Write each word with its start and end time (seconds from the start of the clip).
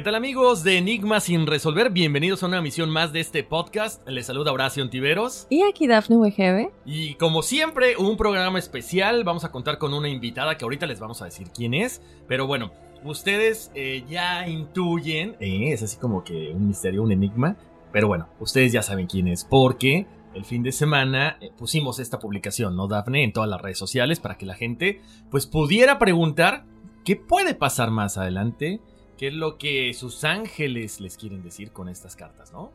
¿Qué 0.00 0.04
tal 0.04 0.14
amigos 0.14 0.64
de 0.64 0.78
Enigma 0.78 1.20
sin 1.20 1.46
resolver? 1.46 1.90
Bienvenidos 1.90 2.42
a 2.42 2.46
una 2.46 2.62
misión 2.62 2.88
más 2.88 3.12
de 3.12 3.20
este 3.20 3.44
podcast. 3.44 4.00
Les 4.08 4.24
saluda 4.24 4.50
Horacio 4.50 4.82
Antiveros. 4.82 5.46
Y 5.50 5.62
aquí 5.64 5.86
Dafne 5.86 6.16
Wegebe. 6.16 6.70
Y 6.86 7.16
como 7.16 7.42
siempre, 7.42 7.98
un 7.98 8.16
programa 8.16 8.58
especial. 8.58 9.24
Vamos 9.24 9.44
a 9.44 9.50
contar 9.50 9.76
con 9.76 9.92
una 9.92 10.08
invitada 10.08 10.56
que 10.56 10.64
ahorita 10.64 10.86
les 10.86 11.00
vamos 11.00 11.20
a 11.20 11.26
decir 11.26 11.48
quién 11.54 11.74
es. 11.74 12.00
Pero 12.26 12.46
bueno, 12.46 12.72
ustedes 13.04 13.70
eh, 13.74 14.02
ya 14.08 14.48
intuyen. 14.48 15.36
eh, 15.38 15.70
es 15.70 15.82
así 15.82 15.98
como 15.98 16.24
que 16.24 16.50
un 16.54 16.68
misterio, 16.68 17.02
un 17.02 17.12
enigma. 17.12 17.56
Pero 17.92 18.08
bueno, 18.08 18.26
ustedes 18.38 18.72
ya 18.72 18.80
saben 18.80 19.06
quién 19.06 19.28
es. 19.28 19.44
Porque 19.44 20.06
el 20.32 20.46
fin 20.46 20.62
de 20.62 20.72
semana 20.72 21.36
eh, 21.42 21.50
pusimos 21.58 21.98
esta 21.98 22.18
publicación, 22.18 22.74
¿no, 22.74 22.88
Dafne? 22.88 23.22
En 23.22 23.34
todas 23.34 23.50
las 23.50 23.60
redes 23.60 23.76
sociales 23.76 24.18
para 24.18 24.38
que 24.38 24.46
la 24.46 24.54
gente 24.54 25.02
pues 25.30 25.46
pudiera 25.46 25.98
preguntar 25.98 26.64
qué 27.04 27.16
puede 27.16 27.54
pasar 27.54 27.90
más 27.90 28.16
adelante. 28.16 28.80
¿Qué 29.20 29.26
es 29.26 29.34
lo 29.34 29.58
que 29.58 29.92
sus 29.92 30.24
ángeles 30.24 30.98
les 30.98 31.18
quieren 31.18 31.42
decir 31.42 31.72
con 31.72 31.90
estas 31.90 32.16
cartas, 32.16 32.54
no? 32.54 32.72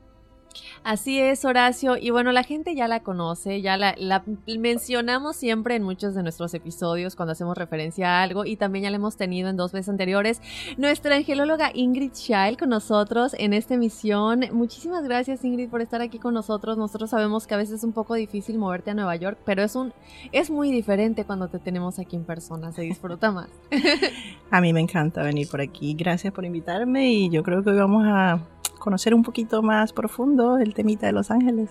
Así 0.83 1.19
es, 1.19 1.45
Horacio. 1.45 1.97
Y 1.97 2.09
bueno, 2.09 2.31
la 2.31 2.43
gente 2.43 2.75
ya 2.75 2.87
la 2.87 3.01
conoce, 3.01 3.61
ya 3.61 3.77
la, 3.77 4.23
mencionamos 4.47 5.35
siempre 5.35 5.75
en 5.75 5.83
muchos 5.83 6.15
de 6.15 6.23
nuestros 6.23 6.53
episodios 6.53 7.15
cuando 7.15 7.33
hacemos 7.33 7.57
referencia 7.57 8.19
a 8.19 8.23
algo 8.23 8.45
y 8.45 8.55
también 8.55 8.83
ya 8.83 8.89
la 8.89 8.97
hemos 8.97 9.17
tenido 9.17 9.49
en 9.49 9.57
dos 9.57 9.71
veces 9.71 9.89
anteriores. 9.89 10.41
Nuestra 10.77 11.15
angelóloga 11.15 11.71
Ingrid 11.73 12.13
Scheil 12.13 12.57
con 12.57 12.69
nosotros 12.69 13.35
en 13.37 13.53
esta 13.53 13.75
emisión. 13.75 14.45
Muchísimas 14.51 15.03
gracias, 15.03 15.43
Ingrid, 15.43 15.69
por 15.69 15.81
estar 15.81 16.01
aquí 16.01 16.19
con 16.19 16.33
nosotros. 16.33 16.77
Nosotros 16.77 17.09
sabemos 17.09 17.47
que 17.47 17.53
a 17.53 17.57
veces 17.57 17.75
es 17.75 17.83
un 17.83 17.93
poco 17.93 18.15
difícil 18.15 18.57
moverte 18.57 18.91
a 18.91 18.93
Nueva 18.93 19.15
York, 19.15 19.37
pero 19.45 19.63
es, 19.63 19.75
un, 19.75 19.93
es 20.31 20.49
muy 20.49 20.71
diferente 20.71 21.25
cuando 21.25 21.47
te 21.47 21.59
tenemos 21.59 21.99
aquí 21.99 22.15
en 22.15 22.23
persona. 22.23 22.71
Se 22.71 22.81
disfruta 22.81 23.31
más. 23.31 23.49
A 24.51 24.61
mí 24.61 24.73
me 24.73 24.79
encanta 24.79 25.23
venir 25.23 25.47
por 25.49 25.61
aquí. 25.61 25.93
Gracias 25.93 26.33
por 26.33 26.45
invitarme 26.45 27.11
y 27.11 27.29
yo 27.29 27.43
creo 27.43 27.63
que 27.63 27.71
hoy 27.71 27.77
vamos 27.77 28.03
a 28.05 28.39
conocer 28.79 29.13
un 29.13 29.23
poquito 29.23 29.61
más 29.61 29.93
profundo 29.93 30.57
el 30.57 30.73
temita 30.73 31.07
de 31.07 31.13
Los 31.13 31.31
Ángeles. 31.31 31.69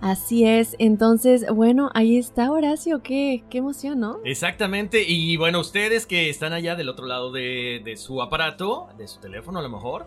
Así 0.00 0.44
es. 0.44 0.74
Entonces, 0.78 1.46
bueno, 1.52 1.90
ahí 1.94 2.18
está 2.18 2.50
Horacio. 2.50 3.02
Qué, 3.02 3.44
qué 3.50 3.58
emoción, 3.58 4.00
¿no? 4.00 4.18
Exactamente. 4.24 5.04
Y 5.06 5.36
bueno, 5.36 5.60
ustedes 5.60 6.06
que 6.06 6.28
están 6.28 6.52
allá 6.52 6.74
del 6.74 6.88
otro 6.88 7.06
lado 7.06 7.32
de, 7.32 7.80
de 7.84 7.96
su 7.96 8.20
aparato, 8.22 8.88
de 8.98 9.08
su 9.08 9.20
teléfono 9.20 9.58
a 9.58 9.62
lo 9.62 9.68
mejor, 9.68 10.06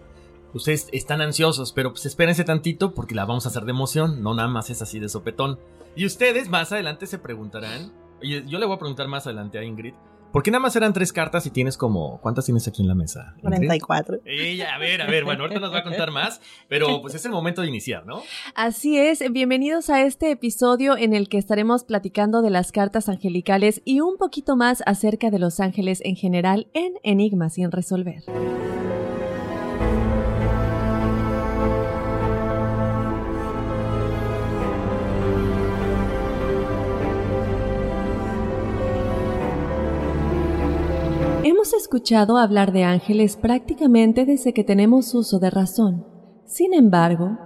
ustedes 0.53 0.89
están 0.91 1.21
ansiosos, 1.21 1.71
pero 1.71 1.91
pues 1.91 2.05
espérense 2.05 2.43
tantito 2.43 2.93
porque 2.93 3.15
la 3.15 3.25
vamos 3.25 3.45
a 3.45 3.49
hacer 3.49 3.65
de 3.65 3.71
emoción, 3.71 4.23
no 4.23 4.33
nada 4.33 4.47
más 4.47 4.69
es 4.69 4.81
así 4.81 4.99
de 4.99 5.09
sopetón. 5.09 5.59
Y 5.95 6.05
ustedes 6.05 6.49
más 6.49 6.71
adelante 6.71 7.07
se 7.07 7.19
preguntarán, 7.19 7.91
y 8.21 8.45
yo 8.45 8.59
le 8.59 8.65
voy 8.65 8.75
a 8.75 8.79
preguntar 8.79 9.07
más 9.07 9.27
adelante 9.27 9.59
a 9.59 9.63
Ingrid, 9.63 9.93
¿por 10.35 10.43
qué 10.43 10.51
nada 10.51 10.59
más 10.59 10.75
eran 10.75 10.91
tres 10.91 11.13
cartas 11.13 11.45
y 11.45 11.49
tienes 11.49 11.77
como, 11.77 12.19
¿cuántas 12.19 12.43
tienes 12.43 12.67
aquí 12.67 12.81
en 12.81 12.89
la 12.89 12.93
mesa? 12.93 13.35
Ingrid? 13.37 13.69
44. 13.69 14.17
Ella, 14.25 14.75
a 14.75 14.77
ver, 14.77 15.01
a 15.01 15.05
ver, 15.05 15.23
bueno, 15.23 15.43
ahorita 15.43 15.61
nos 15.61 15.73
va 15.73 15.77
a 15.77 15.83
contar 15.83 16.11
más, 16.11 16.41
pero 16.67 17.01
pues 17.01 17.15
es 17.15 17.23
el 17.23 17.31
momento 17.31 17.61
de 17.61 17.69
iniciar, 17.69 18.05
¿no? 18.05 18.21
Así 18.53 18.97
es, 18.97 19.23
bienvenidos 19.31 19.89
a 19.89 20.01
este 20.01 20.31
episodio 20.31 20.97
en 20.97 21.13
el 21.13 21.29
que 21.29 21.37
estaremos 21.37 21.85
platicando 21.85 22.41
de 22.41 22.49
las 22.49 22.73
cartas 22.73 23.07
angelicales 23.07 23.81
y 23.85 24.01
un 24.01 24.17
poquito 24.17 24.57
más 24.57 24.83
acerca 24.85 25.31
de 25.31 25.39
los 25.39 25.61
ángeles 25.61 26.01
en 26.03 26.17
general 26.17 26.67
en 26.73 26.95
Enigmas 27.03 27.53
sin 27.53 27.71
resolver. 27.71 28.23
Hemos 41.65 41.81
escuchado 41.81 42.37
hablar 42.37 42.71
de 42.71 42.83
ángeles 42.83 43.37
prácticamente 43.37 44.27
desde 44.27 44.53
que 44.53 44.63
tenemos 44.63 45.15
uso 45.15 45.39
de 45.39 45.49
razón. 45.49 46.05
Sin 46.45 46.75
embargo, 46.75 47.39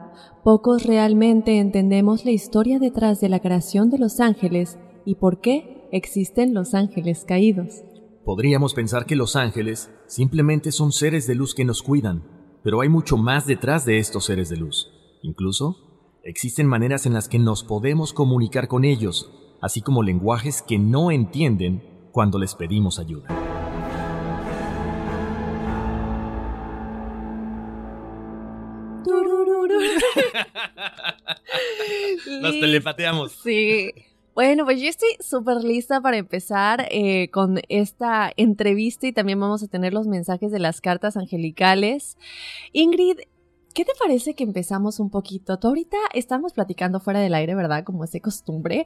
pocos 0.43 0.83
realmente 0.83 1.57
entendemos 1.57 2.25
la 2.25 2.31
historia 2.31 2.79
detrás 2.79 3.21
de 3.21 3.29
la 3.29 3.39
creación 3.39 3.89
de 3.89 3.97
los 3.97 4.19
ángeles 4.19 4.77
y 5.05 5.15
por 5.15 5.39
qué 5.39 5.87
existen 5.93 6.53
los 6.53 6.73
ángeles 6.73 7.23
caídos. 7.25 7.81
Podríamos 8.25 8.73
pensar 8.73 9.05
que 9.05 9.15
los 9.15 9.37
ángeles 9.37 9.89
simplemente 10.05 10.73
son 10.73 10.91
seres 10.91 11.25
de 11.25 11.35
luz 11.35 11.55
que 11.55 11.63
nos 11.63 11.81
cuidan, 11.81 12.25
pero 12.61 12.81
hay 12.81 12.89
mucho 12.89 13.15
más 13.15 13.47
detrás 13.47 13.85
de 13.85 13.99
estos 13.99 14.25
seres 14.25 14.49
de 14.49 14.57
luz. 14.57 14.91
Incluso, 15.23 15.77
existen 16.25 16.67
maneras 16.67 17.05
en 17.05 17.13
las 17.13 17.29
que 17.29 17.39
nos 17.39 17.63
podemos 17.63 18.11
comunicar 18.11 18.67
con 18.67 18.83
ellos, 18.83 19.31
así 19.61 19.79
como 19.79 20.03
lenguajes 20.03 20.61
que 20.61 20.77
no 20.77 21.09
entienden 21.09 22.09
cuando 22.11 22.37
les 22.37 22.53
pedimos 22.53 22.99
ayuda. 22.99 23.58
Nos 32.41 32.59
telepateamos. 32.59 33.31
Sí. 33.43 33.91
Bueno, 34.35 34.63
pues 34.63 34.81
yo 34.81 34.87
estoy 34.87 35.09
súper 35.19 35.57
lista 35.63 35.99
para 35.99 36.17
empezar 36.17 36.87
eh, 36.91 37.29
con 37.29 37.59
esta 37.67 38.31
entrevista 38.37 39.07
y 39.07 39.11
también 39.11 39.39
vamos 39.39 39.63
a 39.63 39.67
tener 39.67 39.93
los 39.93 40.07
mensajes 40.07 40.51
de 40.51 40.59
las 40.59 40.79
cartas 40.79 41.17
angelicales. 41.17 42.17
Ingrid, 42.71 43.17
¿qué 43.73 43.83
te 43.83 43.91
parece 43.99 44.35
que 44.35 44.45
empezamos 44.45 45.01
un 45.01 45.09
poquito? 45.09 45.59
Tú 45.59 45.67
ahorita 45.67 45.97
estamos 46.13 46.53
platicando 46.53 47.01
fuera 47.01 47.19
del 47.19 47.33
aire, 47.33 47.53
¿verdad? 47.53 47.83
Como 47.83 48.05
es 48.05 48.11
de 48.11 48.21
costumbre. 48.21 48.85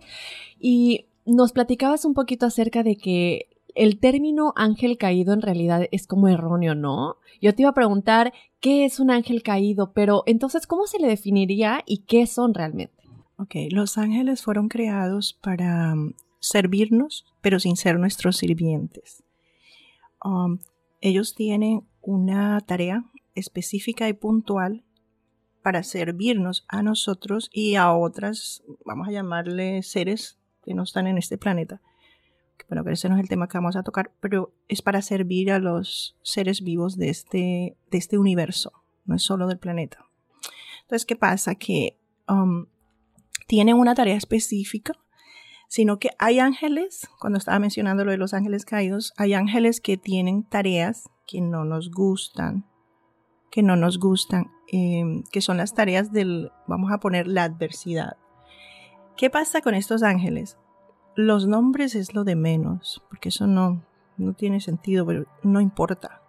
Y 0.59 1.05
nos 1.25 1.51
platicabas 1.51 2.05
un 2.05 2.15
poquito 2.15 2.45
acerca 2.45 2.81
de 2.81 2.95
que 2.95 3.52
el 3.75 3.99
término 3.99 4.53
ángel 4.55 4.97
caído 4.97 5.33
en 5.33 5.41
realidad 5.41 5.87
es 5.91 6.07
como 6.07 6.27
erróneo, 6.27 6.75
¿no? 6.75 7.17
Yo 7.41 7.53
te 7.53 7.63
iba 7.63 7.69
a 7.71 7.75
preguntar 7.75 8.33
qué 8.59 8.85
es 8.85 8.99
un 8.99 9.11
ángel 9.11 9.43
caído, 9.43 9.93
pero 9.93 10.23
entonces, 10.25 10.67
¿cómo 10.67 10.87
se 10.87 10.99
le 10.99 11.07
definiría 11.07 11.81
y 11.85 11.99
qué 11.99 12.27
son 12.27 12.53
realmente? 12.53 13.03
Ok, 13.37 13.55
los 13.71 13.97
ángeles 13.97 14.43
fueron 14.43 14.69
creados 14.69 15.33
para 15.33 15.93
um, 15.93 16.13
servirnos, 16.39 17.25
pero 17.41 17.59
sin 17.59 17.75
ser 17.75 17.99
nuestros 17.99 18.37
sirvientes. 18.37 19.23
Um, 20.23 20.59
ellos 21.01 21.35
tienen 21.35 21.83
una 22.01 22.61
tarea 22.61 23.03
específica 23.35 24.07
y 24.07 24.13
puntual 24.13 24.83
para 25.61 25.83
servirnos 25.83 26.65
a 26.67 26.83
nosotros 26.83 27.49
y 27.51 27.75
a 27.75 27.91
otras, 27.93 28.63
vamos 28.85 29.07
a 29.07 29.11
llamarle 29.11 29.81
seres 29.81 30.37
que 30.63 30.73
no 30.73 30.83
están 30.83 31.07
en 31.07 31.17
este 31.17 31.37
planeta. 31.37 31.81
Bueno, 32.69 32.83
que 32.83 32.91
ese 32.91 33.09
no 33.09 33.15
es 33.15 33.21
el 33.21 33.29
tema 33.29 33.47
que 33.47 33.57
vamos 33.57 33.75
a 33.75 33.83
tocar, 33.83 34.11
pero 34.19 34.53
es 34.67 34.81
para 34.81 35.01
servir 35.01 35.51
a 35.51 35.59
los 35.59 36.17
seres 36.23 36.61
vivos 36.63 36.97
de 36.97 37.09
este, 37.09 37.77
de 37.91 37.97
este 37.97 38.17
universo, 38.17 38.71
no 39.05 39.15
es 39.15 39.23
solo 39.23 39.47
del 39.47 39.59
planeta. 39.59 40.05
Entonces, 40.81 41.05
¿qué 41.05 41.15
pasa? 41.15 41.55
Que 41.55 41.97
um, 42.27 42.65
tienen 43.47 43.77
una 43.77 43.95
tarea 43.95 44.15
específica, 44.15 44.93
sino 45.67 45.99
que 45.99 46.11
hay 46.19 46.39
ángeles, 46.39 47.09
cuando 47.19 47.37
estaba 47.37 47.59
mencionando 47.59 48.05
lo 48.05 48.11
de 48.11 48.17
los 48.17 48.33
ángeles 48.33 48.65
caídos, 48.65 49.13
hay 49.17 49.33
ángeles 49.33 49.81
que 49.81 49.97
tienen 49.97 50.43
tareas 50.43 51.09
que 51.27 51.41
no 51.41 51.65
nos 51.65 51.91
gustan, 51.91 52.65
que 53.51 53.63
no 53.63 53.75
nos 53.75 53.99
gustan, 53.99 54.51
em, 54.67 55.23
que 55.31 55.41
son 55.41 55.57
las 55.57 55.73
tareas 55.73 56.11
del, 56.11 56.51
vamos 56.67 56.91
a 56.91 56.99
poner, 56.99 57.27
la 57.27 57.43
adversidad. 57.43 58.17
¿Qué 59.15 59.29
pasa 59.29 59.61
con 59.61 59.75
estos 59.75 60.03
ángeles? 60.03 60.57
Los 61.15 61.47
nombres 61.47 61.95
es 61.95 62.13
lo 62.13 62.23
de 62.23 62.35
menos, 62.35 63.03
porque 63.09 63.29
eso 63.29 63.45
no, 63.47 63.83
no 64.17 64.33
tiene 64.33 64.59
sentido, 64.61 65.05
pero 65.05 65.25
no 65.43 65.61
importa. 65.61 66.21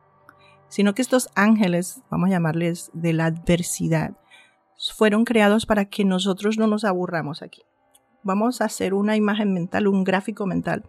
Sino 0.69 0.95
que 0.95 1.03
estos 1.03 1.29
ángeles, 1.35 2.03
vamos 2.11 2.29
a 2.29 2.33
llamarles 2.33 2.91
de 2.93 3.13
la 3.13 3.27
adversidad, 3.27 4.17
fueron 4.95 5.25
creados 5.25 5.67
para 5.67 5.87
que 5.87 6.05
nosotros 6.05 6.59
no 6.59 6.67
nos 6.67 6.85
aburramos 6.85 7.43
aquí. 7.43 7.63
Vamos 8.23 8.61
a 8.61 8.67
hacer 8.67 8.95
una 8.95 9.17
imagen 9.17 9.53
mental, 9.53 9.87
un 9.87 10.05
gráfico 10.05 10.47
mental. 10.47 10.85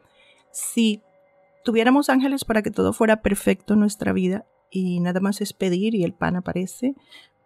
Si 0.51 1.01
tuviéramos 1.63 2.09
ángeles 2.09 2.45
para 2.45 2.61
que 2.61 2.71
todo 2.71 2.93
fuera 2.93 3.21
perfecto 3.21 3.73
en 3.73 3.81
nuestra 3.81 4.13
vida 4.13 4.45
y 4.71 4.99
nada 4.99 5.19
más 5.19 5.41
es 5.41 5.53
pedir 5.53 5.95
y 5.95 6.03
el 6.03 6.13
pan 6.13 6.35
aparece, 6.35 6.95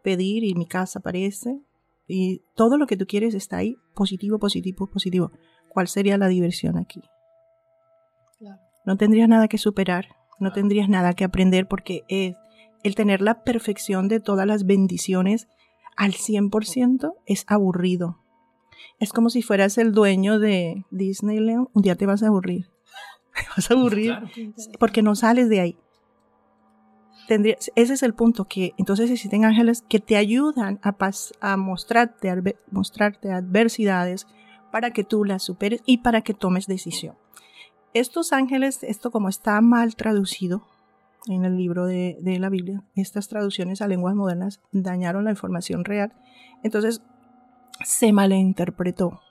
pedir 0.04 0.44
y 0.44 0.56
mi 0.56 0.66
casa 0.66 1.00
aparece 1.00 1.60
y 2.08 2.42
todo 2.56 2.78
lo 2.78 2.88
que 2.88 2.98
tú 2.98 3.06
quieres 3.06 3.34
está 3.34 3.58
ahí, 3.58 3.78
positivo, 3.96 4.40
positivo, 4.40 4.88
positivo. 4.88 5.32
¿Cuál 5.70 5.88
sería 5.88 6.18
la 6.18 6.28
diversión 6.28 6.78
aquí? 6.78 7.02
No 8.86 8.98
tendrías 8.98 9.30
nada 9.30 9.48
que 9.48 9.58
superar, 9.58 10.08
no 10.40 10.52
tendrías 10.52 10.90
nada 10.90 11.14
que 11.14 11.24
aprender 11.24 11.68
porque 11.68 12.04
es 12.08 12.36
el 12.84 12.96
tener 12.96 13.22
la 13.22 13.44
perfección 13.44 14.08
de 14.08 14.20
todas 14.20 14.48
las 14.48 14.66
bendiciones 14.66 15.48
al 15.98 16.14
100% 16.14 17.14
es 17.26 17.44
aburrido. 17.48 18.20
Es 19.00 19.12
como 19.12 19.30
si 19.30 19.42
fueras 19.42 19.78
el 19.78 19.92
dueño 19.92 20.40
de 20.40 20.86
Disneyland, 20.92 21.68
un 21.74 21.82
día 21.82 21.96
te 21.96 22.06
vas 22.06 22.24
a 22.24 22.28
aburrir. 22.28 22.70
Te 23.36 23.46
vas 23.56 23.70
a 23.70 23.74
aburrir 23.74 24.18
porque 24.80 25.02
no 25.02 25.16
sales 25.16 25.50
de 25.50 25.60
ahí. 25.62 25.78
ese 27.28 27.94
es 27.94 28.04
el 28.04 28.14
punto, 28.14 28.46
que 28.46 28.74
entonces 28.78 29.12
existen 29.12 29.46
ángeles 29.46 29.84
que 29.88 30.00
te 30.00 30.18
ayudan 30.18 30.80
a, 30.84 30.96
a 31.42 31.58
mostrarte, 31.58 32.58
mostrarte 32.72 33.32
adversidades 33.32 34.26
para 34.72 34.92
que 34.92 35.04
tú 35.04 35.26
las 35.26 35.44
superes 35.44 35.82
y 35.86 36.00
para 36.00 36.22
que 36.22 36.34
tomes 36.34 36.68
decisión. 36.68 37.16
Estos 37.94 38.34
ángeles, 38.34 38.84
esto 38.84 39.12
como 39.12 39.30
está 39.30 39.60
mal 39.62 39.96
traducido, 39.96 40.64
en 41.28 41.46
el 41.46 41.58
libro 41.58 41.86
de, 41.86 42.18
la 42.40 42.50
Biblia. 42.50 42.84
Estas 42.96 43.28
traducciones 43.28 43.82
a 43.82 43.88
lenguas 43.88 44.16
modernas 44.16 44.62
dañaron 44.72 45.26
la 45.26 45.32
información 45.32 45.86
real. 45.86 46.14
Entonces 46.64 47.02
se 47.84 48.12
malinterpretó, 48.12 49.22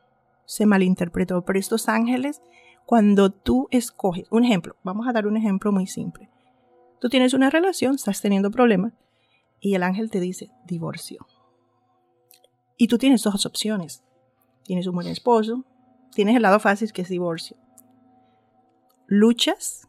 se 0.45 0.67
malinterpretó. 0.67 1.43
Pero 1.43 1.59
estos 1.59 1.89
ángeles, 1.89 2.43
cuando 2.87 3.31
tú 3.31 3.69
escoges, 3.71 4.27
un 4.31 4.45
ejemplo, 4.45 4.77
vamos 4.83 5.09
a 5.09 5.13
dar 5.13 5.27
un 5.27 5.37
ejemplo 5.37 5.73
muy 5.73 5.87
simple. 5.87 6.29
Tú 7.01 7.09
tienes 7.09 7.33
una 7.35 7.51
relación, 7.51 7.95
estás 7.95 8.21
teniendo 8.21 8.51
problemas 8.51 8.93
y 9.61 9.75
el 9.75 9.83
ángel 9.83 10.11
te 10.11 10.21
dice 10.21 10.51
divorcio. 10.67 11.27
Y 12.77 12.89
tú 12.89 12.99
tienes 12.99 13.23
dos 13.23 13.45
opciones. 13.45 14.05
Tienes 14.69 14.87
un 14.87 14.95
buen 14.95 15.09
esposo, 15.09 15.65
tienes 16.15 16.37
el 16.37 16.43
lado 16.43 16.61
fácil 16.61 16.93
que 16.93 17.03
es 17.03 17.09
divorcio. 17.09 17.57
Luchas 19.09 19.89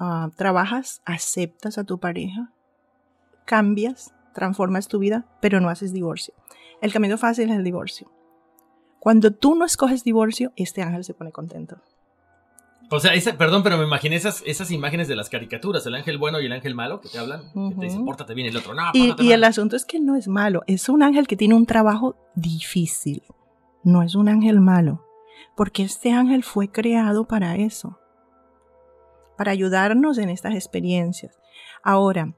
Ah, 0.00 0.30
trabajas, 0.36 1.02
aceptas 1.04 1.76
a 1.76 1.82
tu 1.82 1.98
pareja, 1.98 2.52
cambias, 3.44 4.14
transformas 4.32 4.86
tu 4.86 5.00
vida, 5.00 5.26
pero 5.40 5.60
no 5.60 5.70
haces 5.70 5.92
divorcio. 5.92 6.34
El 6.80 6.92
camino 6.92 7.18
fácil 7.18 7.50
es 7.50 7.56
el 7.56 7.64
divorcio. 7.64 8.08
Cuando 9.00 9.32
tú 9.32 9.56
no 9.56 9.64
escoges 9.64 10.04
divorcio, 10.04 10.52
este 10.54 10.82
ángel 10.82 11.02
se 11.02 11.14
pone 11.14 11.32
contento. 11.32 11.78
O 12.90 13.00
sea, 13.00 13.12
perdón, 13.36 13.64
pero 13.64 13.76
me 13.76 13.84
imaginé 13.84 14.14
esas, 14.14 14.42
esas 14.46 14.70
imágenes 14.70 15.08
de 15.08 15.16
las 15.16 15.28
caricaturas, 15.28 15.84
el 15.86 15.96
ángel 15.96 16.16
bueno 16.16 16.40
y 16.40 16.46
el 16.46 16.52
ángel 16.52 16.76
malo, 16.76 17.00
que 17.00 17.08
te 17.08 17.18
hablan, 17.18 17.42
que 17.52 17.74
te 17.74 17.86
dicen, 17.86 18.04
pórtate 18.04 18.34
bien, 18.34 18.46
el 18.46 18.56
otro, 18.56 18.74
no, 18.74 18.90
Y, 18.94 19.14
y 19.20 19.32
el 19.32 19.42
asunto 19.42 19.74
es 19.74 19.84
que 19.84 19.98
no 19.98 20.14
es 20.14 20.28
malo, 20.28 20.62
es 20.68 20.88
un 20.88 21.02
ángel 21.02 21.26
que 21.26 21.36
tiene 21.36 21.54
un 21.54 21.66
trabajo 21.66 22.16
difícil, 22.36 23.22
no 23.84 24.02
es 24.02 24.14
un 24.14 24.28
ángel 24.28 24.60
malo, 24.60 25.04
porque 25.56 25.82
este 25.82 26.12
ángel 26.12 26.44
fue 26.44 26.70
creado 26.70 27.26
para 27.26 27.56
eso 27.56 27.98
para 29.38 29.52
ayudarnos 29.52 30.18
en 30.18 30.28
estas 30.28 30.54
experiencias. 30.54 31.38
Ahora, 31.82 32.34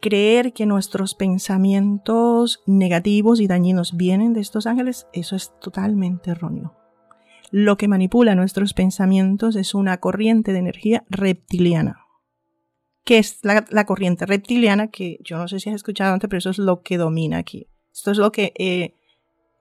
creer 0.00 0.54
que 0.54 0.66
nuestros 0.66 1.14
pensamientos 1.14 2.62
negativos 2.66 3.40
y 3.40 3.46
dañinos 3.46 3.96
vienen 3.96 4.32
de 4.32 4.40
estos 4.40 4.66
ángeles, 4.66 5.06
eso 5.12 5.36
es 5.36 5.52
totalmente 5.60 6.32
erróneo. 6.32 6.74
Lo 7.50 7.76
que 7.76 7.88
manipula 7.88 8.34
nuestros 8.34 8.72
pensamientos 8.72 9.54
es 9.54 9.74
una 9.74 9.98
corriente 9.98 10.52
de 10.52 10.58
energía 10.58 11.04
reptiliana. 11.08 12.00
¿Qué 13.04 13.18
es 13.18 13.40
la, 13.42 13.84
corriente 13.84 14.24
reptiliana? 14.24 14.88
Que 14.88 15.18
yo 15.22 15.36
no 15.36 15.46
sé 15.46 15.60
si 15.60 15.68
has 15.68 15.76
escuchado 15.76 16.14
antes, 16.14 16.28
pero 16.28 16.38
eso 16.38 16.50
es 16.50 16.58
lo 16.58 16.82
que 16.82 16.96
domina 16.96 17.36
aquí. 17.36 17.68
Esto 17.92 18.10
es 18.10 18.16
lo 18.16 18.32
que 18.32 18.54
eh, 18.58 18.94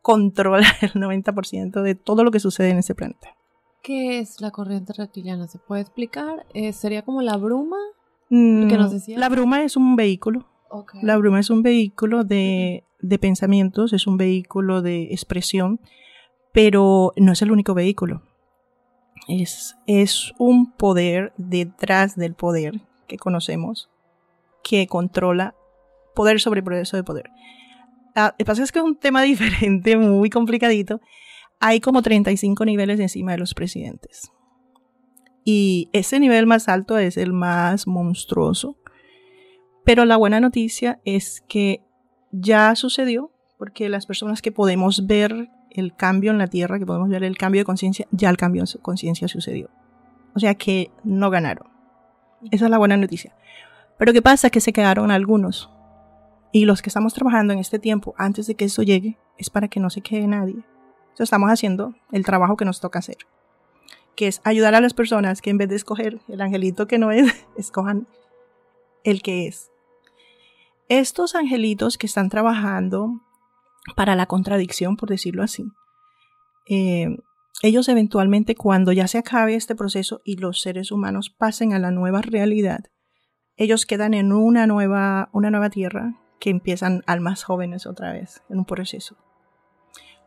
controla 0.04 0.68
el 0.82 0.92
90% 0.92 1.82
de 1.82 1.96
todo 1.96 2.24
lo 2.24 2.30
que 2.30 2.40
sucede 2.40 2.70
en 2.70 2.78
este 2.78 2.94
planeta. 2.94 3.36
¿Qué 3.82 4.20
es 4.20 4.40
la 4.40 4.52
corriente 4.52 4.94
reptiliana? 4.94 5.48
¿Se 5.48 5.58
puede 5.58 5.82
explicar? 5.82 6.46
Eh, 6.54 6.72
¿Sería 6.74 7.02
como 7.02 7.24
la 7.24 7.38
bruma? 7.38 7.78
que 8.30 8.78
nos 8.78 8.92
decía? 8.92 9.18
La 9.18 9.30
bruma 9.30 9.64
es 9.64 9.76
un 9.76 9.96
vehículo. 9.96 10.46
La 11.02 11.18
bruma 11.18 11.40
es 11.40 11.52
un 11.52 11.62
vehículo 11.62 12.24
de, 12.24 12.84
pensamientos, 13.22 13.94
es 13.94 14.08
un 14.08 14.18
vehículo 14.18 14.82
de 14.82 15.04
expresión, 15.12 15.80
pero 16.52 17.14
no 17.16 17.32
es 17.32 17.42
el 17.44 17.52
único 17.52 17.76
vehículo. 17.76 18.24
Es, 19.28 19.76
es 19.86 20.34
un 20.40 20.72
poder 20.72 21.32
detrás 21.38 22.16
del 22.16 22.34
poder 22.34 22.82
que 23.08 23.18
conocemos 23.18 23.90
que 24.64 24.88
controla 24.88 25.54
poder 26.16 26.40
sobre 26.40 26.64
progreso 26.64 26.98
de 26.98 27.04
poder. 27.04 27.30
Ah, 28.15 28.34
lo 28.34 28.38
que 28.38 28.46
pasa 28.46 28.63
es 28.63 28.72
que 28.72 28.79
es 28.79 28.86
un 28.86 28.96
tema 28.96 29.22
diferente, 29.24 29.98
muy 29.98 30.29
complicadito, 30.29 31.01
hay 31.60 31.79
como 31.79 32.01
35 32.01 32.65
niveles 32.65 33.00
encima 33.00 33.32
de 33.32 33.38
los 33.38 33.53
presidentes. 33.53 34.32
Y 35.46 35.89
ese 35.93 36.20
nivel 36.20 36.46
más 36.46 36.70
alto 36.70 36.98
es 36.98 37.17
el 37.17 37.34
más 37.34 37.88
monstruoso. 37.88 38.77
Pero 39.86 40.05
la 40.05 40.15
buena 40.15 40.39
noticia 40.39 41.01
es 41.03 41.43
que 41.48 41.82
ya 42.32 42.75
sucedió, 42.75 43.32
porque 43.58 43.89
las 43.89 44.05
personas 44.05 44.41
que 44.41 44.51
podemos 44.51 45.08
ver 45.08 45.50
el 45.70 45.96
cambio 45.96 46.32
en 46.32 46.38
la 46.38 46.48
Tierra, 46.48 46.79
que 46.79 46.86
podemos 46.86 47.10
ver 47.10 47.24
el 47.24 47.38
cambio 47.38 47.62
de 47.62 47.65
conciencia, 47.65 48.08
ya 48.12 48.29
el 48.29 48.38
cambio 48.38 48.63
de 48.63 48.79
conciencia 48.82 49.27
sucedió. 49.27 49.70
O 50.36 50.39
sea 50.39 50.55
que 50.55 50.91
no 51.03 51.29
ganaron. 51.29 51.67
Esa 52.51 52.65
es 52.65 52.72
la 52.72 52.77
buena 52.77 52.98
noticia. 52.98 53.36
Pero 53.98 54.13
¿qué 54.13 54.22
pasa? 54.22 54.50
Que 54.50 54.62
se 54.62 54.74
quedaron 54.74 55.12
algunos. 55.12 55.70
Y 56.54 56.64
los 56.64 56.82
que 56.82 56.90
estamos 56.90 57.14
trabajando 57.14 57.52
en 57.52 57.60
este 57.60 57.80
tiempo, 57.80 58.16
antes 58.18 58.48
de 58.48 58.56
que 58.56 58.66
eso 58.66 58.84
llegue, 58.84 59.18
es 59.38 59.50
para 59.50 59.68
que 59.68 59.82
no 59.82 59.90
se 59.90 60.00
quede 60.00 60.28
nadie 60.28 60.64
estamos 61.22 61.50
haciendo 61.50 61.94
el 62.12 62.26
trabajo 62.26 62.58
que 62.58 62.66
nos 62.66 62.80
toca 62.80 63.00
hacer, 63.00 63.18
que 64.16 64.28
es 64.28 64.42
ayudar 64.44 64.74
a 64.74 64.82
las 64.82 64.94
personas 64.94 65.42
que 65.42 65.52
en 65.52 65.60
vez 65.60 65.70
de 65.70 65.76
escoger 65.76 66.22
el 66.28 66.42
angelito 66.42 66.88
que 66.88 66.98
no 66.98 67.12
es, 67.12 67.32
escojan 67.58 68.08
el 69.04 69.22
que 69.22 69.48
es. 69.48 69.70
estos 70.90 71.36
angelitos 71.36 71.98
que 71.98 72.08
están 72.08 72.30
trabajando 72.30 73.22
para 73.96 74.16
la 74.16 74.26
contradicción, 74.26 74.96
por 74.96 75.10
decirlo 75.10 75.44
así, 75.44 75.66
eh, 76.68 77.18
ellos 77.62 77.88
eventualmente 77.90 78.56
cuando 78.56 78.92
ya 78.92 79.08
se 79.08 79.18
acabe 79.18 79.56
este 79.56 79.76
proceso 79.76 80.22
y 80.26 80.38
los 80.38 80.62
seres 80.62 80.92
humanos 80.92 81.30
pasen 81.30 81.74
a 81.74 81.80
la 81.80 81.92
nueva 81.92 82.22
realidad, 82.22 82.86
ellos 83.56 83.86
quedan 83.86 84.14
en 84.14 84.32
una 84.32 84.66
nueva, 84.66 85.30
una 85.32 85.52
nueva 85.52 85.70
tierra 85.70 86.23
que 86.44 86.50
empiezan 86.50 87.04
almas 87.08 87.46
jóvenes 87.46 87.88
otra 87.88 88.12
vez 88.12 88.44
en 88.50 88.60
un 88.60 88.66
proceso. 88.66 89.16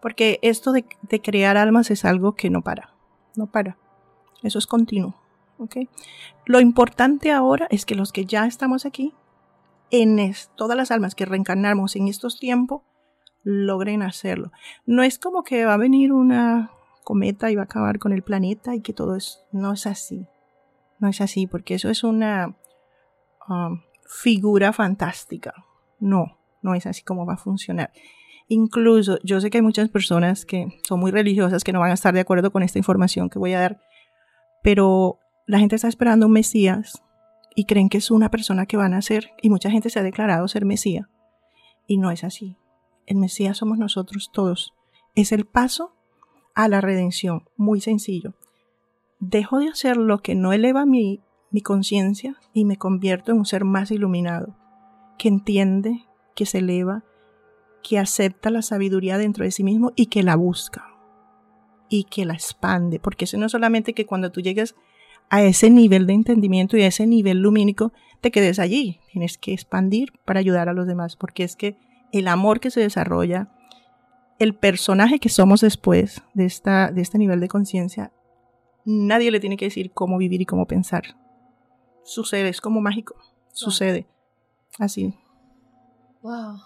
Porque 0.00 0.38
esto 0.40 0.73
de, 0.73 0.87
crear 1.23 1.58
almas 1.58 1.90
es 1.90 2.06
algo 2.06 2.35
que 2.35 2.49
no 2.49 2.62
para, 2.62 2.94
no 3.37 3.49
para. 3.49 3.76
Eso 4.42 4.58
es 4.58 4.66
continuo. 4.66 5.14
¿okay? 5.58 5.90
Lo 6.46 6.61
importante 6.61 7.32
ahora 7.32 7.66
es 7.68 7.85
que 7.85 7.94
los 7.94 8.12
que 8.12 8.25
ya 8.25 8.46
estamos 8.46 8.87
aquí, 8.87 9.12
en 9.90 10.32
todas 10.54 10.75
las 10.75 10.90
almas 10.90 11.14
que 11.14 11.26
reencarnamos 11.26 11.96
en 11.96 12.08
estos 12.08 12.40
tiempos, 12.40 12.80
logren 13.42 14.02
hacerlo. 14.02 14.52
No 14.87 15.02
es 15.02 15.18
como 15.18 15.44
que 15.44 15.66
va 15.66 15.75
a 15.75 15.76
venir 15.76 16.14
una 16.14 16.70
cometa 17.04 17.50
y 17.50 17.56
va 17.56 17.62
a 17.62 17.66
acabar 17.66 17.99
con 17.99 18.14
el 18.14 18.23
planeta 18.23 18.75
y 18.75 18.80
que 18.80 18.94
todo 18.94 19.16
es... 19.16 19.44
No 19.52 19.75
es 19.75 19.87
así. 19.87 20.26
No 20.99 21.08
es 21.08 21.20
así, 21.20 21.46
porque 21.46 21.75
eso 21.75 21.90
es 21.90 22.04
una 22.04 22.56
um, 23.50 23.82
figura 24.06 24.73
fantástica. 24.73 25.52
No, 25.98 26.38
no 26.62 26.74
es 26.74 26.86
así 26.86 27.02
como 27.02 27.26
va 27.26 27.34
a 27.34 27.38
funcionar. 27.38 27.92
Incluso 28.48 29.18
yo 29.24 29.40
sé 29.40 29.50
que 29.50 29.58
hay 29.58 29.62
muchas 29.62 29.88
personas 29.88 30.46
que 30.46 30.80
son 30.86 31.00
muy 31.00 31.10
religiosas 31.10 31.64
que 31.64 31.72
no 31.72 31.80
van 31.80 31.90
a 31.90 31.94
estar 31.94 32.14
de 32.14 32.20
acuerdo 32.20 32.52
con 32.52 32.62
esta 32.62 32.78
información 32.78 33.28
que 33.28 33.38
voy 33.38 33.54
a 33.54 33.60
dar, 33.60 33.80
pero 34.62 35.18
la 35.46 35.58
gente 35.58 35.76
está 35.76 35.88
esperando 35.88 36.26
un 36.26 36.32
Mesías 36.32 37.02
y 37.54 37.64
creen 37.64 37.88
que 37.88 37.98
es 37.98 38.10
una 38.10 38.30
persona 38.30 38.66
que 38.66 38.76
van 38.76 38.94
a 38.94 39.02
ser 39.02 39.30
y 39.42 39.50
mucha 39.50 39.70
gente 39.70 39.90
se 39.90 39.98
ha 39.98 40.02
declarado 40.02 40.46
ser 40.46 40.64
Mesías 40.64 41.08
y 41.86 41.98
no 41.98 42.10
es 42.10 42.24
así. 42.24 42.56
El 43.06 43.16
Mesías 43.18 43.56
somos 43.56 43.78
nosotros 43.78 44.30
todos. 44.32 44.74
Es 45.14 45.32
el 45.32 45.46
paso 45.46 45.94
a 46.54 46.68
la 46.68 46.80
redención, 46.80 47.48
muy 47.56 47.80
sencillo. 47.80 48.34
Dejo 49.18 49.58
de 49.58 49.68
hacer 49.68 49.96
lo 49.96 50.18
que 50.18 50.34
no 50.34 50.52
eleva 50.52 50.84
mi, 50.84 51.20
mi 51.50 51.62
conciencia 51.62 52.36
y 52.52 52.64
me 52.64 52.76
convierto 52.76 53.32
en 53.32 53.38
un 53.38 53.46
ser 53.46 53.64
más 53.64 53.90
iluminado, 53.90 54.56
que 55.18 55.28
entiende, 55.28 56.04
que 56.35 56.46
se 56.46 56.58
eleva, 56.58 57.04
que 57.82 57.99
acepta 57.99 58.50
la 58.50 58.62
sabiduría 58.62 59.18
dentro 59.18 59.44
de 59.44 59.50
sí 59.50 59.62
mismo 59.64 59.92
y 59.96 60.06
que 60.06 60.23
la 60.23 60.37
busca 60.37 60.87
y 61.88 62.04
que 62.04 62.25
la 62.25 62.35
expande, 62.35 62.99
porque 62.99 63.26
eso 63.26 63.38
no 63.38 63.46
es 63.46 63.52
solamente 63.52 63.94
que 63.94 64.06
cuando 64.06 64.32
tú 64.32 64.40
llegues 64.40 64.75
a 65.28 65.42
ese 65.42 65.70
nivel 65.70 66.06
de 66.06 66.14
entendimiento 66.14 66.76
y 66.76 66.82
a 66.82 66.88
ese 66.88 67.06
nivel 67.06 67.42
lumínico 67.42 67.92
te 68.20 68.30
quedes 68.30 68.58
allí, 68.58 69.00
tienes 69.12 69.38
que 69.38 69.52
expandir 69.52 70.12
para 70.25 70.40
ayudar 70.40 70.68
a 70.68 70.73
los 70.73 70.87
demás, 70.87 71.16
porque 71.16 71.44
es 71.44 71.56
que 71.56 71.76
el 72.12 72.28
amor 72.28 72.61
que 72.61 72.70
se 72.70 72.80
desarrolla, 72.80 73.52
el 74.38 74.54
personaje 74.54 75.18
que 75.18 75.28
somos 75.28 75.61
después 75.61 76.23
de, 76.35 76.44
esta, 76.44 76.90
de 76.90 77.02
este 77.02 77.18
nivel 77.18 77.40
de 77.40 77.49
conciencia, 77.49 78.12
nadie 78.85 79.30
le 79.30 79.40
tiene 79.40 79.56
que 79.56 79.66
decir 79.66 79.92
cómo 79.92 80.18
vivir 80.18 80.40
y 80.40 80.46
cómo 80.46 80.66
pensar. 80.66 81.16
Sucede, 82.04 82.49
es 82.49 82.61
como 82.61 82.80
mágico. 82.80 83.16
Sucede. 83.52 84.06
Así. 84.78 85.14
Wow. 86.23 86.58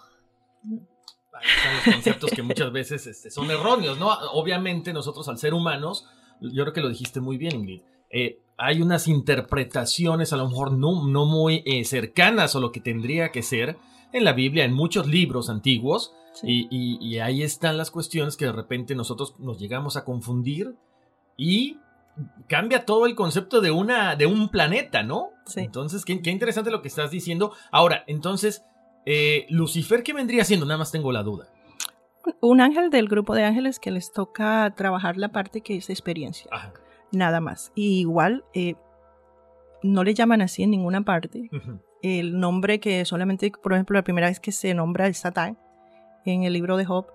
Son 0.61 1.73
los 1.75 1.95
conceptos 1.95 2.31
que 2.31 2.43
muchas 2.43 2.71
veces 2.71 3.07
este, 3.07 3.31
son 3.31 3.49
erróneos, 3.49 3.99
¿no? 3.99 4.09
Obviamente 4.33 4.93
nosotros 4.93 5.27
al 5.27 5.37
ser 5.37 5.53
humanos, 5.53 6.07
yo 6.39 6.63
creo 6.63 6.73
que 6.73 6.81
lo 6.81 6.89
dijiste 6.89 7.19
muy 7.19 7.37
bien, 7.37 7.55
Ingrid, 7.55 7.81
eh, 8.09 8.39
hay 8.57 8.81
unas 8.81 9.07
interpretaciones 9.07 10.33
a 10.33 10.37
lo 10.37 10.47
mejor 10.47 10.71
no, 10.71 11.07
no 11.07 11.25
muy 11.25 11.63
eh, 11.65 11.83
cercanas 11.85 12.55
a 12.55 12.59
lo 12.59 12.71
que 12.71 12.79
tendría 12.79 13.31
que 13.31 13.41
ser 13.41 13.77
en 14.13 14.23
la 14.23 14.33
Biblia, 14.33 14.65
en 14.65 14.73
muchos 14.73 15.07
libros 15.07 15.49
antiguos, 15.49 16.13
y, 16.43 17.17
ahí 17.19 17.43
están 17.43 17.77
las 17.77 17.91
cuestiones 17.91 18.37
que 18.37 18.45
de 18.45 18.51
repente 18.51 18.95
nosotros 18.95 19.35
nos 19.39 19.59
llegamos 19.59 19.97
a 19.97 20.05
confundir 20.05 20.75
y 21.37 21.77
cambia 22.47 22.85
todo 22.85 23.05
el 23.05 23.15
concepto 23.15 23.61
de, 23.61 23.71
una, 23.71 24.15
de 24.15 24.25
un 24.25 24.49
planeta, 24.49 25.03
¿no? 25.03 25.29
Entonces, 25.55 26.05
qué, 26.05 26.13
interesante 26.31 26.71
lo 26.71 26.81
que 26.81 26.87
estás 26.87 27.11
diciendo. 27.11 27.53
Ahora, 27.71 28.03
entonces, 28.07 28.63
eh, 29.05 29.45
Lucifer, 29.49 30.03
¿qué 30.03 30.13
vendría 30.13 30.43
siendo? 30.43 30.65
Nada 30.65 30.77
más 30.77 30.91
tengo 30.91 31.11
la 31.11 31.23
duda. 31.23 31.47
Un 32.39 32.61
ángel 32.61 32.89
del 32.89 33.07
grupo 33.07 33.33
de 33.33 33.45
ángeles 33.45 33.79
que 33.79 33.91
les 33.91 34.11
toca 34.11 34.73
trabajar 34.75 35.17
la 35.17 35.29
parte 35.29 35.61
que 35.61 35.77
es 35.77 35.89
experiencia. 35.89 36.49
Nada 37.11 37.41
más. 37.41 37.71
Y 37.75 37.99
igual, 37.99 38.43
eh, 38.53 38.75
no 39.83 40.03
le 40.03 40.13
llaman 40.13 40.41
así 40.41 40.63
en 40.63 40.71
ninguna 40.71 41.03
parte. 41.03 41.49
El 42.01 42.39
nombre 42.39 42.79
que 42.79 43.05
solamente, 43.05 43.51
por 43.51 43.73
ejemplo, 43.73 43.95
la 43.95 44.03
primera 44.03 44.27
vez 44.27 44.39
que 44.39 44.51
se 44.51 44.73
nombra 44.73 45.07
es 45.07 45.17
Satán 45.19 45.57
en 46.25 46.43
el 46.43 46.53
libro 46.53 46.77
de 46.77 46.85
Job. 46.85 47.07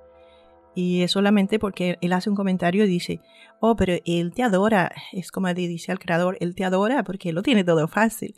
Y 0.77 1.03
es 1.03 1.13
solamente 1.13 1.59
porque 1.59 1.97
él 2.03 2.13
hace 2.13 2.29
un 2.29 2.37
comentario 2.37 2.85
y 2.85 2.89
dice, 2.89 3.21
oh, 3.61 3.77
pero 3.77 3.95
él 4.05 4.35
te 4.35 4.43
adora. 4.43 4.93
Es 5.11 5.33
como 5.33 5.53
dice 5.55 5.91
al 5.91 5.99
creador, 5.99 6.37
él 6.41 6.55
te 6.55 6.65
adora 6.65 7.03
porque 7.03 7.31
él 7.31 7.35
lo 7.35 7.43
tiene 7.43 7.65
todo 7.65 7.89
fácil. 7.89 8.35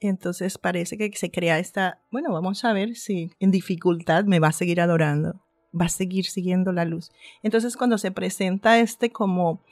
Entonces 0.00 0.56
parece 0.56 0.96
que 0.96 1.10
se 1.14 1.30
crea 1.30 1.58
esta, 1.58 2.00
bueno, 2.10 2.32
vamos 2.32 2.64
a 2.64 2.72
ver 2.72 2.96
si 2.96 3.30
en 3.40 3.50
dificultad 3.50 4.24
me 4.24 4.40
va 4.40 4.48
a 4.48 4.52
seguir 4.52 4.80
adorando, 4.80 5.42
va 5.78 5.84
a 5.84 5.90
seguir 5.90 6.24
siguiendo 6.24 6.72
la 6.72 6.86
luz. 6.86 7.12
Entonces 7.42 7.76
cuando 7.76 7.98
se 7.98 8.10
presenta 8.10 8.78
este 8.78 9.10
como 9.10 9.62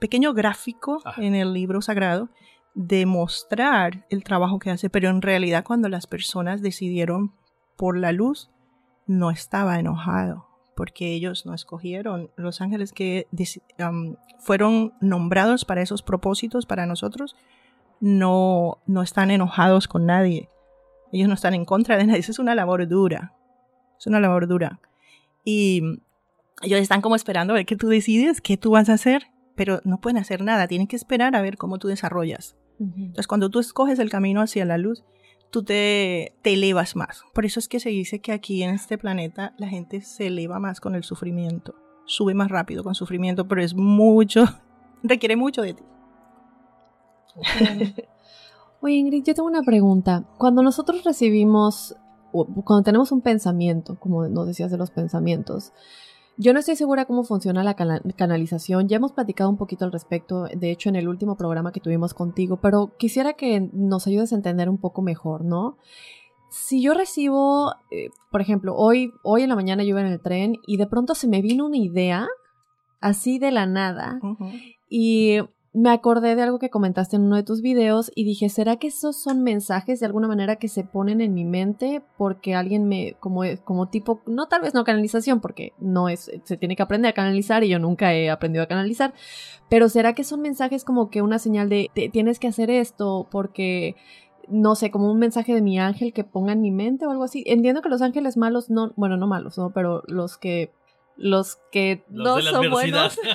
pequeño 0.00 0.34
gráfico 0.34 1.02
en 1.18 1.36
el 1.36 1.52
libro 1.52 1.82
sagrado, 1.82 2.30
de 2.74 3.06
mostrar 3.06 4.04
el 4.10 4.24
trabajo 4.24 4.58
que 4.58 4.70
hace, 4.70 4.90
pero 4.90 5.08
en 5.08 5.22
realidad 5.22 5.62
cuando 5.64 5.88
las 5.88 6.08
personas 6.08 6.62
decidieron 6.62 7.32
por 7.76 7.96
la 7.96 8.10
luz, 8.10 8.50
no 9.06 9.30
estaba 9.30 9.78
enojado, 9.78 10.48
porque 10.76 11.12
ellos 11.12 11.46
no 11.46 11.54
escogieron 11.54 12.30
los 12.36 12.60
ángeles 12.60 12.92
que 12.92 13.26
fueron 14.38 14.92
nombrados 15.00 15.64
para 15.64 15.82
esos 15.82 16.02
propósitos, 16.02 16.66
para 16.66 16.86
nosotros, 16.86 17.36
no, 18.00 18.82
no 18.86 19.02
están 19.02 19.30
enojados 19.30 19.88
con 19.88 20.06
nadie. 20.06 20.48
Ellos 21.12 21.28
no 21.28 21.34
están 21.34 21.54
en 21.54 21.64
contra 21.64 21.96
de 21.96 22.04
nadie. 22.06 22.20
Esa 22.20 22.32
es 22.32 22.38
una 22.38 22.54
labor 22.54 22.86
dura. 22.88 23.34
Es 23.98 24.06
una 24.06 24.20
labor 24.20 24.48
dura. 24.48 24.80
Y 25.44 25.82
ellos 26.62 26.80
están 26.80 27.00
como 27.00 27.16
esperando 27.16 27.52
a 27.52 27.56
ver 27.56 27.66
qué 27.66 27.76
tú 27.76 27.88
decides, 27.88 28.40
qué 28.40 28.56
tú 28.56 28.72
vas 28.72 28.88
a 28.88 28.94
hacer, 28.94 29.28
pero 29.54 29.80
no 29.84 30.00
pueden 30.00 30.18
hacer 30.18 30.42
nada. 30.42 30.66
Tienen 30.66 30.86
que 30.86 30.96
esperar 30.96 31.36
a 31.36 31.42
ver 31.42 31.56
cómo 31.56 31.78
tú 31.78 31.88
desarrollas. 31.88 32.56
Entonces, 32.80 33.28
cuando 33.28 33.50
tú 33.50 33.60
escoges 33.60 34.00
el 34.00 34.10
camino 34.10 34.40
hacia 34.40 34.64
la 34.64 34.78
luz, 34.78 35.04
tú 35.54 35.62
te, 35.62 36.34
te, 36.42 36.54
elevas 36.54 36.96
más. 36.96 37.22
Por 37.32 37.44
eso 37.44 37.60
es 37.60 37.68
que 37.68 37.78
se 37.78 37.88
dice 37.88 38.18
que 38.18 38.32
aquí 38.32 38.64
en 38.64 38.70
este 38.70 38.98
planeta 38.98 39.54
la 39.56 39.68
gente 39.68 40.00
se 40.00 40.26
eleva 40.26 40.58
más 40.58 40.80
con 40.80 40.96
el 40.96 41.04
sufrimiento. 41.04 41.76
Sube 42.06 42.34
más 42.34 42.50
rápido 42.50 42.82
con 42.82 42.96
sufrimiento, 42.96 43.46
pero 43.46 43.62
es 43.62 43.72
mucho, 43.72 44.46
requiere 45.04 45.36
mucho 45.36 45.62
de 45.62 45.74
ti. 45.74 45.84
Oye, 48.80 48.96
Ingrid, 48.96 49.22
yo 49.22 49.32
tengo 49.32 49.48
una 49.48 49.62
pregunta. 49.62 50.24
Cuando 50.38 50.60
nosotros 50.60 51.04
recibimos, 51.04 51.94
cuando 52.32 52.82
tenemos 52.82 53.12
un 53.12 53.20
pensamiento, 53.20 53.96
como 54.00 54.26
nos 54.26 54.48
decías 54.48 54.72
de 54.72 54.76
los 54.76 54.90
pensamientos, 54.90 55.72
yo 56.36 56.52
no 56.52 56.58
estoy 56.58 56.76
segura 56.76 57.04
cómo 57.04 57.22
funciona 57.24 57.62
la 57.62 57.74
canalización. 57.74 58.88
Ya 58.88 58.96
hemos 58.96 59.12
platicado 59.12 59.50
un 59.50 59.56
poquito 59.56 59.84
al 59.84 59.92
respecto, 59.92 60.44
de 60.44 60.70
hecho, 60.70 60.88
en 60.88 60.96
el 60.96 61.08
último 61.08 61.36
programa 61.36 61.72
que 61.72 61.80
tuvimos 61.80 62.14
contigo, 62.14 62.58
pero 62.60 62.92
quisiera 62.98 63.34
que 63.34 63.68
nos 63.72 64.06
ayudes 64.06 64.32
a 64.32 64.36
entender 64.36 64.68
un 64.68 64.78
poco 64.78 65.02
mejor, 65.02 65.44
¿no? 65.44 65.78
Si 66.50 66.82
yo 66.82 66.94
recibo, 66.94 67.74
eh, 67.90 68.10
por 68.30 68.40
ejemplo, 68.40 68.76
hoy, 68.76 69.12
hoy 69.22 69.42
en 69.42 69.48
la 69.48 69.56
mañana 69.56 69.82
yo 69.82 69.90
iba 69.90 70.00
en 70.00 70.06
el 70.06 70.20
tren 70.20 70.56
y 70.66 70.76
de 70.76 70.86
pronto 70.86 71.14
se 71.14 71.26
me 71.26 71.42
vino 71.42 71.66
una 71.66 71.78
idea 71.78 72.28
así 73.00 73.38
de 73.38 73.50
la 73.50 73.66
nada 73.66 74.20
y 74.88 75.38
me 75.74 75.90
acordé 75.90 76.36
de 76.36 76.42
algo 76.42 76.60
que 76.60 76.70
comentaste 76.70 77.16
en 77.16 77.22
uno 77.22 77.34
de 77.34 77.42
tus 77.42 77.60
videos 77.60 78.12
y 78.14 78.22
dije, 78.24 78.48
¿será 78.48 78.76
que 78.76 78.86
esos 78.86 79.20
son 79.20 79.42
mensajes 79.42 79.98
de 79.98 80.06
alguna 80.06 80.28
manera 80.28 80.54
que 80.54 80.68
se 80.68 80.84
ponen 80.84 81.20
en 81.20 81.34
mi 81.34 81.44
mente 81.44 82.00
porque 82.16 82.54
alguien 82.54 82.86
me, 82.86 83.16
como, 83.18 83.42
como 83.64 83.88
tipo, 83.88 84.22
no 84.24 84.46
tal 84.46 84.62
vez 84.62 84.72
no 84.72 84.84
canalización, 84.84 85.40
porque 85.40 85.72
no 85.80 86.08
es, 86.08 86.30
se 86.44 86.56
tiene 86.56 86.76
que 86.76 86.84
aprender 86.84 87.10
a 87.10 87.12
canalizar 87.14 87.64
y 87.64 87.70
yo 87.70 87.80
nunca 87.80 88.14
he 88.14 88.30
aprendido 88.30 88.62
a 88.62 88.68
canalizar, 88.68 89.14
pero 89.68 89.88
¿será 89.88 90.14
que 90.14 90.22
son 90.22 90.42
mensajes 90.42 90.84
como 90.84 91.10
que 91.10 91.22
una 91.22 91.40
señal 91.40 91.68
de, 91.68 91.90
tienes 92.12 92.38
que 92.38 92.46
hacer 92.46 92.70
esto 92.70 93.26
porque 93.32 93.96
no 94.46 94.76
sé, 94.76 94.92
como 94.92 95.10
un 95.10 95.18
mensaje 95.18 95.54
de 95.54 95.62
mi 95.62 95.80
ángel 95.80 96.12
que 96.12 96.22
ponga 96.22 96.52
en 96.52 96.60
mi 96.60 96.70
mente 96.70 97.06
o 97.06 97.10
algo 97.10 97.24
así. 97.24 97.42
Entiendo 97.46 97.80
que 97.80 97.88
los 97.88 98.02
ángeles 98.02 98.36
malos 98.36 98.68
no, 98.68 98.92
bueno, 98.94 99.16
no 99.16 99.26
malos, 99.26 99.56
¿no? 99.56 99.72
Pero 99.72 100.02
los 100.06 100.36
que, 100.36 100.70
los 101.16 101.56
que 101.72 102.04
no 102.10 102.40
son 102.42 102.70
buenos. 102.70 103.18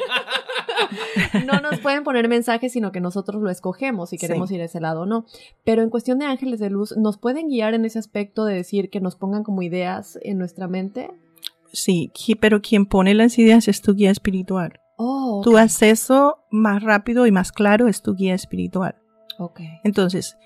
no 1.45 1.59
nos 1.62 1.79
pueden 1.79 2.03
poner 2.03 2.27
mensajes, 2.27 2.71
sino 2.74 2.91
que 2.91 3.01
nosotros 3.01 3.41
lo 3.41 3.50
escogemos 3.50 4.09
si 4.09 4.17
queremos 4.17 4.51
ir 4.51 4.62
a 4.62 4.65
ese 4.65 4.79
lado 4.79 5.01
o 5.01 5.05
no. 5.05 5.25
Pero 5.63 5.81
en 5.81 5.89
cuestión 5.89 6.19
de 6.19 6.25
ángeles 6.25 6.59
de 6.59 6.69
luz, 6.69 6.95
¿nos 6.98 7.17
pueden 7.17 7.48
guiar 7.50 7.74
en 7.74 7.86
ese 7.86 8.00
aspecto 8.00 8.45
de 8.45 8.55
decir 8.55 8.89
que 8.89 9.00
nos 9.01 9.15
pongan 9.15 9.43
como 9.43 9.62
ideas 9.62 10.19
en 10.21 10.38
nuestra 10.38 10.67
mente? 10.67 11.12
Sí, 11.71 12.12
pero 12.39 12.62
quien 12.62 12.86
pone 12.86 13.13
las 13.13 13.38
ideas 13.38 13.67
es 13.67 13.81
tu 13.81 13.93
guía 13.93 14.12
espiritual. 14.12 14.79
Oh, 14.98 15.41
Tu 15.43 15.57
acceso 15.57 16.39
más 16.51 16.83
rápido 16.83 17.25
y 17.25 17.31
más 17.31 17.51
claro 17.51 17.88
es 17.88 18.01
tu 18.01 18.15
guía 18.15 18.33
espiritual. 18.33 18.95
Ok. 19.38 19.62
Entonces, 19.83 20.38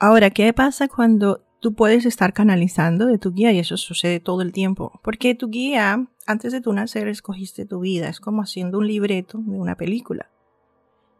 ahora, 0.00 0.30
¿qué 0.30 0.52
pasa 0.52 0.88
cuando 0.88 1.42
tú 1.62 1.74
puedes 1.74 2.04
estar 2.04 2.32
canalizando 2.32 3.06
de 3.06 3.18
tu 3.18 3.32
guía 3.32 3.52
y 3.52 3.60
eso 3.60 3.76
sucede 3.76 4.18
todo 4.18 4.42
el 4.42 4.52
tiempo. 4.52 5.00
Porque 5.02 5.36
tu 5.36 5.48
guía, 5.48 6.08
antes 6.26 6.52
de 6.52 6.60
tú 6.60 6.72
nacer, 6.72 7.06
escogiste 7.06 7.64
tu 7.64 7.80
vida. 7.80 8.08
Es 8.08 8.18
como 8.18 8.42
haciendo 8.42 8.78
un 8.78 8.88
libreto 8.88 9.38
de 9.38 9.56
una 9.56 9.76
película. 9.76 10.28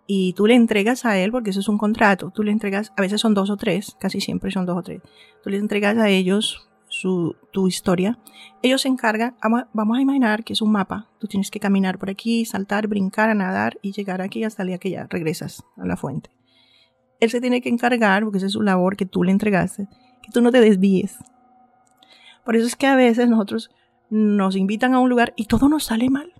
Y 0.08 0.32
tú 0.32 0.48
le 0.48 0.56
entregas 0.56 1.04
a 1.04 1.16
él, 1.16 1.30
porque 1.30 1.50
eso 1.50 1.60
es 1.60 1.68
un 1.68 1.78
contrato, 1.78 2.32
tú 2.34 2.42
le 2.42 2.50
entregas, 2.50 2.92
a 2.96 3.02
veces 3.02 3.20
son 3.20 3.34
dos 3.34 3.50
o 3.50 3.56
tres, 3.56 3.96
casi 4.00 4.20
siempre 4.20 4.50
son 4.50 4.66
dos 4.66 4.76
o 4.76 4.82
tres. 4.82 5.00
Tú 5.44 5.48
le 5.48 5.58
entregas 5.58 5.96
a 5.96 6.08
ellos 6.08 6.68
su, 6.88 7.36
tu 7.52 7.68
historia. 7.68 8.18
Ellos 8.62 8.82
se 8.82 8.88
encargan, 8.88 9.36
vamos 9.72 9.96
a 9.96 10.02
imaginar 10.02 10.42
que 10.42 10.54
es 10.54 10.60
un 10.60 10.72
mapa. 10.72 11.08
Tú 11.20 11.28
tienes 11.28 11.52
que 11.52 11.60
caminar 11.60 12.00
por 12.00 12.10
aquí, 12.10 12.44
saltar, 12.44 12.88
brincar, 12.88 13.34
nadar 13.36 13.78
y 13.80 13.92
llegar 13.92 14.20
aquí 14.20 14.42
hasta 14.42 14.64
el 14.64 14.70
día 14.70 14.78
que 14.78 14.90
ya 14.90 15.06
regresas 15.08 15.64
a 15.76 15.86
la 15.86 15.96
fuente. 15.96 16.30
Él 17.20 17.30
se 17.30 17.40
tiene 17.40 17.60
que 17.60 17.68
encargar, 17.68 18.24
porque 18.24 18.38
esa 18.38 18.46
es 18.46 18.52
su 18.54 18.62
labor 18.62 18.96
que 18.96 19.06
tú 19.06 19.22
le 19.22 19.30
entregaste, 19.30 19.86
que 20.22 20.30
tú 20.30 20.40
no 20.40 20.50
te 20.50 20.60
desvíes. 20.60 21.18
Por 22.44 22.56
eso 22.56 22.66
es 22.66 22.76
que 22.76 22.86
a 22.86 22.96
veces 22.96 23.28
nosotros 23.28 23.70
nos 24.10 24.56
invitan 24.56 24.94
a 24.94 25.00
un 25.00 25.08
lugar 25.08 25.32
y 25.36 25.46
todo 25.46 25.68
nos 25.68 25.84
sale 25.84 26.10
mal. 26.10 26.32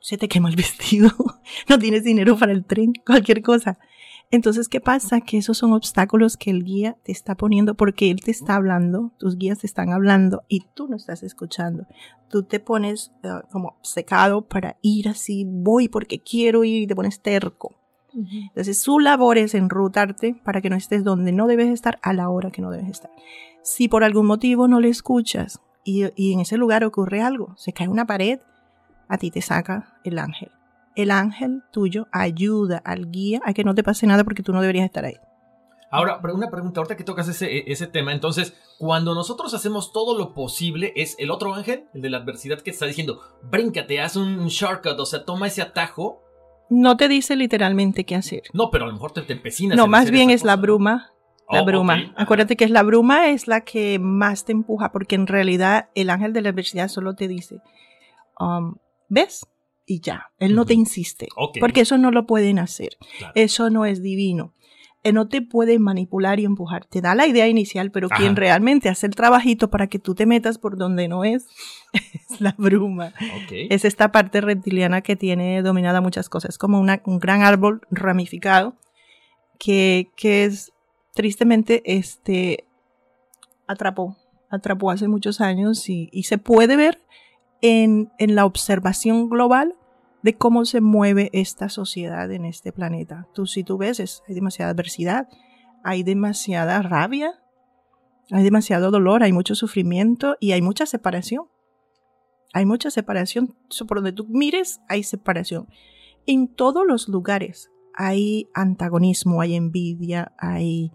se 0.00 0.18
te 0.18 0.28
quema 0.28 0.48
el 0.48 0.56
vestido, 0.56 1.10
no 1.68 1.78
tienes 1.78 2.04
dinero 2.04 2.36
para 2.36 2.52
el 2.52 2.64
tren, 2.64 2.92
cualquier 3.04 3.42
cosa. 3.42 3.78
Entonces, 4.30 4.68
¿qué 4.68 4.80
pasa? 4.80 5.20
Que 5.20 5.38
esos 5.38 5.58
son 5.58 5.72
obstáculos 5.72 6.36
que 6.36 6.50
el 6.50 6.64
guía 6.64 6.96
te 7.04 7.12
está 7.12 7.36
poniendo 7.36 7.76
porque 7.76 8.10
él 8.10 8.20
te 8.20 8.32
está 8.32 8.56
hablando, 8.56 9.12
tus 9.18 9.36
guías 9.36 9.60
te 9.60 9.68
están 9.68 9.90
hablando 9.90 10.42
y 10.48 10.66
tú 10.74 10.88
no 10.88 10.96
estás 10.96 11.22
escuchando. 11.22 11.86
Tú 12.28 12.42
te 12.42 12.58
pones 12.58 13.12
eh, 13.22 13.28
como 13.52 13.78
secado 13.82 14.48
para 14.48 14.78
ir 14.82 15.08
así, 15.08 15.44
voy 15.46 15.88
porque 15.88 16.20
quiero 16.20 16.64
ir 16.64 16.82
y 16.82 16.86
te 16.88 16.96
pones 16.96 17.20
terco. 17.20 17.76
Entonces, 18.16 18.78
su 18.78 18.98
labor 18.98 19.36
es 19.36 19.54
enrutarte 19.54 20.34
para 20.44 20.60
que 20.60 20.70
no 20.70 20.76
estés 20.76 21.04
donde 21.04 21.32
no 21.32 21.46
debes 21.46 21.68
estar 21.68 21.98
a 22.02 22.12
la 22.12 22.30
hora 22.30 22.50
que 22.50 22.62
no 22.62 22.70
debes 22.70 22.88
estar. 22.88 23.10
Si 23.62 23.88
por 23.88 24.04
algún 24.04 24.26
motivo 24.26 24.68
no 24.68 24.80
le 24.80 24.88
escuchas 24.88 25.60
y, 25.84 26.04
en 26.32 26.40
ese 26.40 26.56
lugar 26.56 26.84
ocurre 26.84 27.20
algo, 27.20 27.54
se 27.56 27.72
cae 27.72 27.88
una 27.88 28.06
pared, 28.06 28.40
a 29.08 29.18
ti 29.18 29.30
te 29.30 29.42
saca 29.42 29.98
el 30.04 30.18
ángel. 30.18 30.50
El 30.94 31.10
ángel 31.10 31.62
tuyo 31.70 32.08
ayuda 32.10 32.78
al 32.84 33.10
guía 33.10 33.40
a 33.44 33.52
que 33.52 33.64
no 33.64 33.74
te 33.74 33.82
pase 33.82 34.06
nada 34.06 34.24
porque 34.24 34.42
tú 34.42 34.52
no 34.52 34.60
deberías 34.62 34.86
estar 34.86 35.04
ahí. 35.04 35.16
Ahora, 35.90 36.20
una 36.34 36.50
pregunta, 36.50 36.80
ahorita 36.80 36.96
que 36.96 37.04
tocas 37.04 37.28
ese, 37.28 37.70
ese 37.70 37.86
tema, 37.86 38.12
entonces, 38.12 38.54
cuando 38.78 39.14
nosotros 39.14 39.54
hacemos 39.54 39.92
todo 39.92 40.18
lo 40.18 40.34
posible, 40.34 40.92
¿es 40.96 41.14
el 41.18 41.30
otro 41.30 41.54
ángel, 41.54 41.84
el 41.94 42.02
de 42.02 42.10
la 42.10 42.18
adversidad, 42.18 42.60
que 42.60 42.70
está 42.70 42.86
diciendo, 42.86 43.20
bríncate, 43.42 44.00
haz 44.00 44.16
un 44.16 44.46
shortcut, 44.48 44.98
o 44.98 45.06
sea, 45.06 45.24
toma 45.24 45.46
ese 45.46 45.62
atajo 45.62 46.25
no 46.68 46.96
te 46.96 47.08
dice 47.08 47.36
literalmente 47.36 48.04
qué 48.04 48.14
hacer. 48.14 48.42
No, 48.52 48.70
pero 48.70 48.84
a 48.84 48.86
lo 48.88 48.92
mejor 48.92 49.12
te, 49.12 49.22
te 49.22 49.32
empecinas. 49.32 49.76
No, 49.76 49.86
más 49.86 50.10
bien 50.10 50.30
es 50.30 50.44
la 50.44 50.56
bruma. 50.56 51.12
La 51.48 51.62
oh, 51.62 51.64
bruma. 51.64 52.12
Acuérdate 52.16 52.56
que 52.56 52.64
es 52.64 52.70
la 52.70 52.82
bruma 52.82 53.28
es 53.28 53.46
la 53.46 53.60
que 53.62 53.98
más 54.00 54.44
te 54.44 54.52
empuja, 54.52 54.90
porque 54.90 55.14
en 55.14 55.26
realidad 55.26 55.90
el 55.94 56.10
ángel 56.10 56.32
de 56.32 56.42
la 56.42 56.48
adversidad 56.48 56.88
solo 56.88 57.14
te 57.14 57.28
dice, 57.28 57.60
um, 58.40 58.74
¿ves? 59.08 59.46
Y 59.86 60.00
ya. 60.00 60.26
Él 60.38 60.56
no 60.56 60.66
te 60.66 60.74
insiste. 60.74 61.28
Porque 61.60 61.82
eso 61.82 61.96
no 61.98 62.10
lo 62.10 62.26
pueden 62.26 62.58
hacer. 62.58 62.96
Eso 63.36 63.70
no 63.70 63.84
es 63.84 64.02
divino. 64.02 64.52
Él 65.02 65.14
no 65.14 65.28
te 65.28 65.40
puede 65.40 65.78
manipular 65.78 66.40
y 66.40 66.44
empujar. 66.44 66.84
Te 66.86 67.00
da 67.00 67.14
la 67.14 67.26
idea 67.26 67.46
inicial, 67.46 67.92
pero 67.92 68.08
quien 68.08 68.34
realmente 68.34 68.88
hace 68.88 69.06
el 69.06 69.14
trabajito 69.14 69.70
para 69.70 69.86
que 69.86 70.00
tú 70.00 70.14
te 70.14 70.26
metas 70.26 70.58
por 70.58 70.76
donde 70.76 71.06
no 71.06 71.24
es, 71.24 71.46
es 71.92 72.40
la 72.40 72.54
bruma. 72.58 73.12
Es 73.50 73.84
esta 73.84 74.10
parte 74.10 74.40
reptiliana 74.40 75.02
que 75.02 75.14
tiene 75.14 75.62
dominada 75.62 76.00
muchas 76.00 76.28
cosas. 76.28 76.50
Es 76.50 76.58
como 76.58 76.80
un 76.80 77.18
gran 77.18 77.42
árbol 77.42 77.82
ramificado 77.90 78.74
que, 79.58 80.10
es 80.22 80.72
tristemente 81.14 81.82
este 81.84 82.64
atrapó, 83.66 84.16
atrapó 84.50 84.90
hace 84.90 85.08
muchos 85.08 85.40
años 85.40 85.88
y, 85.88 86.10
se 86.24 86.38
puede 86.38 86.76
ver 86.76 87.02
en, 87.62 88.10
en 88.18 88.34
la 88.34 88.44
observación 88.44 89.28
global 89.28 89.74
de 90.26 90.36
cómo 90.36 90.64
se 90.64 90.80
mueve 90.80 91.30
esta 91.32 91.68
sociedad 91.68 92.28
en 92.32 92.46
este 92.46 92.72
planeta. 92.72 93.28
Tú 93.32 93.46
si 93.46 93.62
tú 93.62 93.78
ves, 93.78 94.24
hay 94.26 94.34
demasiada 94.34 94.72
adversidad, 94.72 95.28
hay 95.84 96.02
demasiada 96.02 96.82
rabia, 96.82 97.30
hay 98.32 98.42
demasiado 98.42 98.90
dolor, 98.90 99.22
hay 99.22 99.32
mucho 99.32 99.54
sufrimiento 99.54 100.36
y 100.40 100.50
hay 100.50 100.62
mucha 100.62 100.84
separación. 100.84 101.44
Hay 102.52 102.66
mucha 102.66 102.90
separación. 102.90 103.54
Por 103.86 103.98
donde 103.98 104.10
tú 104.10 104.26
mires, 104.28 104.80
hay 104.88 105.04
separación. 105.04 105.68
En 106.26 106.48
todos 106.48 106.84
los 106.84 107.06
lugares 107.06 107.70
hay 107.94 108.48
antagonismo, 108.52 109.40
hay 109.40 109.54
envidia, 109.54 110.32
hay 110.40 110.90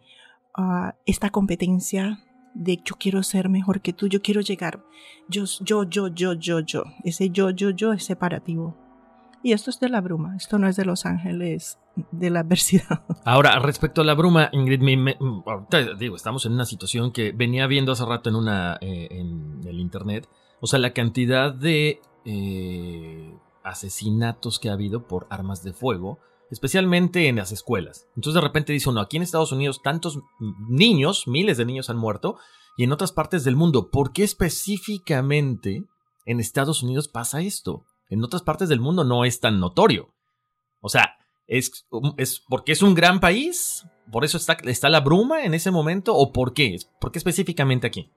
ah, 0.57 0.97
esta 1.05 1.29
competencia 1.29 2.19
de 2.53 2.81
yo 2.83 2.95
quiero 2.99 3.23
ser 3.23 3.47
mejor 3.47 3.79
que 3.79 3.93
tú, 3.93 4.07
yo 4.07 4.21
quiero 4.21 4.41
llegar. 4.41 4.83
Yo, 5.29 5.45
yo, 5.61 5.85
yo, 5.85 6.09
yo, 6.09 6.33
yo, 6.33 6.59
yo. 6.59 6.83
Ese 7.05 7.29
yo, 7.29 7.51
yo, 7.51 7.69
yo 7.69 7.93
es 7.93 8.03
separativo. 8.03 8.80
Y 9.43 9.53
esto 9.53 9.69
es 9.69 9.79
de 9.79 9.89
la 9.89 10.01
bruma, 10.01 10.35
esto 10.35 10.59
no 10.59 10.67
es 10.67 10.75
de 10.75 10.85
los 10.85 11.05
ángeles 11.05 11.79
de 12.11 12.29
la 12.29 12.41
adversidad. 12.41 13.03
Ahora, 13.25 13.57
respecto 13.59 14.01
a 14.01 14.03
la 14.03 14.13
bruma, 14.13 14.49
Ingrid, 14.51 14.81
ahorita 15.45 15.95
digo, 15.95 16.15
estamos 16.15 16.45
en 16.45 16.53
una 16.53 16.65
situación 16.65 17.11
que 17.11 17.31
venía 17.31 17.67
viendo 17.67 17.91
hace 17.91 18.05
rato 18.05 18.29
en, 18.29 18.35
una, 18.35 18.77
eh, 18.81 19.07
en 19.11 19.61
el 19.65 19.79
internet. 19.79 20.29
O 20.59 20.67
sea, 20.67 20.79
la 20.79 20.93
cantidad 20.93 21.53
de 21.53 22.01
eh, 22.25 23.35
asesinatos 23.63 24.59
que 24.59 24.69
ha 24.69 24.73
habido 24.73 25.07
por 25.07 25.25
armas 25.29 25.63
de 25.63 25.73
fuego, 25.73 26.19
especialmente 26.51 27.27
en 27.27 27.37
las 27.37 27.51
escuelas. 27.51 28.07
Entonces 28.15 28.35
de 28.35 28.47
repente 28.47 28.73
dice 28.73 28.89
uno, 28.89 29.01
aquí 29.01 29.17
en 29.17 29.23
Estados 29.23 29.51
Unidos 29.51 29.81
tantos 29.81 30.19
niños, 30.69 31.27
miles 31.27 31.57
de 31.57 31.65
niños 31.65 31.89
han 31.89 31.97
muerto, 31.97 32.37
y 32.77 32.83
en 32.83 32.91
otras 32.91 33.11
partes 33.11 33.43
del 33.43 33.55
mundo, 33.55 33.89
¿por 33.89 34.13
qué 34.13 34.23
específicamente 34.23 35.85
en 36.25 36.39
Estados 36.39 36.83
Unidos 36.83 37.07
pasa 37.07 37.41
esto? 37.41 37.85
En 38.11 38.23
otras 38.23 38.43
partes 38.43 38.69
del 38.69 38.81
mundo 38.81 39.03
no 39.03 39.25
es 39.25 39.39
tan 39.39 39.59
notorio. 39.59 40.13
O 40.81 40.89
sea, 40.89 41.17
es, 41.47 41.87
es 42.17 42.43
porque 42.47 42.73
es 42.73 42.83
un 42.83 42.93
gran 42.93 43.19
país, 43.19 43.85
por 44.11 44.25
eso 44.25 44.37
está, 44.37 44.57
está 44.65 44.89
la 44.89 44.99
bruma 44.99 45.43
en 45.43 45.53
ese 45.53 45.71
momento, 45.71 46.15
o 46.15 46.31
por 46.31 46.53
qué, 46.53 46.77
por 46.99 47.11
qué 47.11 47.19
específicamente 47.19 47.87
aquí. 47.87 48.11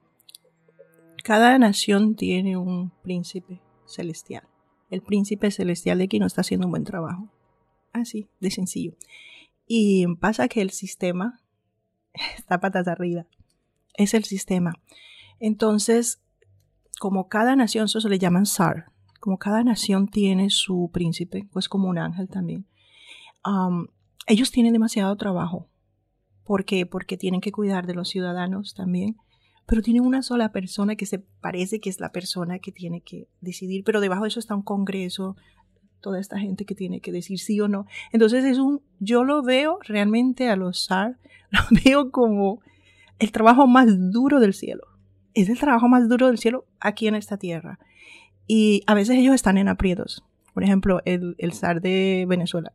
Cada 1.23 1.57
nación 1.57 2.15
tiene 2.15 2.57
un 2.57 2.91
príncipe 3.01 3.61
celestial. 3.85 4.43
El 4.89 5.01
príncipe 5.01 5.49
celestial 5.49 5.97
de 5.97 6.03
aquí 6.03 6.19
no 6.19 6.27
está 6.27 6.41
haciendo 6.41 6.67
un 6.67 6.71
buen 6.71 6.83
trabajo. 6.83 7.29
Así, 7.93 8.27
de 8.41 8.51
sencillo. 8.51 8.93
Y 9.65 10.05
pasa 10.17 10.49
que 10.49 10.61
el 10.61 10.71
sistema 10.71 11.41
está 12.37 12.59
patas 12.59 12.87
arriba. 12.89 13.25
Es 13.93 14.13
el 14.13 14.25
sistema. 14.25 14.73
Entonces, 15.39 16.21
como 16.99 17.29
cada 17.29 17.55
nación, 17.55 17.85
eso 17.85 18.01
se 18.01 18.09
le 18.09 18.19
llaman 18.19 18.45
SAR, 18.45 18.91
como 19.25 19.39
cada 19.39 19.63
nación 19.63 20.07
tiene 20.07 20.51
su 20.51 20.91
príncipe, 20.93 21.47
pues 21.51 21.67
como 21.67 21.89
un 21.89 21.97
ángel 21.97 22.29
también, 22.29 22.67
ellos 24.27 24.51
tienen 24.51 24.71
demasiado 24.71 25.15
trabajo. 25.15 25.67
¿Por 26.43 26.63
qué? 26.63 26.85
Porque 26.85 27.17
tienen 27.17 27.41
que 27.41 27.51
cuidar 27.51 27.87
de 27.87 27.95
los 27.95 28.07
ciudadanos 28.07 28.75
también, 28.75 29.17
pero 29.65 29.81
tienen 29.81 30.05
una 30.05 30.21
sola 30.21 30.51
persona 30.51 30.95
que 30.95 31.07
se 31.07 31.17
parece 31.17 31.79
que 31.79 31.89
es 31.89 31.99
la 31.99 32.11
persona 32.11 32.59
que 32.59 32.71
tiene 32.71 33.01
que 33.01 33.27
decidir, 33.41 33.83
pero 33.83 33.99
debajo 33.99 34.21
de 34.21 34.27
eso 34.27 34.39
está 34.39 34.53
un 34.53 34.61
congreso, 34.61 35.35
toda 36.01 36.19
esta 36.19 36.37
gente 36.37 36.65
que 36.65 36.75
tiene 36.75 37.01
que 37.01 37.11
decir 37.11 37.39
sí 37.39 37.59
o 37.59 37.67
no. 37.67 37.87
Entonces 38.11 38.45
es 38.45 38.59
un, 38.59 38.83
yo 38.99 39.23
lo 39.23 39.41
veo 39.41 39.79
realmente 39.81 40.49
a 40.49 40.55
los 40.55 40.85
SAR, 40.85 41.17
lo 41.49 41.61
veo 41.83 42.11
como 42.11 42.59
el 43.17 43.31
trabajo 43.31 43.65
más 43.65 43.87
duro 44.11 44.39
del 44.39 44.53
cielo. 44.53 44.83
Es 45.33 45.49
el 45.49 45.57
trabajo 45.57 45.87
más 45.87 46.07
duro 46.07 46.27
del 46.27 46.37
cielo 46.37 46.67
aquí 46.79 47.07
en 47.07 47.15
esta 47.15 47.37
tierra. 47.37 47.79
Y 48.47 48.83
a 48.87 48.93
veces 48.93 49.17
ellos 49.17 49.35
están 49.35 49.57
en 49.57 49.67
aprietos. 49.67 50.23
Por 50.53 50.63
ejemplo, 50.63 51.01
el, 51.05 51.35
zar 51.53 51.81
de 51.81 52.25
Venezuela. 52.27 52.71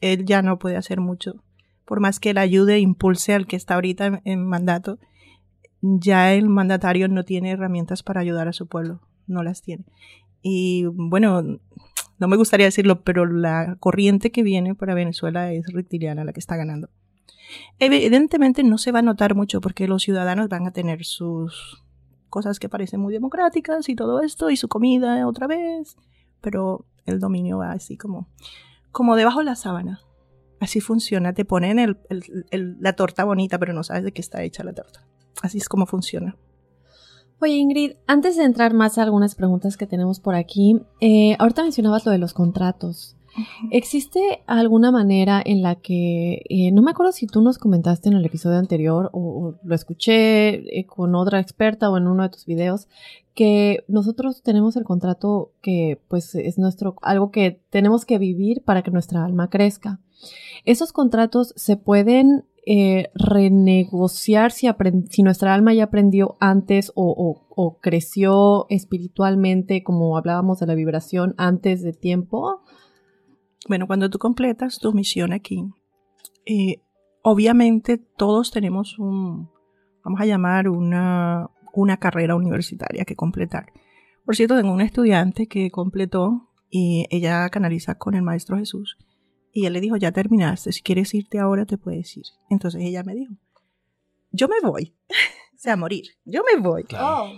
Él 0.00 0.24
ya 0.24 0.42
no 0.42 0.58
puede 0.58 0.76
hacer 0.76 1.00
mucho. 1.00 1.42
Por 1.84 2.00
más 2.00 2.18
que 2.18 2.30
él 2.30 2.38
ayude 2.38 2.80
impulse 2.80 3.34
al 3.34 3.46
que 3.46 3.56
está 3.56 3.74
ahorita 3.74 4.20
en, 4.24 4.46
mandato, 4.46 4.98
ya 5.80 6.32
el 6.34 6.48
mandatario 6.48 7.08
no 7.08 7.24
tiene 7.24 7.50
herramientas 7.50 8.02
para 8.02 8.20
ayudar 8.20 8.48
a 8.48 8.52
su 8.52 8.66
pueblo. 8.66 9.00
No 9.26 9.42
las 9.42 9.62
tiene. 9.62 9.84
Y 10.42 10.86
bueno, 10.86 11.60
no 12.18 12.28
me 12.28 12.36
gustaría 12.36 12.66
decirlo, 12.66 13.02
pero 13.02 13.26
la 13.26 13.76
corriente 13.78 14.32
que 14.32 14.42
viene 14.42 14.74
para 14.74 14.94
Venezuela 14.94 15.52
es 15.52 15.66
reptiliana, 15.72 16.24
la 16.24 16.32
que 16.32 16.40
está 16.40 16.56
ganando. 16.56 16.88
Evidentemente 17.78 18.64
no 18.64 18.78
se 18.78 18.92
va 18.92 19.00
a 19.00 19.02
notar 19.02 19.34
mucho 19.34 19.60
porque 19.60 19.86
los 19.86 20.02
ciudadanos 20.02 20.48
van 20.48 20.66
a 20.66 20.72
tener 20.72 21.04
sus 21.04 21.81
cosas 22.32 22.58
que 22.58 22.70
parecen 22.70 22.98
muy 22.98 23.12
democráticas 23.12 23.90
y 23.90 23.94
todo 23.94 24.22
esto, 24.22 24.48
y 24.48 24.56
su 24.56 24.66
comida 24.66 25.28
otra 25.28 25.46
vez, 25.46 25.96
pero 26.40 26.86
el 27.04 27.20
dominio 27.20 27.58
va 27.58 27.72
así 27.72 27.98
como, 27.98 28.26
como 28.90 29.16
debajo 29.16 29.40
de 29.40 29.44
la 29.44 29.54
sábana. 29.54 30.00
Así 30.58 30.80
funciona, 30.80 31.34
te 31.34 31.44
ponen 31.44 31.78
el, 31.78 31.98
la 32.80 32.94
torta 32.94 33.24
bonita, 33.24 33.58
pero 33.58 33.74
no 33.74 33.84
sabes 33.84 34.04
de 34.04 34.12
qué 34.12 34.22
está 34.22 34.42
hecha 34.42 34.64
la 34.64 34.72
torta. 34.72 35.06
Así 35.42 35.58
es 35.58 35.68
como 35.68 35.84
funciona. 35.84 36.36
Oye 37.38 37.54
Ingrid, 37.54 37.92
antes 38.06 38.36
de 38.36 38.44
entrar 38.44 38.72
más 38.72 38.96
a 38.96 39.02
algunas 39.02 39.34
preguntas 39.34 39.76
que 39.76 39.86
tenemos 39.86 40.18
por 40.18 40.34
aquí, 40.34 40.80
eh, 41.00 41.36
ahorita 41.38 41.62
mencionabas 41.62 42.06
lo 42.06 42.12
de 42.12 42.18
los 42.18 42.32
contratos. 42.32 43.16
¿Existe 43.70 44.42
alguna 44.46 44.90
manera 44.90 45.42
en 45.44 45.62
la 45.62 45.76
que, 45.76 46.42
eh, 46.48 46.70
no 46.72 46.82
me 46.82 46.90
acuerdo 46.90 47.12
si 47.12 47.26
tú 47.26 47.40
nos 47.40 47.58
comentaste 47.58 48.08
en 48.08 48.16
el 48.16 48.24
episodio 48.24 48.58
anterior 48.58 49.10
o, 49.12 49.54
lo 49.62 49.74
escuché 49.74 50.78
eh, 50.78 50.86
con 50.86 51.14
otra 51.14 51.40
experta 51.40 51.90
o 51.90 51.96
en 51.96 52.06
uno 52.06 52.22
de 52.22 52.28
tus 52.28 52.44
videos, 52.44 52.88
que 53.34 53.84
nosotros 53.88 54.42
tenemos 54.42 54.76
el 54.76 54.84
contrato 54.84 55.52
que 55.62 56.00
pues 56.08 56.34
es 56.34 56.58
nuestro, 56.58 56.96
algo 57.00 57.30
que 57.30 57.62
tenemos 57.70 58.04
que 58.04 58.18
vivir 58.18 58.62
para 58.62 58.82
que 58.82 58.90
nuestra 58.90 59.24
alma 59.24 59.48
crezca. 59.48 60.00
Esos 60.64 60.92
contratos 60.92 61.54
se 61.56 61.76
pueden 61.76 62.44
eh, 62.64 63.10
renegociar 63.14 64.52
si, 64.52 64.68
si, 65.10 65.22
nuestra 65.24 65.52
alma 65.52 65.74
ya 65.74 65.84
aprendió 65.84 66.36
antes 66.38 66.92
o, 66.94 67.42
o, 67.48 67.78
creció 67.80 68.66
espiritualmente, 68.68 69.82
como 69.82 70.16
hablábamos 70.16 70.60
de 70.60 70.66
la 70.66 70.76
vibración, 70.76 71.34
antes 71.38 71.82
de 71.82 71.92
tiempo? 71.92 72.62
Bueno, 73.68 73.86
cuando 73.86 74.10
tú 74.10 74.18
completas 74.18 74.78
tu 74.78 74.92
misión 74.92 75.32
aquí, 75.32 75.64
eh, 76.46 76.82
obviamente 77.22 77.98
todos 77.98 78.50
tenemos 78.50 78.98
un, 78.98 79.50
vamos 80.04 80.20
a 80.20 80.26
llamar 80.26 80.68
una, 80.68 81.48
una 81.72 81.96
carrera 81.96 82.34
universitaria 82.34 83.04
que 83.04 83.16
completar. 83.16 83.72
Por 84.24 84.36
cierto, 84.36 84.56
tengo 84.56 84.72
una 84.72 84.84
estudiante 84.84 85.46
que 85.46 85.70
completó 85.70 86.50
y 86.70 87.06
ella 87.10 87.48
canaliza 87.50 87.96
con 87.96 88.14
el 88.14 88.22
Maestro 88.22 88.56
Jesús. 88.56 88.96
Y 89.52 89.66
él 89.66 89.74
le 89.74 89.80
dijo, 89.80 89.96
ya 89.96 90.12
terminaste, 90.12 90.72
si 90.72 90.82
quieres 90.82 91.12
irte 91.14 91.38
ahora 91.38 91.66
te 91.66 91.76
puedes 91.76 92.16
ir. 92.16 92.24
Entonces 92.48 92.82
ella 92.82 93.02
me 93.02 93.14
dijo, 93.14 93.34
yo 94.30 94.48
me 94.48 94.60
voy, 94.62 94.94
o 95.54 95.58
sea, 95.58 95.76
morir, 95.76 96.04
yo 96.24 96.42
me 96.42 96.60
voy. 96.60 96.84
Oh. 96.98 97.30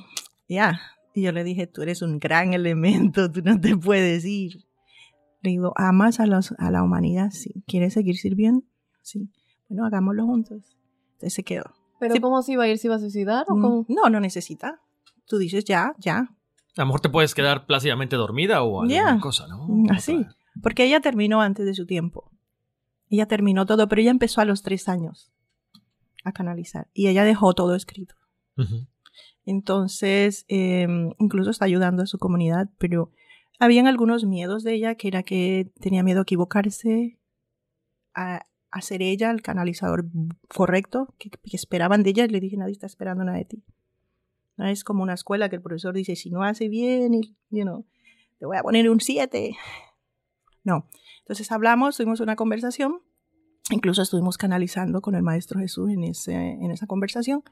Ya, 0.49 0.81
y 1.15 1.23
yo 1.23 1.33
le 1.33 1.43
dije, 1.43 1.67
tú 1.67 1.83
eres 1.83 2.03
un 2.03 2.19
gran 2.19 2.55
elemento, 2.55 3.31
tú 3.31 3.41
no 3.43 3.61
te 3.61 3.77
puedes 3.77 4.25
ir. 4.25 4.65
Le 5.45 5.51
digo, 5.51 5.73
¿amas 5.77 6.19
a, 6.21 6.27
los, 6.27 6.53
a 6.59 6.71
la 6.71 6.83
humanidad? 6.83 7.31
Sí. 7.31 7.63
¿Quieres 7.67 7.93
seguir 7.93 8.17
sirviendo? 8.17 8.65
Sí. 9.03 9.31
Bueno, 9.69 9.85
hagámoslo 9.85 10.25
juntos. 10.25 10.77
Entonces 11.13 11.35
se 11.35 11.45
quedó. 11.45 11.65
¿Pero 12.01 12.15
Sí. 12.15 12.21
cómo 12.21 12.43
se 12.43 12.53
iba 12.53 12.65
a 12.65 12.69
ir? 12.69 12.79
¿Se 12.79 12.87
iba 12.89 12.97
a 12.97 12.99
suicidar 12.99 13.45
o 13.49 13.55
Mm, 13.55 13.61
cómo? 13.63 13.87
No, 13.91 14.09
no 14.09 14.21
necesita. 14.21 14.81
Tú 15.27 15.37
dices 15.37 15.65
ya, 15.67 15.95
ya. 15.99 16.17
A 16.77 16.81
lo 16.81 16.87
mejor 16.87 17.01
te 17.01 17.11
puedes 17.11 17.35
quedar 17.35 17.67
plácidamente 17.67 18.17
dormida 18.17 18.63
o 18.63 18.81
alguna 18.83 18.95
Ya. 19.15 19.21
cosa, 19.21 19.47
¿no? 19.47 19.67
Mm, 19.69 19.91
Así. 19.93 20.25
Porque 20.63 20.85
ella 20.87 21.01
terminó 21.01 21.43
antes 21.43 21.67
de 21.67 21.75
su 21.75 21.85
tiempo. 21.87 22.31
Ella 23.11 23.27
terminó 23.27 23.67
todo, 23.67 23.87
pero 23.87 24.01
ella 24.01 24.11
empezó 24.13 24.41
a 24.41 24.45
los 24.47 24.63
tres 24.63 24.89
años 24.89 25.31
a 26.25 26.33
canalizar. 26.33 26.89
Y 26.95 27.09
ella 27.09 27.23
dejó 27.25 27.53
todo 27.53 27.75
escrito. 27.75 28.15
Ujú. 28.57 28.87
Entonces, 29.45 30.47
eh, 30.49 30.87
incluso 31.19 31.51
está 31.51 31.67
ayudando 31.67 32.03
a 32.03 32.07
su 32.07 32.19
comunidad, 32.19 32.71
pero 32.79 33.11
habían 33.59 33.87
algunos 33.87 34.25
miedos 34.25 34.65
de 34.65 34.75
ella, 34.75 34.95
que 34.95 35.09
era 35.09 35.23
que 35.23 35.71
tenía 35.81 36.03
miedo 36.03 36.21
a 36.21 36.23
equivocarse, 36.23 37.19
a, 38.15 38.45
a 38.71 38.81
ser 38.83 39.03
ella 39.03 39.31
el 39.31 39.43
canalizador 39.43 40.07
correcto, 40.49 41.15
que, 41.19 41.31
esperaban 41.53 42.03
de 42.03 42.11
ella. 42.11 42.25
Y 42.25 42.29
le 42.29 42.41
dije, 42.41 42.57
nadie 42.57 42.73
está 42.73 42.87
esperando 42.87 43.25
nada 43.25 43.39
de 43.39 43.45
ti. 43.45 43.65
No 44.57 44.67
es 44.67 44.85
como 44.85 45.03
una 45.03 45.15
escuela 45.15 45.49
que 45.49 45.57
el 45.57 45.63
profesor 45.63 45.95
dice, 45.95 46.17
si 46.17 46.31
no 46.31 46.43
hace 46.43 46.69
bien, 46.69 47.15
y, 47.15 47.37
you 47.51 47.85
te 48.39 48.47
voy 48.47 48.57
a 48.57 48.63
poner 48.63 48.91
un 48.91 49.01
7. 49.01 49.57
No. 50.65 50.89
Entonces 51.21 51.51
hablamos, 51.53 51.97
tuvimos 51.97 52.21
una 52.21 52.37
conversación, 52.37 53.01
incluso 53.71 54.03
estuvimos 54.03 54.37
canalizando 54.37 55.01
con 55.01 55.15
el 55.15 55.23
Maestro 55.23 55.61
Jesús 55.61 55.91
en, 55.91 56.05
ese, 56.05 56.35
en 56.35 56.71
esa 56.71 56.87
conversación 56.87 57.43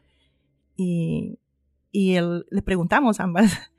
y, 0.76 1.38
y 1.90 2.14
él, 2.16 2.46
le 2.50 2.62
preguntamos 2.62 3.20
ambas 3.20 3.71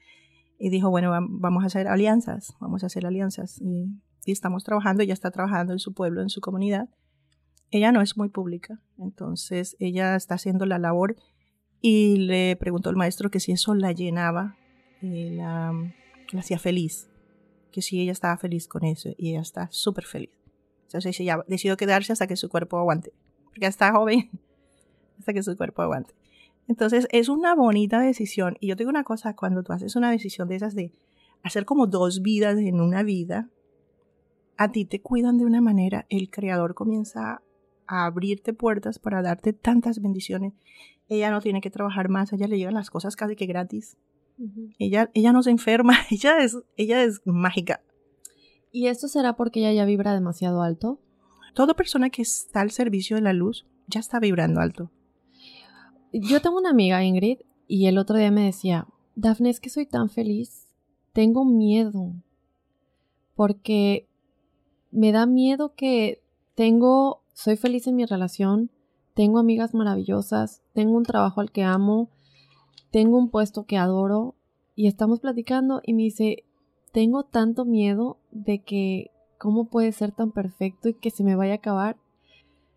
y 0.66 0.70
dijo, 0.70 0.90
bueno, 0.90 1.12
vam- 1.12 1.28
vamos 1.30 1.64
a 1.64 1.68
hacer 1.68 1.90
alianzas, 1.90 2.54
vamos 2.62 2.84
a 2.84 2.86
hacer 2.86 3.06
alianzas 3.06 3.60
y, 3.60 3.88
y 4.26 4.32
estamos 4.32 4.64
trabajando, 4.64 5.04
ella 5.04 5.14
está 5.14 5.30
trabajando 5.30 5.74
en 5.74 5.80
su 5.80 5.94
pueblo, 5.94 6.22
en 6.22 6.30
su 6.30 6.40
comunidad. 6.40 6.88
Ella 7.70 7.92
no 7.92 8.02
es 8.02 8.16
muy 8.16 8.30
pública, 8.30 8.80
entonces 8.98 9.76
ella 9.80 10.16
está 10.16 10.36
haciendo 10.36 10.66
la 10.66 10.80
labor 10.80 11.18
y 11.82 12.16
le 12.16 12.56
preguntó 12.56 12.90
al 12.90 12.96
maestro 12.96 13.30
que 13.30 13.42
si 13.42 13.52
eso 13.52 13.74
la 13.76 13.92
llenaba, 13.92 14.56
y 15.02 15.32
la, 15.32 15.74
la 16.32 16.40
hacía 16.40 16.60
feliz, 16.60 17.10
que 17.74 17.82
si 17.82 18.00
ella 18.00 18.14
estaba 18.14 18.38
feliz 18.38 18.70
con 18.70 18.86
eso 18.86 19.10
y 19.18 19.32
ella 19.32 19.42
está 19.42 19.68
súper 19.70 20.06
feliz. 20.06 20.30
Entonces 20.84 21.20
ella 21.20 21.44
decidió 21.48 21.76
quedarse 21.76 22.14
hasta 22.14 22.26
que 22.28 22.38
su 22.38 22.48
cuerpo 22.48 22.78
aguante, 22.78 23.12
porque 23.46 23.66
está 23.66 23.92
joven, 23.92 24.30
hasta 25.20 25.34
que 25.34 25.44
su 25.44 25.58
cuerpo 25.58 25.82
aguante. 25.82 26.14
Entonces 26.68 27.08
es 27.12 27.30
una 27.30 27.56
bonita 27.56 28.00
decisión. 28.00 28.58
Y 28.60 28.68
yo 28.68 28.76
te 28.76 28.84
digo 28.84 28.90
una 28.90 29.04
cosa, 29.04 29.36
cuando 29.36 29.64
tú 29.64 29.74
haces 29.74 29.96
una 29.96 30.12
decisión 30.12 30.48
de 30.48 30.56
esas 30.56 30.76
de 30.76 30.92
hacer 31.44 31.66
como 31.66 31.88
dos 31.88 32.22
vidas 32.22 32.58
en 32.58 32.80
una 32.80 33.04
vida, 33.04 33.50
a 34.58 34.72
ti 34.72 34.86
te 34.86 35.02
cuidan 35.02 35.38
de 35.38 35.46
una 35.46 35.62
manera, 35.62 36.06
el 36.10 36.30
creador 36.30 36.74
comienza 36.74 37.42
a 37.88 38.06
abrirte 38.06 38.54
puertas 38.54 39.00
para 39.00 39.22
darte 39.22 39.54
tantas 39.54 40.02
bendiciones. 40.02 40.54
Ella 41.10 41.32
no 41.32 41.42
tiene 41.42 41.62
que 41.62 41.70
trabajar 41.70 42.10
más, 42.10 42.32
a 42.32 42.36
ella 42.36 42.48
le 42.48 42.58
llegan 42.58 42.74
las 42.76 42.90
cosas 42.90 43.16
casi 43.16 43.36
que 43.36 43.46
gratis. 43.46 43.98
Ella, 44.80 45.12
ella 45.14 45.32
no 45.32 45.44
se 45.44 45.52
enferma, 45.52 45.96
ella 46.12 46.44
es, 46.44 46.58
ella 46.78 47.04
es 47.04 47.22
mágica. 47.26 47.82
¿Y 48.72 48.88
esto 48.88 49.08
será 49.08 49.36
porque 49.36 49.60
ella 49.60 49.74
ya 49.74 49.86
vibra 49.86 50.14
demasiado 50.14 50.64
alto? 50.64 51.00
Toda 51.54 51.76
persona 51.76 52.10
que 52.10 52.24
está 52.24 52.62
al 52.62 52.72
servicio 52.72 53.16
de 53.16 53.22
la 53.22 53.34
luz 53.34 53.68
ya 53.88 54.00
está 54.00 54.20
vibrando 54.20 54.60
alto. 54.60 54.90
Yo 56.14 56.42
tengo 56.42 56.58
una 56.58 56.70
amiga, 56.70 57.04
Ingrid, 57.04 57.40
y 57.68 57.88
el 57.88 57.98
otro 57.98 58.18
día 58.18 58.32
me 58.32 58.46
decía, 58.46 58.88
Dafne, 59.16 59.50
es 59.50 59.60
que 59.60 59.70
soy 59.70 59.86
tan 59.88 60.10
feliz. 60.10 60.68
Tengo 61.12 61.44
miedo. 61.44 62.14
Porque 63.36 64.08
me 64.92 65.12
da 65.12 65.26
miedo 65.26 65.74
que 65.76 66.22
tengo, 66.56 67.24
soy 67.34 67.58
feliz 67.58 67.88
en 67.88 67.96
mi 67.96 68.06
relación, 68.06 68.70
tengo 69.16 69.40
amigas 69.40 69.74
maravillosas, 69.74 70.62
tengo 70.74 70.98
un 70.98 71.04
trabajo 71.04 71.42
al 71.42 71.52
que 71.52 71.64
amo, 71.64 72.10
tengo 72.92 73.18
un 73.18 73.30
puesto 73.30 73.66
que 73.66 73.78
adoro 73.78 74.36
y 74.76 74.88
estamos 74.88 75.20
platicando 75.20 75.82
y 75.84 75.94
me 75.94 76.04
dice, 76.04 76.46
tengo 76.92 77.24
tanto 77.24 77.66
miedo 77.66 78.20
de 78.32 78.60
que 78.60 79.12
cómo 79.40 79.66
puede 79.66 79.92
ser 79.92 80.12
tan 80.12 80.32
perfecto 80.32 80.90
y 80.90 80.94
que 80.94 81.10
se 81.10 81.24
me 81.24 81.36
vaya 81.36 81.54
a 81.54 81.58
acabar. 81.58 81.98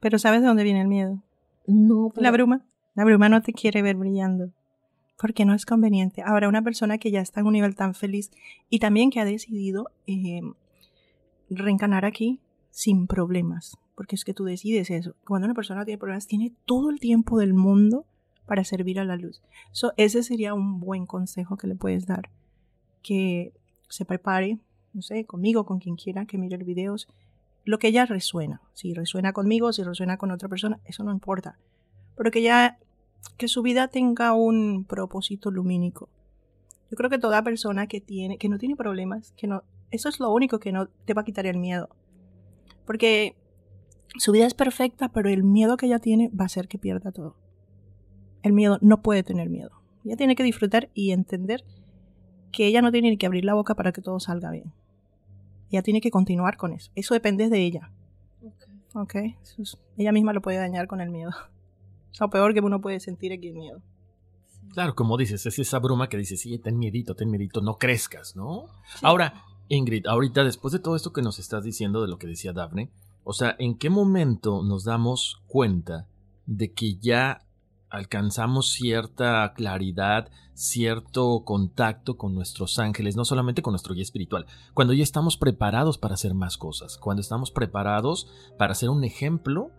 Pero 0.01 0.19
¿sabes 0.19 0.41
de 0.41 0.47
dónde 0.47 0.65
viene 0.65 0.81
el 0.81 0.89
miedo? 0.89 1.23
No, 1.67 2.13
La 2.17 2.31
bruma. 2.31 2.66
La 2.97 3.05
bruma 3.05 3.29
no 3.29 3.43
te 3.43 3.53
quiere 3.53 3.83
ver 3.83 3.95
brillando. 3.97 4.51
Porque 5.19 5.45
no 5.45 5.55
es 5.55 5.65
conveniente. 5.65 6.23
Ahora, 6.23 6.49
una 6.49 6.63
persona 6.63 6.99
que 6.99 7.11
ya 7.11 7.21
está 7.21 7.41
en 7.41 7.47
un 7.47 7.53
nivel 7.53 7.77
tan 7.77 7.95
feliz 7.95 8.31
y 8.69 8.81
también 8.81 9.11
que 9.11 9.21
ha 9.21 9.25
decidido 9.25 9.91
eh, 10.07 10.41
reencarnar 11.49 12.05
aquí 12.05 12.41
sin 12.71 13.07
problemas. 13.07 13.79
Porque 13.95 14.17
es 14.17 14.25
que 14.25 14.35
tú 14.35 14.45
decides 14.45 14.91
eso. 14.91 15.15
Cuando 15.27 15.47
una 15.47 15.55
persona 15.55 15.85
tiene 15.85 15.99
problemas, 15.99 16.27
tiene 16.27 16.53
todo 16.65 16.91
el 16.91 16.99
tiempo 16.99 17.39
del 17.39 17.55
mundo 17.55 18.05
para 18.47 18.65
servir 18.65 18.99
a 18.99 19.05
la 19.05 19.17
luz. 19.17 19.43
So, 19.73 19.93
ese 19.97 20.23
sería 20.23 20.55
un 20.55 20.81
buen 20.81 21.07
consejo 21.07 21.57
que 21.57 21.67
le 21.67 21.77
puedes 21.77 22.07
dar. 22.07 22.31
Que 23.03 23.53
se 23.89 24.05
prepare, 24.05 24.59
no 24.93 25.03
sé, 25.03 25.25
conmigo, 25.25 25.67
con 25.67 25.79
quien 25.79 25.97
quiera 25.97 26.27
que 26.27 26.39
mire 26.39 26.57
videos, 26.59 27.09
lo 27.65 27.79
que 27.79 27.89
ella 27.89 28.07
resuena. 28.07 28.63
Si 28.73 28.95
resuena 28.95 29.33
conmigo, 29.33 29.73
si 29.73 29.83
resuena 29.83 30.17
con 30.17 30.31
otra 30.31 30.49
persona, 30.49 30.79
eso 30.85 31.05
no 31.05 31.13
importa. 31.13 31.59
Pero 32.17 32.31
que 32.31 32.43
ya, 32.43 32.79
que 33.37 33.49
su 33.49 33.63
vida 33.63 33.89
tenga 33.89 34.33
un 34.33 34.85
propósito 34.85 35.51
lumínico. 35.51 36.09
Yo 36.91 36.97
creo 36.97 37.11
que 37.11 37.19
toda 37.19 37.43
persona 37.43 37.87
que 37.87 38.01
tiene, 38.01 38.39
que 38.39 38.49
no 38.49 38.59
tiene 38.59 38.77
problemas, 38.77 39.33
que 39.37 39.47
no, 39.47 39.63
eso 39.91 40.09
es 40.09 40.21
lo 40.21 40.33
único 40.33 40.59
que 40.59 40.73
no 40.73 40.87
te 41.05 41.15
va 41.15 41.23
a 41.23 41.25
quitar 41.25 41.47
el 41.47 41.59
miedo. 41.59 41.89
Porque 42.87 43.37
su 44.19 44.33
vida 44.33 44.47
es 44.47 44.55
perfecta, 44.55 45.09
pero 45.11 45.29
el 45.29 45.43
miedo 45.43 45.77
que 45.77 45.87
ella 45.87 45.99
tiene 45.99 46.29
va 46.31 46.45
a 46.45 46.47
hacer 46.47 46.69
que 46.69 46.79
pierda 46.79 47.13
todo. 47.13 47.37
El 48.43 48.53
miedo 48.53 48.79
no 48.81 49.03
puede 49.03 49.23
tener 49.23 49.51
miedo. 49.51 49.71
Ella 50.05 50.17
tiene 50.17 50.37
que 50.37 50.45
disfrutar 50.45 50.89
y 50.95 51.11
entender 51.11 51.65
que 52.53 52.67
ella 52.67 52.81
no 52.81 52.93
tiene 52.93 53.11
ni 53.11 53.17
que 53.19 53.27
abrir 53.27 53.45
la 53.45 53.55
boca 53.55 53.75
para 53.75 53.93
que 53.93 54.01
todo 54.01 54.21
salga 54.21 54.51
bien. 54.53 54.73
Ella 55.71 55.83
tiene 55.83 56.01
que 56.01 56.13
continuar 56.13 56.57
con 56.57 56.73
eso. 56.73 56.93
Eso 56.95 57.13
depende 57.15 57.49
de 57.51 57.59
ella. 57.61 57.91
Ok. 58.95 59.15
Es- 59.17 59.79
ella 59.99 60.13
misma 60.13 60.33
lo 60.33 60.41
puede 60.41 60.59
dañar 60.59 60.87
con 60.87 61.01
el 61.01 61.11
miedo. 61.11 61.33
Lo 62.21 62.31
peor 62.31 62.55
que 62.55 62.61
uno 62.61 62.81
puede 62.81 63.01
sentir 63.01 63.33
es 63.33 63.41
que 63.41 63.49
el 63.49 63.55
miedo. 63.55 63.81
Claro, 64.73 64.95
como 64.95 65.17
dices, 65.17 65.47
es 65.47 65.59
esa 65.59 65.79
bruma 65.79 66.09
que 66.09 66.17
dice, 66.17 66.37
sí, 66.37 66.59
ten 66.59 66.79
miedito, 66.79 67.15
ten 67.15 67.31
miedito, 67.31 67.61
no 67.61 67.79
crezcas, 67.79 68.37
¿no? 68.37 68.67
Ahora, 69.03 69.45
Ingrid, 69.69 70.07
ahorita 70.07 70.45
después 70.45 70.73
de 70.73 70.79
todo 70.79 70.97
esto 70.97 71.13
que 71.13 71.23
nos 71.23 71.39
estás 71.39 71.65
diciendo 71.65 72.03
de 72.03 72.09
lo 72.09 72.19
que 72.19 72.27
decía 72.27 72.53
Daphne, 72.53 72.91
o 73.25 73.33
sea, 73.33 73.57
¿en 73.59 73.77
qué 73.77 73.91
momento 73.91 74.63
nos 74.63 74.85
damos 74.85 75.43
cuenta 75.47 76.07
de 76.47 76.73
que 76.73 76.97
ya 76.97 77.47
alcanzamos 77.89 78.73
cierta 78.73 79.53
claridad, 79.55 80.31
cierto 80.55 81.43
contacto 81.45 82.17
con 82.17 82.35
nuestros 82.35 82.79
ángeles, 82.79 83.17
no 83.17 83.25
solamente 83.25 83.63
con 83.63 83.73
nuestro 83.73 83.95
guía 83.95 84.03
espiritual, 84.03 84.47
cuando 84.75 84.93
ya 84.93 85.03
estamos 85.03 85.37
preparados 85.37 85.99
para 85.99 86.15
hacer 86.15 86.35
más 86.35 86.57
cosas, 86.57 86.99
cuando 86.99 87.21
estamos 87.21 87.51
preparados 87.51 88.29
para 88.59 88.75
ser 88.75 88.91
un 88.91 89.05
ejemplo 89.05 89.71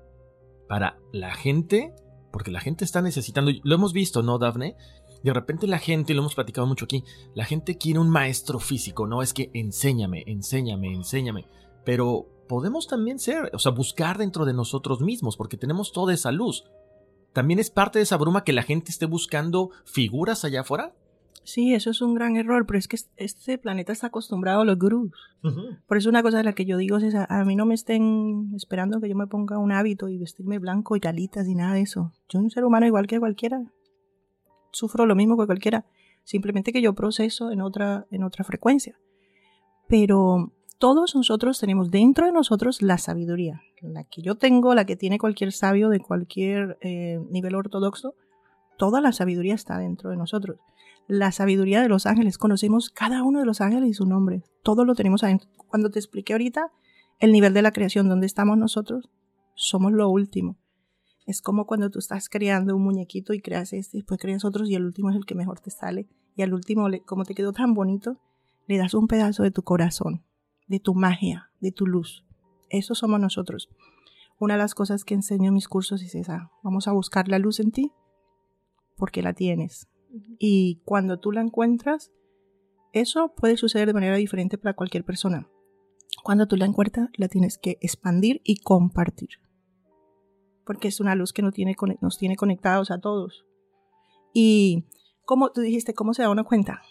para 0.67 0.97
la 1.11 1.33
gente, 1.33 1.93
porque 2.37 2.51
la 2.51 2.61
gente 2.61 2.85
está 2.85 3.01
necesitando, 3.01 3.51
lo 3.63 3.73
hemos 3.73 3.93
visto, 3.93 4.21
¿no, 4.21 4.37
Dafne? 4.37 4.75
De 5.23 5.33
repente 5.33 5.65
la 5.65 5.79
gente, 5.79 6.13
lo 6.13 6.19
hemos 6.19 6.35
platicado 6.35 6.67
mucho 6.67 6.85
aquí, 6.85 7.03
la 7.33 7.45
gente 7.45 7.79
quiere 7.79 7.97
un 7.97 8.11
maestro 8.11 8.59
físico, 8.59 9.07
¿no? 9.07 9.23
Es 9.23 9.33
que 9.33 9.49
enséñame, 9.55 10.23
enséñame, 10.27 10.93
enséñame. 10.93 11.47
pero 11.83 12.27
podemos 12.47 12.85
también 12.85 13.17
ser, 13.17 13.49
o 13.53 13.57
sea, 13.57 13.71
buscar 13.71 14.19
dentro 14.19 14.45
de 14.45 14.53
nosotros 14.53 15.01
mismos, 15.01 15.35
porque 15.35 15.57
tenemos 15.57 15.91
toda 15.91 16.13
esa 16.13 16.31
luz. 16.31 16.65
¿También 17.33 17.59
es 17.59 17.71
parte 17.71 17.97
de 17.97 18.03
esa 18.03 18.17
bruma 18.17 18.43
que 18.43 18.53
la 18.53 18.61
gente 18.61 18.91
esté 18.91 19.07
buscando 19.07 19.71
figuras 19.83 20.45
allá 20.45 20.61
afuera? 20.61 20.93
Sí, 21.47 21.73
eso 21.73 21.91
es 21.91 22.01
un 22.01 22.13
gran 22.13 22.35
error, 22.35 22.65
pero 22.67 22.77
es 22.77 22.89
que 22.89 22.97
este 23.15 23.57
planeta 23.57 23.93
está 23.93 24.07
acostumbrado 24.07 24.59
a 24.59 24.65
los 24.65 24.77
gurús. 24.77 25.13
Por 25.87 25.95
eso 25.95 26.09
una 26.09 26.21
cosa 26.21 26.39
de 26.39 26.43
la 26.43 26.51
que 26.51 26.65
yo 26.65 26.75
digo 26.75 26.97
es, 26.97 27.15
a 27.15 27.45
mí 27.45 27.55
no 27.55 27.65
me 27.65 27.73
estén 27.73 28.51
esperando 28.53 28.99
que 28.99 29.07
yo 29.07 29.15
me 29.15 29.27
ponga 29.27 29.57
un 29.57 29.71
hábito 29.71 30.09
y 30.09 30.17
vestirme 30.17 30.59
blanco 30.59 30.97
y 30.97 30.99
calitas 30.99 31.47
y 31.47 31.55
nada 31.55 31.75
de 31.75 31.83
eso. 31.83 32.11
Yo 32.27 32.39
soy 32.39 32.43
un 32.43 32.51
ser 32.51 32.65
humano 32.65 32.85
igual 32.85 33.07
que 33.07 33.17
cualquiera. 33.17 33.63
Sufro 34.71 35.05
lo 35.05 35.15
mismo 35.15 35.37
que 35.37 35.45
cualquiera. 35.45 35.85
Simplemente 36.25 36.73
que 36.73 36.81
yo 36.81 36.91
proceso 36.91 37.49
en 37.49 37.61
otra, 37.61 38.07
en 38.11 38.25
otra 38.25 38.43
frecuencia. 38.43 38.99
Pero 39.87 40.51
todos 40.79 41.15
nosotros 41.15 41.61
tenemos 41.61 41.91
dentro 41.91 42.25
de 42.25 42.33
nosotros 42.33 42.81
la 42.81 42.97
sabiduría. 42.97 43.61
La 43.81 44.03
que 44.03 44.21
yo 44.21 44.35
tengo, 44.35 44.75
la 44.75 44.83
que 44.83 44.97
tiene 44.97 45.17
cualquier 45.17 45.53
sabio 45.53 45.87
de 45.87 46.01
cualquier 46.01 46.77
eh, 46.81 47.21
nivel 47.29 47.55
ortodoxo. 47.55 48.15
Toda 48.77 48.99
la 48.99 49.13
sabiduría 49.13 49.55
está 49.55 49.77
dentro 49.77 50.09
de 50.09 50.17
nosotros. 50.17 50.59
La 51.07 51.31
sabiduría 51.31 51.81
de 51.81 51.89
los 51.89 52.05
ángeles. 52.05 52.37
Conocemos 52.37 52.89
cada 52.89 53.23
uno 53.23 53.39
de 53.39 53.45
los 53.45 53.61
ángeles 53.61 53.89
y 53.89 53.93
su 53.93 54.05
nombre. 54.05 54.43
Todo 54.63 54.85
lo 54.85 54.95
tenemos 54.95 55.23
adentro. 55.23 55.49
Cuando 55.67 55.89
te 55.89 55.99
expliqué 55.99 56.33
ahorita 56.33 56.71
el 57.19 57.31
nivel 57.31 57.53
de 57.53 57.61
la 57.61 57.71
creación, 57.71 58.09
donde 58.09 58.27
estamos 58.27 58.57
nosotros, 58.57 59.09
somos 59.55 59.93
lo 59.93 60.09
último. 60.09 60.57
Es 61.25 61.41
como 61.41 61.65
cuando 61.65 61.89
tú 61.89 61.99
estás 61.99 62.29
creando 62.29 62.75
un 62.75 62.83
muñequito 62.83 63.33
y 63.33 63.41
creas 63.41 63.73
este, 63.73 63.97
después 63.97 64.19
creas 64.19 64.45
otros 64.45 64.69
y 64.69 64.75
el 64.75 64.85
último 64.85 65.09
es 65.09 65.15
el 65.15 65.25
que 65.25 65.35
mejor 65.35 65.59
te 65.59 65.71
sale. 65.71 66.07
Y 66.35 66.41
al 66.41 66.53
último, 66.53 66.87
como 67.05 67.25
te 67.25 67.33
quedó 67.33 67.51
tan 67.53 67.73
bonito, 67.73 68.17
le 68.67 68.77
das 68.77 68.93
un 68.93 69.07
pedazo 69.07 69.43
de 69.43 69.51
tu 69.51 69.63
corazón 69.63 70.23
de 70.67 70.79
tu 70.79 70.93
magia, 70.93 71.49
de 71.59 71.71
tu 71.71 71.87
luz. 71.87 72.25
Eso 72.69 72.93
somos 72.93 73.19
nosotros. 73.19 73.69
Una 74.39 74.55
de 74.55 74.59
las 74.59 74.75
cosas 74.75 75.03
que 75.03 75.15
enseño 75.15 75.47
en 75.47 75.55
mis 75.55 75.67
cursos 75.67 76.03
es 76.03 76.13
esa. 76.13 76.51
Vamos 76.61 76.87
a 76.87 76.91
buscar 76.91 77.27
la 77.27 77.39
luz 77.39 77.59
en 77.59 77.71
ti 77.71 77.91
porque 78.97 79.21
la 79.21 79.33
tienes. 79.33 79.87
Y 80.39 80.81
cuando 80.85 81.19
tú 81.19 81.31
la 81.31 81.41
encuentras, 81.41 82.11
eso 82.93 83.33
puede 83.35 83.57
suceder 83.57 83.87
de 83.87 83.93
manera 83.93 84.15
diferente 84.15 84.57
para 84.57 84.75
cualquier 84.75 85.03
persona. 85.03 85.47
Cuando 86.23 86.47
tú 86.47 86.55
la 86.55 86.65
encuentras, 86.65 87.09
la 87.15 87.27
tienes 87.27 87.57
que 87.57 87.77
expandir 87.81 88.41
y 88.43 88.57
compartir. 88.57 89.29
Porque 90.65 90.87
es 90.87 90.99
una 90.99 91.15
luz 91.15 91.33
que 91.33 91.41
nos 91.41 91.53
tiene, 91.53 91.75
nos 92.01 92.17
tiene 92.17 92.35
conectados 92.35 92.91
a 92.91 92.99
todos. 92.99 93.45
Y 94.33 94.85
como 95.25 95.51
tú 95.51 95.61
dijiste, 95.61 95.93
¿cómo 95.93 96.13
se 96.13 96.23
da 96.23 96.29
una 96.29 96.43
cuenta? 96.43 96.81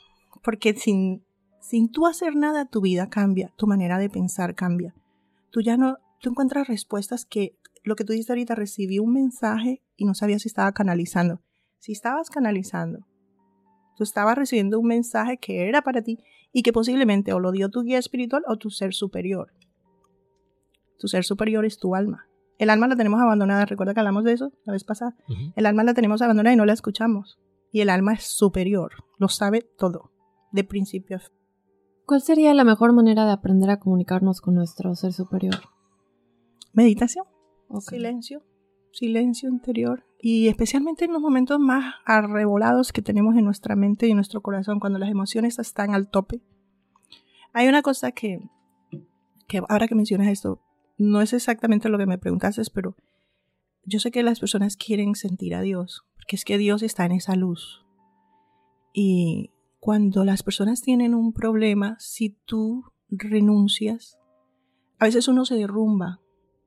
Porque 0.43 0.75
sin 0.75 1.27
sin 1.67 1.91
tú 1.91 2.07
hacer 2.07 2.37
nada, 2.37 2.67
tu 2.67 2.81
vida 2.81 3.11
cambia, 3.11 3.53
tu 3.57 3.67
manera 3.67 3.99
de 3.99 4.09
pensar 4.09 4.55
cambia. 4.55 4.95
Tú 5.51 5.63
ya 5.63 5.77
no, 5.77 5.99
tú 6.21 6.31
encuentras 6.31 6.69
respuestas 6.69 7.25
que 7.25 7.59
lo 7.83 7.97
que 7.97 8.05
tú 8.05 8.13
dijiste 8.13 8.33
ahorita, 8.33 8.55
recibí 8.55 9.01
un 9.01 9.13
mensaje 9.13 9.83
y 9.97 10.05
no 10.05 10.15
sabía 10.15 10.39
si 10.39 10.47
estaba 10.47 10.71
canalizando. 10.71 11.41
Si 11.87 11.93
estabas 11.93 12.31
canalizando, 12.31 13.07
tú 13.97 14.03
estabas 14.03 14.37
recibiendo 14.37 14.81
un 14.81 14.89
mensaje 14.89 15.39
que 15.39 15.69
era 15.69 15.83
para 15.83 16.03
ti 16.03 16.19
y 16.53 16.65
que 16.65 16.73
posiblemente 16.73 17.33
o 17.33 17.39
lo 17.39 17.53
dio 17.53 17.71
tu 17.71 17.83
guía 17.83 17.99
espiritual 17.99 18.43
o 18.49 18.57
tu 18.57 18.71
ser 18.71 18.93
superior. 18.93 19.53
Tu 20.99 21.07
ser 21.07 21.23
superior 21.23 21.65
es 21.65 21.79
tu 21.79 21.95
alma. 21.95 22.27
El 22.59 22.71
alma 22.71 22.89
la 22.89 22.97
tenemos 22.97 23.21
abandonada, 23.21 23.67
recuerda 23.67 23.95
que 23.95 24.01
hablamos 24.01 24.25
de 24.25 24.33
eso 24.33 24.53
la 24.65 24.73
vez 24.73 24.83
pasada. 24.83 25.15
El 25.55 25.65
alma 25.65 25.85
la 25.85 25.95
tenemos 25.95 26.23
abandonada 26.23 26.55
y 26.55 26.57
no 26.57 26.65
la 26.65 26.73
escuchamos. 26.73 27.39
Y 27.71 27.83
el 27.83 27.91
alma 27.91 28.15
es 28.15 28.25
superior, 28.25 29.05
lo 29.19 29.29
sabe 29.29 29.61
todo, 29.61 30.11
de 30.51 30.65
principio 30.65 31.19
a 31.19 31.21
fin. 31.21 31.39
¿Cuál 32.05 32.21
sería 32.21 32.53
la 32.53 32.65
mejor 32.65 32.95
manera 32.95 33.27
de 33.27 33.31
aprender 33.31 33.71
a 33.71 33.79
comunicarnos 33.79 34.41
con 34.41 34.57
nuestro 34.57 34.93
ser 34.97 35.13
superior? 35.13 35.55
Meditación, 36.73 37.27
silencio, 37.79 38.43
silencio 38.91 39.49
interior 39.49 40.06
y 40.21 40.49
especialmente 40.49 41.05
en 41.05 41.13
los 41.13 41.21
momentos 41.21 41.59
más 41.59 41.95
arrebolados 42.05 42.93
que 42.93 43.03
tenemos 43.03 43.37
en 43.37 43.45
nuestra 43.45 43.77
mente 43.77 44.07
y 44.07 44.11
en 44.11 44.17
nuestro 44.17 44.41
corazón, 44.41 44.81
cuando 44.81 44.99
las 44.99 45.11
emociones 45.11 45.59
están 45.59 45.95
al 45.95 46.09
tope. 46.09 46.43
Hay 47.53 47.69
una 47.69 47.83
cosa 47.83 48.13
que, 48.13 48.41
que 49.47 49.63
ahora 49.69 49.89
que 49.89 49.95
mencionas 49.95 50.29
esto, 50.29 50.61
no 50.99 51.21
es 51.21 51.33
exactamente 51.33 51.89
lo 51.89 51.99
que 51.99 52.07
me 52.07 52.19
preguntaste, 52.19 52.63
pero 52.73 52.97
yo 53.85 54.01
sé 54.01 54.11
que 54.11 54.23
las 54.23 54.41
personas 54.41 54.77
quieren 54.77 55.15
sentir 55.15 55.55
a 55.55 55.61
Dios, 55.61 56.05
porque 56.17 56.37
es 56.37 56.45
que 56.45 56.59
Dios 56.59 56.83
está 56.83 57.05
en 57.05 57.13
esa 57.13 57.37
luz. 57.37 57.85
Y 58.93 59.51
cuando 59.79 60.25
las 60.25 60.43
personas 60.43 60.81
tienen 60.81 61.15
un 61.15 61.33
problema, 61.33 61.97
si 62.01 62.31
tú 62.47 62.85
renuncias, 63.11 64.19
a 64.99 65.05
veces 65.05 65.29
uno 65.29 65.45
se 65.45 65.55
derrumba. 65.55 66.21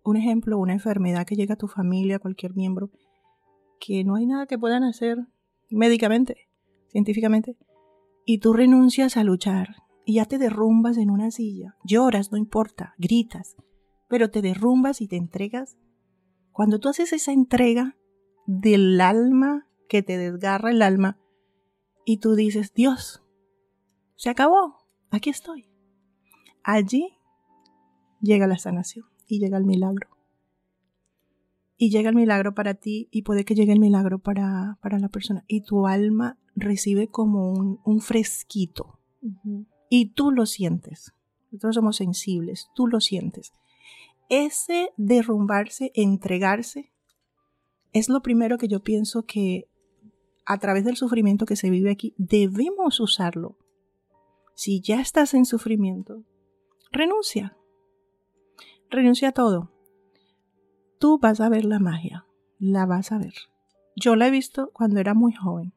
Un 0.03 0.15
ejemplo, 0.15 0.57
una 0.57 0.73
enfermedad 0.73 1.25
que 1.25 1.35
llega 1.35 1.55
a 1.55 1.57
tu 1.57 1.67
familia, 1.67 2.19
cualquier 2.19 2.55
miembro, 2.55 2.91
que 3.79 4.03
no 4.03 4.15
hay 4.15 4.25
nada 4.25 4.45
que 4.45 4.57
puedan 4.57 4.83
hacer 4.83 5.17
médicamente, 5.69 6.49
científicamente, 6.87 7.57
y 8.25 8.39
tú 8.39 8.53
renuncias 8.53 9.17
a 9.17 9.23
luchar 9.23 9.77
y 10.05 10.15
ya 10.15 10.25
te 10.25 10.37
derrumbas 10.37 10.97
en 10.97 11.09
una 11.09 11.31
silla, 11.31 11.75
lloras, 11.83 12.31
no 12.31 12.37
importa, 12.37 12.93
gritas, 12.97 13.55
pero 14.07 14.29
te 14.31 14.41
derrumbas 14.41 15.01
y 15.01 15.07
te 15.07 15.17
entregas. 15.17 15.77
Cuando 16.51 16.79
tú 16.79 16.89
haces 16.89 17.13
esa 17.13 17.31
entrega 17.31 17.95
del 18.45 18.99
alma 19.01 19.67
que 19.87 20.01
te 20.01 20.17
desgarra 20.17 20.71
el 20.71 20.81
alma, 20.81 21.19
y 22.05 22.17
tú 22.17 22.33
dices, 22.33 22.73
Dios, 22.73 23.23
se 24.15 24.31
acabó, 24.31 24.77
aquí 25.11 25.29
estoy. 25.29 25.69
Allí 26.63 27.19
llega 28.19 28.47
la 28.47 28.57
sanación 28.57 29.05
y 29.27 29.39
llega 29.39 29.59
el 29.59 29.65
milagro. 29.65 30.18
Y 31.81 31.91
llega 31.91 32.09
el 32.09 32.15
milagro 32.15 32.53
para 32.53 32.73
ti 32.73 33.07
y 33.09 33.21
puede 33.21 33.45
que 33.45 33.55
llegue 33.55 33.71
el 33.71 33.79
milagro 33.79 34.19
para, 34.19 34.77
para 34.81 34.99
la 34.99 35.07
persona. 35.07 35.45
Y 35.47 35.61
tu 35.61 35.87
alma 35.87 36.37
recibe 36.53 37.07
como 37.07 37.53
un, 37.53 38.01
fresquito. 38.01 38.99
Y 39.89 40.07
tú 40.07 40.31
lo 40.31 40.45
sientes. 40.45 41.13
Nosotros 41.51 41.75
somos 41.75 41.95
sensibles, 41.95 42.67
tú 42.75 42.87
lo 42.87 42.99
sientes. 42.99 43.53
Ese 44.27 44.91
derrumbarse, 44.97 45.93
entregarse, 45.95 46.91
es 47.93 48.09
lo 48.09 48.21
primero 48.21 48.57
que 48.57 48.67
yo 48.67 48.81
pienso 48.81 49.23
que 49.23 49.69
a 50.45 50.57
través 50.57 50.83
del 50.83 50.97
sufrimiento 50.97 51.45
que 51.45 51.55
se 51.55 51.69
vive 51.69 51.91
aquí, 51.91 52.13
debemos 52.17 52.99
usarlo. 52.99 53.57
Si 54.53 54.81
ya 54.81 54.99
estás 54.99 55.33
en 55.33 55.45
sufrimiento, 55.45 56.25
renuncia. 56.91 57.55
Renuncia 58.89 59.29
a 59.29 59.31
todo. 59.31 59.71
Tú 60.99 61.17
vas 61.17 61.39
a 61.39 61.47
ver 61.47 61.63
la 61.63 61.79
magia, 61.79 62.25
la 62.59 62.85
vas 62.85 63.11
a 63.13 63.17
ver. 63.17 63.33
Yo 63.95 64.15
la 64.15 64.27
he 64.27 64.31
visto 64.31 64.71
cuando 64.73 64.99
era 64.99 65.13
muy 65.13 65.33
joven. 65.33 65.73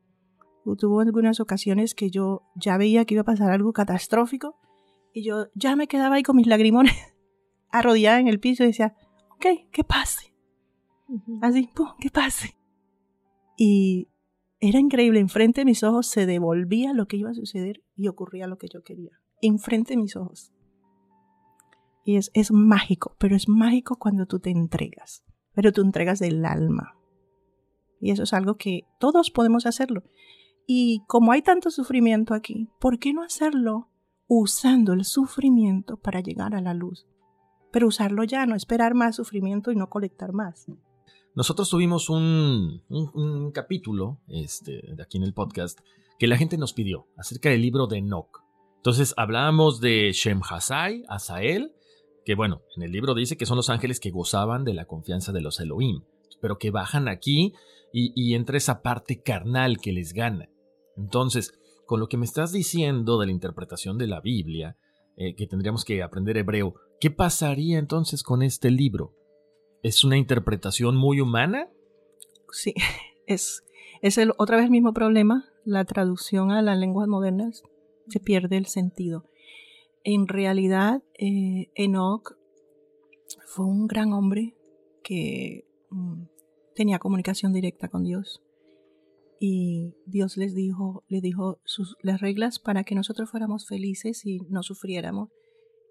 Tuvo 0.79 1.01
algunas 1.01 1.41
ocasiones 1.41 1.95
que 1.95 2.11
yo 2.11 2.43
ya 2.57 2.77
veía 2.77 3.05
que 3.05 3.15
iba 3.15 3.23
a 3.23 3.25
pasar 3.25 3.51
algo 3.51 3.73
catastrófico 3.73 4.59
y 5.13 5.25
yo 5.25 5.47
ya 5.55 5.77
me 5.77 5.87
quedaba 5.87 6.17
ahí 6.17 6.23
con 6.23 6.37
mis 6.37 6.47
lagrimones 6.47 6.95
arrodillada 7.71 8.21
en 8.21 8.29
el 8.29 8.41
piso 8.41 8.65
y 8.65 8.69
decía, 8.69 8.97
ok, 9.31 9.71
que 9.71 9.85
pase. 9.85 10.35
Así, 11.41 11.69
pum, 11.75 11.89
que 12.01 12.11
pase. 12.11 12.57
Y 13.57 14.09
era 14.61 14.79
increíble, 14.79 15.21
enfrente 15.21 15.61
de 15.61 15.65
mis 15.67 15.83
ojos 15.83 16.07
se 16.07 16.27
devolvía 16.27 16.95
lo 16.95 17.07
que 17.07 17.17
iba 17.17 17.31
a 17.31 17.35
suceder 17.35 17.83
y 17.97 18.09
ocurría 18.09 18.47
lo 18.47 18.59
que 18.59 18.69
yo 18.69 18.83
quería. 18.83 19.21
Enfrente 19.41 19.95
de 19.95 19.99
mis 19.99 20.17
ojos. 20.17 20.53
Y 22.05 22.17
es, 22.17 22.31
es 22.35 22.51
mágico, 22.51 23.17
pero 23.19 23.37
es 23.37 23.49
mágico 23.49 23.97
cuando 23.97 24.27
tú 24.27 24.41
te 24.41 24.51
entregas, 24.51 25.25
pero 25.55 25.73
tú 25.73 25.83
entregas 25.83 26.19
del 26.19 26.45
alma. 26.45 26.97
Y 28.01 28.11
eso 28.11 28.25
es 28.25 28.33
algo 28.33 28.57
que 28.57 28.83
todos 28.99 29.31
podemos 29.31 29.67
hacerlo. 29.67 30.03
Y 30.67 31.03
como 31.07 31.33
hay 31.33 31.43
tanto 31.43 31.71
sufrimiento 31.71 32.35
aquí, 32.35 32.69
¿por 32.81 32.99
qué 32.99 33.13
no 33.13 33.23
hacerlo 33.23 33.89
usando 34.27 34.93
el 34.93 35.05
sufrimiento 35.05 35.97
para 35.97 36.21
llegar 36.21 36.55
a 36.55 36.61
la 36.61 36.75
luz? 36.75 37.07
Pero 37.71 37.87
usarlo 37.87 38.25
ya, 38.25 38.45
no 38.47 38.55
esperar 38.55 38.95
más 38.95 39.17
sufrimiento 39.17 39.71
y 39.71 39.77
no 39.77 39.89
colectar 39.89 40.33
más. 40.33 40.67
Nosotros 41.35 41.71
tuvimos 41.71 42.11
un, 42.11 42.83
capítulo 43.55 44.21
este, 44.29 44.83
de 44.95 45.03
aquí 45.03 45.17
en 45.17 45.25
el 45.25 45.33
podcast 45.33 45.81
que 46.19 46.27
la 46.27 46.37
gente 46.37 46.59
nos 46.59 46.75
pidió 46.75 47.07
acerca 47.17 47.49
del 47.49 47.63
libro 47.63 47.87
de 47.87 47.99
Enoch. 47.99 48.45
Entonces 48.77 49.15
hablábamos 49.17 49.81
de 49.81 50.13
Shem 50.13 50.41
Hasai, 50.43 51.05
Asael, 51.09 51.73
que 52.25 52.35
bueno, 52.35 52.63
en 52.77 52.83
el 52.83 52.93
libro 52.93 53.15
dice 53.15 53.37
que 53.37 53.47
son 53.47 53.57
los 53.57 53.71
ángeles 53.71 54.01
que 54.01 54.11
gozaban 54.11 54.65
de 54.65 54.75
la 54.75 54.85
confianza 54.85 55.33
de 55.33 55.41
los 55.41 55.61
Elohim, 55.61 56.03
pero 56.41 56.59
que 56.59 56.71
bajan 56.71 57.09
aquí 57.09 57.55
y, 57.93 58.35
entra 58.35 58.57
esa 58.57 58.81
parte 58.83 59.21
carnal 59.21 59.79
que 59.79 59.93
les 59.93 60.15
gana. 60.15 60.49
Entonces, 60.97 61.59
con 61.87 62.01
lo 62.01 62.09
que 62.09 62.17
me 62.17 62.25
estás 62.25 62.53
diciendo 62.53 63.19
de 63.19 63.27
la 63.27 63.33
interpretación 63.33 63.99
de 63.99 64.07
la 64.07 64.21
Biblia, 64.21 64.79
eh, 65.17 65.35
que 65.35 65.47
tendríamos 65.47 65.85
que 65.85 66.03
aprender 66.03 66.39
hebreo, 66.39 66.75
¿qué 67.01 67.11
pasaría 67.11 67.79
entonces 67.79 68.23
con 68.23 68.43
este 68.43 68.71
libro? 68.71 69.15
¿Es 69.83 70.05
una 70.05 70.17
interpretación 70.17 70.97
muy 70.97 71.21
humana? 71.21 71.69
Sí, 72.51 72.75
es, 73.27 73.63
es 74.01 74.17
el, 74.17 74.33
otra 74.39 74.57
vez 74.57 74.67
el 74.67 74.71
mismo 74.71 74.95
problema. 74.95 75.45
La 75.65 75.85
traducción 75.85 76.51
a 76.51 76.63
las 76.63 76.79
lenguas 76.79 77.09
modernas 77.09 77.63
se 78.09 78.21
pierde 78.21 78.57
el 78.57 78.67
sentido. 78.67 79.27
En 80.05 80.27
realidad, 80.27 81.03
eh, 81.19 81.71
Enoch 81.75 82.37
fue 83.47 83.67
un 83.67 83.87
gran 83.87 84.13
hombre 84.13 84.57
que 85.05 85.65
mm, 85.91 86.25
tenía 86.75 86.99
comunicación 86.99 87.53
directa 87.53 87.89
con 87.89 88.03
Dios. 88.03 88.43
Y 89.39 89.95
Dios 90.07 90.37
les 90.37 90.55
dijo, 90.55 91.05
le 91.09 91.21
dijo 91.21 91.61
las 92.01 92.21
reglas 92.21 92.59
para 92.59 92.85
que 92.85 92.95
nosotros 92.95 93.31
fuéramos 93.31 93.67
felices 93.67 94.25
y 94.25 94.41
no 94.49 94.63
sufriéramos. 94.63 95.31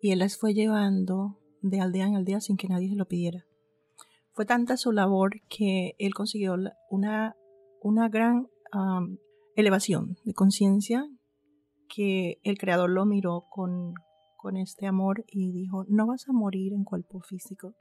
Y 0.02 0.12
Él 0.12 0.20
las 0.20 0.38
fue 0.38 0.54
llevando 0.54 1.38
de 1.62 1.80
aldea 1.80 2.08
en 2.08 2.16
aldea 2.16 2.42
sin 2.42 2.58
que 2.58 2.68
nadie 2.68 2.90
se 2.90 2.96
lo 2.96 3.08
pidiera. 3.08 3.46
Fue 4.34 4.46
tanta 4.46 4.78
su 4.78 4.92
labor 4.92 5.42
que 5.50 5.96
Él 6.00 6.14
consiguió 6.14 6.56
una, 6.90 7.36
una 7.82 8.10
gran 8.10 8.48
elevación 9.56 10.18
de 10.24 10.34
conciencia 10.34 11.10
que 11.94 12.40
el 12.44 12.58
Creador 12.58 12.90
lo 12.90 13.06
miró 13.06 13.48
con, 13.50 13.94
con 14.38 14.58
este 14.58 14.88
amor 14.88 15.26
y 15.28 15.52
dijo, 15.52 15.86
no 15.88 16.08
vas 16.08 16.28
a 16.28 16.34
morir 16.34 16.74
en 16.74 16.84
cuerpo 16.84 17.20
físico, 17.22 17.76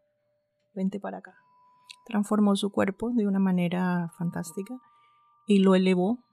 vente 0.75 0.99
para 0.99 1.18
acá. 1.18 1.35
Transformó 2.07 2.57
su 2.57 2.70
cuerpo 2.70 3.11
de 3.12 3.27
una 3.27 3.38
manera 3.38 4.11
fantástica 4.18 4.79
y 5.46 5.61
lo 5.61 5.75
elevó, 5.75 6.25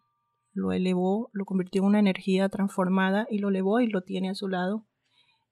lo 0.54 0.72
elevó, 0.72 1.30
lo 1.34 1.46
convirtió 1.46 1.82
en 1.82 1.88
una 1.88 2.00
energía 2.00 2.50
transformada 2.50 3.28
y 3.30 3.40
lo 3.40 3.50
elevó 3.50 3.80
y 3.80 3.88
lo 3.88 4.02
tiene 4.02 4.30
a 4.30 4.36
su 4.36 4.48
lado. 4.48 4.86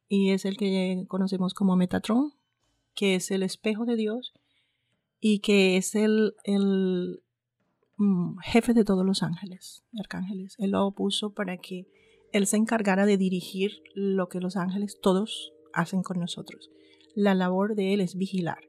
Y 0.08 0.32
es 0.32 0.46
el 0.46 0.58
que 0.58 1.06
conocemos 1.08 1.54
como 1.54 1.76
Metatron, 1.76 2.34
que 2.96 3.16
es 3.16 3.30
el 3.32 3.44
espejo 3.44 3.86
de 3.86 3.96
Dios 3.96 4.34
y 5.20 5.40
que 5.40 5.78
es 5.78 5.96
el, 5.96 6.36
el 6.44 7.24
mm, 7.98 8.38
jefe 8.40 8.74
de 8.74 8.84
todos 8.84 9.06
los 9.06 9.22
ángeles, 9.22 9.84
arcángeles. 10.00 10.56
Él 10.58 10.72
lo 10.72 10.92
puso 10.92 11.34
para 11.34 11.58
que 11.58 11.88
él 12.36 12.48
se 12.48 12.58
encargara 12.58 13.06
de 13.06 13.18
dirigir 13.18 13.82
lo 13.94 14.28
que 14.28 14.42
los 14.42 14.58
ángeles 14.58 15.00
todos 15.02 15.54
hacen 15.72 16.04
con 16.04 16.20
nosotros. 16.20 16.70
La 17.14 17.34
labor 17.34 17.76
de 17.76 17.94
Él 17.94 18.02
es 18.02 18.16
vigilar. 18.16 18.60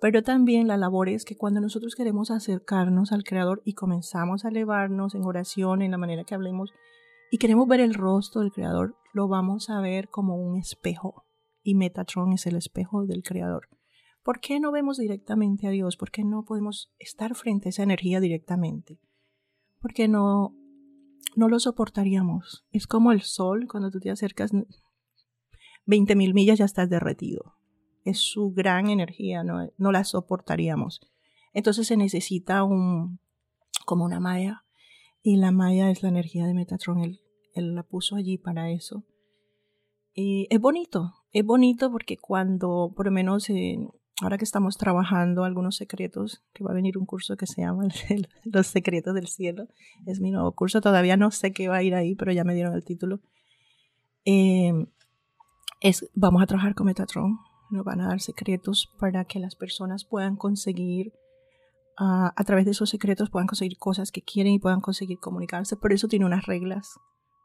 Pero 0.00 0.24
también 0.24 0.66
la 0.66 0.76
labor 0.76 1.08
es 1.08 1.24
que 1.24 1.36
cuando 1.36 1.60
nosotros 1.60 1.94
queremos 1.94 2.32
acercarnos 2.32 3.12
al 3.12 3.22
Creador 3.22 3.62
y 3.64 3.74
comenzamos 3.74 4.44
a 4.44 4.48
elevarnos 4.48 5.14
en 5.14 5.24
oración, 5.24 5.82
en 5.82 5.92
la 5.92 5.98
manera 5.98 6.24
que 6.24 6.34
hablemos, 6.34 6.72
y 7.30 7.38
queremos 7.38 7.68
ver 7.68 7.78
el 7.78 7.94
rostro 7.94 8.40
del 8.40 8.50
Creador, 8.50 8.96
lo 9.12 9.28
vamos 9.28 9.70
a 9.70 9.80
ver 9.80 10.08
como 10.08 10.36
un 10.36 10.56
espejo. 10.58 11.24
Y 11.62 11.76
Metatron 11.76 12.32
es 12.32 12.46
el 12.46 12.56
espejo 12.56 13.06
del 13.06 13.22
Creador. 13.22 13.68
¿Por 14.24 14.40
qué 14.40 14.58
no 14.58 14.72
vemos 14.72 14.98
directamente 14.98 15.68
a 15.68 15.70
Dios? 15.70 15.96
¿Por 15.96 16.10
qué 16.10 16.24
no 16.24 16.44
podemos 16.44 16.92
estar 16.98 17.36
frente 17.36 17.68
a 17.68 17.70
esa 17.70 17.84
energía 17.84 18.18
directamente? 18.18 18.98
¿Por 19.80 19.92
qué 19.94 20.08
no 20.08 20.56
no 21.36 21.48
lo 21.48 21.60
soportaríamos. 21.60 22.64
Es 22.72 22.88
como 22.88 23.12
el 23.12 23.20
sol, 23.22 23.68
cuando 23.70 23.90
tú 23.90 24.00
te 24.00 24.10
acercas 24.10 24.52
20.000 24.52 26.34
millas 26.34 26.58
ya 26.58 26.64
estás 26.64 26.90
derretido. 26.90 27.54
Es 28.04 28.18
su 28.18 28.52
gran 28.52 28.90
energía, 28.90 29.44
no, 29.44 29.70
no 29.76 29.92
la 29.92 30.02
soportaríamos. 30.02 31.00
Entonces 31.52 31.86
se 31.86 31.96
necesita 31.96 32.64
un, 32.64 33.20
como 33.84 34.04
una 34.04 34.18
malla, 34.18 34.64
y 35.22 35.36
la 35.36 35.50
malla 35.50 35.90
es 35.90 36.02
la 36.02 36.08
energía 36.08 36.46
de 36.46 36.54
Metatron, 36.54 37.00
él, 37.00 37.20
él 37.54 37.74
la 37.74 37.82
puso 37.82 38.16
allí 38.16 38.38
para 38.38 38.70
eso. 38.70 39.04
Y 40.14 40.46
es 40.50 40.60
bonito, 40.60 41.14
es 41.32 41.44
bonito 41.44 41.90
porque 41.90 42.16
cuando, 42.16 42.92
por 42.96 43.06
lo 43.06 43.12
menos 43.12 43.50
en, 43.50 43.90
ahora 44.22 44.38
que 44.38 44.44
estamos 44.44 44.78
trabajando 44.78 45.44
algunos 45.44 45.76
secretos, 45.76 46.42
que 46.54 46.64
va 46.64 46.70
a 46.70 46.74
venir 46.74 46.96
un 46.98 47.06
curso 47.06 47.36
que 47.36 47.46
se 47.46 47.62
llama 47.62 47.84
Los 48.44 48.66
secretos 48.66 49.14
del 49.14 49.28
cielo, 49.28 49.68
es 50.06 50.20
mi 50.20 50.30
nuevo 50.30 50.52
curso, 50.52 50.80
todavía 50.80 51.16
no 51.16 51.30
sé 51.30 51.52
qué 51.52 51.68
va 51.68 51.76
a 51.76 51.82
ir 51.82 51.94
ahí, 51.94 52.14
pero 52.14 52.32
ya 52.32 52.44
me 52.44 52.54
dieron 52.54 52.74
el 52.74 52.84
título. 52.84 53.20
Em, 54.24 54.86
es, 55.80 56.08
vamos 56.14 56.42
a 56.42 56.46
trabajar 56.46 56.74
con 56.74 56.86
Metatron, 56.86 57.38
nos 57.70 57.84
van 57.84 58.00
a 58.00 58.08
dar 58.08 58.20
secretos 58.20 58.92
para 58.98 59.24
que 59.24 59.38
las 59.38 59.54
personas 59.54 60.04
puedan 60.04 60.36
conseguir, 60.36 61.12
ah, 61.98 62.32
a 62.34 62.44
través 62.44 62.64
de 62.64 62.70
esos 62.70 62.90
secretos, 62.90 63.30
puedan 63.30 63.46
conseguir 63.46 63.76
cosas 63.78 64.12
que 64.12 64.22
quieren 64.22 64.52
y 64.52 64.58
puedan 64.58 64.80
conseguir 64.80 65.18
comunicarse. 65.18 65.76
Por 65.76 65.92
eso 65.92 66.08
tiene 66.08 66.24
unas 66.24 66.46
reglas 66.46 66.98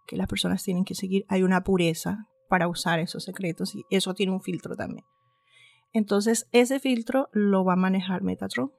que 0.07 0.15
las 0.15 0.27
personas 0.27 0.63
tienen 0.63 0.86
que 0.86 0.95
seguir. 0.95 1.25
Hay 1.27 1.43
una 1.43 1.63
pureza 1.63 2.27
para 2.49 2.67
usar 2.67 2.99
esos 2.99 3.23
secretos 3.23 3.75
y 3.75 3.86
eso 3.89 4.13
tiene 4.13 4.31
un 4.31 4.41
filtro 4.41 4.75
también. 4.75 5.05
Entonces, 5.93 6.47
ese 6.51 6.80
filtro 6.80 7.30
lo 7.32 7.65
va 7.65 7.73
a 7.73 7.77
manejar 7.77 8.23
Metatron 8.23 8.71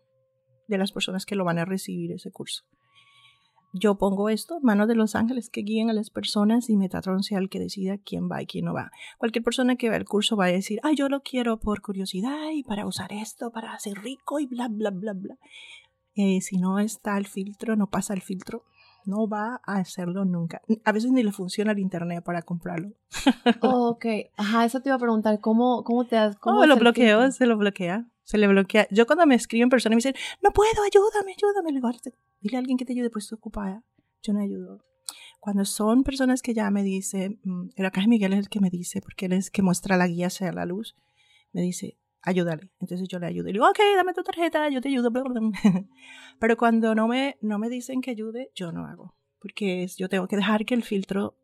de 0.69 0.79
las 0.79 0.93
personas 0.93 1.27
que 1.27 1.37
lo 1.37 1.45
van 1.45 1.59
a 1.59 1.65
recibir 1.65 2.13
ese 2.13 2.31
curso. 2.31 2.65
Yo 3.75 3.97
pongo 3.97 4.29
esto 4.29 4.61
manos 4.61 4.87
de 4.87 4.95
los 4.95 5.15
ángeles 5.15 5.49
que 5.49 5.63
guíen 5.63 5.89
a 5.89 5.95
las 5.95 6.11
personas 6.11 6.69
y 6.69 6.77
Metatron 6.77 7.23
sea 7.23 7.39
el 7.39 7.49
que 7.49 7.59
decida 7.59 7.97
quién 7.97 8.29
va 8.31 8.43
y 8.43 8.47
quién 8.47 8.67
no 8.67 8.75
va. 8.75 8.91
Cualquier 9.17 9.43
persona 9.43 9.77
que 9.77 9.89
vea 9.89 9.99
el 9.99 10.05
curso 10.05 10.37
va 10.37 10.45
a 10.47 10.53
decir, 10.53 10.79
ah, 10.83 10.93
yo 10.95 11.09
lo 11.09 11.23
quiero 11.23 11.59
por 11.59 11.81
curiosidad 11.81 12.51
y 12.53 12.65
para 12.65 12.87
usar 12.87 13.13
esto, 13.15 13.51
para 13.51 13.79
ser 13.79 13.99
rico 14.03 14.41
y 14.41 14.47
bla, 14.47 14.69
bla, 14.69 14.91
bla, 14.91 15.15
bla. 15.15 15.39
Eh, 16.15 16.43
si 16.43 16.59
no 16.59 16.79
está 16.79 17.17
el 17.17 17.27
filtro, 17.27 17.75
no 17.75 17.89
pasa 17.89 18.13
el 18.13 18.21
filtro, 18.21 18.65
no 19.07 19.29
va 19.29 19.61
a 19.65 19.77
hacerlo 19.77 20.25
nunca. 20.25 20.63
A 20.85 20.93
veces 20.93 21.11
ni 21.11 21.23
le 21.23 21.33
funciona 21.33 21.73
el 21.73 21.79
internet 21.79 22.23
para 22.25 22.43
comprarlo. 22.43 22.93
Oh, 23.61 23.91
ok, 23.91 24.07
ajá, 24.37 24.65
eso 24.65 24.81
te 24.81 24.89
iba 24.89 24.97
a 24.97 25.01
preguntar, 25.01 25.41
¿cómo, 25.41 25.85
cómo 25.85 26.07
te 26.07 26.17
has... 26.17 26.37
Cómo 26.37 26.61
oh, 26.61 26.67
lo 26.67 26.77
bloqueo, 26.77 27.31
se 27.31 27.47
lo 27.47 27.57
bloquea, 27.57 28.09
se 28.25 28.39
le 28.39 28.47
bloquea. 28.49 28.87
Yo 28.91 29.07
cuando 29.07 29.27
me 29.27 29.35
escriben 29.35 29.69
personas 29.69 29.97
me 29.97 29.99
dicen, 29.99 30.15
no 30.43 30.51
puedo, 30.53 30.83
ayúdame, 30.83 31.35
ayúdame, 31.37 31.71
le 31.71 31.77
digo, 31.77 31.91
dile 32.41 32.57
a 32.57 32.61
alguien 32.61 32.79
que 32.79 32.85
te 32.85 32.93
ayude, 32.93 33.11
pues 33.11 33.25
estoy 33.25 33.37
ocupada, 33.37 33.85
yo 34.23 34.33
no 34.33 34.41
ayudo. 34.41 34.85
Cuando 35.41 35.65
son 35.65 36.05
personas 36.05 36.41
que 36.41 36.55
ya 36.55 36.71
me 36.71 36.83
dicen, 36.83 37.41
mm, 37.43 37.71
el 37.75 37.87
acá 37.87 38.07
Miguel 38.07 38.33
es 38.33 38.39
el 38.39 38.49
que 38.49 38.61
me 38.61 38.71
dice, 38.71 39.01
porque 39.01 39.27
él 39.27 39.33
es 39.33 39.47
el 39.47 39.53
que 39.53 39.63
muestra 39.63 39.97
la 39.97 40.07
guía 40.07 40.29
hacia 40.29 40.53
la 40.53 40.67
luz, 40.67 40.97
me 41.53 41.63
dice, 41.63 41.99
ayúdale. 42.23 42.71
Entonces 42.81 43.09
yo 43.09 43.19
le 43.19 43.27
ayudo 43.27 43.49
y 43.49 43.53
le 43.53 43.59
digo, 43.59 43.69
ok, 43.69 43.79
dame 43.97 44.15
tu 44.15 44.23
tarjeta, 44.23 44.69
yo 44.69 44.81
te 44.81 44.89
ayudo. 44.89 45.11
Pero 46.41 46.57
cuando 46.57 46.95
no 46.95 47.09
me, 47.09 47.37
no 47.43 47.59
me 47.59 47.69
dicen 47.69 48.01
que 48.01 48.11
ayude, 48.11 48.51
yo 48.55 48.73
no 48.73 48.87
hago. 48.87 49.15
Porque 49.41 49.87
yo 49.99 50.09
tengo 50.09 50.29
que 50.29 50.37
dejar 50.37 50.65
que 50.65 50.75
el 50.75 50.85
filtro 50.85 51.37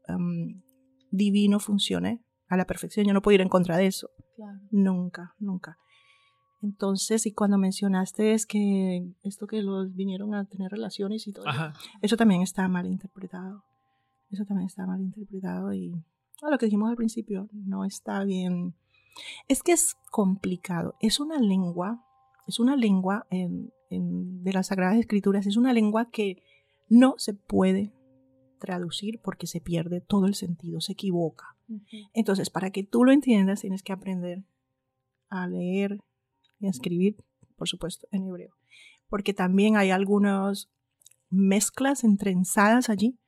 divino 1.11 1.59
funcione 1.59 2.23
a 2.49 2.57
la 2.57 2.67
perfección. 2.67 3.07
Yo 3.07 3.13
no 3.13 3.23
puedo 3.23 3.35
ir 3.35 3.41
en 3.41 3.49
contra 3.49 3.77
de 3.77 3.87
eso. 3.87 4.11
Nunca, 4.71 5.35
nunca. 5.39 5.79
Entonces, 6.63 7.27
y 7.27 7.33
cuando 7.33 7.59
mencionaste 7.59 8.35
es 8.35 8.47
que 8.47 9.13
esto 9.23 9.47
que 9.47 9.63
los 9.63 9.95
vinieron 9.95 10.35
a 10.35 10.45
tener 10.45 10.71
relaciones 10.71 11.27
y 11.27 11.33
todo, 11.33 11.45
eso 12.03 12.17
también 12.17 12.43
está 12.43 12.67
mal 12.69 12.87
interpretado. 12.87 13.65
Eso 14.31 14.45
también 14.45 14.67
está 14.67 14.87
mal 14.87 15.01
interpretado 15.01 15.73
y 15.73 15.93
lo 16.43 16.59
que 16.59 16.67
dijimos 16.67 16.91
al 16.91 16.97
principio, 16.97 17.49
no 17.53 17.85
está 17.85 18.25
bien 18.25 18.75
es 19.49 19.63
que 19.63 19.73
es 19.73 19.97
complicado. 20.11 20.97
Es 21.01 21.21
una 21.21 21.39
lengua, 21.39 22.05
es 22.47 22.59
una 22.61 22.77
lengua 22.77 23.27
de 23.31 24.53
las 24.53 24.69
Sagradas 24.69 24.99
Escrituras, 24.99 25.47
es 25.47 25.57
una 25.57 25.73
lengua 25.73 26.11
que 26.11 26.43
no 26.89 27.15
se 27.19 27.35
puede 27.35 27.93
traducir 28.59 29.21
porque 29.23 29.47
se 29.47 29.61
pierde 29.61 30.01
todo 30.01 30.27
el 30.27 30.35
sentido, 30.35 30.81
se 30.81 30.93
equivoca. 30.93 31.57
Entonces, 32.13 32.51
para 32.51 32.71
que 32.71 32.83
tú 32.83 33.05
lo 33.05 33.13
entiendas, 33.13 33.61
tienes 33.61 33.83
que 33.83 33.93
aprender 33.93 34.45
a 35.29 35.47
leer 35.47 36.01
y 36.59 36.67
a 36.67 36.71
escribir, 36.71 37.17
por 37.57 37.69
supuesto, 37.69 38.09
en 38.11 38.27
hebreo. 38.27 38.55
Porque 39.09 39.35
también 39.35 39.77
hay 39.77 39.91
algunas 39.91 40.71
mezclas 41.31 42.05
entrenzadas 42.05 42.89
allí 42.89 43.19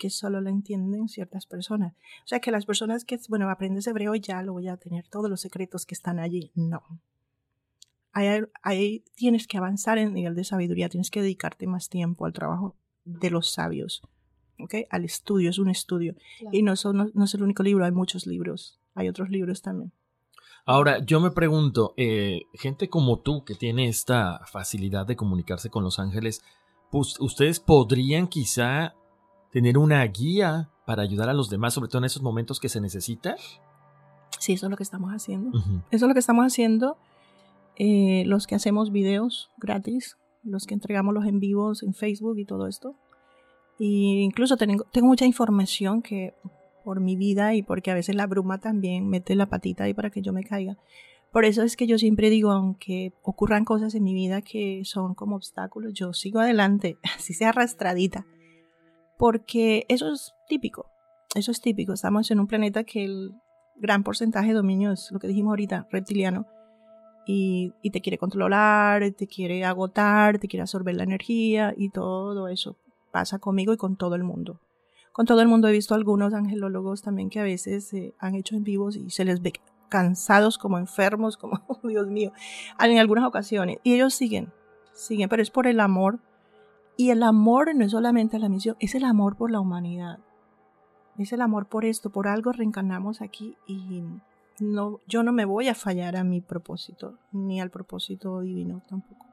que 0.00 0.08
solo 0.08 0.40
la 0.40 0.48
entienden 0.48 1.08
ciertas 1.08 1.44
personas. 1.44 1.92
O 2.24 2.26
sea 2.26 2.40
que 2.40 2.50
las 2.50 2.64
personas 2.64 3.04
que, 3.04 3.20
bueno, 3.28 3.50
aprendes 3.50 3.86
hebreo 3.86 4.14
ya 4.14 4.42
lo 4.42 4.54
voy 4.54 4.66
a 4.66 4.78
tener 4.78 5.06
todos 5.06 5.28
los 5.28 5.42
secretos 5.42 5.84
que 5.84 5.94
están 5.94 6.18
allí. 6.18 6.50
No. 6.54 6.82
Ahí, 8.12 9.04
tienes 9.14 9.46
que 9.46 9.58
avanzar 9.58 9.98
en 9.98 10.08
el 10.08 10.14
nivel 10.14 10.34
de 10.34 10.44
sabiduría, 10.44 10.88
tienes 10.88 11.10
que 11.10 11.20
dedicarte 11.20 11.66
más 11.66 11.90
tiempo 11.90 12.24
al 12.24 12.32
trabajo 12.32 12.76
de 13.04 13.30
los 13.30 13.50
sabios, 13.50 14.00
¿ok? 14.58 14.74
Al 14.88 15.04
estudio, 15.04 15.50
es 15.50 15.58
un 15.58 15.68
estudio. 15.68 16.16
Y 16.50 16.62
no, 16.62 16.76
son, 16.76 17.12
no, 17.12 17.24
es 17.24 17.34
el 17.34 17.42
único 17.42 17.62
libro, 17.62 17.84
hay 17.84 17.92
muchos 17.92 18.26
libros, 18.26 18.80
hay 18.94 19.08
otros 19.08 19.28
libros 19.28 19.60
también. 19.60 19.92
Ahora, 20.64 21.04
yo 21.04 21.20
me 21.20 21.30
pregunto, 21.30 21.92
eh, 21.98 22.42
gente 22.54 22.88
como 22.88 23.20
tú 23.20 23.44
que 23.44 23.54
tiene 23.54 23.86
esta 23.86 24.40
facilidad 24.50 25.06
de 25.06 25.16
comunicarse 25.16 25.68
con 25.68 25.84
los 25.84 25.98
ángeles, 25.98 26.42
pues, 26.90 27.20
¿ustedes 27.20 27.60
podrían 27.60 28.26
quizá 28.26 28.94
tener 29.50 29.78
una 29.78 30.04
guía 30.04 30.70
para 30.86 31.02
ayudar 31.02 31.28
a 31.28 31.34
los 31.34 31.50
demás, 31.50 31.74
sobre 31.74 31.88
todo 31.88 31.98
en 31.98 32.06
esos 32.06 32.22
momentos 32.22 32.60
que 32.60 32.68
se 32.68 32.80
necesita. 32.80 33.36
Sí, 34.38 34.54
eso 34.54 34.66
es 34.66 34.70
lo 34.70 34.76
que 34.76 34.82
estamos 34.82 35.10
haciendo. 35.10 35.56
Eso 35.90 36.06
es 36.06 36.08
lo 36.08 36.14
que 36.14 36.20
estamos 36.20 36.44
haciendo. 36.46 36.96
Eh, 37.76 38.24
los 38.26 38.46
que 38.46 38.54
hacemos 38.54 38.90
videos 38.90 39.50
gratis, 39.58 40.18
los 40.42 40.66
que 40.66 40.74
entregamos 40.74 41.14
los 41.14 41.26
en 41.26 41.40
vivos 41.40 41.82
en 41.82 41.94
Facebook 41.94 42.38
y 42.38 42.44
todo 42.44 42.66
esto. 42.66 42.94
Y 43.78 44.22
incluso 44.22 44.56
tengo, 44.56 44.84
tengo 44.92 45.06
mucha 45.06 45.26
información 45.26 46.02
que 46.02 46.34
por 46.84 47.00
mi 47.00 47.16
vida 47.16 47.54
y 47.54 47.62
porque 47.62 47.90
a 47.90 47.94
veces 47.94 48.14
la 48.14 48.26
bruma 48.26 48.58
también 48.58 49.08
mete 49.08 49.34
la 49.34 49.46
patita 49.46 49.84
ahí 49.84 49.94
para 49.94 50.10
que 50.10 50.22
yo 50.22 50.32
me 50.32 50.44
caiga. 50.44 50.76
Por 51.32 51.44
eso 51.44 51.62
es 51.62 51.76
que 51.76 51.86
yo 51.86 51.98
siempre 51.98 52.30
digo, 52.30 52.50
aunque 52.50 53.12
ocurran 53.22 53.64
cosas 53.64 53.94
en 53.94 54.02
mi 54.02 54.14
vida 54.14 54.42
que 54.42 54.82
son 54.84 55.14
como 55.14 55.36
obstáculos, 55.36 55.94
yo 55.94 56.12
sigo 56.12 56.40
adelante, 56.40 56.98
así 57.16 57.34
sea 57.34 57.50
arrastradita 57.50 58.26
porque 59.20 59.84
eso 59.88 60.10
es 60.10 60.34
típico, 60.48 60.86
eso 61.34 61.50
es 61.50 61.60
típico. 61.60 61.92
Estamos 61.92 62.30
en 62.30 62.40
un 62.40 62.46
planeta 62.46 62.84
que 62.84 63.04
el 63.04 63.34
gran 63.76 64.02
porcentaje 64.02 64.48
de 64.48 64.54
dominio 64.54 64.92
es 64.92 65.12
lo 65.12 65.18
que 65.18 65.28
dijimos 65.28 65.50
ahorita, 65.50 65.86
reptiliano. 65.90 66.46
y, 67.26 67.74
y 67.82 67.90
te 67.90 68.00
quiere 68.00 68.16
controlar, 68.16 69.10
te 69.12 69.26
quiere 69.26 69.66
agotar, 69.66 70.38
te 70.38 70.48
quiere 70.48 70.62
absorber 70.62 70.94
la 70.94 71.02
energía 71.02 71.74
y 71.76 71.90
todo 71.90 72.48
eso 72.48 72.78
pasa 73.12 73.38
conmigo 73.38 73.74
y 73.74 73.76
con 73.76 73.96
todo 73.96 74.14
el 74.14 74.24
mundo. 74.24 74.58
Con 75.12 75.26
todo 75.26 75.42
el 75.42 75.48
mundo 75.48 75.68
he 75.68 75.72
visto 75.72 75.94
algunos 75.94 76.32
angelólogos 76.32 77.02
también 77.02 77.28
que 77.28 77.40
a 77.40 77.42
veces 77.44 77.92
eh, 77.92 78.14
han 78.20 78.34
hecho 78.36 78.56
en 78.56 78.64
vivos 78.64 78.96
y 78.96 79.10
se 79.10 79.26
les 79.26 79.42
ve 79.42 79.52
cansados, 79.90 80.56
como 80.56 80.78
enfermos, 80.78 81.36
como, 81.36 81.60
oh, 81.68 81.86
Dios 81.86 82.06
mío, 82.06 82.32
en 82.80 82.98
algunas 82.98 83.26
ocasiones. 83.26 83.80
Y 83.82 83.92
ellos 83.92 84.14
siguen, 84.14 84.50
siguen, 84.94 85.28
pero 85.28 85.42
es 85.42 85.50
por 85.50 85.66
el 85.66 85.78
amor. 85.78 86.20
Y 87.00 87.08
el 87.08 87.22
amor 87.22 87.74
no 87.74 87.82
es 87.82 87.92
solamente 87.92 88.38
la 88.38 88.50
misión, 88.50 88.76
es 88.78 88.94
el 88.94 89.04
amor 89.04 89.34
por 89.34 89.50
la 89.50 89.58
humanidad. 89.58 90.18
Es 91.16 91.32
el 91.32 91.40
amor 91.40 91.64
por 91.64 91.86
esto, 91.86 92.10
por 92.10 92.28
algo 92.28 92.52
reencarnamos 92.52 93.22
aquí 93.22 93.56
y 93.66 94.02
no, 94.60 95.00
yo 95.08 95.22
no 95.22 95.32
me 95.32 95.46
voy 95.46 95.68
a 95.68 95.74
fallar 95.74 96.14
a 96.14 96.24
mi 96.24 96.42
propósito, 96.42 97.14
ni 97.32 97.58
al 97.58 97.70
propósito 97.70 98.42
divino 98.42 98.82
tampoco. 98.86 99.24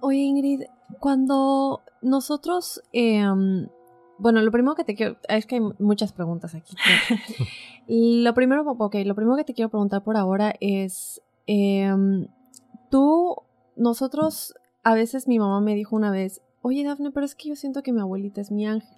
Oye, 0.00 0.20
Ingrid, 0.20 0.62
cuando 0.98 1.82
nosotros, 2.00 2.82
em, 2.94 3.68
bueno, 4.16 4.40
lo 4.40 4.50
primero 4.50 4.74
que 4.74 4.84
te 4.84 4.94
quiero, 4.94 5.18
es 5.28 5.44
que 5.44 5.56
hay 5.56 5.62
muchas 5.78 6.14
preguntas 6.14 6.54
aquí. 6.54 6.74
lo 7.86 8.32
primero, 8.32 8.62
ok, 8.66 8.96
lo 9.04 9.14
primero 9.14 9.36
que 9.36 9.44
te 9.44 9.52
quiero 9.52 9.68
preguntar 9.68 10.02
por 10.02 10.16
ahora 10.16 10.54
es, 10.58 11.20
em, 11.46 12.28
tú, 12.90 13.36
nosotros, 13.76 14.54
a 14.82 14.94
veces 14.94 15.28
mi 15.28 15.38
mamá 15.38 15.60
me 15.60 15.74
dijo 15.74 15.94
una 15.94 16.10
vez, 16.10 16.40
oye, 16.62 16.84
Dafne, 16.84 17.10
pero 17.10 17.26
es 17.26 17.34
que 17.34 17.50
yo 17.50 17.56
siento 17.56 17.82
que 17.82 17.92
mi 17.92 18.00
abuelita 18.00 18.40
es 18.40 18.50
mi 18.50 18.66
ángel. 18.66 18.96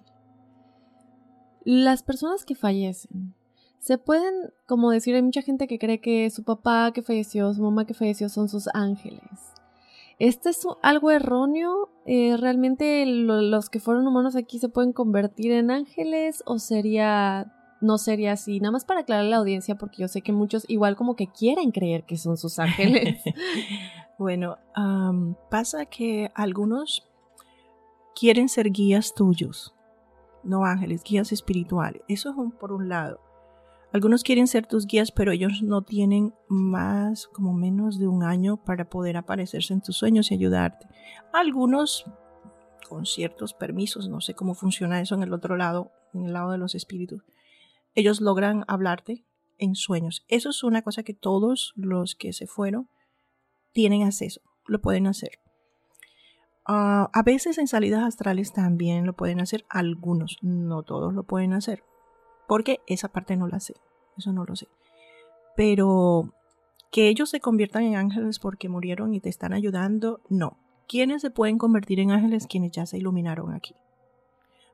Las 1.63 2.03
personas 2.03 2.45
que 2.45 2.55
fallecen, 2.55 3.33
se 3.79 3.99
pueden, 3.99 4.51
como 4.65 4.89
decir, 4.89 5.13
hay 5.13 5.21
mucha 5.21 5.43
gente 5.43 5.67
que 5.67 5.77
cree 5.77 6.01
que 6.01 6.29
su 6.31 6.43
papá 6.43 6.91
que 6.91 7.03
falleció, 7.03 7.53
su 7.53 7.61
mamá 7.61 7.85
que 7.85 7.93
falleció 7.93 8.29
son 8.29 8.49
sus 8.49 8.67
ángeles. 8.73 9.21
¿Este 10.17 10.49
es 10.49 10.65
algo 10.81 11.11
erróneo? 11.11 11.89
Eh, 12.05 12.37
¿Realmente 12.37 13.05
los 13.05 13.69
que 13.69 13.79
fueron 13.79 14.07
humanos 14.07 14.35
aquí 14.35 14.59
se 14.59 14.69
pueden 14.69 14.93
convertir 14.93 15.51
en 15.51 15.71
ángeles 15.71 16.41
o 16.45 16.57
sería 16.57 17.53
no 17.81 17.97
sería 17.97 18.31
así? 18.31 18.59
Nada 18.59 18.71
más 18.71 18.85
para 18.85 19.01
aclarar 19.01 19.25
a 19.25 19.29
la 19.29 19.37
audiencia 19.37 19.75
porque 19.75 20.01
yo 20.01 20.07
sé 20.07 20.21
que 20.21 20.31
muchos 20.31 20.65
igual 20.67 20.95
como 20.95 21.15
que 21.15 21.27
quieren 21.27 21.71
creer 21.71 22.05
que 22.05 22.17
son 22.17 22.37
sus 22.37 22.57
ángeles. 22.59 23.21
bueno, 24.17 24.57
pasa 25.51 25.85
que 25.85 26.31
algunos 26.33 27.07
quieren 28.15 28.49
ser 28.49 28.71
guías 28.71 29.13
tuyos, 29.13 29.75
no 30.43 30.65
ángeles, 30.65 31.03
guías 31.03 31.31
espirituales. 31.31 32.01
Eso 32.07 32.29
es 32.29 32.53
por 32.59 32.71
un 32.71 32.89
lado. 32.89 33.19
Algunos 33.91 34.23
quieren 34.23 34.47
ser 34.47 34.65
tus 34.65 34.87
guías, 34.87 35.11
pero 35.11 35.31
ellos 35.31 35.61
no 35.61 35.81
tienen 35.81 36.33
más, 36.47 37.27
como 37.27 37.53
menos 37.53 37.99
de 37.99 38.07
un 38.07 38.23
año 38.23 38.57
para 38.57 38.89
poder 38.89 39.15
aparecerse 39.17 39.73
en 39.73 39.81
tus 39.81 39.97
sueños 39.97 40.31
y 40.31 40.33
ayudarte. 40.33 40.87
Algunos 41.31 42.05
con 42.89 43.05
ciertos 43.05 43.53
permisos, 43.53 44.09
no 44.09 44.21
sé 44.21 44.33
cómo 44.33 44.53
funciona 44.53 45.01
eso 45.01 45.15
en 45.15 45.23
el 45.23 45.33
otro 45.33 45.55
lado, 45.55 45.91
en 46.13 46.25
el 46.25 46.33
lado 46.33 46.51
de 46.51 46.57
los 46.57 46.75
espíritus. 46.75 47.23
Ellos 47.93 48.21
logran 48.21 48.65
hablarte 48.67 49.25
en 49.57 49.75
sueños. 49.75 50.25
Eso 50.27 50.49
es 50.49 50.63
una 50.63 50.81
cosa 50.81 51.03
que 51.03 51.13
todos 51.13 51.73
los 51.75 52.15
que 52.15 52.33
se 52.33 52.47
fueron 52.47 52.89
tienen 53.71 54.03
acceso, 54.03 54.41
lo 54.67 54.81
pueden 54.81 55.07
hacer. 55.07 55.39
Ah, 56.65 57.09
a 57.13 57.21
veces 57.21 57.57
en 57.57 57.67
salidas 57.67 58.03
astrales 58.03 58.51
también 58.51 59.05
lo 59.05 59.13
pueden 59.13 59.39
hacer, 59.39 59.65
algunos, 59.69 60.37
no 60.41 60.81
todos 60.81 61.13
lo 61.13 61.23
pueden 61.23 61.53
hacer, 61.53 61.83
porque 62.47 62.79
esa 62.87 63.07
parte 63.07 63.37
no 63.37 63.47
la 63.47 63.59
sé, 63.59 63.75
eso 64.17 64.33
no 64.33 64.45
lo 64.45 64.55
sé. 64.55 64.67
Pero 65.55 66.33
que 66.91 67.07
ellos 67.07 67.29
se 67.29 67.39
conviertan 67.39 67.83
en 67.83 67.95
ángeles 67.95 68.39
porque 68.39 68.69
murieron 68.69 69.13
y 69.13 69.19
te 69.19 69.29
están 69.29 69.53
ayudando, 69.53 70.21
no. 70.29 70.57
¿Quiénes 70.87 71.21
se 71.21 71.31
pueden 71.31 71.57
convertir 71.57 71.99
en 71.99 72.11
ángeles? 72.11 72.47
Quienes 72.47 72.71
ya 72.71 72.85
se 72.85 72.97
iluminaron 72.97 73.53
aquí. 73.53 73.75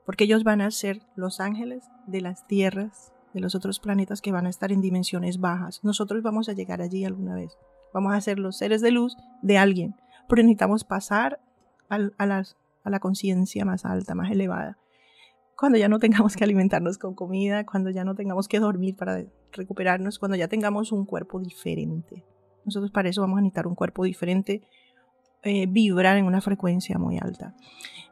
Porque 0.06 0.26
ellos 0.26 0.44
van 0.44 0.62
a 0.62 0.72
ser 0.72 1.02
los 1.16 1.39
ángeles 1.39 1.89
de 2.06 2.22
las 2.22 2.46
tierras, 2.48 3.14
de 3.34 3.39
los 3.39 3.56
otros 3.56 3.80
planetas 3.80 4.22
que 4.22 4.32
van 4.32 4.46
a 4.46 4.50
estar 4.50 4.72
en 4.72 4.82
dimensiones 4.82 5.39
bajas. 5.39 5.84
Nosotros 5.84 6.22
vamos 6.22 6.50
a 6.50 6.54
llegar 6.54 6.82
allí 6.82 7.06
alguna 7.06 7.36
vez. 7.36 7.58
Vamos 7.94 8.14
a 8.14 8.22
ser 8.22 8.39
los 8.39 8.58
seres 8.58 8.82
de 8.82 8.92
luz 8.92 9.18
de 9.42 9.58
alguien. 9.58 9.96
Pero 10.28 10.44
necesitamos 10.44 10.84
pasar 10.84 11.39
a, 11.92 12.44
a 12.84 12.89
la 12.89 13.00
conciencia 13.00 13.66
más 13.66 13.86
alta, 13.86 14.16
más 14.16 14.32
elevada 14.32 14.78
cuando 15.62 15.78
ya 15.78 15.89
no 15.89 16.00
tengamos 16.00 16.36
que 16.36 16.44
alimentarnos 16.44 16.98
con 16.98 17.14
comida, 17.14 17.68
cuando 17.68 17.92
ya 17.92 18.04
no 18.04 18.16
tengamos 18.16 18.48
que 18.48 18.60
dormir 18.60 18.96
para 18.96 19.24
recuperarnos, 19.52 20.18
cuando 20.18 20.36
ya 20.36 20.48
tengamos 20.48 20.92
un 20.92 21.06
cuerpo 21.06 21.39
diferente. 21.39 22.26
Nosotros 22.66 22.89
para 22.89 23.10
eso 23.10 23.22
vamos 23.22 23.38
a 23.38 23.42
necesitar 23.42 23.68
un 23.68 23.76
cuerpo 23.76 24.04
diferente, 24.04 24.64
eh, 25.44 25.68
vibrar 25.68 26.18
en 26.18 26.26
una 26.26 26.42
frecuencia 26.42 26.98
muy 26.98 27.20
alta. 27.20 27.54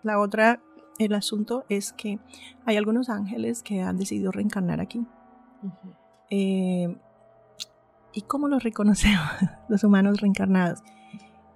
La 0.04 0.20
otra, 0.20 0.62
el 1.00 1.16
asunto 1.16 1.66
es 1.70 1.92
que 1.92 2.20
hay 2.68 2.78
algunos 2.78 3.10
ángeles 3.10 3.64
que 3.64 3.82
han 3.82 3.98
decidido 3.98 4.32
reencarnar 4.32 4.80
aquí. 4.80 5.08
Eh, 6.30 6.96
¿Y 8.14 8.22
cómo 8.28 8.48
los 8.48 8.62
reconocemos 8.62 9.28
los 9.70 9.84
humanos 9.84 10.22
reencarnados? 10.22 10.84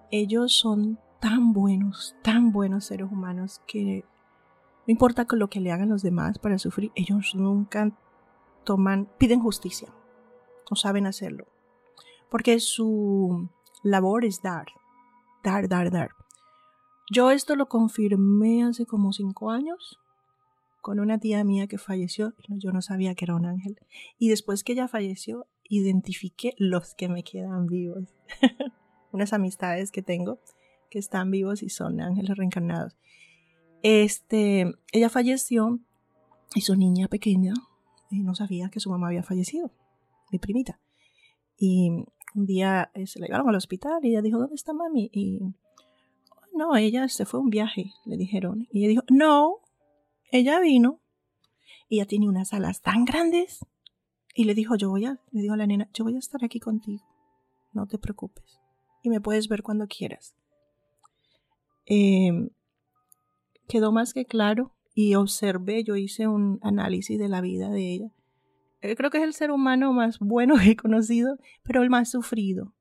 Ellos 0.09 0.53
son 0.53 0.97
tan 1.23 1.53
buenos, 1.53 2.17
tan 2.21 2.51
buenos 2.51 2.83
seres 2.83 3.09
humanos 3.09 3.61
que 3.65 4.03
no 4.85 4.91
importa 4.91 5.23
con 5.23 5.39
lo 5.39 5.49
que 5.49 5.61
le 5.61 5.71
hagan 5.71 5.87
los 5.87 6.01
demás 6.01 6.37
para 6.37 6.57
sufrir, 6.57 6.91
ellos 6.95 7.33
nunca 7.33 7.97
toman, 8.65 9.07
piden 9.17 9.39
justicia. 9.39 9.87
No 10.69 10.75
saben 10.75 11.07
hacerlo. 11.07 11.47
Porque 12.29 12.59
su 12.59 13.47
labor 13.83 14.25
es 14.25 14.41
dar, 14.41 14.65
dar, 15.45 15.69
dar, 15.69 15.91
dar. 15.91 16.09
Yo 17.09 17.31
esto 17.31 17.55
lo 17.55 17.69
confirmé 17.69 18.65
hace 18.65 18.85
como 18.85 19.13
cinco 19.13 19.49
años 19.49 20.01
con 20.81 20.99
una 20.99 21.19
tía 21.19 21.41
mía 21.45 21.67
que 21.67 21.77
falleció. 21.77 22.33
Yo 22.49 22.73
no 22.73 22.81
sabía 22.81 23.15
que 23.15 23.23
era 23.23 23.35
un 23.35 23.45
ángel. 23.45 23.79
Y 24.19 24.27
después 24.27 24.65
que 24.65 24.73
ella 24.73 24.89
falleció, 24.89 25.47
identifiqué 25.69 26.53
los 26.57 26.95
que 26.95 27.07
me 27.07 27.23
quedan 27.23 27.67
vivos. 27.67 28.13
Unas 29.13 29.31
amistades 29.31 29.89
que 29.89 30.01
tengo 30.01 30.39
que 30.93 30.99
están 30.99 31.31
vivos 31.31 31.63
y 31.63 31.69
son 31.69 31.99
ángeles 32.01 32.37
reencarnados. 32.37 32.95
Este, 33.81 34.71
ella 34.91 35.09
falleció 35.09 35.79
y 36.53 36.61
su 36.61 36.75
niña 36.75 37.07
pequeña 37.07 37.55
eh, 38.11 38.19
no 38.21 38.35
sabía 38.35 38.69
que 38.69 38.79
su 38.79 38.91
mamá 38.91 39.07
había 39.07 39.23
fallecido, 39.23 39.71
mi 40.31 40.37
primita. 40.37 40.79
Y 41.57 41.89
un 42.35 42.45
día 42.45 42.91
eh, 42.93 43.07
se 43.07 43.19
la 43.19 43.25
llevaron 43.25 43.49
al 43.49 43.55
hospital 43.55 44.05
y 44.05 44.09
ella 44.09 44.21
dijo, 44.21 44.37
¿dónde 44.37 44.53
está 44.53 44.71
mami? 44.71 45.09
Y 45.11 45.39
no, 46.53 46.75
ella 46.75 47.07
se 47.07 47.25
fue 47.25 47.39
a 47.39 47.43
un 47.43 47.49
viaje, 47.49 47.91
le 48.05 48.15
dijeron. 48.15 48.67
Y 48.71 48.81
ella 48.81 48.89
dijo, 48.89 49.03
no, 49.09 49.61
ella 50.31 50.59
vino. 50.59 50.99
Y 51.89 51.95
ella 51.95 52.05
tiene 52.05 52.29
unas 52.29 52.53
alas 52.53 52.81
tan 52.81 53.03
grandes. 53.03 53.65
Y 54.35 54.43
le 54.43 54.53
dijo, 54.53 54.75
yo 54.75 54.91
voy 54.91 55.05
a, 55.05 55.19
le 55.31 55.41
dijo 55.41 55.55
a 55.55 55.57
la 55.57 55.65
nena, 55.65 55.89
yo 55.91 56.03
voy 56.03 56.15
a 56.15 56.19
estar 56.19 56.45
aquí 56.45 56.59
contigo. 56.59 57.03
No 57.71 57.87
te 57.87 57.97
preocupes. 57.97 58.59
Y 59.01 59.09
me 59.09 59.21
puedes 59.21 59.47
ver 59.47 59.63
cuando 59.63 59.87
quieras. 59.87 60.35
Eh, 61.85 62.49
quedó 63.67 63.91
más 63.91 64.13
que 64.13 64.25
claro 64.25 64.73
y 64.93 65.15
observé, 65.15 65.83
yo 65.83 65.95
hice 65.95 66.27
un 66.27 66.59
análisis 66.61 67.17
de 67.17 67.29
la 67.29 67.41
vida 67.41 67.69
de 67.69 67.93
ella. 67.93 68.11
Eh, 68.81 68.95
creo 68.95 69.09
que 69.09 69.17
es 69.17 69.23
el 69.23 69.33
ser 69.33 69.51
humano 69.51 69.93
más 69.93 70.19
bueno 70.19 70.55
que 70.61 70.71
he 70.71 70.75
conocido, 70.75 71.37
pero 71.63 71.81
el 71.81 71.89
más 71.89 72.11
sufrido. 72.11 72.73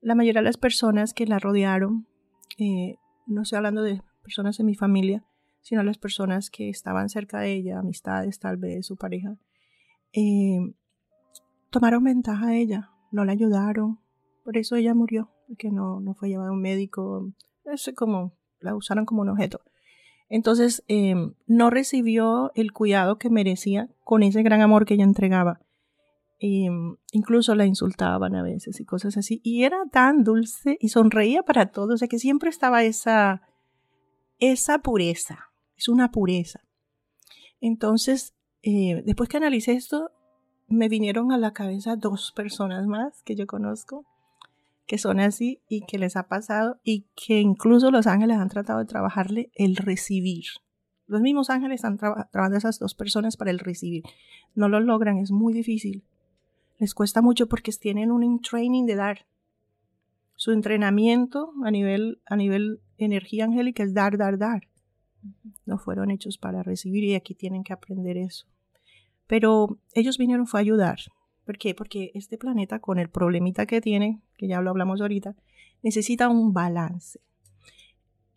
La 0.00 0.14
mayoría 0.14 0.40
de 0.40 0.46
las 0.46 0.58
personas 0.58 1.14
que 1.14 1.26
la 1.26 1.38
rodearon, 1.38 2.06
eh, 2.58 2.96
no 3.26 3.42
estoy 3.42 3.56
hablando 3.56 3.82
de 3.82 4.02
personas 4.22 4.58
de 4.58 4.64
mi 4.64 4.74
familia, 4.74 5.24
sino 5.62 5.82
las 5.82 5.98
personas 5.98 6.50
que 6.50 6.68
estaban 6.68 7.08
cerca 7.08 7.40
de 7.40 7.52
ella, 7.54 7.80
amistades 7.80 8.38
tal 8.38 8.56
vez, 8.56 8.86
su 8.86 8.96
pareja, 8.96 9.36
eh, 10.12 10.58
tomaron 11.70 12.04
ventaja 12.04 12.46
de 12.46 12.60
ella, 12.60 12.90
no 13.10 13.24
la 13.24 13.32
ayudaron, 13.32 13.98
por 14.44 14.56
eso 14.56 14.76
ella 14.76 14.94
murió, 14.94 15.30
porque 15.48 15.70
no, 15.70 15.98
no 15.98 16.14
fue 16.14 16.28
llevada 16.28 16.50
a 16.50 16.52
un 16.52 16.60
médico, 16.60 17.32
es 17.72 17.90
como, 17.96 18.32
la 18.60 18.74
usaron 18.74 19.04
como 19.06 19.22
un 19.22 19.28
objeto. 19.28 19.60
Entonces 20.28 20.82
em, 20.88 21.34
no 21.46 21.70
recibió 21.70 22.50
el 22.54 22.72
cuidado 22.72 23.18
que 23.18 23.30
merecía 23.30 23.88
con 24.02 24.22
ese 24.22 24.42
gran 24.42 24.60
amor 24.60 24.84
que 24.86 24.94
ella 24.94 25.04
entregaba. 25.04 25.60
Em, 26.38 26.96
incluso 27.12 27.54
la 27.54 27.64
insultaban 27.64 28.34
a 28.34 28.42
veces 28.42 28.80
y 28.80 28.84
cosas 28.84 29.16
así. 29.16 29.40
Y 29.42 29.64
era 29.64 29.78
tan 29.90 30.24
dulce 30.24 30.76
y 30.80 30.88
sonreía 30.88 31.42
para 31.42 31.70
todos, 31.70 31.94
o 31.94 31.96
sea 31.96 32.08
que 32.08 32.18
siempre 32.18 32.50
estaba 32.50 32.82
esa, 32.82 33.42
esa 34.38 34.80
pureza, 34.80 35.50
es 35.76 35.88
una 35.88 36.10
pureza. 36.10 36.60
Entonces, 37.60 38.34
eh, 38.62 39.02
después 39.06 39.28
que 39.28 39.38
analicé 39.38 39.72
esto, 39.72 40.10
me 40.68 40.88
vinieron 40.88 41.32
a 41.32 41.38
la 41.38 41.52
cabeza 41.52 41.96
dos 41.96 42.32
personas 42.32 42.86
más 42.86 43.22
que 43.22 43.36
yo 43.36 43.46
conozco 43.46 44.04
que 44.86 44.98
son 44.98 45.20
así 45.20 45.60
y 45.68 45.82
que 45.82 45.98
les 45.98 46.16
ha 46.16 46.28
pasado 46.28 46.80
y 46.84 47.06
que 47.14 47.40
incluso 47.40 47.90
los 47.90 48.06
ángeles 48.06 48.38
han 48.38 48.48
tratado 48.48 48.78
de 48.78 48.86
trabajarle 48.86 49.50
el 49.54 49.76
recibir. 49.76 50.44
Los 51.06 51.20
mismos 51.20 51.50
ángeles 51.50 51.76
están 51.76 51.98
trabajando 51.98 52.56
esas 52.56 52.78
dos 52.78 52.94
personas 52.94 53.36
para 53.36 53.50
el 53.50 53.58
recibir. 53.58 54.02
No 54.54 54.68
lo 54.68 54.80
logran, 54.80 55.18
es 55.18 55.30
muy 55.30 55.52
difícil. 55.52 56.04
Les 56.78 56.94
cuesta 56.94 57.22
mucho 57.22 57.48
porque 57.48 57.72
tienen 57.72 58.10
un 58.10 58.40
training 58.40 58.86
de 58.86 58.96
dar. 58.96 59.26
Su 60.34 60.52
entrenamiento 60.52 61.52
a 61.64 61.70
nivel, 61.70 62.20
a 62.26 62.36
nivel 62.36 62.80
energía 62.98 63.44
angélica 63.44 63.82
es 63.82 63.94
dar, 63.94 64.18
dar, 64.18 64.38
dar. 64.38 64.68
No 65.64 65.78
fueron 65.78 66.10
hechos 66.10 66.38
para 66.38 66.62
recibir 66.62 67.04
y 67.04 67.14
aquí 67.14 67.34
tienen 67.34 67.64
que 67.64 67.72
aprender 67.72 68.16
eso. 68.16 68.46
Pero 69.26 69.78
ellos 69.94 70.18
vinieron 70.18 70.46
fue 70.46 70.60
a 70.60 70.62
ayudar. 70.62 70.98
¿Por 71.46 71.58
qué? 71.58 71.74
Porque 71.74 72.10
este 72.14 72.36
planeta, 72.36 72.80
con 72.80 72.98
el 72.98 73.08
problemita 73.08 73.66
que 73.66 73.80
tiene, 73.80 74.20
que 74.36 74.48
ya 74.48 74.60
lo 74.60 74.70
hablamos 74.70 75.00
ahorita, 75.00 75.36
necesita 75.82 76.28
un 76.28 76.52
balance. 76.52 77.20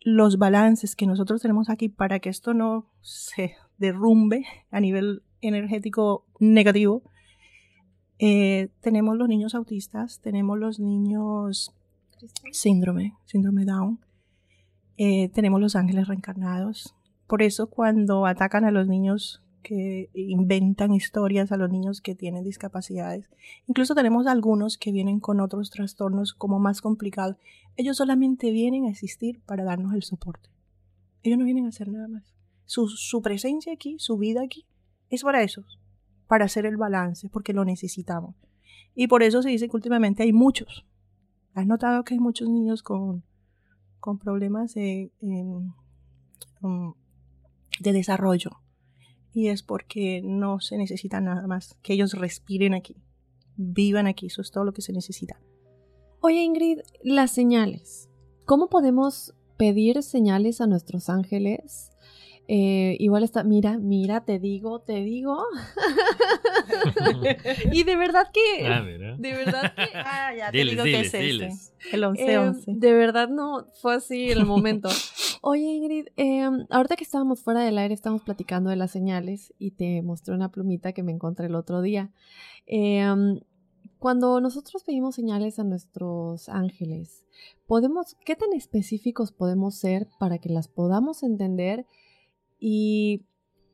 Los 0.00 0.38
balances 0.38 0.94
que 0.94 1.06
nosotros 1.06 1.42
tenemos 1.42 1.68
aquí 1.68 1.88
para 1.88 2.20
que 2.20 2.28
esto 2.28 2.54
no 2.54 2.86
se 3.02 3.56
derrumbe 3.78 4.46
a 4.70 4.80
nivel 4.80 5.24
energético 5.40 6.24
negativo, 6.38 7.02
eh, 8.20 8.68
tenemos 8.80 9.16
los 9.16 9.28
niños 9.28 9.54
autistas, 9.54 10.20
tenemos 10.20 10.58
los 10.58 10.78
niños 10.78 11.74
síndrome, 12.52 13.14
síndrome 13.24 13.64
Down, 13.64 13.98
eh, 14.98 15.30
tenemos 15.30 15.60
los 15.60 15.74
ángeles 15.74 16.06
reencarnados. 16.06 16.94
Por 17.26 17.42
eso 17.42 17.68
cuando 17.68 18.26
atacan 18.26 18.64
a 18.64 18.70
los 18.70 18.86
niños 18.86 19.42
que 19.62 20.10
inventan 20.14 20.92
historias 20.92 21.52
a 21.52 21.56
los 21.56 21.70
niños 21.70 22.00
que 22.00 22.14
tienen 22.14 22.44
discapacidades. 22.44 23.30
Incluso 23.66 23.94
tenemos 23.94 24.26
algunos 24.26 24.78
que 24.78 24.92
vienen 24.92 25.20
con 25.20 25.40
otros 25.40 25.70
trastornos 25.70 26.34
como 26.34 26.58
más 26.58 26.80
complicados. 26.80 27.36
Ellos 27.76 27.96
solamente 27.96 28.50
vienen 28.50 28.84
a 28.84 28.90
existir 28.90 29.40
para 29.46 29.64
darnos 29.64 29.94
el 29.94 30.02
soporte. 30.02 30.50
Ellos 31.22 31.38
no 31.38 31.44
vienen 31.44 31.66
a 31.66 31.68
hacer 31.68 31.88
nada 31.88 32.08
más. 32.08 32.34
Su, 32.64 32.88
su 32.88 33.22
presencia 33.22 33.72
aquí, 33.72 33.96
su 33.98 34.16
vida 34.16 34.42
aquí, 34.42 34.66
es 35.10 35.22
para 35.22 35.42
eso, 35.42 35.64
para 36.26 36.44
hacer 36.44 36.66
el 36.66 36.76
balance, 36.76 37.28
porque 37.28 37.52
lo 37.52 37.64
necesitamos. 37.64 38.34
Y 38.94 39.08
por 39.08 39.22
eso 39.22 39.42
se 39.42 39.50
dice 39.50 39.68
que 39.68 39.76
últimamente 39.76 40.22
hay 40.22 40.32
muchos. 40.32 40.86
¿Has 41.54 41.66
notado 41.66 42.04
que 42.04 42.14
hay 42.14 42.20
muchos 42.20 42.48
niños 42.48 42.82
con, 42.82 43.24
con 43.98 44.18
problemas 44.18 44.74
de, 44.74 45.10
de 46.60 47.92
desarrollo? 47.92 48.60
Y 49.32 49.48
es 49.48 49.62
porque 49.62 50.22
no 50.22 50.60
se 50.60 50.76
necesita 50.76 51.20
nada 51.20 51.46
más 51.46 51.76
que 51.82 51.92
ellos 51.92 52.14
respiren 52.14 52.74
aquí, 52.74 52.96
vivan 53.56 54.06
aquí, 54.06 54.26
eso 54.26 54.42
es 54.42 54.50
todo 54.50 54.64
lo 54.64 54.72
que 54.72 54.82
se 54.82 54.92
necesita. 54.92 55.40
Oye 56.20 56.42
Ingrid, 56.42 56.80
las 57.02 57.30
señales. 57.30 58.08
¿Cómo 58.44 58.68
podemos 58.68 59.34
pedir 59.56 60.02
señales 60.02 60.60
a 60.60 60.66
nuestros 60.66 61.08
ángeles? 61.08 61.92
Eh, 62.48 62.96
igual 62.98 63.22
está, 63.22 63.44
mira, 63.44 63.78
mira, 63.78 64.24
te 64.24 64.38
digo, 64.38 64.80
te 64.80 65.04
digo. 65.04 65.44
y 67.72 67.84
de 67.84 67.96
verdad 67.96 68.26
que. 68.32 68.66
Ah, 68.66 68.82
de 68.82 69.32
verdad 69.32 69.74
que. 69.74 69.88
Ah, 69.94 70.34
ya 70.36 70.50
te 70.50 70.64
digo 70.64 70.82
que 70.82 71.00
es 71.00 71.14
este. 71.14 71.50
El 71.92 72.02
11-11. 72.02 72.64
Eh, 72.66 72.74
de 72.76 72.92
verdad 72.92 73.28
no 73.28 73.66
fue 73.80 73.94
así 73.94 74.30
el 74.30 74.46
momento. 74.46 74.88
Oye, 75.42 75.62
Ingrid, 75.62 76.06
em, 76.16 76.66
ahorita 76.68 76.96
que 76.96 77.04
estábamos 77.04 77.42
fuera 77.42 77.60
del 77.60 77.78
aire, 77.78 77.94
estábamos 77.94 78.22
platicando 78.22 78.68
de 78.68 78.76
las 78.76 78.90
señales 78.90 79.54
y 79.58 79.70
te 79.70 80.02
mostré 80.02 80.34
una 80.34 80.50
plumita 80.50 80.92
que 80.92 81.02
me 81.02 81.12
encontré 81.12 81.46
el 81.46 81.54
otro 81.54 81.80
día. 81.82 82.10
Em, 82.66 83.40
cuando 83.98 84.40
nosotros 84.40 84.82
pedimos 84.82 85.14
señales 85.14 85.58
a 85.58 85.64
nuestros 85.64 86.48
ángeles, 86.48 87.26
podemos, 87.66 88.16
¿qué 88.24 88.34
tan 88.34 88.52
específicos 88.54 89.30
podemos 89.30 89.78
ser 89.78 90.08
para 90.18 90.38
que 90.38 90.48
las 90.48 90.68
podamos 90.68 91.22
entender? 91.22 91.86
Y 92.60 93.24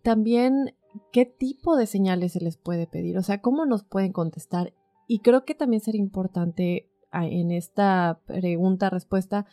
también, 0.03 0.74
¿qué 1.12 1.26
tipo 1.26 1.76
de 1.76 1.87
señales 1.87 2.32
se 2.32 2.41
les 2.41 2.57
puede 2.57 2.87
pedir? 2.87 3.18
O 3.18 3.22
sea, 3.22 3.43
¿cómo 3.43 3.66
nos 3.66 3.84
pueden 3.84 4.12
contestar? 4.12 4.72
Y 5.09 5.18
creo 5.18 5.45
que 5.45 5.55
también 5.55 5.82
sería 5.82 6.01
importante 6.01 6.89
ah, 7.11 7.26
en 7.26 7.51
esta 7.51 8.20
pregunta-respuesta 8.26 9.47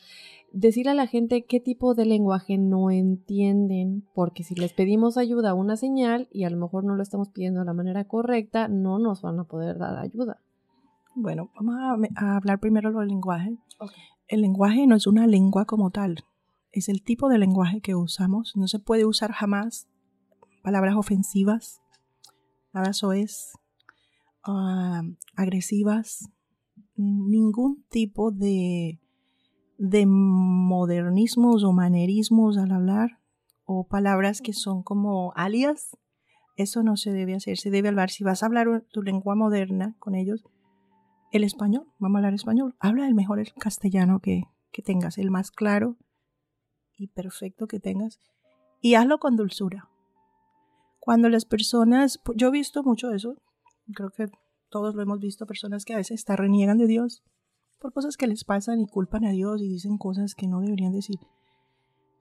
decirle 0.53 0.91
a 0.91 0.95
la 0.95 1.07
gente 1.07 1.45
qué 1.45 1.59
tipo 1.59 1.95
de 1.95 2.05
lenguaje 2.05 2.57
no 2.57 2.91
entienden, 2.91 4.07
porque 4.13 4.43
si 4.43 4.55
les 4.55 4.71
pedimos 4.71 5.17
ayuda 5.17 5.49
a 5.49 5.55
una 5.55 5.75
señal 5.75 6.29
y 6.31 6.43
a 6.45 6.49
lo 6.49 6.57
mejor 6.57 6.85
no 6.85 6.95
lo 6.95 7.03
estamos 7.03 7.29
pidiendo 7.29 7.59
de 7.61 7.65
la 7.65 7.73
manera 7.73 8.05
correcta, 8.05 8.67
no 8.67 8.99
nos 8.99 9.21
van 9.21 9.39
a 9.39 9.45
poder 9.45 9.79
dar 9.79 9.97
ayuda. 9.97 10.39
Bueno, 11.15 11.49
vamos 11.55 12.07
a, 12.15 12.35
hablar 12.37 12.59
primero 12.59 12.91
del 12.91 13.07
lenguaje. 13.07 13.57
El 14.27 14.41
lenguaje 14.41 14.87
no 14.87 14.95
es 14.95 15.05
una 15.07 15.27
lengua 15.27 15.65
como 15.65 15.89
tal, 15.89 16.23
es 16.73 16.89
el 16.89 17.03
tipo 17.03 17.29
de 17.29 17.37
lenguaje 17.37 17.79
que 17.81 17.95
usamos. 17.95 18.53
No 18.55 18.67
se 18.67 18.79
puede 18.79 19.05
usar 19.05 19.31
jamás 19.31 19.87
palabras 20.63 20.95
ofensivas, 20.95 21.81
nada 22.73 22.93
soez, 22.93 23.53
uh, 24.47 25.15
agresivas, 25.35 26.29
ningún 26.95 27.83
tipo 27.89 28.31
de 28.31 28.99
de 29.77 30.05
modernismos 30.05 31.63
o 31.63 31.73
manerismos 31.73 32.57
al 32.57 32.71
hablar 32.71 33.19
o 33.65 33.87
palabras 33.87 34.41
que 34.41 34.53
son 34.53 34.83
como 34.83 35.33
alias. 35.35 35.97
Eso 36.55 36.83
no 36.83 36.95
se 36.95 37.11
debe 37.11 37.35
hacer, 37.35 37.57
se 37.57 37.71
debe 37.71 37.89
hablar. 37.89 38.09
Si 38.09 38.23
vas 38.23 38.43
a 38.43 38.45
hablar 38.45 38.85
tu 38.91 39.01
lengua 39.01 39.35
moderna 39.35 39.95
con 39.99 40.15
ellos, 40.15 40.43
el 41.31 41.43
español, 41.43 41.87
vamos 41.97 42.17
a 42.17 42.19
hablar 42.19 42.33
español. 42.33 42.75
Habla 42.79 43.07
el 43.07 43.15
mejor 43.15 43.39
el 43.39 43.53
castellano 43.53 44.19
que, 44.19 44.43
que 44.71 44.83
tengas, 44.83 45.17
el 45.17 45.31
más 45.31 45.51
claro 45.51 45.97
perfecto 47.07 47.67
que 47.67 47.79
tengas. 47.79 48.19
Y 48.81 48.95
hazlo 48.95 49.19
con 49.19 49.35
dulzura. 49.35 49.89
Cuando 50.99 51.29
las 51.29 51.45
personas, 51.45 52.19
yo 52.35 52.47
he 52.47 52.51
visto 52.51 52.83
mucho 52.83 53.11
eso, 53.11 53.37
creo 53.93 54.09
que 54.09 54.29
todos 54.69 54.95
lo 54.95 55.01
hemos 55.01 55.19
visto, 55.19 55.45
personas 55.45 55.85
que 55.85 55.93
a 55.93 55.97
veces 55.97 56.21
hasta 56.21 56.35
reniegan 56.35 56.77
de 56.77 56.87
Dios 56.87 57.23
por 57.83 57.91
cosas 57.91 58.15
que 58.15 58.27
les 58.27 58.45
pasan 58.45 58.79
y 58.79 58.87
culpan 58.87 59.25
a 59.25 59.31
Dios 59.31 59.61
y 59.61 59.67
dicen 59.67 59.97
cosas 59.97 60.35
que 60.35 60.47
no 60.47 60.61
deberían 60.61 60.93
decir. 60.93 61.19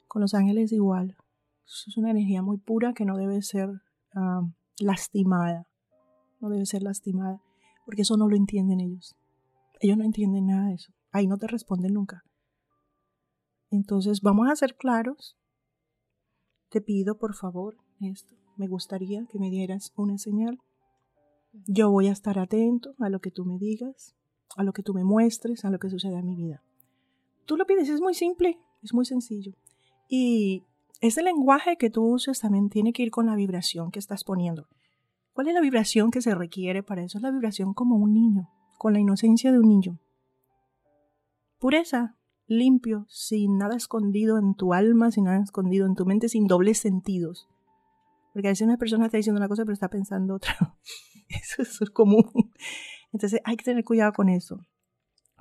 Con 0.08 0.20
los 0.20 0.34
ángeles 0.34 0.72
igual. 0.72 1.16
Es 1.64 1.96
una 1.96 2.10
energía 2.10 2.42
muy 2.42 2.58
pura 2.58 2.92
que 2.94 3.04
no 3.04 3.16
debe 3.16 3.40
ser 3.42 3.70
lastimada. 4.80 5.68
No 6.40 6.50
debe 6.50 6.66
ser 6.66 6.82
lastimada. 6.82 7.40
Porque 7.86 8.02
eso 8.02 8.16
no 8.16 8.28
lo 8.28 8.34
entienden 8.34 8.80
ellos. 8.80 9.14
Ellos 9.78 9.96
no 9.96 10.04
entienden 10.04 10.46
nada 10.46 10.66
de 10.66 10.74
eso. 10.74 10.92
Ahí 11.12 11.28
no 11.28 11.38
te 11.38 11.46
responden 11.46 11.94
nunca. 11.94 12.24
Entonces 13.72 14.20
vamos 14.20 14.48
a 14.48 14.54
ser 14.54 14.76
claros. 14.76 15.36
Te 16.68 16.80
pido 16.80 17.18
por 17.18 17.34
favor 17.34 17.76
esto. 18.00 18.36
Me 18.56 18.68
gustaría 18.68 19.26
que 19.26 19.40
me 19.40 19.50
dieras 19.50 19.92
una 19.96 20.16
señal. 20.16 20.60
Yo 21.66 21.90
voy 21.90 22.06
a 22.06 22.12
estar 22.12 22.38
atento 22.38 22.94
a 23.00 23.08
lo 23.08 23.20
que 23.20 23.32
tú 23.32 23.44
me 23.44 23.58
digas 23.58 24.14
a 24.56 24.64
lo 24.64 24.72
que 24.72 24.82
tú 24.82 24.94
me 24.94 25.04
muestres, 25.04 25.64
a 25.64 25.70
lo 25.70 25.78
que 25.78 25.90
sucede 25.90 26.18
en 26.18 26.26
mi 26.26 26.34
vida. 26.34 26.62
Tú 27.46 27.56
lo 27.56 27.66
pides, 27.66 27.88
es 27.88 28.00
muy 28.00 28.14
simple, 28.14 28.58
es 28.82 28.94
muy 28.94 29.04
sencillo. 29.04 29.52
Y 30.08 30.64
ese 31.00 31.22
lenguaje 31.22 31.76
que 31.76 31.90
tú 31.90 32.04
uses 32.04 32.40
también 32.40 32.68
tiene 32.68 32.92
que 32.92 33.02
ir 33.02 33.10
con 33.10 33.26
la 33.26 33.34
vibración 33.34 33.90
que 33.90 33.98
estás 33.98 34.24
poniendo. 34.24 34.68
¿Cuál 35.32 35.48
es 35.48 35.54
la 35.54 35.60
vibración 35.60 36.10
que 36.10 36.20
se 36.20 36.34
requiere 36.34 36.82
para 36.82 37.02
eso? 37.02 37.18
Es 37.18 37.22
la 37.22 37.30
vibración 37.30 37.72
como 37.74 37.96
un 37.96 38.12
niño, 38.12 38.50
con 38.78 38.92
la 38.92 39.00
inocencia 39.00 39.50
de 39.50 39.58
un 39.58 39.68
niño. 39.68 39.98
Pureza, 41.58 42.16
limpio, 42.58 43.06
sin 43.08 43.58
nada 43.58 43.76
escondido 43.76 44.38
en 44.38 44.54
tu 44.54 44.74
alma, 44.74 45.10
sin 45.10 45.24
nada 45.24 45.42
escondido 45.42 45.86
en 45.86 45.94
tu 45.94 46.06
mente, 46.06 46.28
sin 46.28 46.46
dobles 46.46 46.78
sentidos. 46.78 47.48
Porque 48.32 48.48
a 48.48 48.50
veces 48.52 48.66
una 48.66 48.78
persona 48.78 49.06
está 49.06 49.16
diciendo 49.16 49.38
una 49.38 49.48
cosa 49.48 49.64
pero 49.64 49.74
está 49.74 49.88
pensando 49.88 50.36
otra. 50.36 50.76
Eso 51.28 51.62
es 51.62 51.90
común. 51.90 52.30
Entonces 53.12 53.40
hay 53.44 53.56
que 53.56 53.64
tener 53.64 53.84
cuidado 53.84 54.12
con 54.12 54.28
eso, 54.28 54.66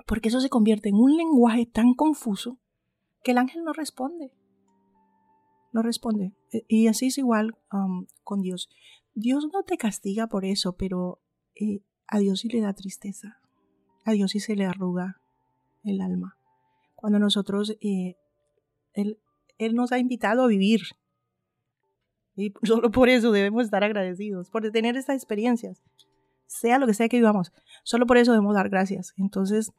porque 0.06 0.28
eso 0.28 0.40
se 0.40 0.50
convierte 0.50 0.90
en 0.90 0.96
un 0.96 1.16
lenguaje 1.16 1.64
tan 1.64 1.94
confuso 1.94 2.58
que 3.24 3.30
el 3.30 3.38
ángel 3.38 3.64
no 3.64 3.72
responde. 3.72 4.32
No 5.72 5.82
responde. 5.82 6.34
E, 6.50 6.64
y 6.68 6.88
así 6.88 7.06
es 7.06 7.18
igual 7.18 7.56
um, 7.72 8.06
con 8.24 8.42
Dios. 8.42 8.68
Dios 9.14 9.48
no 9.52 9.62
te 9.62 9.78
castiga 9.78 10.26
por 10.26 10.44
eso, 10.44 10.76
pero 10.76 11.22
eh, 11.54 11.82
a 12.08 12.18
Dios 12.18 12.40
sí 12.40 12.48
le 12.48 12.60
da 12.60 12.74
tristeza. 12.74 13.38
A 14.04 14.12
Dios 14.12 14.32
sí 14.32 14.40
se 14.40 14.54
le 14.54 14.66
arruga 14.66 15.20
el 15.82 16.00
alma. 16.00 16.36
Cuando 17.02 17.18
nosotros, 17.18 17.76
eh, 17.82 18.16
él, 18.94 19.20
él 19.58 19.74
nos 19.74 19.92
ha 19.92 19.98
invitado 19.98 20.44
a 20.44 20.46
vivir. 20.46 20.80
Y 22.34 22.54
solo 22.62 22.90
por 22.90 23.10
eso 23.10 23.30
debemos 23.30 23.64
estar 23.64 23.84
agradecidos, 23.84 24.48
por 24.48 24.70
tener 24.70 24.96
estas 24.96 25.16
experiencias 25.16 25.82
sea 26.52 26.78
lo 26.78 26.86
que 26.86 26.94
sea 26.94 27.08
que 27.08 27.16
vivamos. 27.16 27.52
Solo 27.82 28.06
por 28.06 28.18
eso 28.18 28.32
debemos 28.32 28.54
dar 28.54 28.68
gracias. 28.68 29.14
Entonces, 29.16 29.72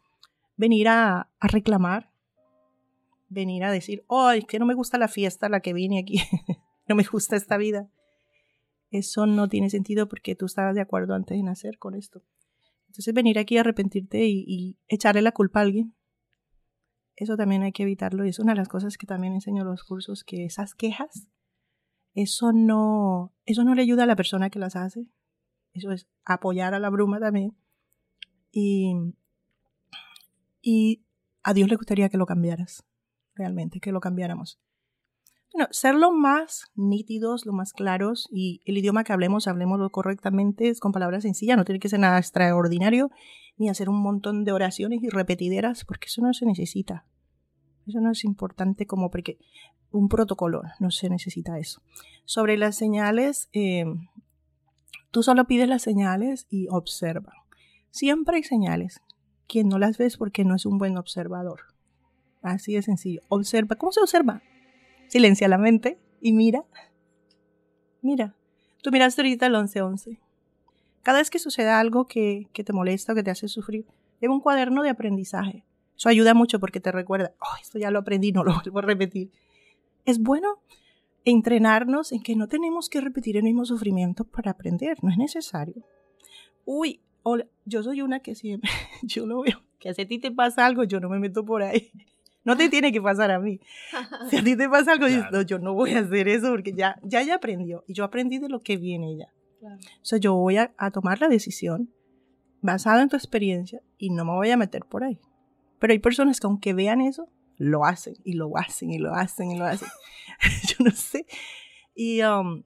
venir 0.57 0.87
a, 0.87 1.29
reclamar, 1.39 2.11
venir 3.29 3.63
a 3.63 3.71
decir, 3.71 4.03
ay, 4.09 4.43
que 4.43 4.59
no 4.59 4.65
me 4.65 4.73
gusta 4.73 4.97
la 4.97 5.07
fiesta 5.07 5.45
a 5.45 5.49
la 5.49 5.59
que 5.59 5.73
vine 5.73 5.99
aquí, 5.99 6.17
no 6.87 6.95
me 6.95 7.03
gusta 7.03 7.35
esta 7.35 7.57
vida. 7.57 7.89
Eso 8.89 9.25
no 9.25 9.47
tiene 9.47 9.69
sentido 9.69 10.07
porque 10.07 10.35
tú 10.35 10.45
estabas 10.45 10.75
de 10.75 10.81
acuerdo 10.81 11.13
antes 11.13 11.37
de 11.37 11.43
nacer 11.43 11.77
con 11.77 11.95
esto. 11.95 12.21
Entonces, 12.87 13.13
venir 13.13 13.39
aquí 13.39 13.57
a 13.57 13.61
arrepentirte 13.61 14.25
y 14.25 14.77
echarle 14.87 15.21
la 15.21 15.31
culpa 15.31 15.59
a 15.59 15.63
alguien, 15.63 15.95
eso 17.15 17.37
también 17.37 17.63
hay 17.63 17.71
que 17.71 17.83
evitarlo. 17.83 18.25
Y 18.25 18.29
es 18.29 18.39
una 18.39 18.53
de 18.53 18.57
las 18.57 18.69
cosas 18.69 18.97
que 18.97 19.07
también 19.07 19.33
enseño 19.33 19.61
en 19.61 19.69
los 19.69 19.83
cursos, 19.83 20.23
que 20.23 20.45
esas 20.45 20.73
quejas, 20.75 21.27
eso 22.13 22.51
no, 22.53 23.33
eso 23.45 23.63
no 23.63 23.75
le 23.75 23.81
ayuda 23.81 24.03
a 24.03 24.07
la 24.07 24.15
persona 24.15 24.49
que 24.49 24.59
las 24.59 24.75
hace, 24.75 25.07
eso 25.73 25.91
es 25.91 26.07
apoyar 26.25 26.73
a 26.73 26.79
la 26.79 26.89
bruma 26.89 27.19
también. 27.19 27.55
Y, 28.51 28.93
y 30.61 31.03
a 31.41 31.53
Dios 31.53 31.69
le 31.69 31.75
gustaría 31.75 32.09
que 32.09 32.17
lo 32.17 32.25
cambiaras, 32.25 32.85
realmente, 33.35 33.79
que 33.79 33.91
lo 33.91 33.99
cambiáramos. 33.99 34.59
Bueno, 35.53 35.67
ser 35.69 35.93
lo 35.93 36.11
más 36.11 36.71
nítidos, 36.73 37.45
lo 37.45 37.53
más 37.53 37.73
claros 37.73 38.27
y 38.31 38.61
el 38.65 38.79
idioma 38.79 39.03
que 39.03 39.13
hablemos, 39.13 39.47
hablemoslo 39.47 39.91
correctamente, 39.91 40.73
con 40.79 40.91
palabras 40.91 41.21
sencillas, 41.21 41.57
no 41.57 41.63
tiene 41.63 41.79
que 41.79 41.89
ser 41.89 41.99
nada 41.99 42.17
extraordinario, 42.17 43.11
ni 43.57 43.69
hacer 43.69 43.87
un 43.87 44.01
montón 44.01 44.45
de 44.45 44.51
oraciones 44.51 45.03
y 45.03 45.09
repetideras, 45.09 45.85
porque 45.85 46.07
eso 46.07 46.23
no 46.23 46.33
se 46.33 46.47
necesita. 46.47 47.05
Eso 47.85 47.99
no 48.01 48.09
es 48.09 48.23
importante 48.23 48.87
como 48.87 49.11
porque 49.11 49.37
un 49.91 50.09
protocolo, 50.09 50.63
no 50.79 50.89
se 50.89 51.07
necesita 51.07 51.59
eso. 51.59 51.83
Sobre 52.25 52.57
las 52.57 52.75
señales, 52.75 53.49
eh, 53.53 53.85
tú 55.11 55.21
solo 55.21 55.45
pides 55.45 55.69
las 55.69 55.83
señales 55.83 56.47
y 56.49 56.67
observa. 56.69 57.33
Siempre 57.91 58.37
hay 58.37 58.43
señales. 58.43 59.01
Quien 59.47 59.69
no 59.69 59.77
las 59.77 59.99
ves 59.99 60.17
porque 60.17 60.45
no 60.45 60.55
es 60.55 60.65
un 60.65 60.79
buen 60.79 60.97
observador. 60.97 61.59
Así 62.41 62.73
de 62.73 62.81
sencillo. 62.81 63.21
Observa. 63.29 63.75
¿Cómo 63.75 63.91
se 63.91 64.01
observa? 64.01 64.41
Silencia 65.13 65.47
la 65.47 65.59
mente 65.59 65.99
y 66.21 66.33
mira. 66.33 66.65
Mira. 68.01 68.35
Tú 68.81 68.89
miraste 68.89 69.21
ahorita 69.21 69.45
el 69.45 69.53
11-11. 69.53 70.17
Cada 71.03 71.19
vez 71.19 71.29
que 71.29 71.37
suceda 71.37 71.79
algo 71.79 72.07
que, 72.07 72.47
que, 72.51 72.63
te 72.63 72.73
molesta 72.73 73.13
o 73.13 73.15
que 73.15 73.21
te 73.21 73.29
hace 73.29 73.47
sufrir, 73.47 73.85
lleva 74.19 74.33
un 74.33 74.39
cuaderno 74.39 74.81
de 74.81 74.89
aprendizaje. 74.89 75.65
Eso 75.95 76.09
ayuda 76.09 76.33
mucho 76.33 76.59
porque 76.59 76.79
te 76.79 76.91
recuerda, 76.91 77.35
oh, 77.41 77.61
esto 77.61 77.77
ya 77.77 77.91
lo 77.91 77.99
aprendí, 77.99 78.31
no 78.31 78.43
lo 78.43 78.53
vuelvo 78.63 78.79
a 78.79 78.81
repetir. 78.81 79.29
Es 80.03 80.17
bueno 80.17 80.63
entrenarnos 81.25 82.11
en 82.11 82.23
que 82.23 82.35
no 82.35 82.47
tenemos 82.47 82.89
que 82.89 82.99
repetir 82.99 83.37
el 83.37 83.43
mismo 83.43 83.65
sufrimiento 83.65 84.23
para 84.23 84.49
aprender, 84.49 84.97
no 85.03 85.11
es 85.11 85.17
necesario. 85.19 85.85
Uy, 86.65 87.01
hola, 87.21 87.45
yo 87.65 87.83
soy 87.83 88.01
una 88.01 88.21
que 88.21 88.33
siempre, 88.33 88.71
yo 89.03 89.27
lo 89.27 89.43
veo, 89.43 89.61
que 89.77 89.89
a 89.89 89.93
ti 89.93 90.17
te 90.17 90.31
pasa 90.31 90.65
algo, 90.65 90.83
yo 90.85 90.99
no 90.99 91.07
me 91.07 91.19
meto 91.19 91.45
por 91.45 91.61
ahí. 91.61 91.91
No 92.43 92.57
te 92.57 92.69
tiene 92.69 92.91
que 92.91 93.01
pasar 93.01 93.31
a 93.31 93.39
mí. 93.39 93.59
Si 94.29 94.37
a 94.37 94.43
ti 94.43 94.55
te 94.55 94.69
pasa 94.69 94.93
algo, 94.93 95.07
claro. 95.07 95.41
yo 95.43 95.59
no 95.59 95.73
voy 95.73 95.93
a 95.93 95.99
hacer 95.99 96.27
eso 96.27 96.49
porque 96.49 96.73
ya, 96.73 96.99
ya 97.03 97.21
ya 97.21 97.35
aprendió. 97.35 97.83
Y 97.87 97.93
yo 97.93 98.03
aprendí 98.03 98.39
de 98.39 98.49
lo 98.49 98.61
que 98.61 98.77
viene 98.77 99.17
ya. 99.17 99.33
Claro. 99.59 99.77
O 99.77 100.05
sea, 100.05 100.19
yo 100.19 100.33
voy 100.35 100.57
a, 100.57 100.73
a, 100.77 100.91
tomar 100.91 101.21
la 101.21 101.29
decisión 101.29 101.89
basada 102.61 103.01
en 103.01 103.09
tu 103.09 103.15
experiencia 103.15 103.81
y 103.97 104.09
no 104.09 104.25
me 104.25 104.31
voy 104.31 104.49
a 104.51 104.57
meter 104.57 104.83
por 104.85 105.03
ahí. 105.03 105.19
Pero 105.79 105.93
hay 105.93 105.99
personas 105.99 106.39
que 106.39 106.47
aunque 106.47 106.73
vean 106.73 107.01
eso, 107.01 107.29
lo 107.57 107.85
hacen 107.85 108.15
y 108.23 108.33
lo 108.33 108.57
hacen 108.57 108.91
y 108.91 108.99
lo 108.99 109.13
hacen 109.13 109.51
y 109.51 109.57
lo 109.57 109.65
hacen. 109.65 109.89
yo 110.67 110.83
no 110.83 110.91
sé. 110.91 111.25
Y 111.95 112.21
um, 112.23 112.63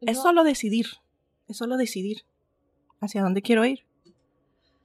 es 0.00 0.20
solo 0.20 0.44
decidir. 0.44 0.86
Es 1.48 1.56
solo 1.56 1.76
decidir 1.76 2.22
hacia 3.00 3.22
dónde 3.22 3.42
quiero 3.42 3.64
ir. 3.64 3.84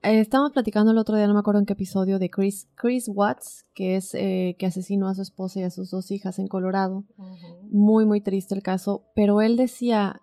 Eh, 0.03 0.19
estábamos 0.19 0.53
platicando 0.53 0.91
el 0.91 0.97
otro 0.97 1.15
día, 1.15 1.27
no 1.27 1.33
me 1.33 1.39
acuerdo 1.39 1.59
en 1.59 1.65
qué 1.65 1.73
episodio, 1.73 2.19
de 2.19 2.29
Chris, 2.29 2.67
Chris 2.75 3.09
Watts, 3.09 3.65
que 3.73 3.95
es 3.95 4.13
eh, 4.13 4.55
que 4.59 4.67
asesinó 4.67 5.07
a 5.07 5.15
su 5.15 5.21
esposa 5.21 5.59
y 5.59 5.63
a 5.63 5.69
sus 5.69 5.89
dos 5.89 6.11
hijas 6.11 6.39
en 6.39 6.47
Colorado. 6.47 7.03
Uh 7.17 7.23
-huh. 7.23 7.69
Muy, 7.71 8.05
muy 8.05 8.21
triste 8.21 8.55
el 8.55 8.61
caso. 8.61 9.03
Pero 9.15 9.41
él 9.41 9.57
decía, 9.57 10.21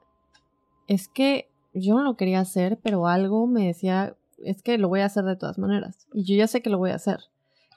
es 0.87 1.09
que 1.09 1.51
yo 1.73 1.95
no 1.97 2.03
lo 2.03 2.17
quería 2.17 2.41
hacer, 2.41 2.79
pero 2.83 3.09
algo 3.09 3.47
me 3.47 3.67
decía, 3.67 4.17
es 4.39 4.63
que 4.63 4.79
lo 4.79 4.89
voy 4.89 5.01
a 5.01 5.07
hacer 5.07 5.25
de 5.25 5.37
todas 5.37 5.59
maneras. 5.59 6.07
Y 6.13 6.25
yo 6.25 6.37
ya 6.37 6.47
sé 6.47 6.63
que 6.63 6.71
lo 6.71 6.79
voy 6.79 6.91
a 6.91 6.97
hacer. 6.97 7.21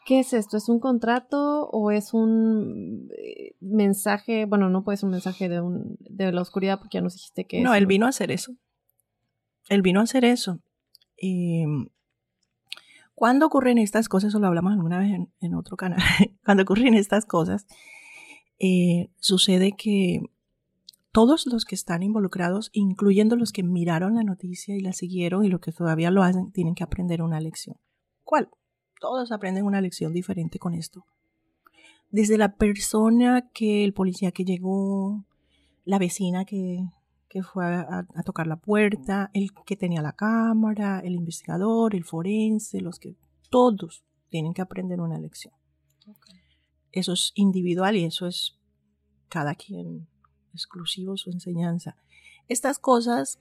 ¿Qué 0.06 0.20
es 0.20 0.32
esto? 0.32 0.56
¿Es 0.56 0.70
un 0.70 0.80
contrato 0.80 1.68
o 1.70 1.92
es 1.92 2.14
un 2.14 3.10
eh, 3.18 3.56
mensaje? 3.60 4.46
Bueno, 4.46 4.70
no 4.70 4.84
puede 4.84 4.98
ser 4.98 5.08
un 5.08 5.12
mensaje 5.12 5.50
de, 5.50 5.60
un, 5.60 5.98
de 6.00 6.32
la 6.32 6.42
oscuridad 6.42 6.80
porque 6.80 6.98
ya 6.98 7.02
nos 7.02 7.16
dijiste 7.16 7.46
que... 7.46 7.62
No, 7.62 7.74
es, 7.74 7.80
él 7.80 7.88
vino 7.88 8.06
a 8.06 8.10
hacer 8.10 8.32
eso. 8.32 8.54
Él 9.68 9.82
vino 9.82 10.00
a 10.00 10.04
hacer 10.04 10.24
eso. 10.24 10.62
Y 11.20 11.66
cuando 13.16 13.48
ocurren 13.48 13.78
estas 13.78 14.10
cosas, 14.10 14.30
eso 14.30 14.40
lo 14.40 14.48
hablamos 14.48 14.74
alguna 14.74 15.00
vez 15.00 15.14
en, 15.14 15.32
en 15.42 15.56
otro 15.56 15.76
canal, 15.76 16.00
cuando 16.46 16.64
ocurren 16.64 16.94
estas 16.94 17.26
cosas, 17.26 17.66
eh, 18.60 19.10
sucede 19.20 19.74
que 19.78 20.22
todos 21.12 21.48
los 21.48 21.66
que 21.66 21.74
están 21.74 22.04
involucrados, 22.04 22.70
incluyendo 22.74 23.36
los 23.36 23.52
que 23.52 23.64
miraron 23.64 24.14
la 24.14 24.24
noticia 24.24 24.76
y 24.76 24.82
la 24.82 24.94
siguieron 24.94 25.44
y 25.44 25.50
los 25.50 25.62
que 25.62 25.72
todavía 25.72 26.12
lo 26.12 26.22
hacen, 26.22 26.52
tienen 26.52 26.76
que 26.76 26.84
aprender 26.84 27.24
una 27.24 27.40
lección. 27.40 27.78
¿Cuál? 28.24 28.50
Todos 29.00 29.32
aprenden 29.32 29.66
una 29.66 29.82
lección 29.82 30.14
diferente 30.14 30.60
con 30.60 30.76
esto. 30.76 31.06
Desde 32.12 32.38
la 32.38 32.56
persona 32.56 33.50
que 33.52 33.84
el 33.84 33.94
policía 33.94 34.32
que 34.32 34.46
llegó, 34.46 35.26
la 35.86 35.98
vecina 35.98 36.46
que, 36.46 36.86
que 37.30 37.44
fue 37.44 37.66
a, 37.66 38.08
a, 38.14 38.24
tocar 38.24 38.48
la 38.48 38.56
puerta, 38.56 39.30
el 39.34 39.52
que 39.66 39.76
tenía 39.76 40.02
la 40.02 40.14
cámara, 40.14 41.00
el 41.00 41.14
investigador, 41.14 41.96
el 41.96 42.04
forense, 42.04 42.82
los 42.82 43.00
que 43.00 43.16
todos 43.50 44.04
tienen 44.30 44.54
que 44.54 44.62
aprender 44.62 45.02
una 45.02 45.20
lección. 45.20 45.54
Okay. 46.08 46.40
Eso 46.92 47.14
es 47.14 47.32
individual 47.36 47.96
y 47.96 48.06
eso 48.06 48.28
es 48.28 48.58
cada 49.30 49.56
quien 49.56 50.08
exclusivo 50.54 51.18
su 51.18 51.30
enseñanza. 51.30 51.96
Estas 52.48 52.80
cosas 52.80 53.40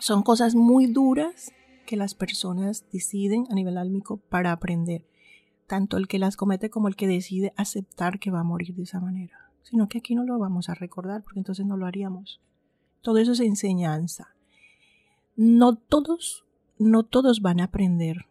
son 0.00 0.22
cosas 0.22 0.54
muy 0.54 0.86
duras 0.86 1.52
que 1.86 1.96
las 1.96 2.14
personas 2.14 2.84
deciden 2.92 3.46
a 3.50 3.54
nivel 3.54 3.78
álmico 3.78 4.18
para 4.18 4.52
aprender. 4.52 5.06
Tanto 5.66 5.96
el 5.96 6.06
que 6.08 6.18
las 6.18 6.36
comete 6.36 6.70
como 6.70 6.88
el 6.88 6.96
que 6.96 7.06
decide 7.06 7.52
aceptar 7.56 8.18
que 8.18 8.30
va 8.30 8.40
a 8.40 8.44
morir 8.44 8.74
de 8.74 8.82
esa 8.82 9.00
manera. 9.00 9.50
Sino 9.62 9.88
que 9.88 9.98
aquí 9.98 10.14
no 10.14 10.24
lo 10.24 10.38
vamos 10.38 10.68
a 10.68 10.74
recordar 10.74 11.22
porque 11.22 11.40
entonces 11.40 11.66
no 11.66 11.76
lo 11.76 11.86
haríamos. 11.86 12.40
Todo 13.02 13.18
eso 13.18 13.32
es 13.32 13.40
enseñanza. 13.40 14.34
No 15.36 15.76
todos, 15.76 16.44
no 16.78 17.04
todos 17.04 17.40
van 17.40 17.60
a 17.60 17.64
aprender 17.64 18.26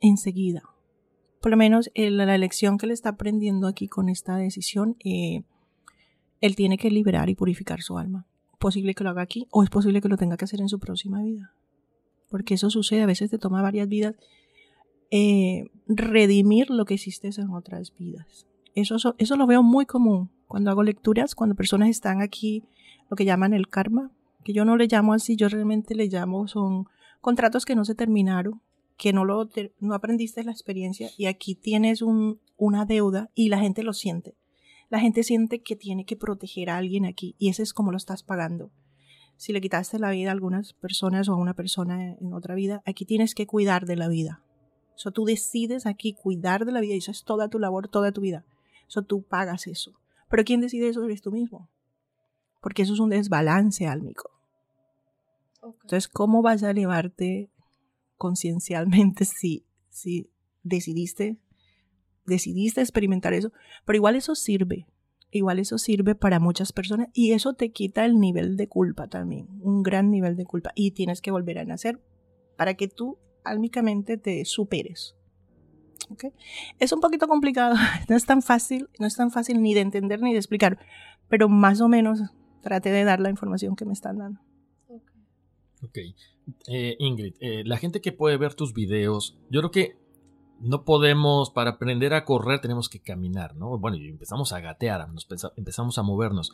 enseguida. 0.00 0.62
Por 1.40 1.50
lo 1.50 1.56
menos 1.56 1.90
la 1.94 2.38
lección 2.38 2.78
que 2.78 2.86
le 2.86 2.94
está 2.94 3.10
aprendiendo 3.10 3.66
aquí 3.66 3.88
con 3.88 4.08
esta 4.08 4.36
decisión, 4.36 4.96
eh, 5.04 5.42
él 6.40 6.56
tiene 6.56 6.78
que 6.78 6.90
liberar 6.90 7.28
y 7.28 7.34
purificar 7.34 7.82
su 7.82 7.98
alma. 7.98 8.26
Posible 8.58 8.94
que 8.94 9.04
lo 9.04 9.10
haga 9.10 9.22
aquí 9.22 9.46
o 9.50 9.62
es 9.62 9.70
posible 9.70 10.00
que 10.00 10.08
lo 10.08 10.16
tenga 10.16 10.36
que 10.36 10.44
hacer 10.44 10.60
en 10.60 10.68
su 10.68 10.78
próxima 10.78 11.22
vida. 11.22 11.54
Porque 12.30 12.54
eso 12.54 12.70
sucede, 12.70 13.02
a 13.02 13.06
veces 13.06 13.30
te 13.30 13.38
toma 13.38 13.62
varias 13.62 13.88
vidas 13.88 14.14
eh, 15.10 15.70
redimir 15.86 16.70
lo 16.70 16.84
que 16.84 16.94
hiciste 16.94 17.28
en 17.36 17.50
otras 17.50 17.94
vidas. 17.96 18.46
Eso, 18.74 18.96
eso 19.18 19.36
lo 19.36 19.46
veo 19.46 19.62
muy 19.62 19.86
común 19.86 20.30
cuando 20.46 20.70
hago 20.70 20.82
lecturas, 20.82 21.34
cuando 21.34 21.54
personas 21.54 21.88
están 21.88 22.20
aquí 22.20 22.64
lo 23.14 23.16
que 23.16 23.24
llaman 23.24 23.54
el 23.54 23.68
karma, 23.68 24.10
que 24.42 24.52
yo 24.52 24.64
no 24.64 24.76
le 24.76 24.88
llamo 24.88 25.12
así, 25.12 25.36
yo 25.36 25.48
realmente 25.48 25.94
le 25.94 26.08
llamo, 26.08 26.48
son 26.48 26.88
contratos 27.20 27.64
que 27.64 27.76
no 27.76 27.84
se 27.84 27.94
terminaron, 27.94 28.60
que 28.96 29.12
no, 29.12 29.24
lo, 29.24 29.48
no 29.78 29.94
aprendiste 29.94 30.42
la 30.42 30.50
experiencia 30.50 31.10
y 31.16 31.26
aquí 31.26 31.54
tienes 31.54 32.02
un, 32.02 32.40
una 32.56 32.86
deuda 32.86 33.30
y 33.32 33.50
la 33.50 33.60
gente 33.60 33.84
lo 33.84 33.92
siente. 33.92 34.34
La 34.90 34.98
gente 34.98 35.22
siente 35.22 35.62
que 35.62 35.76
tiene 35.76 36.04
que 36.04 36.16
proteger 36.16 36.70
a 36.70 36.76
alguien 36.76 37.04
aquí 37.04 37.36
y 37.38 37.50
ese 37.50 37.62
es 37.62 37.72
como 37.72 37.92
lo 37.92 37.98
estás 37.98 38.24
pagando. 38.24 38.72
Si 39.36 39.52
le 39.52 39.60
quitaste 39.60 40.00
la 40.00 40.10
vida 40.10 40.30
a 40.30 40.32
algunas 40.32 40.72
personas 40.72 41.28
o 41.28 41.34
a 41.34 41.36
una 41.36 41.54
persona 41.54 42.16
en 42.20 42.32
otra 42.32 42.56
vida, 42.56 42.82
aquí 42.84 43.04
tienes 43.04 43.36
que 43.36 43.46
cuidar 43.46 43.86
de 43.86 43.94
la 43.94 44.08
vida. 44.08 44.42
Eso 44.96 45.12
tú 45.12 45.24
decides 45.24 45.86
aquí 45.86 46.14
cuidar 46.14 46.64
de 46.64 46.72
la 46.72 46.80
vida 46.80 46.94
y 46.94 46.98
eso 46.98 47.12
es 47.12 47.22
toda 47.22 47.48
tu 47.48 47.60
labor, 47.60 47.86
toda 47.86 48.10
tu 48.10 48.22
vida. 48.22 48.44
Eso 48.88 49.02
tú 49.02 49.22
pagas 49.22 49.68
eso. 49.68 49.92
Pero 50.28 50.42
¿quién 50.42 50.60
decide 50.60 50.88
eso 50.88 51.04
eres 51.04 51.22
tú 51.22 51.30
mismo? 51.30 51.68
Porque 52.64 52.80
eso 52.80 52.94
es 52.94 53.00
un 53.00 53.10
desbalance 53.10 53.86
álmico. 53.86 54.30
Okay. 55.60 55.80
Entonces, 55.82 56.08
¿cómo 56.08 56.40
vas 56.40 56.62
a 56.62 56.70
elevarte 56.70 57.50
conciencialmente 58.16 59.24
si, 59.26 59.66
si 59.90 60.30
decidiste, 60.62 61.36
decidiste 62.24 62.80
experimentar 62.80 63.34
eso? 63.34 63.52
Pero 63.84 63.98
igual 63.98 64.16
eso 64.16 64.34
sirve, 64.34 64.86
igual 65.30 65.58
eso 65.58 65.76
sirve 65.76 66.14
para 66.14 66.40
muchas 66.40 66.72
personas 66.72 67.08
y 67.12 67.32
eso 67.32 67.52
te 67.52 67.70
quita 67.70 68.06
el 68.06 68.18
nivel 68.18 68.56
de 68.56 68.66
culpa 68.66 69.08
también, 69.08 69.46
un 69.60 69.82
gran 69.82 70.10
nivel 70.10 70.34
de 70.34 70.46
culpa 70.46 70.72
y 70.74 70.92
tienes 70.92 71.20
que 71.20 71.32
volver 71.32 71.58
a 71.58 71.66
nacer 71.66 72.00
para 72.56 72.72
que 72.72 72.88
tú 72.88 73.18
álmicamente 73.44 74.16
te 74.16 74.42
superes. 74.46 75.16
¿Okay? 76.08 76.32
Es 76.78 76.94
un 76.94 77.00
poquito 77.00 77.28
complicado, 77.28 77.74
no 78.08 78.16
es 78.16 78.24
tan 78.24 78.40
fácil, 78.40 78.88
no 78.98 79.06
es 79.06 79.16
tan 79.16 79.30
fácil 79.30 79.60
ni 79.60 79.74
de 79.74 79.82
entender 79.82 80.22
ni 80.22 80.32
de 80.32 80.38
explicar, 80.38 80.78
pero 81.28 81.50
más 81.50 81.82
o 81.82 81.88
menos 81.88 82.22
trate 82.64 82.90
de 82.90 83.04
dar 83.04 83.20
la 83.20 83.30
información 83.30 83.76
que 83.76 83.84
me 83.84 83.92
están 83.92 84.18
dando. 84.18 84.40
Ok. 85.82 85.98
Eh, 86.66 86.96
Ingrid, 86.98 87.34
eh, 87.40 87.62
la 87.64 87.76
gente 87.76 88.00
que 88.00 88.10
puede 88.10 88.36
ver 88.36 88.54
tus 88.54 88.72
videos, 88.72 89.38
yo 89.50 89.60
creo 89.60 89.70
que 89.70 89.98
no 90.60 90.84
podemos, 90.84 91.50
para 91.50 91.72
aprender 91.72 92.14
a 92.14 92.24
correr 92.24 92.60
tenemos 92.60 92.88
que 92.88 93.00
caminar, 93.00 93.54
¿no? 93.54 93.78
Bueno, 93.78 93.96
y 93.96 94.08
empezamos 94.08 94.52
a 94.52 94.60
gatear, 94.60 95.08
nos 95.10 95.28
empezamos 95.56 95.98
a 95.98 96.02
movernos. 96.02 96.52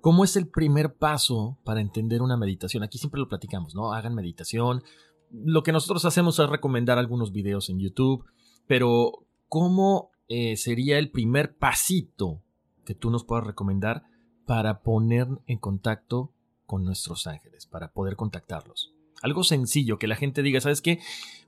¿Cómo 0.00 0.24
es 0.24 0.36
el 0.36 0.48
primer 0.48 0.94
paso 0.94 1.58
para 1.64 1.80
entender 1.80 2.22
una 2.22 2.36
meditación? 2.36 2.82
Aquí 2.82 2.98
siempre 2.98 3.20
lo 3.20 3.28
platicamos, 3.28 3.74
¿no? 3.74 3.92
Hagan 3.92 4.14
meditación. 4.14 4.82
Lo 5.30 5.62
que 5.62 5.72
nosotros 5.72 6.04
hacemos 6.04 6.38
es 6.40 6.48
recomendar 6.48 6.98
algunos 6.98 7.30
videos 7.30 7.70
en 7.70 7.78
YouTube, 7.78 8.24
pero 8.66 9.12
¿cómo 9.48 10.10
eh, 10.28 10.56
sería 10.56 10.98
el 10.98 11.10
primer 11.10 11.56
pasito 11.56 12.42
que 12.84 12.94
tú 12.96 13.10
nos 13.10 13.24
puedas 13.24 13.46
recomendar 13.46 14.02
para 14.46 14.80
poner 14.82 15.28
en 15.46 15.58
contacto 15.58 16.32
con 16.66 16.84
nuestros 16.84 17.26
ángeles, 17.26 17.66
para 17.66 17.92
poder 17.92 18.16
contactarlos? 18.16 18.94
Algo 19.22 19.44
sencillo, 19.44 19.98
que 19.98 20.06
la 20.06 20.16
gente 20.16 20.42
diga, 20.42 20.60
¿sabes 20.60 20.82
qué? 20.82 20.98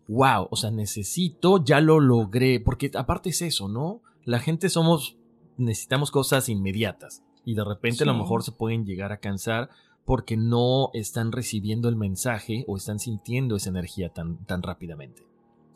Wow, 0.06 0.48
o 0.50 0.56
sea, 0.56 0.70
necesito, 0.70 1.64
ya 1.64 1.80
lo 1.80 1.98
logré, 1.98 2.60
porque 2.60 2.90
aparte 2.94 3.30
es 3.30 3.42
eso, 3.42 3.68
¿no? 3.68 4.00
La 4.24 4.38
gente 4.38 4.68
somos, 4.68 5.16
necesitamos 5.56 6.10
cosas 6.10 6.48
inmediatas 6.48 7.22
y 7.44 7.54
de 7.54 7.64
repente 7.64 8.04
a 8.04 8.06
lo 8.06 8.14
mejor 8.14 8.42
se 8.42 8.52
pueden 8.52 8.84
llegar 8.84 9.12
a 9.12 9.18
cansar 9.18 9.70
porque 10.04 10.36
no 10.36 10.90
están 10.92 11.32
recibiendo 11.32 11.88
el 11.88 11.96
mensaje 11.96 12.64
o 12.68 12.76
están 12.76 12.98
sintiendo 12.98 13.56
esa 13.56 13.70
energía 13.70 14.10
tan, 14.10 14.44
tan 14.44 14.62
rápidamente. 14.62 15.22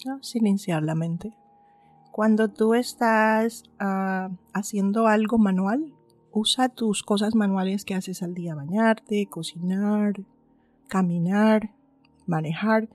No, 0.05 0.23
silenciar 0.23 0.83
la 0.83 0.95
mente. 0.95 1.33
Cuando 2.12 2.49
tú 2.49 2.75
estás 2.75 3.64
ah, 3.79 4.31
haciendo 4.53 5.07
algo 5.07 5.39
manual, 5.39 5.95
usa 6.39 6.68
tus 6.68 7.03
cosas 7.03 7.34
manuales 7.34 7.84
que 7.84 7.95
haces 7.95 8.22
al 8.22 8.34
día, 8.34 8.55
bañarte, 8.55 9.26
cocinar, 9.26 10.14
caminar, 10.89 11.74
manejar. 12.26 12.89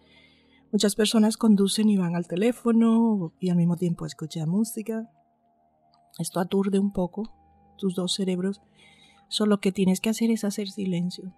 Muchas 0.72 0.96
personas 0.96 1.38
conducen 1.38 1.90
y 1.90 1.98
van 1.98 2.16
al 2.16 2.28
teléfono 2.28 3.34
y 3.40 3.50
al 3.50 3.58
mismo 3.58 3.76
tiempo 3.76 4.06
escuchan 4.06 4.50
música. 4.50 5.10
Esto 6.18 6.40
aturde 6.40 6.80
un 6.80 6.92
poco 6.92 7.32
tus 7.78 7.96
dos 7.96 8.14
cerebros. 8.14 8.62
Solo 9.28 9.52
lo 9.52 9.60
que 9.60 9.72
tienes 9.72 10.00
que 10.00 10.10
hacer 10.10 10.32
es 10.32 10.44
hacer 10.44 10.70
silencio. 10.70 11.34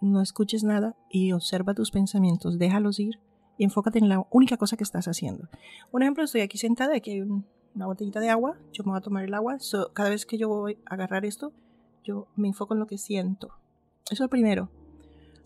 No 0.00 0.20
escuches 0.20 0.64
nada 0.64 0.96
y 1.08 1.32
observa 1.32 1.74
tus 1.74 1.90
pensamientos, 1.90 2.58
déjalos 2.58 3.00
ir 3.00 3.20
y 3.56 3.64
enfócate 3.64 3.98
en 3.98 4.08
la 4.08 4.26
única 4.30 4.56
cosa 4.56 4.76
que 4.76 4.84
estás 4.84 5.06
haciendo. 5.06 5.48
Un 5.92 6.02
ejemplo, 6.02 6.24
estoy 6.24 6.42
aquí 6.42 6.58
sentada, 6.58 6.96
aquí 6.96 7.12
hay 7.12 7.22
una 7.74 7.86
botellita 7.86 8.20
de 8.20 8.30
agua, 8.30 8.56
yo 8.72 8.84
me 8.84 8.90
voy 8.90 8.98
a 8.98 9.02
tomar 9.02 9.24
el 9.24 9.34
agua, 9.34 9.58
cada 9.92 10.10
vez 10.10 10.26
que 10.26 10.38
yo 10.38 10.48
voy 10.48 10.78
a 10.86 10.94
agarrar 10.94 11.24
esto, 11.24 11.52
yo 12.04 12.28
me 12.36 12.48
enfoco 12.48 12.74
en 12.74 12.80
lo 12.80 12.86
que 12.86 12.98
siento. 12.98 13.48
Eso 14.04 14.14
es 14.14 14.20
lo 14.20 14.28
primero. 14.28 14.68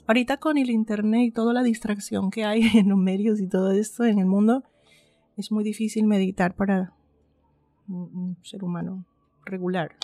Ahorita 0.07 0.39
con 0.39 0.59
el 0.59 0.71
internet 0.71 1.23
y 1.23 1.31
toda 1.31 1.53
la 1.53 1.63
distracción 1.63 2.31
que 2.31 2.45
hay 2.45 2.63
en 2.75 2.89
los 2.91 2.99
medios 2.99 3.41
y 3.41 3.49
todo 3.49 3.73
esto 3.73 4.05
en 4.05 4.19
el 4.19 4.27
mundo, 4.27 4.65
es 5.37 5.53
muy 5.53 5.65
difícil 5.65 6.07
meditar 6.07 6.55
para 6.55 6.93
un 7.87 8.37
ser 8.43 8.65
humano 8.65 9.07
regular. 9.45 9.97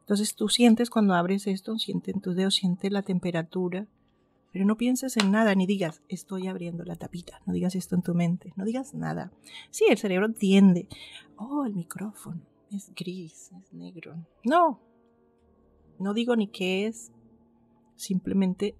Entonces 0.00 0.36
tú 0.36 0.48
sientes 0.48 0.88
cuando 0.88 1.14
abres 1.14 1.48
esto, 1.48 1.78
siente 1.78 2.12
en 2.12 2.20
tus 2.20 2.36
dedos, 2.36 2.54
siente 2.54 2.90
la 2.90 3.02
temperatura, 3.02 3.88
pero 4.56 4.64
no 4.64 4.78
pienses 4.78 5.18
en 5.18 5.30
nada, 5.30 5.54
ni 5.54 5.66
digas, 5.66 6.02
estoy 6.08 6.46
abriendo 6.46 6.82
la 6.82 6.96
tapita, 6.96 7.42
no 7.44 7.52
digas 7.52 7.74
esto 7.74 7.94
en 7.94 8.00
tu 8.00 8.14
mente, 8.14 8.54
no 8.56 8.64
digas 8.64 8.94
nada. 8.94 9.30
Sí, 9.68 9.84
el 9.90 9.98
cerebro 9.98 10.32
tiende, 10.32 10.88
oh, 11.36 11.66
el 11.66 11.74
micrófono 11.74 12.40
es 12.70 12.90
gris, 12.94 13.52
es 13.52 13.70
negro. 13.74 14.16
No, 14.44 14.80
no 15.98 16.14
digo 16.14 16.36
ni 16.36 16.48
qué 16.48 16.86
es, 16.86 17.12
simplemente 17.96 18.74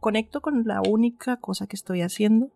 conecto 0.00 0.42
con 0.42 0.64
la 0.66 0.82
única 0.86 1.38
cosa 1.38 1.66
que 1.66 1.76
estoy 1.76 2.02
haciendo 2.02 2.50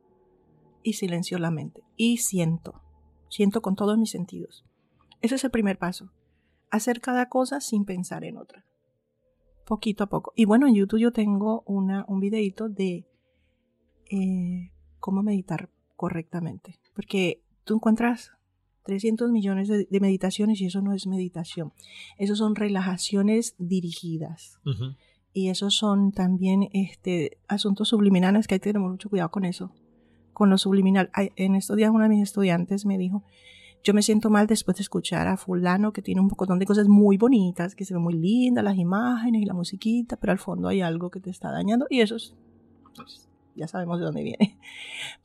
y 0.83 0.93
silencio 0.93 1.39
la 1.39 1.51
mente. 1.51 1.83
Y 1.97 2.19
siento, 2.19 2.83
siento 3.31 3.63
con 3.63 3.75
todos 3.75 3.97
mis 3.97 4.11
sentidos. 4.11 4.67
Ese 5.23 5.37
es 5.37 5.45
el 5.45 5.51
primer 5.51 5.79
paso 5.79 6.11
hacer 6.71 7.01
cada 7.01 7.31
cosa 7.31 7.63
sin 7.63 7.87
pensar 7.87 8.23
en 8.23 8.37
otra. 8.37 8.67
Poquito 9.67 10.05
a 10.05 10.07
poco. 10.09 10.33
Y 10.37 10.45
bueno, 10.45 10.67
en 10.67 10.75
YouTube 10.75 11.01
yo 11.01 11.13
tengo 11.13 11.63
una, 11.67 12.05
un 12.09 12.21
videito 12.21 12.69
de 12.69 13.07
eh, 14.11 14.71
cómo 15.01 15.23
meditar 15.23 15.71
correctamente. 15.97 16.79
Porque 16.95 17.43
tú 17.65 17.77
encuentras 17.77 18.33
300 18.85 19.31
millones 19.31 19.69
de, 19.69 20.01
meditaciones 20.01 20.61
y 20.61 20.67
eso 20.67 20.83
no 20.83 20.93
es 20.93 21.07
meditación. 21.07 21.73
Eso 22.19 22.37
son 22.37 22.55
relajaciones 22.55 23.55
dirigidas. 23.59 24.61
Y 25.33 25.49
esos 25.49 25.75
son 25.75 26.13
también 26.13 26.69
este, 26.73 27.39
asuntos 27.49 27.89
subliminales 27.89 28.47
que 28.47 28.55
hay 28.55 28.61
que 28.61 28.73
tener 28.73 28.87
mucho 28.87 29.09
cuidado 29.09 29.31
con 29.31 29.45
eso. 29.45 29.73
Con 30.33 30.51
lo 30.51 30.59
subliminal. 30.59 31.11
En 31.37 31.55
estos 31.55 31.77
días 31.77 31.91
una 31.91 32.05
de 32.05 32.11
mis 32.11 32.23
estudiantes 32.23 32.85
me 32.85 32.99
dijo, 32.99 33.25
yo 33.85 33.93
me 33.93 34.03
siento 34.03 34.31
mal 34.31 34.47
después 34.47 34.79
de 34.79 34.83
escuchar 34.83 35.29
a 35.29 35.37
fulano 35.37 35.93
que 35.93 36.01
tiene 36.01 36.23
un 36.23 36.27
montón 36.27 36.59
de 36.59 36.65
cosas 36.65 36.89
muy 36.89 37.19
bonitas, 37.19 37.75
que 37.75 37.85
se 37.85 37.93
ven 37.93 38.03
muy 38.03 38.15
lindas 38.15 38.65
las 38.65 38.79
imágenes 38.79 39.43
y 39.43 39.45
la 39.45 39.53
musiquita, 39.53 40.17
pero 40.17 40.33
al 40.33 40.39
fondo 40.39 40.69
hay 40.69 40.81
algo 40.81 41.11
que 41.11 41.21
te 41.21 41.29
está 41.29 41.53
dañando 41.53 41.87
y 41.91 42.01
eso 42.01 42.17
es, 42.17 42.35
pues, 42.97 43.29
ya 43.55 43.69
sabemos 43.69 43.99
de 43.99 44.07
dónde 44.07 44.23
viene. 44.23 44.59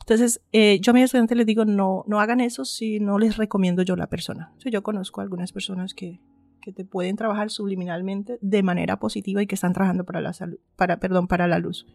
Entonces, 0.02 0.42
eh, 0.52 0.80
yo 0.82 0.92
a 0.92 0.94
mis 0.94 1.06
estudiantes 1.06 1.38
les 1.38 1.46
digo, 1.46 1.64
no, 1.64 2.04
no 2.06 2.20
hagan 2.20 2.42
eso 2.42 2.66
si 2.66 3.00
no 3.00 3.18
les 3.18 3.38
recomiendo 3.38 3.82
yo 3.82 3.96
la 3.96 4.08
persona. 4.08 4.54
yo 4.66 4.84
conozco 4.84 5.22
algunas 5.22 5.54
personas 5.54 5.94
que, 5.94 6.20
que 6.62 6.74
te 6.74 6.84
pueden 6.84 7.16
trabajar 7.16 7.50
subliminalmente 7.52 8.40
de 8.42 8.62
manera 8.62 9.00
positiva 9.00 9.42
y 9.42 9.48
que 9.48 9.56
están 9.56 9.72
trabajando 9.72 10.04
para 10.04 10.20
la 10.20 10.34
salud, 10.34 10.60
para, 10.76 11.00
perdón, 11.00 11.28
para 11.28 11.48
la 11.48 11.60
luz, 11.60 11.88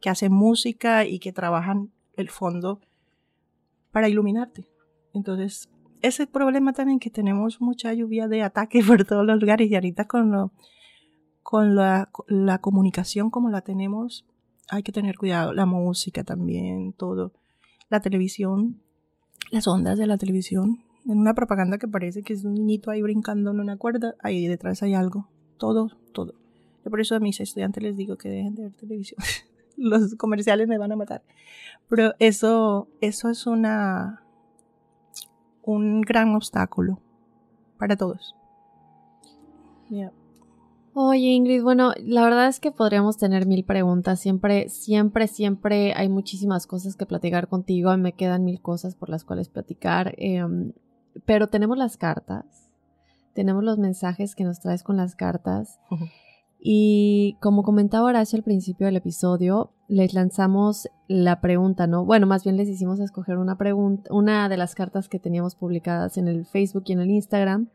que 0.00 0.10
hacen 0.10 0.32
música 0.32 1.06
y 1.06 1.20
que 1.20 1.32
trabajan 1.32 1.92
el 2.16 2.28
fondo 2.28 2.80
para 3.92 4.08
iluminarte. 4.08 4.68
Entonces, 5.14 5.68
ese 6.02 6.26
problema 6.26 6.72
también 6.72 6.98
que 6.98 7.10
tenemos 7.10 7.60
mucha 7.60 7.92
lluvia 7.94 8.28
de 8.28 8.42
ataques 8.42 8.84
por 8.86 9.04
todos 9.04 9.24
los 9.24 9.40
lugares 9.40 9.70
y 9.70 9.74
ahorita 9.74 10.06
con, 10.06 10.50
con 11.42 11.74
la, 11.74 12.08
comunicación 12.60 13.30
como 13.30 13.50
la 13.50 13.62
tenemos, 13.62 14.26
hay 14.68 14.82
que 14.82 14.92
tener 14.92 15.16
cuidado. 15.16 15.52
La 15.52 15.66
música 15.66 16.24
también, 16.24 16.92
todo. 16.92 17.32
La 17.88 18.00
televisión, 18.00 18.80
las 19.50 19.66
ondas 19.66 19.98
de 19.98 20.06
la 20.06 20.18
televisión. 20.18 20.82
En 21.06 21.18
una 21.18 21.34
propaganda 21.34 21.78
que 21.78 21.88
parece 21.88 22.22
que 22.22 22.32
es 22.32 22.44
un 22.44 22.54
niñito 22.54 22.90
ahí 22.90 23.02
brincando 23.02 23.50
en 23.50 23.60
una 23.60 23.76
cuerda, 23.76 24.14
ahí 24.20 24.46
detrás 24.46 24.82
hay 24.82 24.94
algo. 24.94 25.28
Todo, 25.58 25.90
todo. 26.12 26.34
Yo 26.84 26.90
por 26.90 27.00
eso 27.00 27.14
a 27.14 27.20
mis 27.20 27.40
estudiantes 27.40 27.82
les 27.82 27.96
digo 27.96 28.16
que 28.16 28.28
dejen 28.28 28.54
de 28.54 28.62
ver 28.64 28.72
televisión. 28.72 29.18
Los 29.76 30.14
comerciales 30.14 30.68
me 30.68 30.78
van 30.78 30.92
a 30.92 30.96
matar. 30.96 31.22
Pero 31.88 32.14
eso, 32.18 32.88
eso 33.00 33.30
es 33.30 33.46
una, 33.46 34.21
un 35.62 36.00
gran 36.00 36.34
obstáculo 36.34 36.98
para 37.78 37.96
todos. 37.96 38.34
Oye, 40.94 41.28
Ingrid, 41.28 41.62
bueno, 41.62 41.92
la 42.02 42.22
verdad 42.22 42.48
es 42.48 42.60
que 42.60 42.70
podríamos 42.70 43.16
tener 43.16 43.46
mil 43.46 43.64
preguntas. 43.64 44.20
Siempre, 44.20 44.68
siempre, 44.68 45.26
siempre 45.26 45.94
hay 45.94 46.10
muchísimas 46.10 46.66
cosas 46.66 46.96
que 46.96 47.06
platicar 47.06 47.48
contigo. 47.48 47.96
Me 47.96 48.12
quedan 48.12 48.44
mil 48.44 48.60
cosas 48.60 48.94
por 48.94 49.08
las 49.08 49.24
cuales 49.24 49.48
platicar. 49.48 50.14
Em, 50.18 50.72
pero 51.24 51.46
tenemos 51.46 51.78
las 51.78 51.96
cartas. 51.96 52.70
Tenemos 53.34 53.64
los 53.64 53.78
mensajes 53.78 54.34
que 54.34 54.44
nos 54.44 54.60
traes 54.60 54.82
con 54.82 54.98
las 54.98 55.14
cartas. 55.14 55.80
Y 56.64 57.38
como 57.40 57.64
comentaba 57.64 58.06
Horacio 58.06 58.36
al 58.36 58.44
principio 58.44 58.86
del 58.86 58.94
episodio, 58.94 59.72
les 59.88 60.14
lanzamos 60.14 60.88
la 61.08 61.40
pregunta, 61.40 61.88
¿no? 61.88 62.04
Bueno, 62.04 62.28
más 62.28 62.44
bien 62.44 62.56
les 62.56 62.68
hicimos 62.68 63.00
escoger 63.00 63.38
una 63.38 63.58
pregunta, 63.58 64.14
una 64.14 64.48
de 64.48 64.56
las 64.56 64.76
cartas 64.76 65.08
que 65.08 65.18
teníamos 65.18 65.56
publicadas 65.56 66.18
en 66.18 66.28
el 66.28 66.46
Facebook 66.46 66.84
y 66.86 66.92
en 66.92 67.00
el 67.00 67.10
Instagram. 67.10 67.68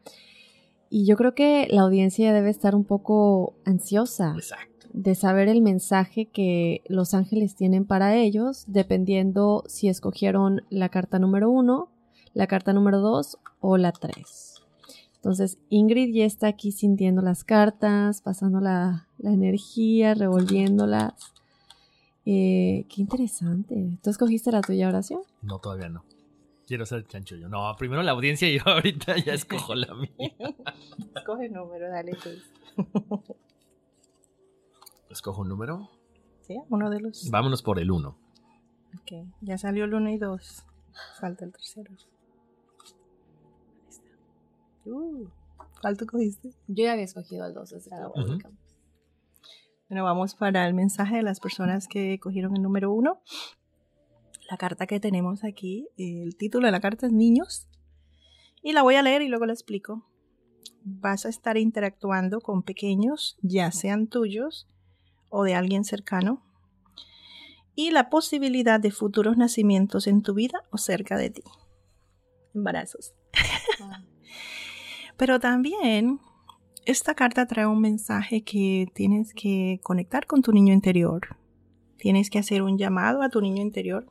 Y 0.90 1.06
yo 1.06 1.18
creo 1.18 1.36
que 1.36 1.68
la 1.70 1.82
audiencia 1.82 2.32
debe 2.32 2.50
estar 2.50 2.76
un 2.76 2.86
poco 2.86 3.56
ansiosa 3.66 4.34
de 4.94 5.16
saber 5.16 5.50
el 5.50 5.62
mensaje 5.62 6.28
que 6.28 6.82
los 6.88 7.14
ángeles 7.14 7.56
tienen 7.56 7.84
para 7.84 8.16
ellos, 8.16 8.64
dependiendo 8.68 9.64
si 9.68 9.90
escogieron 9.90 10.62
la 10.70 10.88
carta 10.88 11.20
número 11.20 11.50
uno, 11.50 11.90
la 12.34 12.48
carta 12.48 12.72
número 12.72 13.02
dos 13.02 13.38
o 13.60 13.76
la 13.76 13.92
tres. 13.92 14.47
Entonces 15.28 15.60
Ingrid 15.68 16.16
ya 16.16 16.24
está 16.24 16.48
aquí 16.48 16.72
sintiendo 16.72 17.22
las 17.22 17.44
cartas, 17.44 18.22
pasando 18.22 18.62
la, 18.62 19.10
energía, 19.22 20.14
revolviéndolas. 20.14 21.34
Eh, 22.26 22.86
qué 22.88 23.02
interesante. 23.02 24.00
¿Tú 24.02 24.10
escogiste 24.10 24.54
la 24.54 24.62
tuya 24.62 24.88
oración? 24.88 25.20
No, 25.42 25.60
todavía 25.60 25.90
no. 25.90 26.06
Quiero 26.66 26.86
ser 26.86 27.06
chancho 27.08 27.36
yo. 27.36 27.50
No, 27.50 27.76
primero 27.78 28.04
la 28.04 28.14
audiencia 28.14 28.48
y 28.48 28.58
yo 28.58 28.64
ahorita 28.68 29.18
ya 29.18 29.34
escojo 29.34 29.76
la 29.76 29.94
mía. 29.96 30.10
Escoge 31.18 31.50
número, 31.50 31.90
dale 31.90 32.14
pues. 32.24 32.50
¿Escojo 35.10 35.42
un 35.42 35.50
número? 35.50 35.90
Sí, 36.44 36.58
uno 36.70 36.90
de 36.90 37.02
los. 37.02 37.30
Vámonos 37.30 37.64
por 37.64 37.80
el 37.80 37.92
uno. 37.92 38.18
Ok, 39.02 39.28
ya 39.42 39.58
salió 39.58 39.84
el 39.84 39.94
uno 39.94 40.10
y 40.10 40.18
dos. 40.18 40.64
Falta 41.20 41.44
el 41.44 41.52
tercero. 41.52 41.92
Uh, 44.92 45.28
¿Cuál 45.82 45.98
tú 45.98 46.06
cogiste? 46.06 46.50
Yo 46.68 46.86
ya 46.86 46.94
había 46.94 47.06
escogido 47.06 47.46
el 47.46 47.54
2 47.54 47.90
Bueno, 49.90 50.04
vamos 50.04 50.36
para 50.36 50.68
el 50.68 50.74
mensaje 50.74 51.18
de 51.18 51.24
las 51.24 51.40
personas 51.40 51.88
que 51.88 52.20
cogieron 52.20 52.56
el 52.56 52.64
número 52.64 52.92
1. 52.92 53.22
La 54.50 54.58
carta 54.58 54.88
que 54.88 55.00
tenemos 55.00 55.44
aquí, 55.44 55.88
el 55.98 56.36
título 56.38 56.68
de 56.68 56.72
la 56.72 56.80
carta 56.80 57.08
es 57.08 57.12
Niños. 57.12 57.68
Y 58.64 58.74
la 58.74 58.82
voy 58.82 58.96
a 58.96 59.02
leer 59.02 59.22
y 59.22 59.28
luego 59.28 59.46
la 59.46 59.54
explico. 59.54 60.06
Vas 60.84 61.26
a 61.26 61.30
estar 61.30 61.58
interactuando 61.58 62.42
con 62.42 62.64
pequeños, 62.64 63.38
ya 63.42 63.72
sean 63.72 64.08
tuyos 64.08 64.68
o 65.30 65.44
de 65.44 65.54
alguien 65.54 65.84
cercano. 65.84 66.44
Y 67.76 67.92
la 67.92 68.10
posibilidad 68.10 68.80
de 68.80 68.92
futuros 68.92 69.38
nacimientos 69.38 70.08
en 70.08 70.24
tu 70.24 70.34
vida 70.34 70.64
o 70.72 70.78
cerca 70.78 71.18
de 71.18 71.30
ti. 71.30 71.44
Embarazos. 72.56 73.14
Pero 75.18 75.40
también 75.40 76.20
esta 76.86 77.16
carta 77.16 77.48
trae 77.48 77.66
un 77.66 77.82
mensaje 77.82 78.44
que 78.44 78.88
tienes 78.94 79.34
que 79.34 79.80
conectar 79.84 80.26
con 80.26 80.42
tu 80.42 80.52
niño 80.52 80.74
interior 80.74 81.38
tienes 81.98 82.30
que 82.30 82.40
hacer 82.40 82.62
un 82.62 82.78
llamado 82.78 83.22
a 83.22 83.30
tu 83.30 83.42
niño 83.42 83.62
interior 83.62 84.08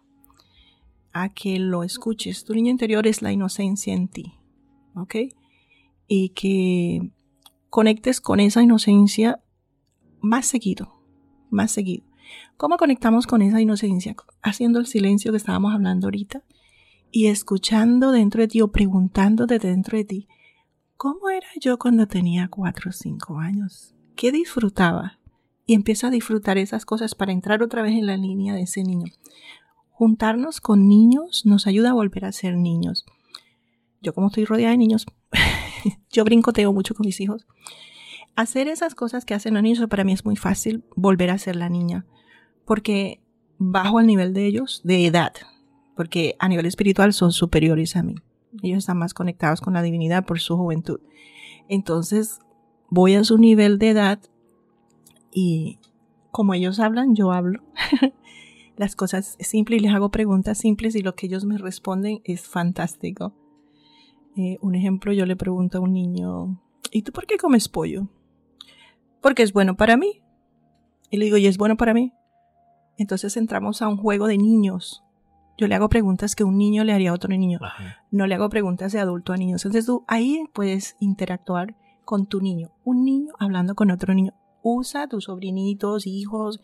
a 1.13 1.31
que 1.31 1.59
lo 1.59 1.83
escuches. 1.83 2.45
Tu 2.45 2.55
niño 2.55 2.71
interior 2.71 3.07
es 3.07 3.23
la 3.23 3.33
inocencia 3.33 3.95
en 3.95 4.09
ti, 4.09 4.35
¿ok? 4.95 5.15
Y 6.07 6.31
que 6.31 7.11
conectes 7.71 8.21
con 8.21 8.41
esa 8.41 8.63
inocencia 8.63 9.41
más 10.21 10.47
seguido, 10.47 11.01
más 11.51 11.71
seguido. 11.71 12.05
¿Cómo 12.57 12.77
conectamos 12.77 13.27
con 13.27 13.41
esa 13.41 13.61
inocencia? 13.61 14.15
Haciendo 14.43 14.79
el 14.79 14.87
silencio 14.87 15.31
que 15.31 15.39
estábamos 15.39 15.73
hablando 15.73 16.09
ahorita 16.09 16.43
y 17.11 17.27
escuchando 17.29 18.11
dentro 18.11 18.43
de 18.43 18.49
ti 18.49 18.61
o 18.61 18.73
preguntando 18.73 19.47
de 19.47 19.59
dentro 19.59 19.97
de 19.97 20.05
ti, 20.05 20.29
¿cómo 20.97 21.29
era 21.31 21.47
yo 21.61 21.79
cuando 21.79 22.07
tenía 22.07 22.49
cuatro 22.49 22.91
o 22.91 22.93
cinco 22.93 23.39
años? 23.39 23.95
¿Qué 24.15 24.33
disfrutaba? 24.33 25.19
Y 25.67 25.75
empieza 25.75 26.09
a 26.09 26.11
disfrutar 26.11 26.59
esas 26.59 26.85
cosas 26.87 27.15
para 27.15 27.33
entrar 27.33 27.63
otra 27.63 27.83
vez 27.83 27.93
en 27.93 28.07
la 28.07 28.17
línea 28.17 28.55
de 28.55 28.63
ese 28.63 28.83
niño. 28.83 29.13
Juntarnos 29.91 30.61
con 30.61 30.89
niños 30.89 31.45
nos 31.45 31.67
ayuda 31.67 31.91
a 31.91 31.95
volver 31.95 32.25
a 32.25 32.33
ser 32.33 32.57
niños. 32.57 33.05
Yo 34.01 34.15
como 34.15 34.29
estoy 34.29 34.45
rodeada 34.45 34.73
de 34.73 34.79
niños, 34.79 35.07
yo 36.11 36.25
brincoteo 36.25 36.73
mucho 36.73 36.95
con 36.95 37.07
mis 37.07 37.21
hijos. 37.21 37.47
Hacer 38.37 38.69
esas 38.69 38.95
cosas 38.95 39.25
que 39.25 39.35
hacen 39.35 39.55
los 39.55 39.63
niños 39.63 39.87
para 39.89 40.05
mí 40.05 40.13
es 40.13 40.25
muy 40.25 40.37
fácil 40.37 40.85
volver 40.95 41.31
a 41.31 41.39
ser 41.39 41.57
la 41.57 41.69
niña, 41.69 42.07
porque 42.65 43.23
bajo 43.59 43.99
al 43.99 44.07
nivel 44.07 44.35
de 44.35 44.47
ellos, 44.47 44.83
de 44.85 45.07
edad, 45.07 45.33
porque 45.97 46.37
a 46.39 46.49
nivel 46.49 46.67
espiritual 46.67 47.13
son 47.13 47.33
superiores 47.33 47.97
a 47.97 48.03
mí. 48.03 48.17
Ellos 48.63 48.79
están 48.79 48.99
más 48.99 49.15
conectados 49.15 49.61
con 49.61 49.75
la 49.75 49.83
divinidad 49.83 50.25
por 50.25 50.41
su 50.41 50.57
juventud. 50.57 51.01
Entonces, 51.69 52.41
voy 52.89 53.15
a 53.15 53.25
su 53.25 53.39
nivel 53.39 53.79
de 53.79 53.91
edad 53.91 54.21
y 55.33 55.79
como 56.31 56.55
ellos 56.55 56.81
hablan, 56.81 57.15
yo 57.15 57.33
hablo. 57.33 57.63
Las 58.77 58.95
cosas 58.95 59.37
simples 59.41 59.81
y 59.81 59.85
les 59.85 59.95
hago 59.95 60.11
preguntas 60.11 60.59
simples 60.59 60.95
y 60.97 61.01
lo 61.01 61.15
que 61.15 61.27
ellos 61.27 61.45
me 61.45 61.57
responden 61.57 62.21
es 62.25 62.43
fantástico. 62.47 63.33
Eh, 64.37 64.59
un 64.61 64.75
ejemplo, 64.75 65.13
yo 65.13 65.25
le 65.25 65.35
pregunto 65.35 65.79
a 65.79 65.81
un 65.81 65.95
niño, 65.95 66.61
¿y 66.91 67.03
tú 67.03 67.13
por 67.13 67.27
qué 67.27 67.39
comes 67.39 67.69
pollo? 67.69 68.07
Porque 69.23 69.43
es 69.43 69.53
bueno 69.53 69.77
para 69.77 69.97
mí. 69.97 70.21
Y 71.11 71.17
le 71.17 71.25
digo, 71.25 71.39
¿y 71.39 71.47
es 71.47 71.57
bueno 71.57 71.77
para 71.77 71.95
mí? 71.95 72.13
Entonces 72.99 73.37
entramos 73.37 73.81
a 73.81 73.89
un 73.89 73.97
juego 73.97 74.27
de 74.27 74.37
niños 74.37 75.06
yo 75.57 75.69
le 75.69 75.75
hago 75.75 75.89
preguntas 75.89 76.37
que 76.37 76.45
un 76.45 76.59
niño 76.59 76.85
le 76.85 76.93
haría 76.93 77.11
a 77.11 77.15
otro 77.15 77.31
niño. 77.31 77.59
No 78.11 78.27
le 78.27 78.35
hago 78.35 78.51
preguntas 78.51 78.93
de 78.93 79.01
adulto 79.01 79.33
a 79.33 79.37
niños. 79.37 79.65
Entonces 79.65 79.87
tú 79.87 80.05
ahí 80.07 80.45
puedes 80.53 80.97
interactuar 81.01 81.77
con 82.05 82.27
tu 82.27 82.41
niño. 82.41 82.73
Un 82.85 83.05
niño 83.05 83.33
hablando 83.39 83.75
con 83.75 83.91
otro 83.91 84.15
niño. 84.15 84.35
Usa 84.63 85.09
tus 85.09 85.25
sobrinitos, 85.25 86.07
hijos, 86.07 86.61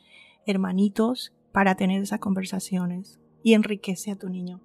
hermanitos 0.46 1.32
para 1.52 1.74
tener 1.74 2.02
esas 2.02 2.20
conversaciones 2.20 3.18
y 3.42 3.54
enriquece 3.54 4.10
a 4.10 4.18
tu 4.18 4.28
niño. 4.28 4.60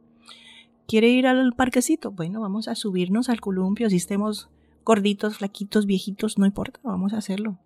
¿Quiere 0.87 1.09
ir 1.09 1.27
al 1.27 1.53
parquecito? 1.53 2.11
Bueno, 2.11 2.41
vamos 2.41 2.67
a 2.67 2.75
subirnos 2.75 3.29
al 3.29 3.41
columpio. 3.41 3.89
Si 3.89 3.97
estemos 3.97 4.49
gorditos, 4.83 5.37
flaquitos, 5.37 5.85
viejitos, 5.85 6.37
no 6.37 6.45
importa, 6.45 6.79
vamos 6.83 7.13
a 7.13 7.17
hacerlo. 7.17 7.59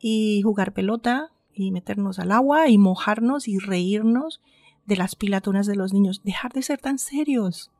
Y 0.00 0.42
jugar 0.42 0.72
pelota 0.72 1.30
y 1.52 1.70
meternos 1.70 2.18
al 2.18 2.32
agua 2.32 2.68
y 2.68 2.78
mojarnos 2.78 3.48
y 3.48 3.58
reírnos 3.58 4.40
de 4.86 4.96
las 4.96 5.16
pilatunas 5.16 5.66
de 5.66 5.76
los 5.76 5.92
niños. 5.92 6.22
Dejar 6.24 6.52
de 6.52 6.62
ser 6.62 6.80
tan 6.80 6.98
serios. 6.98 7.70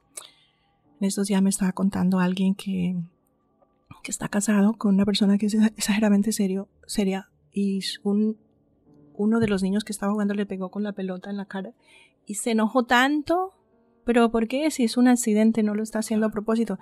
En 1.01 1.07
estos 1.07 1.29
días 1.29 1.43
me 1.43 1.51
estaba 1.51 1.73
contando 1.73 2.19
alguien 2.19 2.55
que, 2.55 2.97
que 4.03 4.11
está 4.11 4.29
casado 4.29 4.75
con 4.75 4.95
una 4.95 5.05
persona 5.05 5.39
que 5.39 5.47
es 5.47 5.55
exageradamente 5.55 6.33
serio, 6.33 6.69
seria 6.87 7.29
y 7.53 7.81
un, 8.03 8.37
uno 9.15 9.41
de 9.41 9.49
los 9.49 9.63
niños 9.63 9.83
que 9.83 9.93
estaba 9.93 10.13
jugando 10.13 10.35
le 10.35 10.45
pegó 10.47 10.71
con 10.71 10.83
la 10.83 10.93
pelota 10.93 11.31
en 11.31 11.39
la 11.39 11.47
cara 11.47 11.73
y 12.27 12.35
se 12.35 12.51
enojó 12.51 12.85
tanto. 12.85 13.53
Pero 14.05 14.31
¿por 14.31 14.47
qué? 14.47 14.71
Si 14.71 14.85
es 14.85 14.97
un 14.97 15.09
accidente, 15.09 15.63
no 15.63 15.75
lo 15.75 15.83
está 15.83 16.01
haciendo 16.01 16.27
a 16.27 16.31
propósito. 16.31 16.79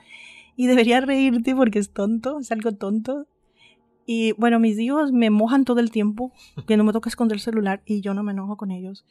Y 0.57 0.67
debería 0.67 1.01
reírte 1.01 1.55
porque 1.55 1.79
es 1.79 1.91
tonto, 1.91 2.41
es 2.41 2.51
algo 2.51 2.73
tonto. 2.73 3.27
Y 4.05 4.33
bueno, 4.33 4.59
mis 4.59 4.79
hijos 4.79 5.13
me 5.13 5.31
mojan 5.31 5.65
todo 5.65 5.81
el 5.81 5.91
tiempo, 5.91 6.33
que 6.67 6.77
no 6.77 6.85
me 6.85 6.93
toca 6.93 7.09
esconder 7.09 7.37
el 7.37 7.41
celular 7.41 7.83
y 7.87 8.01
yo 8.01 8.15
no 8.15 8.23
me 8.23 8.33
enojo 8.33 8.57
con 8.57 8.71
ellos. 8.71 9.05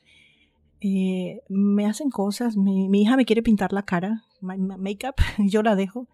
Eh, 0.86 1.42
me 1.48 1.86
hacen 1.86 2.10
cosas, 2.10 2.58
mi, 2.58 2.90
hija 3.02 3.16
me 3.16 3.24
quiere 3.24 3.42
pintar 3.42 3.72
la 3.72 3.84
cara, 3.84 4.26
make-up, 4.42 5.16
yo 5.40 5.64
la 5.64 5.78
dejo. 5.78 6.10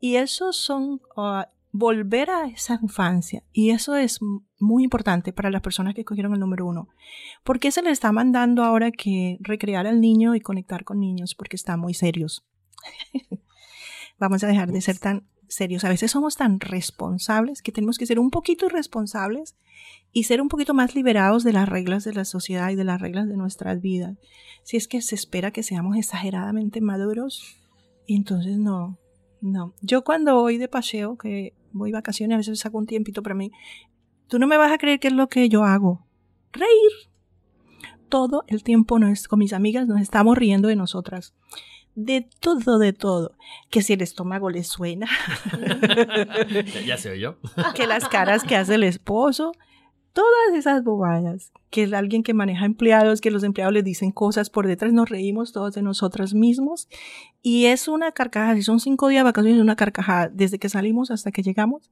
Y 0.00 0.14
eso 0.14 0.52
son 0.52 1.02
ah, 1.16 1.48
volver 1.72 2.30
a 2.30 2.46
esa 2.46 2.78
infancia. 2.80 3.42
Y 3.52 3.70
eso 3.70 3.96
es 3.96 4.20
muy 4.60 4.84
importante 4.84 5.32
para 5.32 5.50
las 5.50 5.60
personas 5.60 5.94
que 5.94 6.02
escogieron 6.02 6.32
el 6.34 6.40
número 6.40 6.66
uno. 6.66 6.88
porque 7.42 7.72
se 7.72 7.82
le 7.82 7.90
está 7.90 8.12
mandando 8.12 8.62
ahora 8.62 8.92
que 8.92 9.38
recrear 9.40 9.88
al 9.88 10.00
niño 10.00 10.36
y 10.36 10.40
conectar 10.40 10.84
con 10.84 11.00
niños? 11.00 11.34
Porque 11.34 11.56
están 11.56 11.80
muy 11.80 11.92
serios. 11.92 12.44
Vamos 14.20 14.44
a 14.44 14.46
dejar 14.46 14.70
de 14.70 14.82
ser 14.82 14.98
tan 15.00 15.24
serios. 15.50 15.84
A 15.84 15.88
veces 15.88 16.12
somos 16.12 16.36
tan 16.36 16.60
responsables 16.60 17.60
que 17.60 17.72
tenemos 17.72 17.98
que 17.98 18.06
ser 18.06 18.18
un 18.18 18.30
poquito 18.30 18.66
irresponsables 18.66 19.56
y 20.12 20.24
ser 20.24 20.40
un 20.40 20.48
poquito 20.48 20.74
más 20.74 20.94
liberados 20.94 21.44
de 21.44 21.52
las 21.52 21.68
reglas 21.68 22.04
de 22.04 22.14
la 22.14 22.24
sociedad 22.24 22.70
y 22.70 22.76
de 22.76 22.84
las 22.84 23.00
reglas 23.00 23.28
de 23.28 23.36
nuestras 23.36 23.80
vidas. 23.80 24.16
Si 24.62 24.76
es 24.76 24.88
que 24.88 25.02
se 25.02 25.14
espera 25.14 25.50
que 25.50 25.62
seamos 25.62 25.96
exageradamente 25.96 26.80
maduros, 26.80 27.58
entonces 28.06 28.58
no, 28.58 28.98
no. 29.40 29.74
Yo 29.82 30.02
cuando 30.02 30.34
voy 30.36 30.56
de 30.56 30.68
paseo, 30.68 31.16
que 31.16 31.54
voy 31.72 31.92
vacaciones, 31.92 32.34
a 32.34 32.38
veces 32.38 32.60
saco 32.60 32.78
un 32.78 32.86
tiempito 32.86 33.22
para 33.22 33.34
mí, 33.34 33.52
tú 34.28 34.38
no 34.38 34.46
me 34.46 34.56
vas 34.56 34.72
a 34.72 34.78
creer 34.78 35.00
qué 35.00 35.08
es 35.08 35.14
lo 35.14 35.28
que 35.28 35.48
yo 35.48 35.64
hago. 35.64 36.06
Reír. 36.52 37.10
Todo 38.08 38.42
el 38.48 38.64
tiempo 38.64 38.98
nos, 38.98 39.28
con 39.28 39.38
mis 39.38 39.52
amigas 39.52 39.86
nos 39.86 40.00
estamos 40.00 40.36
riendo 40.36 40.66
de 40.66 40.74
nosotras 40.74 41.32
de 41.94 42.28
todo, 42.40 42.78
de 42.78 42.92
todo. 42.92 43.36
Que 43.70 43.82
si 43.82 43.94
el 43.94 44.02
estómago 44.02 44.50
le 44.50 44.64
suena. 44.64 45.08
ya, 46.86 46.96
se 46.96 47.10
oyó. 47.10 47.38
que 47.74 47.86
las 47.86 48.08
caras 48.08 48.44
que 48.44 48.56
hace 48.56 48.74
el 48.74 48.84
esposo. 48.84 49.52
Todas 50.12 50.54
esas 50.54 50.82
bobadas. 50.82 51.52
Que 51.70 51.84
es 51.84 51.92
alguien 51.92 52.22
que 52.22 52.34
maneja 52.34 52.64
empleados, 52.64 53.20
que 53.20 53.30
los 53.30 53.44
empleados 53.44 53.72
le 53.72 53.82
dicen 53.82 54.10
cosas 54.10 54.50
por 54.50 54.66
detrás, 54.66 54.92
nos 54.92 55.08
reímos 55.08 55.52
todos 55.52 55.74
de 55.74 55.82
nosotras 55.82 56.34
mismos. 56.34 56.88
Y 57.42 57.66
es 57.66 57.86
una 57.86 58.12
carcajada. 58.12 58.54
Si 58.54 58.62
son 58.62 58.80
cinco 58.80 59.08
días 59.08 59.20
de 59.20 59.24
vacaciones, 59.24 59.58
es 59.58 59.62
una 59.62 59.76
carcajada. 59.76 60.28
Desde 60.28 60.58
que 60.58 60.68
salimos 60.68 61.10
hasta 61.10 61.32
que 61.32 61.42
llegamos. 61.42 61.90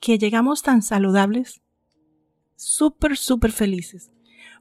Que 0.00 0.18
llegamos 0.18 0.62
tan 0.62 0.82
saludables. 0.82 1.60
Súper, 2.56 3.16
súper 3.16 3.52
felices. 3.52 4.10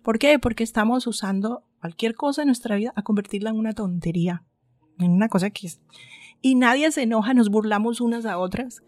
¿Por 0.03 0.19
qué? 0.19 0.39
Porque 0.39 0.63
estamos 0.63 1.07
usando 1.07 1.63
cualquier 1.79 2.15
cosa 2.15 2.41
en 2.41 2.47
nuestra 2.47 2.75
vida 2.75 2.93
a 2.95 3.03
convertirla 3.03 3.49
en 3.49 3.57
una 3.57 3.73
tontería 3.73 4.43
una 4.99 5.29
cosa 5.29 5.49
que 5.49 5.67
es... 5.67 5.79
Y 6.41 6.55
nadie 6.55 6.91
se 6.91 7.03
enoja, 7.03 7.33
nos 7.33 7.49
burlamos 7.49 7.99
unas 8.01 8.25
a 8.25 8.37
otras. 8.37 8.81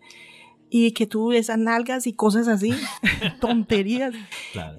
Y 0.70 0.92
que 0.92 1.06
tú 1.06 1.34
esas 1.34 1.58
nalgas 1.58 2.08
y 2.08 2.14
cosas 2.14 2.48
así, 2.48 2.74
tonterías. 3.42 4.14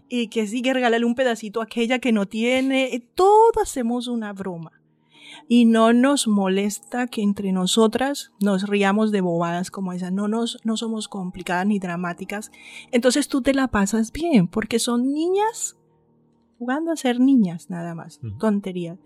Y 0.09 0.28
que 0.28 0.47
sí, 0.47 0.62
que 0.62 0.72
regálale 0.72 1.05
un 1.05 1.14
pedacito 1.14 1.61
a 1.61 1.64
aquella 1.64 1.99
que 1.99 2.12
no 2.12 2.26
tiene. 2.26 3.07
Todo 3.14 3.53
hacemos 3.62 4.09
una 4.09 4.33
broma. 4.33 4.72
Y 5.49 5.66
no 5.66 5.93
nos 5.93 6.28
molesta 6.28 7.07
que 7.09 7.22
entre 7.22 7.53
nosotras 7.53 8.33
nos 8.41 8.68
riamos 8.68 9.12
de 9.12 9.20
bobadas 9.20 9.70
como 9.70 9.93
esa. 9.93 10.11
No, 10.11 10.28
nos, 10.28 10.59
no 10.64 10.78
somos 10.78 11.09
complicadas 11.09 11.66
ni 11.66 11.78
dramáticas. 11.78 12.51
Entonces 12.91 13.28
tú 13.28 13.43
te 13.43 13.53
la 13.53 13.68
pasas 13.68 14.12
bien, 14.12 14.49
porque 14.49 14.78
son 14.78 15.12
niñas 15.12 15.76
jugando 16.59 16.93
a 16.93 16.97
ser 16.97 17.20
niñas 17.20 17.70
nada 17.70 17.95
más. 17.95 18.20
Tonterías. 18.39 18.99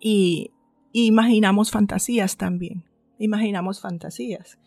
Y, 0.00 0.50
imaginamos 0.92 1.70
fantasías 1.70 2.36
también. 2.36 2.84
Imaginamos 3.18 3.80
fantasías. 3.80 4.58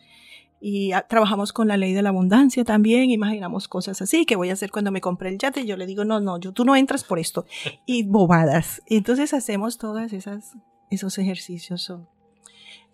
Y 0.64 0.92
trabajamos 1.08 1.52
con 1.52 1.66
la 1.66 1.76
ley 1.76 1.92
de 1.92 2.02
la 2.02 2.10
abundancia 2.10 2.62
también, 2.62 3.10
imaginamos 3.10 3.66
cosas 3.66 4.00
así, 4.00 4.24
que 4.24 4.36
voy 4.36 4.50
a 4.50 4.52
hacer 4.52 4.70
cuando 4.70 4.92
me 4.92 5.00
compre 5.00 5.28
el 5.28 5.38
yate, 5.38 5.62
y 5.62 5.66
yo 5.66 5.76
le 5.76 5.86
digo, 5.86 6.04
no, 6.04 6.20
no, 6.20 6.38
yo, 6.38 6.52
tú 6.52 6.64
no 6.64 6.76
entras 6.76 7.02
por 7.02 7.18
esto. 7.18 7.46
Y 7.86 8.04
bobadas. 8.04 8.80
Entonces 8.86 9.34
hacemos 9.34 9.76
todas 9.78 10.12
esas, 10.12 10.52
esos 10.88 11.18
ejercicios. 11.18 11.82
Son. 11.82 12.08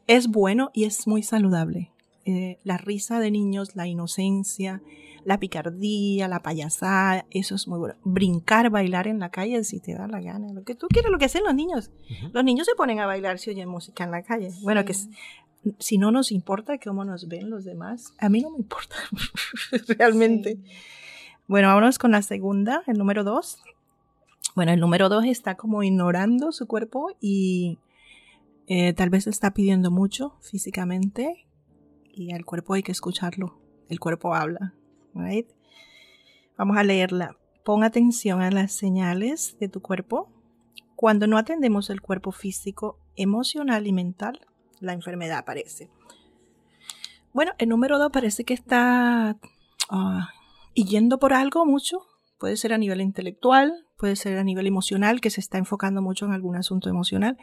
Es 0.07 0.29
bueno 0.29 0.70
y 0.72 0.85
es 0.85 1.07
muy 1.07 1.22
saludable. 1.22 1.93
Eh, 2.24 2.59
la 2.64 2.79
risa 2.79 3.20
de 3.20 3.31
niños, 3.31 3.76
la 3.76 3.87
inocencia, 3.87 4.81
la 5.29 5.39
picardía, 5.39 6.26
la 6.26 6.41
payasada, 6.41 7.26
eso 7.29 7.55
es 7.55 7.68
muy 7.68 7.79
bueno. 7.79 7.97
Brincar, 8.03 8.70
bailar 8.70 9.07
en 9.07 9.18
la 9.18 9.29
calle 9.29 9.62
si 9.62 9.79
te 9.79 9.93
da 9.93 10.09
la 10.09 10.22
gana, 10.22 10.55
lo 10.55 10.64
que 10.64 10.74
tú 10.74 10.89
quieras, 10.89 11.12
lo 11.12 11.18
que 11.18 11.26
hacen 11.26 11.45
los 11.45 11.55
niños. 11.55 11.91
Los 12.33 12.45
niños 12.45 12.66
se 12.66 12.74
ponen 12.74 12.99
a 13.01 13.05
bailar 13.05 13.39
si 13.39 13.51
oyen 13.51 13.68
música 13.68 14.05
en 14.05 14.11
la 14.11 14.22
calle. 14.22 14.51
Bueno, 14.62 14.87
que 14.87 14.95
si 15.79 15.99
no 15.99 16.11
nos 16.12 16.33
importa 16.33 16.79
cómo 16.79 17.05
nos 17.05 17.29
ven 17.29 17.51
los 17.51 17.66
demás, 17.66 18.14
a 18.16 18.31
mí 18.31 18.41
no 18.41 18.51
me 18.53 18.57
importa, 18.57 18.97
realmente. 19.99 20.61
Bueno, 21.47 21.68
vámonos 21.68 21.99
con 21.99 22.12
la 22.12 22.22
segunda, 22.22 22.83
el 22.87 22.97
número 22.97 23.22
dos. 23.22 23.59
Bueno, 24.55 24.72
el 24.72 24.81
número 24.81 25.11
dos 25.11 25.26
está 25.26 25.57
como 25.57 25.83
ignorando 25.83 26.53
su 26.53 26.66
cuerpo 26.66 27.14
y 27.20 27.79
eh, 28.66 28.95
tal 28.95 29.11
vez 29.11 29.26
está 29.26 29.53
pidiendo 29.53 29.91
mucho 29.91 30.39
físicamente 30.41 31.47
y 32.14 32.33
al 32.33 32.47
cuerpo 32.47 32.72
hay 32.72 32.83
que 32.83 32.93
escucharlo. 32.93 33.61
El 33.91 34.01
cuerpo 34.01 34.35
habla. 34.35 34.72
Vamos 36.57 36.77
a 36.77 36.85
leerla. 36.85 37.37
pon 37.65 37.85
atención 37.85 38.41
a 38.41 38.51
las 38.51 38.73
señales 38.73 39.57
de 39.61 39.69
tu 39.69 39.81
cuerpo. 39.81 40.33
Cuando 40.97 41.27
no 41.27 41.39
atendemos 41.39 41.91
el 41.91 42.01
cuerpo 42.01 42.33
físico, 42.33 42.99
emocional 43.15 43.87
y 43.87 43.93
mental, 43.93 44.41
la 44.81 44.93
enfermedad 44.93 45.39
aparece. 45.39 45.91
Bueno, 47.33 47.53
el 47.59 47.69
número 47.69 47.99
2 47.99 48.11
parece 48.11 48.45
que 48.45 48.55
está 48.55 49.39
ah, 49.91 50.29
yendo 50.75 51.19
por 51.19 51.33
algo 51.35 51.67
mucho. 51.67 51.99
Puede 52.39 52.57
ser 52.57 52.73
a 52.73 52.79
nivel 52.79 53.01
intelectual, 53.01 53.87
puede 53.97 54.17
ser 54.17 54.39
a 54.39 54.45
nivel 54.45 54.67
emocional, 54.67 55.21
que 55.21 55.31
se 55.31 55.41
está 55.41 55.59
enfocando 55.59 56.03
mucho 56.03 56.27
en 56.27 56.33
algún 56.33 56.57
asunto 56.57 56.89
emocional. 56.89 57.37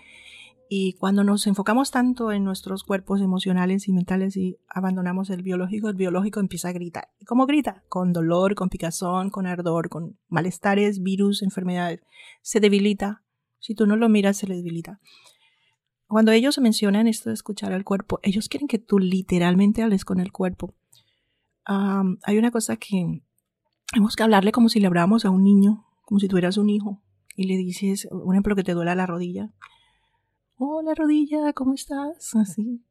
Y 0.67 0.93
cuando 0.93 1.23
nos 1.23 1.45
enfocamos 1.45 1.91
tanto 1.91 2.31
en 2.31 2.43
nuestros 2.43 2.83
cuerpos 2.83 3.21
emocionales 3.21 3.87
y 3.87 3.93
mentales 3.93 4.35
y 4.35 4.57
abandonamos 4.67 5.29
el 5.29 5.43
biológico, 5.43 5.89
el 5.89 5.95
biológico 5.95 6.39
empieza 6.39 6.69
a 6.69 6.73
gritar. 6.73 7.09
¿Y 7.19 7.25
cómo 7.25 7.45
grita? 7.45 7.83
Con 7.87 8.13
dolor, 8.13 8.55
con 8.55 8.69
picazón, 8.69 9.29
con 9.29 9.45
ardor, 9.45 9.89
con 9.89 10.17
malestares, 10.27 11.03
virus, 11.03 11.43
enfermedades. 11.43 12.01
Se 12.41 12.59
debilita. 12.59 13.23
Si 13.59 13.75
tú 13.75 13.85
no 13.85 13.95
lo 13.95 14.09
miras, 14.09 14.37
se 14.37 14.47
le 14.47 14.55
debilita. 14.55 14.99
Cuando 16.07 16.31
ellos 16.31 16.57
mencionan 16.57 17.07
esto 17.07 17.29
de 17.29 17.35
escuchar 17.35 17.71
al 17.71 17.83
cuerpo, 17.83 18.19
ellos 18.23 18.49
quieren 18.49 18.67
que 18.67 18.79
tú 18.79 18.97
literalmente 18.97 19.83
hables 19.83 20.03
con 20.03 20.19
el 20.19 20.31
cuerpo. 20.31 20.73
hay 21.65 22.37
una 22.37 22.51
cosa 22.51 22.77
que 22.77 23.21
tenemos 23.91 24.15
que 24.15 24.23
hablarle 24.23 24.51
como 24.51 24.69
si 24.69 24.79
le 24.79 24.87
habláramos 24.87 25.25
a 25.25 25.29
un 25.29 25.43
niño, 25.43 25.85
como 26.03 26.19
si 26.19 26.27
tuvieras 26.27 26.57
un 26.57 26.69
hijo, 26.69 27.01
y 27.35 27.47
le 27.47 27.57
dices, 27.57 28.07
un 28.11 28.33
ejemplo, 28.33 28.55
que 28.55 28.63
te 28.63 28.73
duela 28.73 28.95
la 28.95 29.05
rodilla 29.05 29.51
hola 30.57 30.93
rodilla, 30.95 31.51
¿cómo 31.53 31.73
estás? 31.73 32.35
Así. 32.35 32.81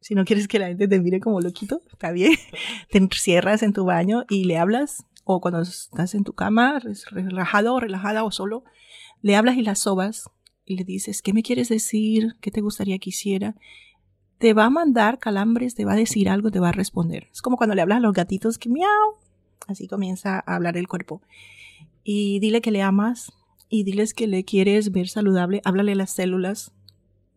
Si 0.00 0.14
no 0.14 0.24
quieres 0.24 0.48
que 0.48 0.58
la 0.58 0.68
gente 0.68 0.88
te 0.88 1.00
mire 1.00 1.20
como 1.20 1.40
loquito, 1.40 1.82
está 1.92 2.10
bien. 2.10 2.32
Te 2.90 2.98
encierras 2.98 3.62
en 3.62 3.72
tu 3.72 3.84
baño 3.84 4.24
y 4.28 4.44
le 4.44 4.58
hablas, 4.58 5.04
o 5.24 5.40
cuando 5.40 5.60
estás 5.60 6.14
en 6.14 6.24
tu 6.24 6.32
cama, 6.32 6.80
relajado 7.10 7.74
o 7.74 7.80
relajada 7.80 8.24
o 8.24 8.30
solo, 8.32 8.64
le 9.20 9.36
hablas 9.36 9.56
y 9.56 9.62
la 9.62 9.76
sobas 9.76 10.28
y 10.64 10.76
le 10.76 10.84
dices, 10.84 11.22
¿qué 11.22 11.32
me 11.32 11.42
quieres 11.42 11.68
decir? 11.68 12.34
¿Qué 12.40 12.50
te 12.50 12.60
gustaría 12.60 12.98
que 12.98 13.10
hiciera? 13.10 13.54
Te 14.38 14.54
va 14.54 14.64
a 14.64 14.70
mandar 14.70 15.20
calambres, 15.20 15.76
te 15.76 15.84
va 15.84 15.92
a 15.92 15.96
decir 15.96 16.28
algo, 16.28 16.50
te 16.50 16.58
va 16.58 16.70
a 16.70 16.72
responder. 16.72 17.28
Es 17.30 17.42
como 17.42 17.56
cuando 17.56 17.76
le 17.76 17.82
hablas 17.82 17.98
a 17.98 18.00
los 18.00 18.12
gatitos 18.12 18.58
que 18.58 18.68
miau. 18.68 18.88
Así 19.68 19.86
comienza 19.86 20.42
a 20.44 20.56
hablar 20.56 20.76
el 20.76 20.88
cuerpo. 20.88 21.22
Y 22.02 22.40
dile 22.40 22.60
que 22.60 22.72
le 22.72 22.82
amas 22.82 23.32
y 23.68 23.84
diles 23.84 24.14
que 24.14 24.26
le 24.26 24.44
quieres 24.44 24.90
ver 24.90 25.08
saludable. 25.08 25.60
Háblale 25.64 25.92
a 25.92 25.96
las 25.96 26.10
células 26.10 26.72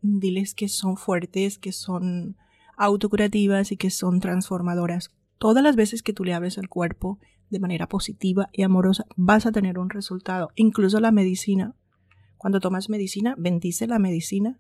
diles 0.06 0.54
que 0.54 0.68
son 0.68 0.98
fuertes, 0.98 1.58
que 1.58 1.72
son 1.72 2.36
autocurativas 2.78 3.72
y 3.72 3.78
que 3.78 3.90
son 3.90 4.20
transformadoras. 4.20 5.12
Todas 5.38 5.64
las 5.64 5.76
veces 5.76 6.04
que 6.04 6.14
tú 6.14 6.24
le 6.24 6.34
hables 6.34 6.58
al 6.58 6.70
cuerpo 6.70 7.20
de 7.50 7.60
manera 7.60 7.88
positiva 7.88 8.50
y 8.54 8.64
amorosa, 8.64 9.06
vas 9.16 9.46
a 9.46 9.52
tener 9.52 9.78
un 9.78 9.90
resultado. 9.90 10.50
Incluso 10.56 11.00
la 11.00 11.12
medicina. 11.12 11.76
Cuando 12.38 12.60
tomas 12.60 12.90
medicina, 12.90 13.36
bendice 13.38 13.88
la 13.88 14.00
medicina 14.00 14.60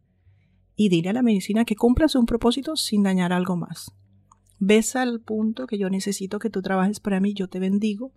y 0.75 0.89
dile 0.89 1.09
a 1.09 1.13
la 1.13 1.21
medicina 1.21 1.65
que 1.65 1.75
cumplas 1.75 2.15
un 2.15 2.25
propósito 2.25 2.75
sin 2.75 3.03
dañar 3.03 3.33
algo 3.33 3.55
más. 3.55 3.91
Ves 4.59 4.95
al 4.95 5.19
punto 5.19 5.67
que 5.67 5.77
yo 5.77 5.89
necesito 5.89 6.39
que 6.39 6.49
tú 6.49 6.61
trabajes 6.61 6.99
para 6.99 7.19
mí, 7.19 7.33
yo 7.33 7.47
te 7.47 7.59
bendigo 7.59 8.11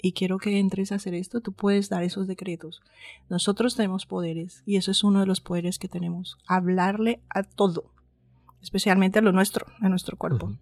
y 0.00 0.12
quiero 0.12 0.38
que 0.38 0.58
entres 0.58 0.92
a 0.92 0.96
hacer 0.96 1.14
esto, 1.14 1.40
tú 1.40 1.52
puedes 1.52 1.88
dar 1.88 2.02
esos 2.02 2.26
decretos. 2.26 2.82
Nosotros 3.28 3.76
tenemos 3.76 4.06
poderes 4.06 4.62
y 4.66 4.76
eso 4.76 4.90
es 4.90 5.04
uno 5.04 5.20
de 5.20 5.26
los 5.26 5.40
poderes 5.40 5.78
que 5.78 5.88
tenemos. 5.88 6.38
Hablarle 6.46 7.20
a 7.28 7.42
todo, 7.42 7.92
especialmente 8.62 9.18
a 9.18 9.22
lo 9.22 9.32
nuestro, 9.32 9.66
a 9.80 9.88
nuestro 9.88 10.16
cuerpo. 10.16 10.56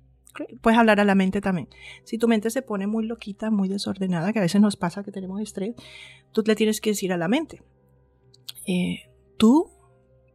Puedes 0.60 0.78
hablar 0.78 0.98
a 0.98 1.04
la 1.04 1.14
mente 1.14 1.40
también. 1.40 1.68
Si 2.04 2.18
tu 2.18 2.26
mente 2.26 2.50
se 2.50 2.62
pone 2.62 2.86
muy 2.86 3.06
loquita, 3.06 3.50
muy 3.50 3.68
desordenada, 3.68 4.32
que 4.32 4.40
a 4.40 4.42
veces 4.42 4.60
nos 4.60 4.76
pasa 4.76 5.04
que 5.04 5.12
tenemos 5.12 5.40
estrés, 5.40 5.74
tú 6.32 6.42
le 6.44 6.56
tienes 6.56 6.80
que 6.80 6.90
decir 6.90 7.12
a 7.12 7.16
la 7.16 7.28
mente, 7.28 7.62
eh, 8.66 9.10
tú 9.36 9.70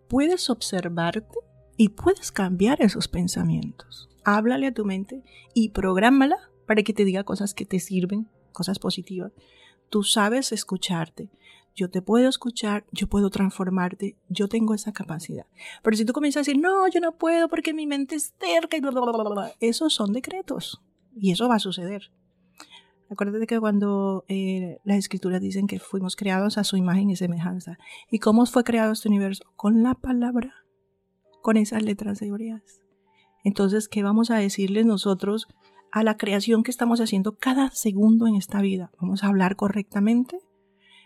puedes 0.08 0.50
observarte 0.50 1.38
y 1.76 1.90
puedes 1.90 2.32
cambiar 2.32 2.82
esos 2.82 3.08
pensamientos. 3.08 4.10
Háblale 4.24 4.68
a 4.68 4.74
tu 4.74 4.86
mente 4.86 5.24
y 5.54 5.70
prográmala 5.70 6.38
para 6.66 6.84
que 6.84 6.94
te 6.94 7.04
diga 7.04 7.24
cosas 7.24 7.54
que 7.54 7.66
te 7.66 7.80
sirven 7.80 8.30
cosas 8.52 8.80
positivas, 8.80 9.32
tú 9.90 10.04
sabes 10.04 10.52
escucharte. 10.52 11.30
Yo 11.76 11.90
te 11.90 12.02
puedo 12.02 12.28
escuchar, 12.28 12.86
yo 12.92 13.08
puedo 13.08 13.30
transformarte, 13.30 14.18
yo 14.28 14.50
tengo 14.50 14.74
esa 14.74 14.92
capacidad. 14.92 15.46
Pero 15.82 15.96
si 15.96 16.04
tú 16.04 16.14
comienzas 16.14 16.40
a 16.40 16.42
decir, 16.42 16.60
no, 16.60 16.88
yo 16.90 17.00
no 17.00 17.14
puedo 17.18 17.48
porque 17.48 17.74
mi 17.74 17.88
mente 17.88 18.16
es 18.16 18.34
terca 18.34 18.76
y 18.76 18.82
bla, 18.82 18.92
bla, 18.92 19.02
bla, 19.02 19.30
bla, 19.30 19.54
esos 19.60 19.94
son 19.94 20.12
decretos. 20.12 20.82
Y 21.16 21.32
eso 21.32 21.48
va 21.48 21.56
a 21.56 21.60
suceder. 21.60 22.12
Acuérdate 23.10 23.48
que 23.48 23.60
cuando 23.60 24.24
eh, 24.28 24.80
las 24.84 24.98
escrituras 24.98 25.42
dicen 25.42 25.66
que 25.66 25.80
fuimos 25.80 26.16
creados 26.16 26.58
a 26.58 26.64
su 26.64 26.78
imagen 26.78 27.10
y 27.10 27.16
semejanza. 27.16 27.80
¿Y 28.12 28.20
cómo 28.20 28.46
fue 28.46 28.64
creado 28.64 28.92
este 28.92 29.08
universo? 29.08 29.46
Con 29.56 29.82
la 29.82 29.96
palabra, 29.96 30.54
con 31.42 31.58
esas 31.58 31.82
letras 31.82 32.22
hebreas. 32.22 32.82
Entonces, 33.44 33.88
¿qué 33.88 34.04
vamos 34.04 34.30
a 34.30 34.38
decirles 34.38 34.86
nosotros 34.86 35.48
a 35.92 36.04
la 36.04 36.18
creación 36.18 36.64
que 36.64 36.72
estamos 36.72 37.02
haciendo 37.02 37.38
cada 37.38 37.72
segundo 37.72 38.28
en 38.28 38.36
esta 38.36 38.62
vida. 38.62 38.92
Vamos 39.00 39.24
a 39.24 39.28
hablar 39.28 39.56
correctamente, 39.56 40.40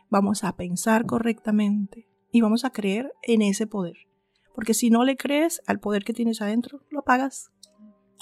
vamos 0.10 0.44
a 0.44 0.56
pensar 0.56 1.06
correctamente 1.06 2.08
y 2.32 2.42
vamos 2.42 2.66
a 2.66 2.72
creer 2.72 3.14
en 3.22 3.42
ese 3.42 3.68
poder. 3.68 3.98
Porque 4.56 4.74
si 4.74 4.90
no 4.90 5.04
le 5.04 5.18
crees 5.18 5.62
al 5.68 5.80
poder 5.80 6.04
que 6.04 6.14
tienes 6.14 6.42
adentro, 6.42 6.82
lo 6.90 7.00
apagas, 7.00 7.52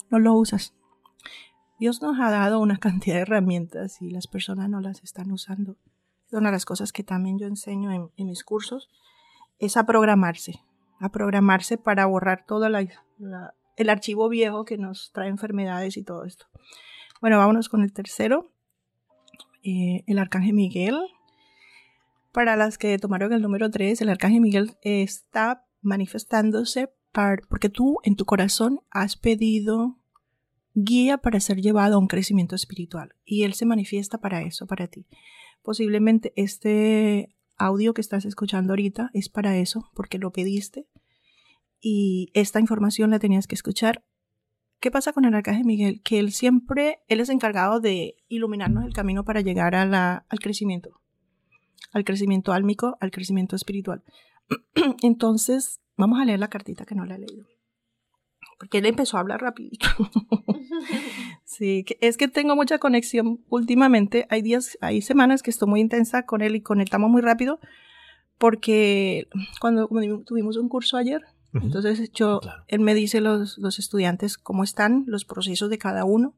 no 0.09 0.19
lo 0.19 0.33
usas. 0.33 0.73
Dios 1.79 2.01
nos 2.01 2.19
ha 2.19 2.29
dado 2.29 2.59
una 2.59 2.77
cantidad 2.77 3.15
de 3.15 3.21
herramientas 3.21 4.01
y 4.01 4.11
las 4.11 4.27
personas 4.27 4.69
no 4.69 4.81
las 4.81 5.03
están 5.03 5.31
usando. 5.31 5.77
Una 6.31 6.49
de 6.49 6.53
las 6.53 6.65
cosas 6.65 6.93
que 6.93 7.03
también 7.03 7.39
yo 7.39 7.47
enseño 7.47 7.91
en, 7.91 8.27
mis 8.27 8.43
cursos 8.43 8.89
es 9.59 9.75
a 9.77 9.85
programarse, 9.85 10.63
a 10.99 11.09
programarse 11.09 11.77
para 11.77 12.05
borrar 12.05 12.45
toda 12.45 12.69
la, 12.69 12.87
el 13.75 13.89
archivo 13.89 14.29
viejo 14.29 14.65
que 14.65 14.77
nos 14.77 15.11
trae 15.13 15.29
enfermedades 15.29 15.97
y 15.97 16.03
todo 16.03 16.25
esto. 16.25 16.45
Bueno, 17.21 17.37
vámonos 17.37 17.69
con 17.69 17.83
el 17.83 17.93
tercero, 17.93 18.51
eh, 19.63 20.03
el 20.07 20.19
Arcángel 20.19 20.53
Miguel. 20.53 20.97
Para 22.31 22.55
las 22.55 22.77
que 22.77 22.97
tomaron 22.97 23.33
el 23.33 23.41
número 23.41 23.69
3, 23.69 24.01
el 24.01 24.09
Arcángel 24.09 24.41
Miguel 24.41 24.77
está 24.81 25.65
manifestándose 25.81 26.93
porque 27.49 27.69
tú 27.69 27.97
en 28.03 28.15
tu 28.15 28.25
corazón 28.25 28.79
has 28.89 29.17
pedido 29.17 29.97
guía 30.73 31.17
para 31.17 31.39
ser 31.41 31.61
llevado 31.61 31.95
a 31.95 31.99
un 31.99 32.07
crecimiento 32.07 32.55
espiritual 32.55 33.15
y 33.25 33.43
él 33.43 33.53
se 33.53 33.65
manifiesta 33.65 34.19
para 34.19 34.41
eso, 34.43 34.65
para 34.65 34.87
ti. 34.87 35.05
Posiblemente 35.61 36.31
este 36.35 37.35
audio 37.57 37.93
que 37.93 38.01
estás 38.01 38.25
escuchando 38.25 38.71
ahorita 38.71 39.11
es 39.13 39.29
para 39.29 39.57
eso, 39.57 39.89
porque 39.93 40.17
lo 40.17 40.31
pediste 40.31 40.87
y 41.81 42.29
esta 42.33 42.59
información 42.59 43.09
la 43.09 43.19
tenías 43.19 43.47
que 43.47 43.55
escuchar 43.55 44.03
¿Qué 44.81 44.89
pasa 44.89 45.13
con 45.13 45.25
el 45.25 45.35
arcángel 45.35 45.63
Miguel? 45.63 46.01
Que 46.01 46.17
él 46.17 46.31
siempre, 46.31 47.03
él 47.07 47.19
es 47.19 47.29
encargado 47.29 47.79
de 47.79 48.15
iluminarnos 48.29 48.83
el 48.83 48.93
camino 48.93 49.23
para 49.23 49.41
llegar 49.41 49.75
a 49.75 50.25
al 50.27 50.39
crecimiento, 50.39 50.99
al 51.93 52.03
crecimiento 52.03 52.51
álmico, 52.51 52.97
al 52.99 53.11
crecimiento 53.11 53.55
espiritual. 53.55 54.03
Entonces, 55.03 55.79
vamos 55.97 56.19
a 56.19 56.25
leer 56.25 56.39
la 56.39 56.49
cartita 56.49 56.83
que 56.83 56.95
no 56.95 57.05
la 57.05 57.13
he 57.13 57.19
leído. 57.19 57.45
Porque 58.57 58.79
él 58.79 58.87
empezó 58.87 59.17
a 59.17 59.19
hablar 59.19 59.39
rapidito. 59.41 59.87
sí, 61.45 61.85
es 61.99 62.17
que 62.17 62.27
tengo 62.27 62.55
mucha 62.55 62.79
conexión 62.79 63.45
últimamente. 63.49 64.25
Hay 64.31 64.41
días, 64.41 64.79
hay 64.81 65.03
semanas 65.03 65.43
que 65.43 65.51
estoy 65.51 65.69
muy 65.69 65.79
intensa 65.79 66.25
con 66.25 66.41
él 66.41 66.55
y 66.55 66.61
conectamos 66.61 67.11
muy 67.11 67.21
rápido. 67.21 67.59
Porque 68.39 69.27
cuando 69.59 69.87
tuvimos 70.25 70.57
un 70.57 70.69
curso 70.69 70.97
ayer, 70.97 71.21
entonces, 71.53 72.11
yo, 72.13 72.39
él 72.67 72.79
me 72.79 72.93
dice 72.93 73.19
los, 73.19 73.57
los 73.57 73.79
estudiantes 73.79 74.37
cómo 74.37 74.63
están, 74.63 75.03
los 75.07 75.25
procesos 75.25 75.69
de 75.69 75.77
cada 75.77 76.05
uno, 76.05 76.33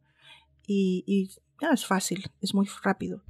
y, 0.67 1.29
ya 1.61 1.69
es 1.69 1.85
fácil, 1.85 2.31
es 2.41 2.53
muy 2.53 2.67
rápido. 2.83 3.21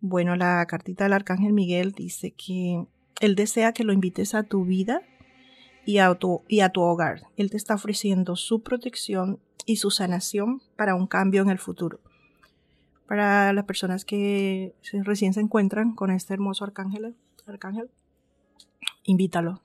Bueno, 0.00 0.36
la 0.36 0.64
cartita 0.66 1.04
del 1.04 1.12
Arcángel 1.12 1.52
Miguel 1.52 1.92
dice 1.92 2.32
que 2.32 2.86
él 3.20 3.34
desea 3.34 3.72
que 3.72 3.84
lo 3.84 3.92
invites 3.92 4.34
a 4.34 4.42
tu 4.42 4.64
vida 4.64 5.02
y 5.84 5.98
a 5.98 6.14
tu, 6.14 6.42
y 6.48 6.60
a 6.60 6.70
tu 6.70 6.80
hogar. 6.82 7.22
Él 7.36 7.50
te 7.50 7.56
está 7.56 7.74
ofreciendo 7.74 8.36
su 8.36 8.62
protección 8.62 9.40
y 9.66 9.76
su 9.76 9.90
sanación 9.90 10.62
para 10.76 10.94
un 10.94 11.06
cambio 11.06 11.42
en 11.42 11.50
el 11.50 11.58
futuro. 11.58 12.00
Para 13.06 13.52
las 13.52 13.64
personas 13.64 14.04
que 14.04 14.74
recién 15.04 15.34
se 15.34 15.40
encuentran 15.40 15.94
con 15.94 16.10
este 16.10 16.34
hermoso 16.34 16.64
arcángel, 16.64 17.16
arcángel 17.46 17.90
invítalo, 19.04 19.60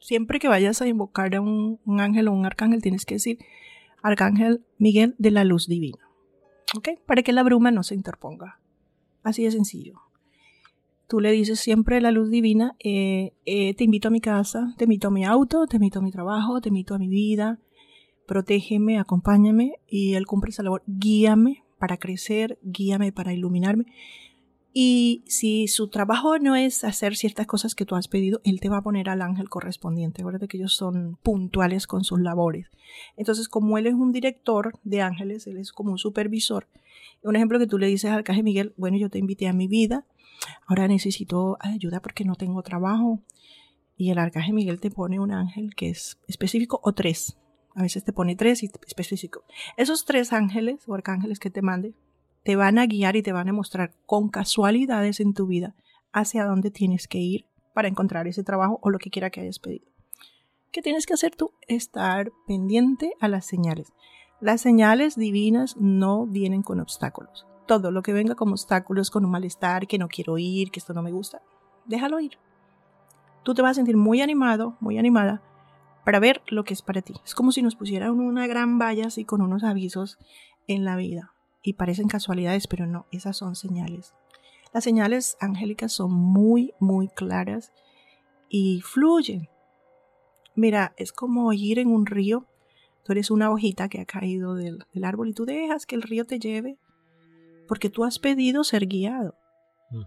siempre 0.00 0.38
que 0.38 0.48
vayas 0.48 0.80
a 0.82 0.86
invocar 0.86 1.34
a 1.34 1.40
un, 1.40 1.78
ángel 1.98 2.28
o 2.28 2.32
un 2.32 2.46
arcángel, 2.46 2.82
tienes 2.82 3.04
que 3.04 3.14
decir 3.14 3.38
Arcángel 4.02 4.64
Miguel 4.78 5.14
de 5.18 5.30
la 5.30 5.44
Luz 5.44 5.66
Divina. 5.66 6.08
¿Ok? 6.76 6.90
Para 7.06 7.22
que 7.22 7.32
la 7.32 7.42
bruma 7.42 7.70
no 7.70 7.82
se 7.82 7.94
interponga. 7.94 8.60
Así 9.22 9.44
de 9.44 9.50
sencillo. 9.50 10.00
Tú 11.08 11.20
le 11.20 11.32
dices 11.32 11.58
siempre 11.58 12.02
la 12.02 12.10
luz 12.10 12.30
divina, 12.30 12.76
eh, 12.80 13.32
eh, 13.46 13.72
te 13.72 13.84
invito 13.84 14.08
a 14.08 14.10
mi 14.10 14.20
casa, 14.20 14.74
te 14.76 14.84
invito 14.84 15.08
a 15.08 15.10
mi 15.10 15.24
auto, 15.24 15.66
te 15.66 15.76
invito 15.76 16.00
a 16.00 16.02
mi 16.02 16.10
trabajo, 16.10 16.60
te 16.60 16.68
invito 16.68 16.94
a 16.94 16.98
mi 16.98 17.08
vida, 17.08 17.58
protégeme, 18.26 18.98
acompáñame 18.98 19.80
y 19.86 20.14
él 20.14 20.26
cumple 20.26 20.50
esa 20.50 20.62
labor. 20.62 20.82
Guíame 20.86 21.64
para 21.78 21.96
crecer, 21.96 22.58
guíame 22.62 23.10
para 23.10 23.32
iluminarme. 23.32 23.86
Y 24.80 25.24
si 25.26 25.66
su 25.66 25.88
trabajo 25.88 26.38
no 26.38 26.54
es 26.54 26.84
hacer 26.84 27.16
ciertas 27.16 27.48
cosas 27.48 27.74
que 27.74 27.84
tú 27.84 27.96
has 27.96 28.06
pedido, 28.06 28.40
él 28.44 28.60
te 28.60 28.68
va 28.68 28.76
a 28.76 28.82
poner 28.82 29.08
al 29.08 29.22
ángel 29.22 29.48
correspondiente. 29.48 30.22
Acuérdate 30.22 30.46
que 30.46 30.56
ellos 30.56 30.76
son 30.76 31.18
puntuales 31.24 31.88
con 31.88 32.04
sus 32.04 32.20
labores. 32.20 32.70
Entonces, 33.16 33.48
como 33.48 33.76
él 33.76 33.88
es 33.88 33.94
un 33.94 34.12
director 34.12 34.78
de 34.84 35.02
ángeles, 35.02 35.48
él 35.48 35.56
es 35.56 35.72
como 35.72 35.90
un 35.90 35.98
supervisor. 35.98 36.68
Un 37.24 37.34
ejemplo 37.34 37.58
que 37.58 37.66
tú 37.66 37.76
le 37.76 37.88
dices 37.88 38.08
al 38.08 38.18
Arcángel 38.18 38.44
Miguel, 38.44 38.72
bueno, 38.76 38.96
yo 38.98 39.10
te 39.10 39.18
invité 39.18 39.48
a 39.48 39.52
mi 39.52 39.66
vida, 39.66 40.06
ahora 40.68 40.86
necesito 40.86 41.56
ayuda 41.58 41.98
porque 41.98 42.24
no 42.24 42.36
tengo 42.36 42.62
trabajo. 42.62 43.20
Y 43.96 44.10
el 44.10 44.18
Arcángel 44.18 44.54
Miguel 44.54 44.78
te 44.78 44.92
pone 44.92 45.18
un 45.18 45.32
ángel 45.32 45.74
que 45.74 45.88
es 45.88 46.20
específico 46.28 46.78
o 46.84 46.92
tres. 46.92 47.36
A 47.74 47.82
veces 47.82 48.04
te 48.04 48.12
pone 48.12 48.36
tres 48.36 48.62
y 48.62 48.70
específico. 48.86 49.42
Esos 49.76 50.04
tres 50.04 50.32
ángeles 50.32 50.84
o 50.86 50.94
arcángeles 50.94 51.40
que 51.40 51.50
te 51.50 51.62
mande 51.62 51.94
te 52.48 52.56
van 52.56 52.78
a 52.78 52.86
guiar 52.86 53.14
y 53.14 53.22
te 53.22 53.32
van 53.32 53.50
a 53.50 53.52
mostrar 53.52 53.92
con 54.06 54.30
casualidades 54.30 55.20
en 55.20 55.34
tu 55.34 55.46
vida 55.46 55.74
hacia 56.14 56.46
dónde 56.46 56.70
tienes 56.70 57.06
que 57.06 57.18
ir 57.18 57.44
para 57.74 57.88
encontrar 57.88 58.26
ese 58.26 58.42
trabajo 58.42 58.78
o 58.80 58.88
lo 58.88 58.98
que 58.98 59.10
quiera 59.10 59.28
que 59.28 59.42
hayas 59.42 59.58
pedido. 59.58 59.84
¿Qué 60.72 60.80
tienes 60.80 61.04
que 61.04 61.12
hacer 61.12 61.36
tú? 61.36 61.50
Estar 61.66 62.32
pendiente 62.46 63.12
a 63.20 63.28
las 63.28 63.44
señales. 63.44 63.92
Las 64.40 64.62
señales 64.62 65.14
divinas 65.14 65.76
no 65.76 66.26
vienen 66.26 66.62
con 66.62 66.80
obstáculos. 66.80 67.46
Todo 67.66 67.90
lo 67.90 68.00
que 68.00 68.14
venga 68.14 68.34
como 68.34 68.52
obstáculos, 68.52 69.10
con 69.10 69.26
un 69.26 69.30
malestar, 69.30 69.86
que 69.86 69.98
no 69.98 70.08
quiero 70.08 70.38
ir, 70.38 70.70
que 70.70 70.80
esto 70.80 70.94
no 70.94 71.02
me 71.02 71.12
gusta, 71.12 71.42
déjalo 71.84 72.18
ir. 72.18 72.38
Tú 73.42 73.52
te 73.52 73.60
vas 73.60 73.72
a 73.72 73.74
sentir 73.74 73.98
muy 73.98 74.22
animado, 74.22 74.78
muy 74.80 74.96
animada 74.96 75.42
para 76.02 76.18
ver 76.18 76.40
lo 76.46 76.64
que 76.64 76.72
es 76.72 76.80
para 76.80 77.02
ti. 77.02 77.12
Es 77.26 77.34
como 77.34 77.52
si 77.52 77.60
nos 77.60 77.76
pusieran 77.76 78.12
una 78.12 78.46
gran 78.46 78.78
valla 78.78 79.08
así 79.08 79.26
con 79.26 79.42
unos 79.42 79.64
avisos 79.64 80.16
en 80.66 80.86
la 80.86 80.96
vida 80.96 81.34
y 81.62 81.74
parecen 81.74 82.08
casualidades, 82.08 82.66
pero 82.66 82.86
no, 82.86 83.06
esas 83.10 83.36
son 83.36 83.56
señales. 83.56 84.14
Las 84.72 84.84
señales 84.84 85.36
angélicas 85.40 85.92
son 85.92 86.12
muy, 86.12 86.74
muy 86.78 87.08
claras 87.08 87.72
y 88.48 88.80
fluyen. 88.82 89.48
Mira, 90.54 90.92
es 90.96 91.12
como 91.12 91.52
ir 91.52 91.78
en 91.78 91.88
un 91.88 92.06
río. 92.06 92.46
Tú 93.04 93.12
eres 93.12 93.30
una 93.30 93.50
hojita 93.50 93.88
que 93.88 94.00
ha 94.00 94.04
caído 94.04 94.54
del, 94.54 94.84
árbol 95.02 95.28
y 95.28 95.34
tú 95.34 95.46
dejas 95.46 95.86
que 95.86 95.94
el 95.94 96.02
río 96.02 96.24
te 96.26 96.38
lleve 96.38 96.78
porque 97.66 97.90
tú 97.90 98.04
has 98.04 98.18
pedido 98.18 98.64
ser 98.64 98.86
guiado 98.86 99.34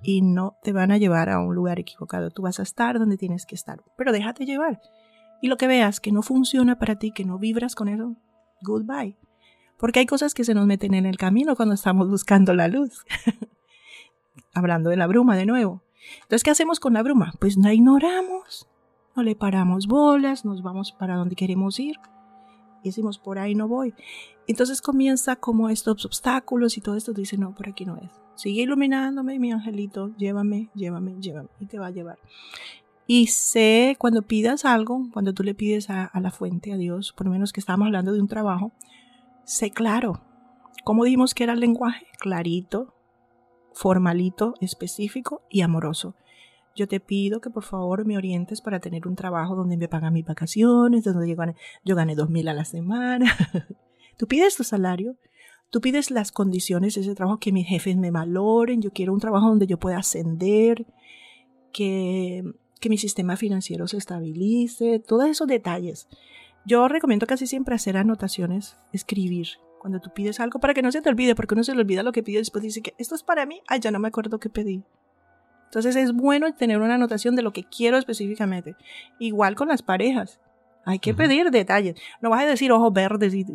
y 0.04 0.22
no 0.22 0.58
te 0.62 0.74
van 0.74 0.92
a 0.92 0.98
llevar 0.98 1.30
a 1.30 1.40
un 1.40 1.56
lugar 1.56 1.80
equivocado. 1.80 2.30
Tú 2.30 2.44
vas 2.44 2.60
a 2.60 2.64
estar 2.64 3.00
donde 3.00 3.18
tienes 3.18 3.46
que 3.46 3.56
estar, 3.56 3.84
pero 3.98 4.12
déjate 4.12 4.46
llevar. 4.46 4.80
Y 5.42 5.48
lo 5.48 5.58
que 5.58 5.68
veas 5.68 6.00
que 6.00 6.12
no 6.12 6.22
funciona 6.22 6.78
para 6.78 6.98
ti, 6.98 7.12
que 7.12 7.26
no 7.26 7.40
vibras 7.40 7.74
con 7.74 7.88
eso, 7.88 8.16
goodbye. 8.62 9.18
Porque 9.82 10.00
hay 10.00 10.06
cosas 10.06 10.34
que 10.34 10.46
se 10.46 10.54
nos 10.54 10.68
meten 10.68 10.94
en 10.94 11.08
el 11.08 11.18
camino 11.18 11.56
cuando 11.56 11.74
estamos 11.76 12.08
buscando 12.08 12.54
la 12.54 12.68
luz. 12.68 13.04
Hablando 14.54 14.92
de 14.92 14.96
la 14.96 15.08
bruma 15.08 15.36
de 15.36 15.48
nuevo. 15.48 15.82
Entonces, 16.22 16.44
¿qué 16.44 16.52
hacemos 16.52 16.80
con 16.80 16.94
la 16.94 17.04
bruma? 17.04 17.34
Pues 17.40 17.58
la 17.58 17.74
ignoramos, 17.74 18.70
no 19.16 19.24
le 19.24 19.36
paramos 19.36 19.88
bolas, 19.88 20.46
nos 20.46 20.62
vamos 20.62 20.92
para 20.92 21.16
donde 21.16 21.36
queremos 21.36 21.80
ir. 21.80 21.96
Y 22.84 22.90
decimos, 22.90 23.18
por 23.18 23.40
ahí 23.40 23.56
no 23.56 23.68
voy. 23.68 23.94
Entonces 24.48 24.82
comienza 24.82 25.36
como 25.36 25.70
estos 25.70 26.06
obstáculos 26.06 26.78
y 26.78 26.82
todo 26.82 26.96
esto. 26.96 27.12
Dice, 27.12 27.38
no, 27.38 27.56
por 27.56 27.68
aquí 27.68 27.86
no 27.86 27.98
es. 27.98 28.12
Sigue 28.36 28.62
iluminándome, 28.62 29.40
mi 29.40 29.52
angelito, 29.52 30.16
llévame, 30.16 30.70
llévame, 30.76 31.16
llévame. 31.20 31.50
Y 31.60 31.66
te 31.66 31.80
va 31.80 31.88
a 31.88 31.92
llevar. 31.92 32.20
Y 33.08 33.28
sé, 33.28 33.96
cuando 34.00 34.22
pidas 34.22 34.64
algo, 34.64 35.10
cuando 35.12 35.34
tú 35.34 35.44
le 35.44 35.56
pides 35.56 35.90
a, 35.90 36.12
la 36.20 36.32
fuente, 36.32 36.72
a 36.72 36.78
Dios, 36.78 37.14
por 37.14 37.26
lo 37.26 37.32
menos 37.34 37.52
que 37.52 37.60
estamos 37.60 37.88
hablando 37.88 38.14
de 38.14 38.22
un 38.22 38.28
trabajo, 38.28 38.72
sé 39.44 39.72
claro. 39.72 40.22
¿Cómo 40.84 41.04
dijimos 41.04 41.34
que 41.34 41.44
era 41.44 41.54
el 41.54 41.60
lenguaje? 41.60 42.08
Clarito, 42.20 42.94
formalito, 43.74 44.56
específico 44.62 45.44
y 45.50 45.62
amoroso. 45.62 46.16
Yo 46.76 46.88
te 46.88 47.00
pido 47.00 47.42
que 47.42 47.50
por 47.50 47.64
favor 47.64 48.06
me 48.06 48.18
orientes 48.18 48.62
para 48.62 48.80
tener 48.80 49.08
un 49.08 49.16
trabajo 49.16 49.56
donde 49.56 49.78
me 49.78 49.90
pagan 49.90 50.14
mis 50.14 50.26
vacaciones, 50.26 51.04
donde 51.04 51.30
yo 51.30 51.36
gane, 51.36 51.56
yo 51.84 51.96
gane 51.96 52.16
dos 52.16 52.30
mil 52.30 52.48
a 52.48 52.54
la 52.54 52.66
semana. 52.66 53.36
tú 54.18 54.28
pides 54.28 54.56
tu 54.56 54.64
salario, 54.64 55.18
tú 55.70 55.82
pides 55.82 56.12
las 56.12 56.32
condiciones 56.32 56.96
de 56.96 57.02
ese 57.02 57.16
trabajo, 57.16 57.40
que 57.40 57.52
mis 57.52 57.68
jefes 57.68 57.98
me 57.98 58.12
valoren, 58.12 58.82
yo 58.82 58.92
quiero 58.92 59.14
un 59.14 59.20
trabajo 59.20 59.50
donde 59.50 59.68
yo 59.68 59.78
pueda 59.78 59.98
ascender, 59.98 60.86
que, 61.74 62.44
que 62.80 62.90
mi 62.90 62.98
sistema 62.98 63.36
financiero 63.36 63.88
se 63.88 63.98
estabilice, 63.98 65.00
todos 65.00 65.26
esos 65.26 65.48
detalles. 65.48 66.08
Yo 66.66 66.88
recomiendo 66.88 67.26
casi 67.26 67.48
siempre 67.48 67.76
hacer 67.76 67.98
anotaciones, 67.98 68.78
escribir. 68.94 69.48
Cuando 69.80 70.00
tú 70.00 70.12
pides 70.14 70.40
algo 70.40 70.60
para 70.60 70.76
que 70.76 70.84
no 70.84 70.92
se 70.92 71.02
te 71.02 71.10
olvide, 71.10 71.34
porque 71.34 71.56
uno 71.56 71.64
se 71.64 71.74
le 71.74 71.82
olvida 71.82 72.04
lo 72.04 72.12
que 72.12 72.22
pide 72.22 72.38
después 72.38 72.64
dice 72.64 72.82
que 72.82 72.94
esto 73.00 73.16
es 73.16 73.24
para 73.24 73.48
mí, 73.48 73.62
ay, 73.68 73.80
ya 73.80 73.90
no 73.90 73.98
me 73.98 74.10
acuerdo 74.10 74.40
qué 74.40 74.50
pedí. 74.50 74.84
Entonces 75.66 75.96
es 75.96 76.12
bueno 76.14 76.54
tener 76.54 76.80
una 76.80 76.96
anotación 76.96 77.36
de 77.36 77.42
lo 77.42 77.54
que 77.54 77.64
quiero 77.64 77.98
específicamente. 77.98 78.76
Igual 79.20 79.56
con 79.56 79.70
las 79.70 79.82
parejas. 79.82 80.40
Hay 80.86 81.00
que 81.00 81.14
pedir 81.14 81.50
detalles. 81.50 81.96
No 82.22 82.30
vas 82.30 82.44
a 82.44 82.48
decir 82.48 82.72
ojos 82.72 82.92
verdes 82.92 83.34
y, 83.34 83.46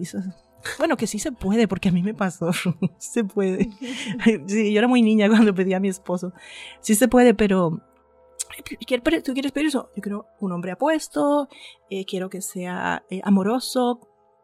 bueno, 0.78 0.96
que 0.96 1.06
sí 1.06 1.18
se 1.18 1.32
puede, 1.32 1.68
porque 1.68 1.90
a 1.90 1.92
mí 1.92 2.02
me 2.02 2.14
pasó. 2.14 2.50
se 2.98 3.24
puede. 3.24 3.68
sí, 4.46 4.72
yo 4.72 4.78
era 4.78 4.88
muy 4.88 5.02
niña 5.02 5.28
cuando 5.28 5.54
pedí 5.54 5.74
a 5.74 5.80
mi 5.80 5.88
esposo. 5.88 6.32
Sí 6.80 6.94
se 6.94 7.08
puede, 7.08 7.34
pero 7.34 7.80
¿Tú 8.64 9.32
quieres 9.34 9.52
pedir 9.52 9.66
eso? 9.66 9.90
Yo 9.96 10.02
quiero 10.02 10.26
un 10.40 10.52
hombre 10.52 10.72
apuesto, 10.72 11.48
eh, 11.90 12.04
quiero 12.04 12.30
que 12.30 12.40
sea 12.40 13.04
eh, 13.10 13.20
amoroso, 13.24 14.00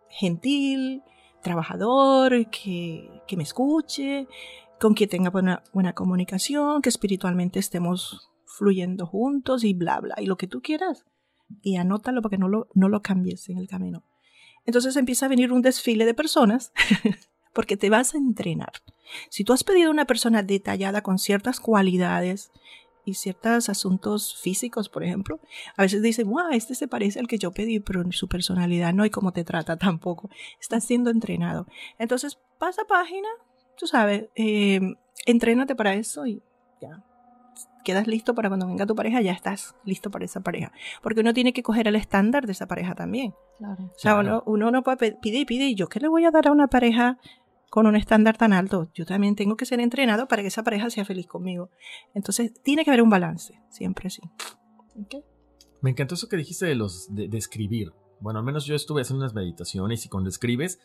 gentil, 0.09 1.03
trabajador, 1.43 2.51
que, 2.51 3.23
que, 3.27 3.37
me 3.37 3.43
escuche, 3.43 4.29
con 4.81 4.95
quien 4.95 5.09
tenga 5.09 5.31
buena, 5.31 5.63
buena 5.73 5.93
comunicación, 5.95 6.83
que 6.83 6.89
espiritualmente 6.89 7.59
estemos 7.59 8.31
fluyendo 8.45 9.07
juntos 9.07 9.65
y 9.65 9.75
bla, 9.75 10.01
bla, 10.01 10.15
y 10.19 10.27
lo 10.27 10.37
que 10.37 10.47
tú 10.47 10.61
quieras. 10.61 11.05
Y 11.63 11.77
anótalo 11.77 12.23
para 12.23 12.31
que 12.31 12.39
no 12.39 12.49
lo, 12.49 12.69
no 12.75 12.89
lo 12.89 13.03
cambies 13.03 13.49
en 13.49 13.59
el 13.59 13.69
camino. 13.69 14.05
Entonces 14.65 14.97
empieza 14.97 15.27
a 15.27 15.29
venir 15.29 15.53
un 15.53 15.63
desfile 15.63 16.05
de 16.05 16.15
personas 16.15 16.73
porque 17.53 17.77
te 17.77 17.91
vas 17.91 18.15
a 18.15 18.19
entrenar. 18.19 18.73
Si 19.29 19.45
tú 19.45 19.53
has 19.53 19.65
pedido 19.65 19.91
una 19.91 20.07
persona 20.07 20.43
detallada 20.43 21.03
con 21.03 21.19
ciertas 21.19 21.61
cualidades, 21.61 22.51
y 23.05 23.15
ciertos 23.15 23.69
asuntos 23.69 24.37
físicos, 24.41 24.89
por 24.89 25.03
ejemplo, 25.05 25.41
a 25.77 25.83
veces 25.83 26.03
dicen, 26.03 26.29
wow, 26.29 26.51
este 26.53 26.75
se 26.75 26.89
parece 26.89 27.19
al 27.21 27.27
que 27.27 27.39
yo 27.39 27.53
pedí, 27.53 27.81
pero 27.81 28.03
en 28.03 28.13
su 28.13 28.29
personalidad 28.29 28.93
no 28.93 29.05
y 29.05 29.11
cómo 29.11 29.33
te 29.33 29.45
trata 29.45 29.77
tampoco. 29.79 30.31
Estás 30.61 30.85
siendo 30.85 31.11
entrenado. 31.11 31.67
Entonces, 31.99 32.39
pasa 32.59 32.83
página, 32.89 33.29
tú 33.77 33.87
sabes, 33.87 34.29
eh, 34.37 34.81
entrénate 35.27 35.75
para 35.75 35.95
eso 35.95 36.27
y 36.27 36.43
ya. 36.81 37.05
Quedas 37.85 38.07
listo 38.07 38.37
para 38.37 38.49
cuando 38.49 38.69
venga 38.69 38.87
tu 38.87 38.95
pareja, 38.95 39.21
ya 39.21 39.33
estás 39.33 39.75
listo 39.85 40.09
para 40.09 40.25
esa 40.25 40.41
pareja. 40.41 40.71
Porque 41.03 41.21
uno 41.21 41.35
tiene 41.35 41.53
que 41.53 41.65
coger 41.65 41.89
el 41.89 41.97
estándar 41.97 42.47
de 42.47 42.53
esa 42.53 42.69
pareja 42.69 42.95
también. 42.95 43.35
Claro. 43.59 43.85
O 43.85 43.99
sea, 43.99 44.19
uno, 44.21 44.45
uno 44.47 44.71
no 44.71 44.85
puede 44.85 44.97
pedir 44.97 45.35
y 45.35 45.45
pide, 45.45 45.65
¿y 45.67 45.75
yo 45.75 45.89
qué 45.89 45.99
le 45.99 46.07
voy 46.07 46.25
a 46.25 46.31
dar 46.31 46.47
a 46.47 46.53
una 46.53 46.69
pareja 46.69 47.19
con 47.73 47.87
un 47.87 47.97
estándar 47.97 48.37
tan 48.37 48.53
alto, 48.53 48.91
yo 48.93 49.07
también 49.07 49.35
tengo 49.35 49.57
que 49.57 49.65
ser 49.65 49.81
entrenado 49.81 50.29
para 50.29 50.43
que 50.43 50.49
esa 50.49 50.63
pareja 50.63 50.91
sea 50.91 51.07
feliz 51.07 51.27
conmigo. 51.27 51.71
Entonces, 52.13 52.53
tiene 52.63 52.85
que 52.85 52.91
haber 52.91 53.01
un 53.01 53.09
balance, 53.09 53.63
siempre 53.71 54.11
sí. 54.11 54.21
Me 55.81 55.89
encantó 55.89 56.15
eso 56.15 56.29
que 56.29 56.37
dijiste 56.37 56.67
de 56.67 56.75
los 56.75 57.09
de, 57.15 57.31
escribir. 57.33 57.95
Bueno, 58.21 58.41
al 58.41 58.45
menos 58.45 58.67
yo 58.67 58.75
estuve 58.75 59.01
haciendo 59.01 59.25
unas 59.25 59.33
meditaciones 59.33 60.05
y 60.05 60.11
cuando 60.11 60.29
escribes, 60.29 60.81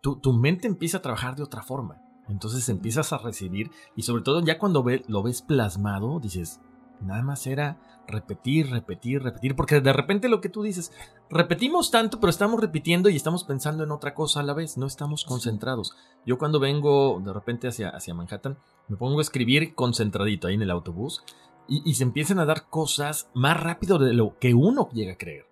tu, 0.00 0.18
tu 0.18 0.32
mente 0.32 0.66
empieza 0.66 0.98
a 0.98 1.02
trabajar 1.02 1.36
de 1.36 1.44
otra 1.44 1.62
forma. 1.62 2.02
Entonces 2.26 2.68
empiezas 2.68 3.12
a 3.12 3.18
recibir 3.18 3.70
y 3.94 4.02
sobre 4.02 4.24
todo 4.24 4.44
ya 4.44 4.58
cuando 4.58 4.82
ve, 4.82 5.04
lo 5.06 5.22
ves 5.22 5.42
plasmado, 5.42 6.18
dices, 6.18 6.60
nada 7.00 7.22
más 7.22 7.46
era 7.46 7.78
repetir, 8.06 8.70
repetir, 8.70 9.22
repetir, 9.22 9.54
porque 9.56 9.80
de 9.80 9.92
repente 9.92 10.28
lo 10.28 10.40
que 10.40 10.48
tú 10.48 10.62
dices, 10.62 10.92
repetimos 11.30 11.90
tanto, 11.90 12.20
pero 12.20 12.30
estamos 12.30 12.60
repitiendo 12.60 13.08
y 13.08 13.16
estamos 13.16 13.44
pensando 13.44 13.84
en 13.84 13.90
otra 13.90 14.14
cosa 14.14 14.40
a 14.40 14.42
la 14.42 14.54
vez, 14.54 14.76
no 14.76 14.86
estamos 14.86 15.24
concentrados. 15.24 15.96
Yo 16.26 16.38
cuando 16.38 16.60
vengo 16.60 17.20
de 17.24 17.32
repente 17.32 17.68
hacia, 17.68 17.88
hacia 17.90 18.14
Manhattan, 18.14 18.58
me 18.88 18.96
pongo 18.96 19.18
a 19.18 19.22
escribir 19.22 19.74
concentradito 19.74 20.48
ahí 20.48 20.54
en 20.54 20.62
el 20.62 20.70
autobús 20.70 21.24
y, 21.68 21.94
se 21.94 22.02
empiezan 22.02 22.38
a 22.38 22.44
dar 22.44 22.68
cosas 22.68 23.30
más 23.34 23.58
rápido 23.60 23.98
de 23.98 24.12
lo 24.12 24.38
que 24.38 24.52
uno 24.52 24.88
llega 24.92 25.12
a 25.12 25.16
creer. 25.16 25.46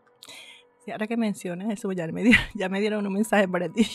Sí, 0.84 0.90
ahora 0.90 1.06
que 1.06 1.16
mencionas 1.16 1.70
eso, 1.70 1.90
ya 1.92 2.06
me, 2.08 2.22
dieron, 2.22 2.42
ya 2.54 2.68
me 2.68 2.80
dieron 2.80 3.06
un 3.06 3.12
mensaje 3.12 3.48
para 3.48 3.68
ti. 3.68 3.86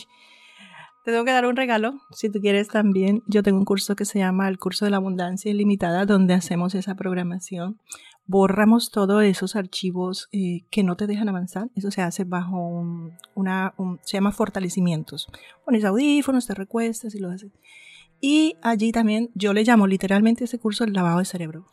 Te 1.04 1.12
tengo 1.12 1.24
que 1.24 1.30
dar 1.30 1.46
un 1.46 1.54
regalo, 1.54 2.00
si 2.10 2.30
tú 2.30 2.40
quieres 2.40 2.66
también. 2.66 3.22
Yo 3.28 3.44
tengo 3.44 3.58
un 3.58 3.64
curso 3.64 3.94
que 3.94 4.04
se 4.04 4.18
llama 4.18 4.48
el 4.48 4.58
curso 4.58 4.84
de 4.84 4.90
la 4.90 4.96
abundancia 4.96 5.52
ilimitada, 5.52 6.04
donde 6.04 6.34
hacemos 6.34 6.74
esa 6.74 6.96
programación 6.96 7.78
borramos 8.26 8.90
todos 8.90 9.22
esos 9.22 9.56
archivos 9.56 10.28
eh, 10.32 10.64
que 10.70 10.82
no 10.82 10.96
te 10.96 11.06
dejan 11.06 11.28
avanzar. 11.28 11.68
Eso 11.74 11.90
se 11.90 12.02
hace 12.02 12.24
bajo 12.24 12.56
un, 12.56 13.12
una, 13.34 13.74
se 14.02 14.16
llama 14.16 14.32
fortalecimientos. 14.32 15.28
Pones 15.64 15.84
audífonos, 15.84 16.46
te 16.46 16.54
recuestas 16.54 17.14
y 17.14 17.18
lo 17.18 17.30
haces. 17.30 17.52
Y 18.20 18.56
allí 18.62 18.92
también 18.92 19.30
yo 19.34 19.52
le 19.52 19.62
llamo 19.62 19.86
literalmente 19.86 20.44
ese 20.44 20.58
curso 20.58 20.84
el 20.84 20.92
lavado 20.92 21.18
de 21.18 21.24
cerebro. 21.24 21.66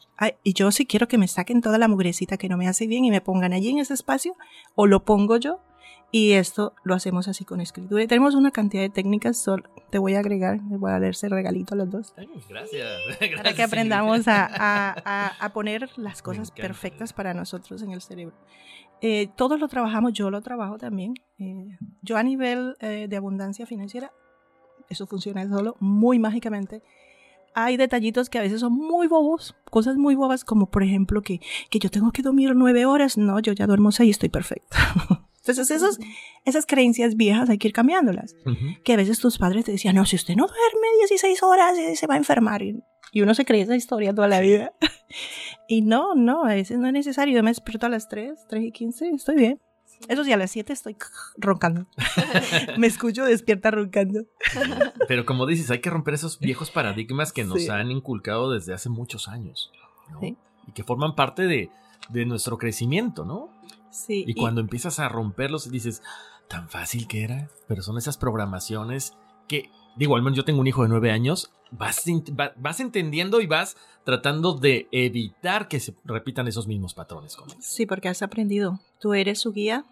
y 0.43 0.53
yo 0.53 0.71
si 0.71 0.85
quiero 0.85 1.07
que 1.07 1.17
me 1.17 1.27
saquen 1.27 1.61
toda 1.61 1.77
la 1.77 1.87
mugrecita 1.87 2.37
que 2.37 2.49
no 2.49 2.57
me 2.57 2.67
hace 2.67 2.85
bien 2.87 3.05
y 3.05 3.11
me 3.11 3.21
pongan 3.21 3.53
allí 3.53 3.69
en 3.69 3.79
ese 3.79 3.93
espacio, 3.93 4.35
o 4.75 4.87
lo 4.87 5.05
pongo 5.05 5.37
yo. 5.37 5.61
Y 6.15 6.33
esto 6.33 6.75
lo 6.83 6.93
hacemos 6.93 7.27
así 7.27 7.43
con 7.43 7.59
escritura. 7.59 8.03
Y 8.03 8.05
tenemos 8.05 8.35
una 8.35 8.51
cantidad 8.51 8.83
de 8.83 8.91
técnicas, 8.91 9.43
te 9.89 9.97
voy 9.97 10.13
a 10.13 10.19
agregar, 10.19 10.59
te 10.69 10.77
voy 10.77 10.91
a 10.91 10.99
dar 10.99 11.05
ese 11.05 11.27
regalito 11.27 11.73
a 11.73 11.77
los 11.77 11.89
dos. 11.89 12.13
gracias. 12.47 12.87
Para 13.35 13.53
que 13.53 13.63
aprendamos 13.63 14.27
a, 14.27 14.45
a, 14.53 15.27
a, 15.43 15.53
poner 15.53 15.89
las 15.97 16.21
cosas 16.21 16.51
perfectas 16.51 17.13
para 17.13 17.33
nosotros 17.33 17.81
en 17.81 17.93
el 17.93 18.01
cerebro. 18.03 18.35
Eh, 19.01 19.27
todos 19.35 19.59
lo 19.59 19.67
trabajamos, 19.67 20.13
yo 20.13 20.29
lo 20.29 20.43
trabajo 20.43 20.77
también. 20.77 21.15
Eh, 21.39 21.79
yo 22.03 22.15
a 22.15 22.21
nivel 22.21 22.75
eh, 22.79 23.07
de 23.09 23.17
abundancia 23.17 23.65
financiera, 23.65 24.11
eso 24.89 25.07
funciona 25.07 25.49
solo 25.49 25.77
muy 25.79 26.19
mágicamente. 26.19 26.83
Hay 27.55 27.75
detallitos 27.75 28.29
que 28.29 28.37
a 28.37 28.41
veces 28.41 28.59
son 28.59 28.73
muy 28.73 29.07
bobos, 29.07 29.55
cosas 29.71 29.97
muy 29.97 30.13
bobas, 30.13 30.45
como 30.45 30.67
por 30.67 30.83
ejemplo 30.83 31.23
que, 31.23 31.39
que 31.71 31.79
yo 31.79 31.89
tengo 31.89 32.11
que 32.11 32.21
dormir 32.21 32.51
nueve 32.55 32.85
horas. 32.85 33.17
No, 33.17 33.39
yo 33.39 33.53
ya 33.53 33.65
duermo 33.65 33.91
seis 33.91 34.09
y 34.09 34.11
estoy 34.11 34.29
perfecta. 34.29 34.77
Entonces, 35.45 35.71
esos, 35.71 35.99
esas 36.45 36.65
creencias 36.65 37.17
viejas 37.17 37.49
hay 37.49 37.57
que 37.57 37.67
ir 37.67 37.73
cambiándolas. 37.73 38.33
Que 38.85 38.93
a 38.93 38.95
veces 38.95 39.19
tus 39.19 39.37
padres 39.37 39.65
te 39.65 39.73
decían, 39.73 39.95
no, 39.95 40.05
si 40.05 40.15
usted 40.15 40.35
no 40.35 40.47
duerme 40.47 40.87
16 40.99 41.43
horas, 41.43 41.77
eh, 41.77 41.97
se 41.97 42.07
va 42.07 42.13
a 42.13 42.17
enfermar. 42.17 42.61
Y, 42.61 42.81
uno 43.21 43.33
se 43.33 43.43
cree 43.43 43.61
esa 43.61 43.75
historia 43.75 44.15
toda 44.15 44.29
la 44.29 44.39
vida. 44.39 44.71
y 45.67 45.81
no, 45.81 46.15
no, 46.15 46.45
a 46.45 46.53
veces 46.53 46.79
no 46.79 46.87
es 46.87 46.93
necesario. 46.93 47.35
Yo 47.35 47.43
me 47.43 47.51
despierto 47.51 47.87
a 47.87 47.89
las 47.89 48.07
3, 48.07 48.45
3 48.47 48.63
y 48.63 48.71
15, 48.71 49.09
estoy 49.09 49.35
bien. 49.35 49.59
Eso 50.07 50.23
sí, 50.23 50.31
a 50.31 50.37
las 50.37 50.49
7 50.51 50.71
estoy 50.71 50.95
roncando. 51.37 51.87
me 52.77 52.87
escucho 52.87 53.25
despierta 53.25 53.69
roncando. 53.69 54.21
Pero 55.09 55.25
como 55.25 55.45
dices, 55.45 55.69
hay 55.71 55.81
que 55.81 55.89
romper 55.89 56.13
esos 56.13 56.39
viejos 56.39 56.71
paradigmas 56.71 57.33
que 57.33 57.43
nos 57.43 57.69
han 57.69 57.91
inculcado 57.91 58.49
desde 58.49 58.73
hace 58.73 58.87
muchos 58.87 59.27
años. 59.27 59.71
Y 60.21 60.71
que 60.71 60.85
forman 60.85 61.15
parte 61.15 61.43
de, 61.43 61.69
de 62.07 62.25
nuestro 62.25 62.57
crecimiento, 62.57 63.25
¿no? 63.25 63.49
Y 64.07 64.33
cuando 64.33 64.61
empiezas 64.61 64.99
a 64.99 65.09
romperlos 65.09 65.69
dices, 65.69 66.01
tan 66.47 66.69
fácil 66.69 67.07
que 67.07 67.23
era, 67.23 67.49
pero 67.67 67.81
son 67.81 67.97
esas 67.97 68.17
programaciones 68.17 69.13
que, 69.47 69.69
digo, 69.95 70.15
al 70.15 70.21
menos 70.21 70.37
yo 70.37 70.45
tengo 70.45 70.61
un 70.61 70.67
hijo 70.67 70.83
de 70.83 70.89
nueve 70.89 71.11
años, 71.11 71.51
vas, 71.71 72.03
vas 72.55 72.79
entendiendo 72.79 73.41
y 73.41 73.47
vas 73.47 73.75
tratando 74.03 74.53
de 74.53 74.87
evitar 74.91 75.67
que 75.67 75.79
se 75.79 75.95
repitan 76.03 76.47
esos 76.47 76.67
mismos 76.67 76.93
patrones. 76.93 77.37
Sí, 77.59 77.85
porque 77.85 78.09
has 78.09 78.21
aprendido, 78.21 78.79
tú 78.99 79.13
eres 79.13 79.39
su 79.39 79.51
guía. 79.51 79.85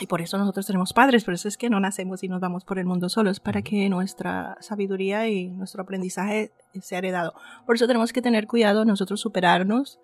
Y 0.00 0.06
por 0.06 0.22
eso 0.22 0.38
nosotros 0.38 0.66
tenemos 0.66 0.94
padres, 0.94 1.24
por 1.24 1.34
eso 1.34 1.46
es 1.46 1.58
que 1.58 1.68
no 1.68 1.78
nacemos 1.78 2.22
y 2.22 2.28
nos 2.28 2.40
vamos 2.40 2.64
por 2.64 2.78
el 2.78 2.86
mundo 2.86 3.10
solos, 3.10 3.38
para 3.38 3.60
que 3.60 3.88
nuestra 3.90 4.56
sabiduría 4.60 5.28
y 5.28 5.48
nuestro 5.48 5.82
aprendizaje 5.82 6.52
sea 6.80 6.98
heredado. 6.98 7.34
Por 7.66 7.74
eso 7.74 7.86
tenemos 7.86 8.12
que 8.12 8.22
tener 8.22 8.46
cuidado 8.46 8.86
nosotros 8.86 9.20
superarnos 9.20 9.98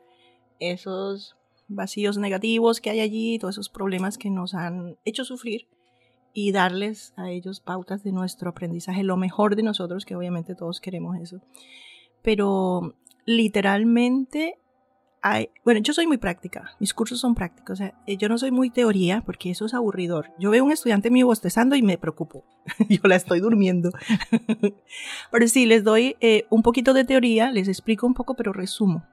esos 0.59 1.37
vacíos 1.69 2.19
negativos 2.19 2.81
que 2.81 2.91
hay 2.91 3.01
allí, 3.01 3.39
todos 3.39 3.55
esos 3.55 3.69
problemas 3.69 4.19
que 4.19 4.31
nos 4.31 4.55
han 4.55 4.97
hecho 5.05 5.25
sufrir 5.25 5.69
y 6.33 6.53
darles 6.53 7.15
a 7.17 7.31
ellos 7.31 7.61
pautas 7.61 8.05
de 8.05 8.13
nuestro 8.13 8.51
aprendizaje, 8.51 9.03
lo 9.03 9.17
mejor 9.17 9.57
de 9.57 9.63
nosotros, 9.63 10.05
que 10.05 10.17
obviamente 10.17 10.55
todos 10.55 10.81
queremos 10.81 11.17
eso. 11.19 11.41
Pero 12.23 12.95
literalmente 13.25 14.59
hay, 15.23 15.49
bueno, 15.65 15.81
yo 15.81 15.95
soy 15.95 16.07
muy 16.07 16.19
práctica, 16.19 16.77
mis 16.79 16.93
cursos 16.93 17.21
son 17.21 17.35
prácticos, 17.35 17.73
o 17.73 17.77
sea, 17.77 17.95
eh, 18.07 18.17
yo 18.17 18.29
no 18.29 18.37
soy 18.37 18.51
muy 18.51 18.71
teoría 18.71 19.23
porque 19.25 19.51
eso 19.51 19.65
es 19.65 19.75
aburridor. 19.75 20.31
Yo 20.39 20.51
veo 20.51 20.65
un 20.65 20.73
estudiante 20.73 21.11
mío 21.11 21.27
bostezando 21.27 21.75
y 21.75 21.83
me 21.83 21.99
preocupo, 21.99 22.45
yo 22.89 23.01
la 23.05 23.17
estoy 23.17 23.41
durmiendo. 23.41 23.91
pero 25.33 25.49
sí, 25.49 25.65
les 25.67 25.85
doy 25.85 26.17
eh, 26.21 26.45
un 26.51 26.63
poquito 26.63 26.93
de 26.93 27.05
teoría, 27.05 27.51
les 27.51 27.67
explico 27.67 28.07
un 28.07 28.15
poco, 28.15 28.35
pero 28.35 28.53
resumo. 28.53 29.05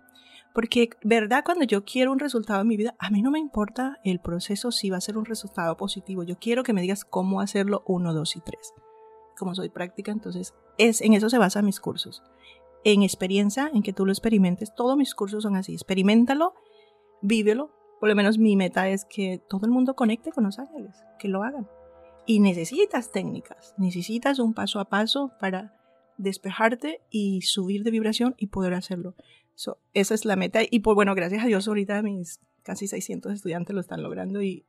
Porque, 0.54 0.90
¿verdad? 1.04 1.44
Cuando 1.44 1.66
yo 1.66 1.84
quiero 1.84 2.12
un 2.12 2.20
resultado 2.20 2.62
en 2.62 2.68
mi 2.68 2.78
vida, 2.78 2.96
a 3.00 3.10
mí 3.10 3.24
no 3.24 3.32
me 3.32 3.40
importa 3.40 4.00
el 4.04 4.20
proceso 4.20 4.72
si 4.72 4.92
va 4.92 4.98
a 4.98 5.02
ser 5.02 5.18
un 5.18 5.26
resultado 5.26 5.76
positivo. 5.78 6.24
Yo 6.24 6.38
quiero 6.38 6.64
que 6.64 6.74
me 6.74 6.82
digas 6.82 7.06
cómo 7.06 7.42
hacerlo 7.42 7.84
uno, 7.88 8.14
dos 8.14 8.36
y 8.36 8.42
tres. 8.42 8.74
Como 9.36 9.56
soy 9.56 9.70
práctica, 9.70 10.12
entonces 10.12 10.54
es, 10.78 11.02
en 11.02 11.14
eso 11.14 11.30
se 11.32 11.40
basan 11.40 11.66
mis 11.66 11.80
cursos. 11.80 12.22
En 12.84 13.02
experiencia, 13.02 13.72
en 13.74 13.82
que 13.82 13.94
tú 13.94 14.06
lo 14.06 14.12
experimentes. 14.12 14.76
Todos 14.76 14.96
mis 14.96 15.16
cursos 15.16 15.42
son 15.42 15.56
así. 15.56 15.74
Experimentalo, 15.74 16.54
vívelo. 17.22 17.72
Por 18.00 18.10
lo 18.10 18.16
menos 18.16 18.38
mi 18.38 18.56
meta 18.56 18.90
es 18.90 19.06
que 19.06 19.42
todo 19.50 19.66
el 19.66 19.72
mundo 19.72 19.96
conecte 19.96 20.32
con 20.32 20.44
los 20.44 20.60
ángeles, 20.60 21.04
que 21.18 21.30
lo 21.30 21.42
hagan. 21.42 21.68
Y 22.28 22.42
necesitas 22.42 23.12
técnicas, 23.12 23.74
necesitas 23.78 24.38
un 24.40 24.54
paso 24.54 24.80
a 24.80 24.86
paso 24.86 25.32
para 25.40 25.74
despejarte 26.18 27.02
y 27.10 27.42
subir 27.42 27.84
de 27.84 27.92
vibración 27.92 28.36
y 28.38 28.48
poder 28.48 28.76
hacerlo 28.76 29.16
esa 29.94 30.14
es 30.14 30.26
la 30.26 30.36
meta. 30.36 30.62
Y 30.70 30.80
pues 30.80 30.96
bueno, 30.96 31.16
gracias 31.16 31.44
a 31.44 31.48
Dios 31.48 31.68
ahorita 31.68 32.02
mis 32.02 32.40
casi 32.64 32.88
600 32.88 33.34
estudiantes 33.34 33.74
lo 33.74 33.82
están 33.82 34.02
logrando 34.02 34.42
y, 34.42 34.66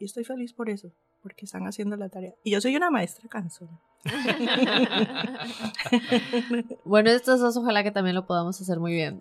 estoy 0.00 0.22
feliz 0.22 0.52
por 0.52 0.70
eso, 0.70 0.92
porque 1.22 1.44
están 1.44 1.66
haciendo 1.66 1.96
la 1.96 2.08
tarea. 2.08 2.32
Y 2.44 2.52
yo 2.52 2.60
soy 2.60 2.76
una 2.76 2.88
maestra 2.88 3.28
cansona. 3.28 3.80
bueno, 6.84 7.10
estos 7.10 7.40
dos 7.40 7.56
ojalá 7.56 7.82
que 7.82 7.90
también 7.90 8.14
lo 8.14 8.24
podamos 8.24 8.60
hacer 8.60 8.78
muy 8.78 8.92
bien. 8.92 9.18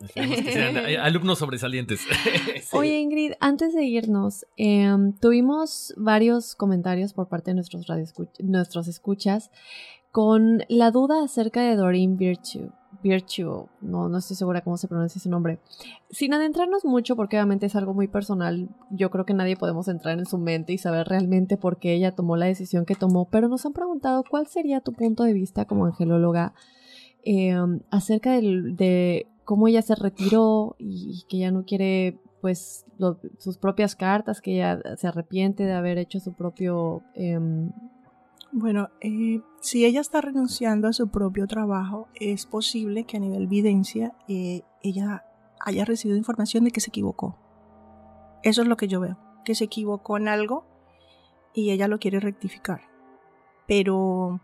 alumnos 1.02 1.40
sobresalientes. 1.40 2.02
Oye 2.74 3.00
Ingrid, 3.00 3.32
antes 3.40 3.74
de 3.74 3.86
irnos, 3.86 4.46
em, 4.56 5.14
tuvimos 5.14 5.96
varios 5.98 6.54
comentarios 6.54 7.14
por 7.14 7.28
parte 7.28 7.50
de 7.50 7.56
nuestros, 7.56 7.88
radio 7.88 8.06
nuestros 8.44 8.88
escuchas 8.88 9.50
con 10.12 10.64
la 10.70 10.92
duda 10.92 11.24
acerca 11.24 11.62
de 11.62 11.76
Doreen 11.76 12.18
Virtue. 12.18 12.72
Virtue, 13.08 13.68
no, 13.82 14.10
no 14.10 14.18
estoy 14.18 14.36
segura 14.36 14.62
cómo 14.62 14.78
se 14.78 14.88
pronuncia 14.88 15.20
ese 15.20 15.30
nombre. 15.30 15.60
Sin 16.10 16.34
adentrarnos 16.34 16.86
mucho, 16.86 17.16
porque 17.16 17.38
obviamente 17.38 17.66
es 17.66 17.76
algo 17.76 17.94
muy 17.94 18.08
personal, 18.08 18.70
yo 18.90 19.10
creo 19.12 19.26
que 19.26 19.34
nadie 19.34 19.56
podemos 19.56 19.88
entrar 19.88 20.18
en 20.18 20.26
su 20.26 20.38
mente 20.38 20.74
y 20.74 20.78
saber 20.78 21.08
realmente 21.08 21.58
por 21.58 21.78
qué 21.78 21.94
ella 21.94 22.16
tomó 22.16 22.36
la 22.36 22.46
decisión 22.46 22.86
que 22.86 22.96
tomó, 22.96 23.26
pero 23.26 23.48
nos 23.48 23.66
han 23.66 23.74
preguntado 23.74 24.24
cuál 24.30 24.48
sería 24.48 24.82
tu 24.82 24.94
punto 24.94 25.24
de 25.24 25.34
vista 25.34 25.66
como 25.66 25.86
angelóloga 25.86 26.54
em, 27.24 27.82
acerca 27.90 28.32
de, 28.32 29.28
cómo 29.46 29.68
ella 29.68 29.82
se 29.82 29.96
retiró 29.96 30.76
y, 30.78 31.24
que 31.30 31.38
ya 31.38 31.52
no 31.52 31.64
quiere 31.64 32.20
pues 32.42 32.86
sus 33.40 33.58
propias 33.58 33.96
cartas, 33.96 34.42
que 34.42 34.56
ella 34.56 34.80
se 34.98 35.08
arrepiente 35.08 35.64
de 35.64 35.74
haber 35.74 35.98
hecho 35.98 36.20
su 36.20 36.34
propio 36.34 37.02
em, 37.14 37.72
bueno, 38.60 38.90
eh, 39.02 39.42
si 39.62 39.86
ella 39.86 40.02
está 40.02 40.20
renunciando 40.20 40.88
a 40.88 40.94
su 40.94 41.10
propio 41.10 41.46
trabajo, 41.46 42.08
es 42.16 42.48
posible 42.48 43.04
que 43.04 43.18
a 43.18 43.20
nivel 43.20 43.44
evidencia 43.44 44.16
eh, 44.28 44.64
ella 44.82 45.26
haya 45.60 45.86
recibido 45.86 46.18
información 46.18 46.64
de 46.64 46.72
que 46.72 46.82
se 46.82 46.90
equivocó. 46.90 47.38
Eso 48.42 48.64
es 48.64 48.68
lo 48.68 48.76
que 48.76 48.88
yo 48.88 49.00
veo, 49.00 49.18
que 49.46 49.54
se 49.54 49.66
equivocó 49.66 50.18
en 50.18 50.28
algo 50.28 50.66
y 51.54 51.70
ella 51.70 51.88
lo 51.88 52.00
quiere 52.00 52.20
rectificar. 52.20 52.82
Pero 53.68 54.42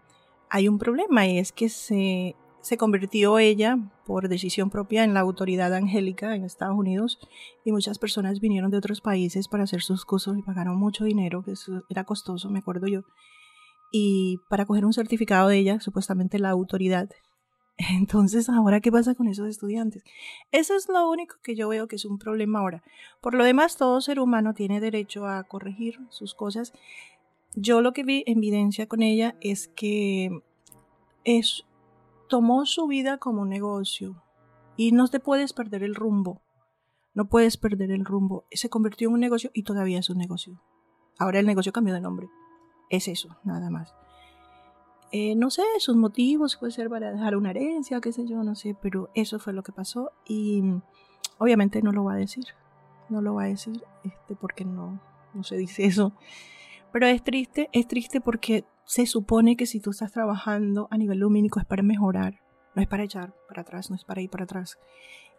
hay 0.48 0.68
un 0.68 0.78
problema 0.78 1.26
y 1.26 1.40
es 1.40 1.52
que 1.52 1.70
se, 1.70 2.36
se 2.62 2.78
convirtió 2.78 3.40
ella 3.40 3.80
por 4.06 4.30
decisión 4.30 4.70
propia 4.70 5.04
en 5.04 5.16
la 5.16 5.22
autoridad 5.22 5.74
angélica 5.74 6.36
en 6.36 6.44
Estados 6.44 6.78
Unidos 6.78 7.18
y 7.66 7.72
muchas 7.72 7.98
personas 7.98 8.40
vinieron 8.40 8.70
de 8.70 8.78
otros 8.78 9.02
países 9.02 9.48
para 9.48 9.64
hacer 9.64 9.82
sus 9.82 10.06
cursos 10.06 10.38
y 10.38 10.44
pagaron 10.44 10.78
mucho 10.78 11.04
dinero, 11.04 11.42
que 11.42 11.54
era 11.90 12.04
costoso, 12.04 12.52
me 12.52 12.60
acuerdo 12.60 12.86
yo 12.86 13.02
y 13.96 14.40
para 14.50 14.66
coger 14.66 14.86
un 14.86 14.92
certificado 14.92 15.48
de 15.50 15.60
ella, 15.60 15.80
supuestamente 15.80 16.40
la 16.40 16.50
autoridad. 16.50 17.12
Entonces, 17.78 18.50
ahora, 18.50 18.82
¿qué 18.82 18.92
pasa 18.92 19.14
con 19.14 19.28
esos 19.28 19.48
estudiantes? 19.48 20.04
Eso 20.52 20.76
es 20.76 20.90
lo 20.90 21.08
único 21.08 21.36
que 21.44 21.56
yo 21.56 21.70
veo 21.70 21.88
que 21.88 21.98
es 21.98 22.04
un 22.04 22.18
problema 22.18 22.60
ahora. 22.60 22.84
Por 23.22 23.36
lo 23.36 23.44
demás, 23.44 23.78
todo 23.78 24.02
ser 24.02 24.20
humano 24.20 24.56
tiene 24.56 24.80
derecho 24.80 25.28
a 25.28 25.44
corregir 25.44 26.00
sus 26.10 26.34
cosas. 26.34 26.74
Yo 27.56 27.82
lo 27.82 27.94
que 27.94 28.04
vi 28.04 28.24
en 28.26 28.40
evidencia 28.40 28.88
con 28.88 29.04
ella 29.04 29.36
es 29.42 29.68
que 29.68 30.42
es, 31.24 31.64
tomó 32.30 32.66
su 32.66 32.88
vida 32.88 33.20
como 33.20 33.44
un 33.44 33.50
negocio 33.50 34.24
y 34.76 34.92
no 34.92 35.08
te 35.08 35.20
puedes 35.20 35.54
perder 35.54 35.84
el 35.84 35.94
rumbo. 35.94 36.42
No 37.14 37.30
puedes 37.30 37.58
perder 37.58 37.92
el 37.92 38.06
rumbo. 38.06 38.46
Se 38.50 38.70
convirtió 38.70 39.10
en 39.10 39.14
un 39.14 39.20
negocio 39.20 39.52
y 39.54 39.62
todavía 39.62 40.00
es 40.00 40.10
un 40.10 40.18
negocio. 40.18 40.60
Ahora 41.20 41.40
el 41.40 41.46
negocio 41.46 41.72
cambió 41.72 41.94
de 41.94 42.02
nombre. 42.02 42.28
Es 42.90 43.08
eso, 43.08 43.36
nada 43.44 43.70
más. 43.70 43.94
Eh, 45.12 45.36
no 45.36 45.52
sé, 45.52 45.62
sus 45.78 45.96
motivos 45.96 46.58
puede 46.58 46.72
ser 46.72 46.90
para 46.90 47.12
dejar 47.12 47.36
una 47.36 47.52
herencia, 47.52 48.02
qué 48.02 48.12
sé 48.12 48.26
yo, 48.26 48.44
no 48.44 48.56
sé, 48.56 48.76
pero 48.82 49.12
eso 49.14 49.38
fue 49.38 49.54
lo 49.54 49.62
que 49.62 49.72
pasó 49.72 50.12
y 50.28 50.64
obviamente 51.38 51.84
no 51.84 51.92
lo 51.92 52.04
va 52.04 52.14
a 52.14 52.18
decir, 52.18 52.46
no 53.10 53.22
lo 53.22 53.36
va 53.36 53.44
a 53.44 53.48
decir, 53.48 53.84
este, 54.04 54.36
porque 54.36 54.66
no, 54.66 55.00
no 55.36 55.44
se 55.44 55.56
dice 55.56 55.86
eso. 55.86 56.14
Pero 56.92 57.06
es 57.06 57.24
triste, 57.24 57.70
es 57.74 57.88
triste 57.88 58.22
porque 58.22 58.66
se 58.86 59.06
supone 59.06 59.56
que 59.56 59.68
si 59.68 59.80
tú 59.80 59.92
estás 59.92 60.12
trabajando 60.12 60.88
a 60.90 60.98
nivel 60.98 61.20
lumínico 61.20 61.60
es 61.60 61.66
para 61.66 61.84
mejorar, 61.84 62.42
no 62.76 62.82
es 62.82 62.88
para 62.88 63.04
echar 63.04 63.36
para 63.48 63.62
atrás, 63.62 63.92
no 63.92 63.96
es 63.96 64.04
para 64.04 64.22
ir 64.22 64.32
para 64.32 64.46
atrás. 64.46 64.80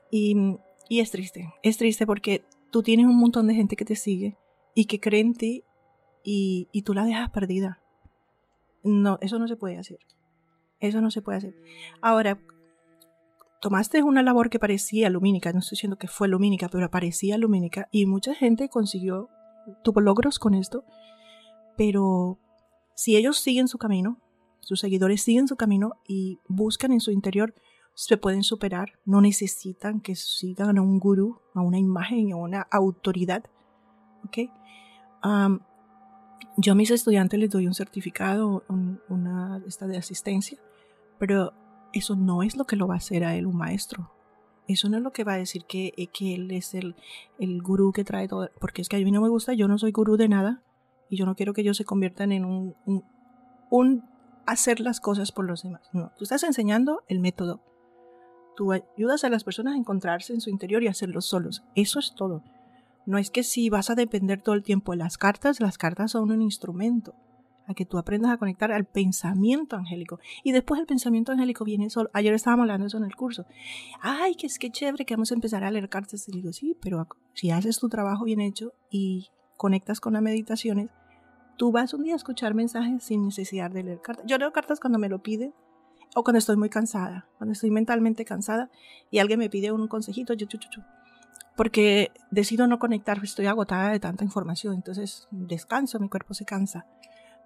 Y, 0.09 0.57
y 0.89 1.01
es 1.01 1.11
triste, 1.11 1.53
es 1.65 1.79
triste 1.79 2.07
porque 2.07 2.45
tú 2.71 2.85
tienes 2.85 3.07
un 3.07 3.17
montón 3.17 3.49
de 3.49 3.55
gente 3.55 3.75
que 3.75 3.85
te 3.85 3.97
sigue 3.97 4.37
y 4.73 4.85
que 4.85 5.01
cree 5.01 5.21
en 5.21 5.35
ti 5.35 5.65
y, 6.25 6.83
tú 6.83 6.95
la 6.95 7.05
dejas 7.05 7.31
perdida. 7.31 7.81
No, 8.83 9.19
eso 9.21 9.39
no 9.39 9.47
se 9.47 9.57
puede 9.57 9.79
hacer. 9.79 9.99
Eso 10.81 11.01
no 11.01 11.11
se 11.11 11.23
puede 11.23 11.39
hacer. 11.39 11.55
Ahora, 12.01 12.41
tomaste 13.61 14.03
una 14.03 14.23
labor 14.23 14.51
que 14.51 14.59
parecía 14.59 15.09
lumínica, 15.11 15.53
no 15.53 15.61
estoy 15.61 15.77
diciendo 15.77 15.97
que 15.97 16.09
fue 16.09 16.29
lumínica, 16.29 16.69
pero 16.69 16.91
parecía 16.91 17.39
lumínica, 17.39 17.89
y 17.91 18.07
mucha 18.07 18.35
gente 18.35 18.69
consiguió, 18.69 19.29
tuvo 19.83 20.01
logros 20.01 20.39
con 20.39 20.55
esto, 20.55 20.85
pero 21.77 22.39
si 22.95 23.17
ellos 23.17 23.39
siguen 23.39 23.69
su 23.69 23.79
camino, 23.79 24.21
sus 24.61 24.81
seguidores 24.81 25.23
siguen 25.23 25.49
su 25.49 25.57
camino 25.57 25.93
y 26.07 26.41
buscan 26.49 26.93
en 26.93 27.01
su 27.01 27.11
interior, 27.11 27.55
se 27.95 28.17
pueden 28.17 28.43
superar, 28.43 28.99
no 29.05 29.21
necesitan 29.21 30.01
que 30.01 30.17
sigan 30.17 30.79
a 30.79 30.83
un 30.83 30.99
gurú, 30.99 31.41
a 31.55 31.61
una 31.61 31.79
imagen, 31.79 32.33
a 32.33 32.37
una 32.37 32.67
autoridad. 32.71 33.45
¿Ok? 34.25 34.51
Yo 36.57 36.73
a 36.73 36.77
mis 36.77 36.91
estudiantes 36.91 37.39
les 37.39 37.51
doy 37.51 37.67
un 37.67 37.75
certificado, 37.75 38.65
una 39.09 39.63
esta 39.67 39.87
de 39.87 39.97
asistencia, 39.97 40.59
pero 41.19 41.53
eso 41.93 42.17
no 42.17 42.43
es 42.43 42.57
lo 42.57 42.65
que 42.65 42.77
lo 42.77 42.87
va 42.87 42.95
a 42.95 42.99
hacer 42.99 43.25
a 43.25 43.37
él 43.37 43.47
un 43.47 43.57
maestro. 43.57 44.11
Eso 44.67 44.89
no 44.89 44.97
es 44.97 45.03
lo 45.03 45.13
que 45.13 45.25
va 45.25 45.35
a 45.35 45.39
decir 45.39 45.65
que, 45.67 45.93
eh, 45.97 46.07
que 46.07 46.35
él 46.35 46.51
es 46.51 46.75
el, 46.75 46.97
el 47.39 47.61
gurú 47.63 47.93
que 47.93 48.05
trae 48.05 48.29
todo. 48.29 48.51
Porque 48.61 48.83
es 48.83 48.89
que 48.89 48.97
a 48.97 49.01
mí 49.01 49.11
no 49.11 49.21
me 49.21 49.29
gusta, 49.29 49.53
yo 49.53 49.69
no 49.69 49.79
soy 49.79 49.93
gurú 49.93 50.17
de 50.17 50.29
nada 50.29 50.63
y 51.11 51.17
yo 51.17 51.27
no 51.27 51.35
quiero 51.35 51.53
que 51.53 51.61
ellos 51.61 51.77
se 51.77 51.85
conviertan 51.85 52.33
en 52.33 52.45
un, 52.45 52.75
un, 53.71 54.05
hacer 54.47 54.81
las 54.81 55.01
cosas 55.01 55.33
por 55.33 55.45
los 55.45 55.63
demás. 55.63 55.83
No, 55.93 56.13
tú 56.17 56.25
estás 56.25 56.43
enseñando 56.45 57.03
el 57.09 57.21
método. 57.21 57.61
Tú 58.57 58.73
ayudas 58.73 59.25
a 59.25 59.29
las 59.29 59.45
personas 59.45 59.75
a 59.75 59.77
encontrarse 59.77 60.33
en 60.33 60.41
su 60.41 60.49
interior 60.49 60.83
y 60.83 60.89
hacerlo 60.89 61.21
solos. 61.21 61.65
Eso 61.75 61.99
es 61.99 62.15
todo. 62.15 62.43
No 63.07 63.19
es 63.19 63.31
que 63.31 63.43
si 63.43 63.69
vas 63.69 63.91
a 63.91 63.95
depender 63.95 64.41
todo 64.41 64.55
el 64.55 64.63
tiempo 64.63 64.93
de 64.93 64.99
las 64.99 65.19
cartas, 65.19 65.61
las 65.61 65.79
cartas 65.79 66.13
son 66.13 66.31
un 66.31 66.43
instrumento 66.43 67.15
a 67.67 67.75
que 67.75 67.87
tú 67.87 67.99
aprendas 67.99 68.33
a 68.33 68.37
conectar 68.37 68.73
al 68.73 68.85
pensamiento 68.85 69.77
angélico. 69.77 70.21
Y 70.43 70.53
después 70.53 70.81
el 70.81 70.87
pensamiento 70.87 71.33
angélico 71.33 71.65
viene 71.65 71.91
solo. 71.91 72.11
Ayer 72.13 72.35
estábamos 72.35 72.65
hablando 72.65 72.85
de 72.85 72.89
eso 72.89 72.99
en 72.99 73.05
el 73.05 73.17
curso. 73.17 73.47
Ay, 74.01 74.35
que 74.35 74.47
es 74.47 74.59
que 74.59 74.71
chévere 74.71 75.05
que 75.05 75.15
vamos 75.15 75.31
a 75.31 75.35
empezar 75.35 75.65
a 75.65 75.71
leer 75.71 75.89
cartas. 75.89 76.29
Y 76.29 76.33
digo, 76.33 76.53
sí, 76.53 76.77
pero 76.81 77.07
si 77.33 77.51
haces 77.51 77.79
tu 77.79 77.89
trabajo 77.89 78.25
bien 78.25 78.41
hecho 78.41 78.73
y 78.91 79.29
conectas 79.57 80.01
con 80.01 80.15
las 80.15 80.23
meditaciones, 80.23 80.91
tú 81.57 81.73
vas 81.73 81.95
un 81.95 82.03
día 82.05 82.15
a 82.15 82.17
escuchar 82.17 82.55
mensajes 82.55 83.03
sin 83.03 83.25
necesidad 83.25 83.71
de 83.71 83.83
leer 83.83 84.01
cartas. 84.01 84.27
Yo 84.27 84.39
leo 84.39 84.53
cartas 84.53 84.81
cuando 84.81 84.99
me 84.99 85.09
lo 85.09 85.23
piden 85.23 85.55
o 86.15 86.23
cuando 86.23 86.39
estoy 86.39 86.57
muy 86.57 86.69
cansada, 86.69 87.29
cuando 87.39 87.53
estoy 87.53 87.71
mentalmente 87.71 88.25
cansada 88.25 88.71
y 89.11 89.19
alguien 89.19 89.39
me 89.39 89.51
pide 89.51 89.73
un 89.73 89.89
consejito, 89.89 90.35
yo, 90.35 90.47
porque 91.57 92.11
decido 92.31 92.67
no 92.67 92.79
conectar, 92.79 93.19
estoy 93.23 93.47
agotada 93.47 93.91
de 93.91 94.01
tanta 94.01 94.25
información, 94.25 94.75
entonces 94.75 95.29
descanso, 95.31 96.01
mi 96.01 96.09
cuerpo 96.09 96.35
se 96.35 96.45
cansa 96.45 96.87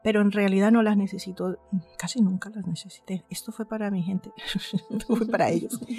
pero 0.02 0.20
en 0.20 0.32
realidad 0.32 0.70
no 0.70 0.82
las 0.82 0.96
necesito, 0.96 1.58
casi 1.96 2.20
nunca 2.20 2.50
las 2.50 2.66
necesité. 2.66 3.24
Esto 3.30 3.52
fue 3.52 3.66
para 3.66 3.90
mi 3.90 4.02
gente, 4.02 4.32
fue 5.06 5.26
para 5.26 5.50
ellos. 5.50 5.80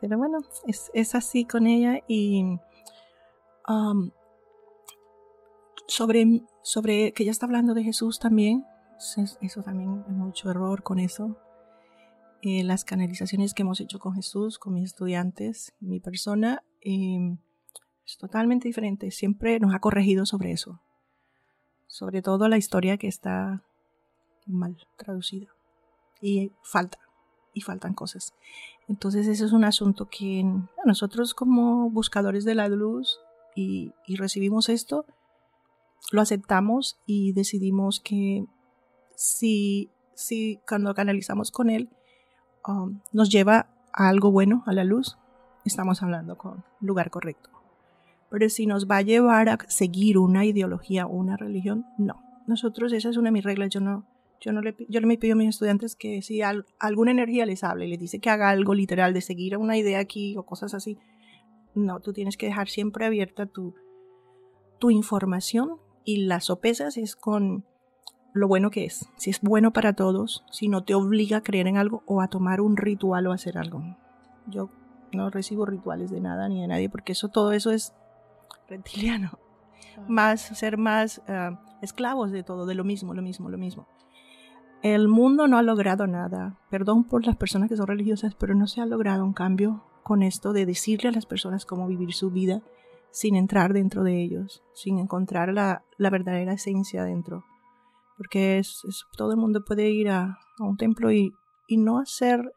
Pero 0.00 0.16
bueno, 0.16 0.38
es, 0.66 0.92
es, 0.94 1.16
así 1.16 1.44
con 1.44 1.66
ella 1.66 2.04
y 2.06 2.44
um, 3.68 4.12
sobre, 5.88 6.42
sobre 6.62 7.12
que 7.12 7.24
ella 7.24 7.32
está 7.32 7.46
hablando 7.46 7.74
de 7.74 7.82
Jesús 7.82 8.20
también, 8.20 8.64
eso 9.40 9.62
también 9.64 10.04
hay 10.06 10.14
mucho 10.14 10.50
error 10.50 10.84
con 10.84 11.00
eso. 11.00 11.36
Eh, 12.42 12.62
las 12.64 12.84
canalizaciones 12.84 13.54
que 13.54 13.62
hemos 13.62 13.80
hecho 13.80 13.98
con 13.98 14.14
Jesús, 14.14 14.58
con 14.58 14.74
mis 14.74 14.84
estudiantes, 14.84 15.74
mi 15.80 16.00
persona, 16.00 16.62
eh, 16.80 17.36
es 18.06 18.16
totalmente 18.16 18.68
diferente. 18.68 19.10
Siempre 19.10 19.58
nos 19.60 19.74
ha 19.74 19.80
corregido 19.80 20.24
sobre 20.24 20.52
eso 20.52 20.80
sobre 21.88 22.22
todo 22.22 22.48
la 22.48 22.58
historia 22.58 22.98
que 22.98 23.08
está 23.08 23.64
mal 24.46 24.76
traducida 24.96 25.48
y 26.20 26.52
falta 26.62 26.98
y 27.54 27.62
faltan 27.62 27.94
cosas. 27.94 28.34
Entonces 28.86 29.26
ese 29.26 29.46
es 29.46 29.52
un 29.52 29.64
asunto 29.64 30.08
que 30.08 30.44
nosotros 30.84 31.34
como 31.34 31.90
buscadores 31.90 32.44
de 32.44 32.54
la 32.54 32.68
luz 32.68 33.18
y, 33.56 33.92
recibimos 34.16 34.68
esto, 34.68 35.04
lo 36.12 36.20
aceptamos 36.20 37.00
y 37.06 37.32
decidimos 37.32 37.98
que 37.98 38.44
si, 39.16 39.90
si 40.14 40.60
cuando 40.68 40.94
canalizamos 40.94 41.50
con 41.50 41.70
él 41.70 41.88
um, 42.66 43.00
nos 43.12 43.30
lleva 43.30 43.66
a 43.92 44.08
algo 44.08 44.30
bueno, 44.30 44.62
a 44.66 44.72
la 44.72 44.84
luz, 44.84 45.18
estamos 45.64 46.02
hablando 46.02 46.36
con 46.36 46.64
lugar 46.80 47.10
correcto. 47.10 47.50
Pero 48.30 48.48
si 48.48 48.66
nos 48.66 48.86
va 48.86 48.98
a 48.98 49.02
llevar 49.02 49.48
a 49.48 49.58
seguir 49.68 50.18
una 50.18 50.44
ideología 50.44 51.06
una 51.06 51.36
religión, 51.36 51.86
no. 51.96 52.22
Nosotros, 52.46 52.92
esa 52.92 53.08
es 53.10 53.16
una 53.16 53.28
de 53.28 53.32
mis 53.32 53.44
reglas. 53.44 53.70
Yo 53.70 53.80
no, 53.80 54.04
yo 54.40 54.52
no 54.52 54.60
le, 54.60 54.74
yo 54.88 55.00
me 55.02 55.18
pido 55.18 55.34
a 55.34 55.36
mis 55.36 55.48
estudiantes 55.48 55.96
que 55.96 56.22
si 56.22 56.40
alguna 56.42 57.10
energía 57.10 57.46
les 57.46 57.64
hable 57.64 57.86
y 57.86 57.90
les 57.90 57.98
dice 57.98 58.20
que 58.20 58.30
haga 58.30 58.50
algo 58.50 58.74
literal 58.74 59.14
de 59.14 59.20
seguir 59.20 59.56
una 59.56 59.76
idea 59.76 59.98
aquí 59.98 60.36
o 60.36 60.44
cosas 60.44 60.74
así, 60.74 60.98
no, 61.74 62.00
tú 62.00 62.12
tienes 62.12 62.36
que 62.36 62.46
dejar 62.46 62.68
siempre 62.68 63.06
abierta 63.06 63.46
tu, 63.46 63.74
tu 64.78 64.90
información 64.90 65.76
y 66.04 66.24
las 66.24 66.46
sopesas 66.46 66.96
es 66.96 67.16
con 67.16 67.64
lo 68.32 68.48
bueno 68.48 68.70
que 68.70 68.84
es. 68.84 69.08
Si 69.16 69.30
es 69.30 69.40
bueno 69.40 69.72
para 69.72 69.94
todos, 69.94 70.44
si 70.50 70.68
no 70.68 70.84
te 70.84 70.94
obliga 70.94 71.38
a 71.38 71.42
creer 71.42 71.66
en 71.66 71.76
algo 71.76 72.02
o 72.06 72.20
a 72.20 72.28
tomar 72.28 72.60
un 72.60 72.76
ritual 72.76 73.26
o 73.26 73.32
hacer 73.32 73.58
algo. 73.58 73.82
Yo 74.46 74.70
no 75.12 75.30
recibo 75.30 75.66
rituales 75.66 76.10
de 76.10 76.20
nada 76.20 76.48
ni 76.48 76.60
de 76.60 76.68
nadie 76.68 76.88
porque 76.88 77.12
eso 77.12 77.28
todo 77.28 77.52
eso 77.52 77.70
es 77.70 77.94
reptiliano, 78.68 79.38
más 80.06 80.40
ser 80.40 80.76
más 80.76 81.22
ah, 81.28 81.60
esclavos 81.82 82.30
de 82.30 82.42
todo, 82.42 82.66
de 82.66 82.74
lo 82.74 82.84
mismo, 82.84 83.14
lo 83.14 83.22
mismo, 83.22 83.48
lo 83.48 83.58
mismo. 83.58 83.86
El 84.82 85.08
mundo 85.08 85.48
no 85.48 85.58
ha 85.58 85.62
logrado 85.62 86.06
nada. 86.06 86.56
Perdón 86.70 87.04
por 87.04 87.26
las 87.26 87.36
personas 87.36 87.68
que 87.68 87.76
son 87.76 87.88
religiosas, 87.88 88.34
pero 88.36 88.54
no 88.54 88.68
se 88.68 88.80
ha 88.80 88.86
logrado 88.86 89.24
un 89.24 89.32
cambio 89.32 89.82
con 90.04 90.22
esto 90.22 90.52
de 90.52 90.66
decirle 90.66 91.08
a 91.08 91.12
las 91.12 91.26
personas 91.26 91.66
cómo 91.66 91.88
vivir 91.88 92.12
su 92.12 92.30
vida 92.30 92.62
sin 93.10 93.34
entrar 93.34 93.72
dentro 93.72 94.04
de 94.04 94.22
ellos, 94.22 94.62
sin 94.74 94.98
encontrar 94.98 95.52
la, 95.52 95.82
la 95.96 96.10
verdadera 96.10 96.52
esencia 96.52 97.02
dentro. 97.02 97.44
Porque 98.18 98.58
es, 98.58 98.82
todo 99.16 99.30
el 99.30 99.38
mundo 99.38 99.64
puede 99.64 99.88
ir 99.90 100.10
a, 100.10 100.38
a 100.58 100.64
un 100.64 100.76
templo 100.76 101.10
y, 101.10 101.32
y, 101.66 101.78
no 101.78 101.98
hacer, 101.98 102.52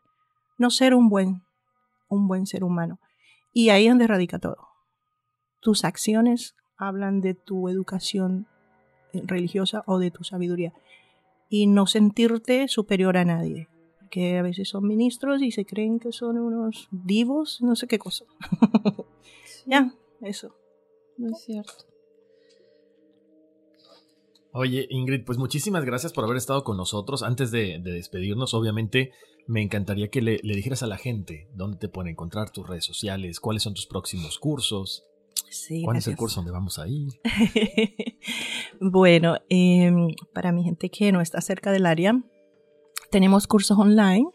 no 0.57 0.69
ser 0.69 0.93
un 0.93 1.07
buen, 1.07 1.43
un 2.09 2.27
buen 2.27 2.45
ser 2.45 2.65
humano. 2.65 2.99
Y 3.53 3.69
ahí 3.69 3.85
es 3.85 3.91
donde 3.91 4.07
radica 4.07 4.39
todo 4.39 4.71
tus 5.61 5.85
acciones 5.85 6.55
hablan 6.75 7.21
de 7.21 7.35
tu 7.35 7.69
educación 7.69 8.47
eh, 9.13 9.21
religiosa 9.23 9.83
o 9.85 9.99
de 9.99 10.11
tu 10.11 10.23
sabiduría. 10.23 10.73
Y 11.47 11.67
no 11.67 11.85
sentirte 11.85 12.67
superior 12.67 13.17
a 13.17 13.25
nadie. 13.25 13.69
Que 14.09 14.37
a 14.37 14.41
veces 14.41 14.69
son 14.69 14.87
ministros 14.87 15.41
y 15.41 15.51
se 15.51 15.65
creen 15.65 15.99
que 15.99 16.11
son 16.11 16.37
unos 16.37 16.89
divos, 16.91 17.59
no 17.61 17.75
sé 17.75 17.87
qué 17.87 17.99
cosa. 17.99 18.25
ya, 19.65 19.93
eso. 20.21 20.55
No 21.17 21.29
es 21.29 21.43
cierto. 21.43 21.85
Oye, 24.53 24.87
Ingrid, 24.89 25.23
pues 25.23 25.37
muchísimas 25.37 25.85
gracias 25.85 26.11
por 26.11 26.25
haber 26.25 26.37
estado 26.37 26.63
con 26.63 26.77
nosotros. 26.77 27.23
Antes 27.23 27.51
de, 27.51 27.79
despedirnos, 27.79 28.53
obviamente, 28.53 29.11
me 29.47 29.61
encantaría 29.61 30.09
que 30.09 30.21
le, 30.21 30.39
le, 30.43 30.55
dijeras 30.55 30.83
a 30.83 30.87
la 30.87 30.97
gente 30.97 31.47
dónde 31.53 31.77
te 31.77 31.87
pueden 31.87 32.11
encontrar 32.11 32.51
tus 32.51 32.67
redes 32.67 32.85
sociales, 32.85 33.39
cuáles 33.39 33.63
son 33.63 33.73
tus 33.73 33.85
próximos 33.85 34.39
cursos. 34.39 35.05
¿Cuál 35.83 35.97
es 35.97 36.07
el 36.07 36.15
curso 36.15 36.37
donde 36.37 36.51
vamos 36.51 36.79
a 36.79 36.87
ir? 36.87 37.13
bueno, 38.79 39.37
em, 39.49 40.09
para 40.33 40.51
mi 40.51 40.63
gente 40.63 40.89
que 40.89 41.11
no 41.11 41.21
está 41.21 41.41
cerca 41.41 41.71
del 41.71 41.85
área, 41.85 42.21
tenemos 43.09 43.47
cursos 43.47 43.77
online. 43.77 44.29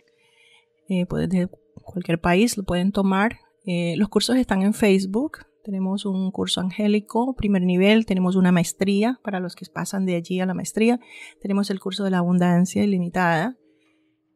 Eh, 0.88 1.06
de 1.28 1.48
cualquier 1.82 2.20
país 2.20 2.56
lo 2.56 2.64
pueden 2.64 2.93
tomar. 2.93 3.38
Eh, 3.64 3.94
los 3.97 4.09
cursos 4.09 4.36
están 4.36 4.62
en 4.62 4.74
Facebook. 4.74 5.38
Tenemos 5.66 6.06
un 6.06 6.30
curso 6.30 6.60
angélico, 6.60 7.34
primer 7.34 7.62
nivel. 7.62 8.06
Tenemos 8.06 8.36
una 8.36 8.52
maestría 8.52 9.18
para 9.24 9.40
los 9.40 9.56
que 9.56 9.66
pasan 9.66 10.06
de 10.06 10.14
allí 10.14 10.38
a 10.38 10.47
la 10.47 10.55
maestría. 10.55 11.01
Tenemos 11.43 11.70
el 11.70 11.80
curso 11.80 12.05
de 12.05 12.10
la 12.10 12.18
abundancia 12.18 12.84
ilimitada. 12.84 13.56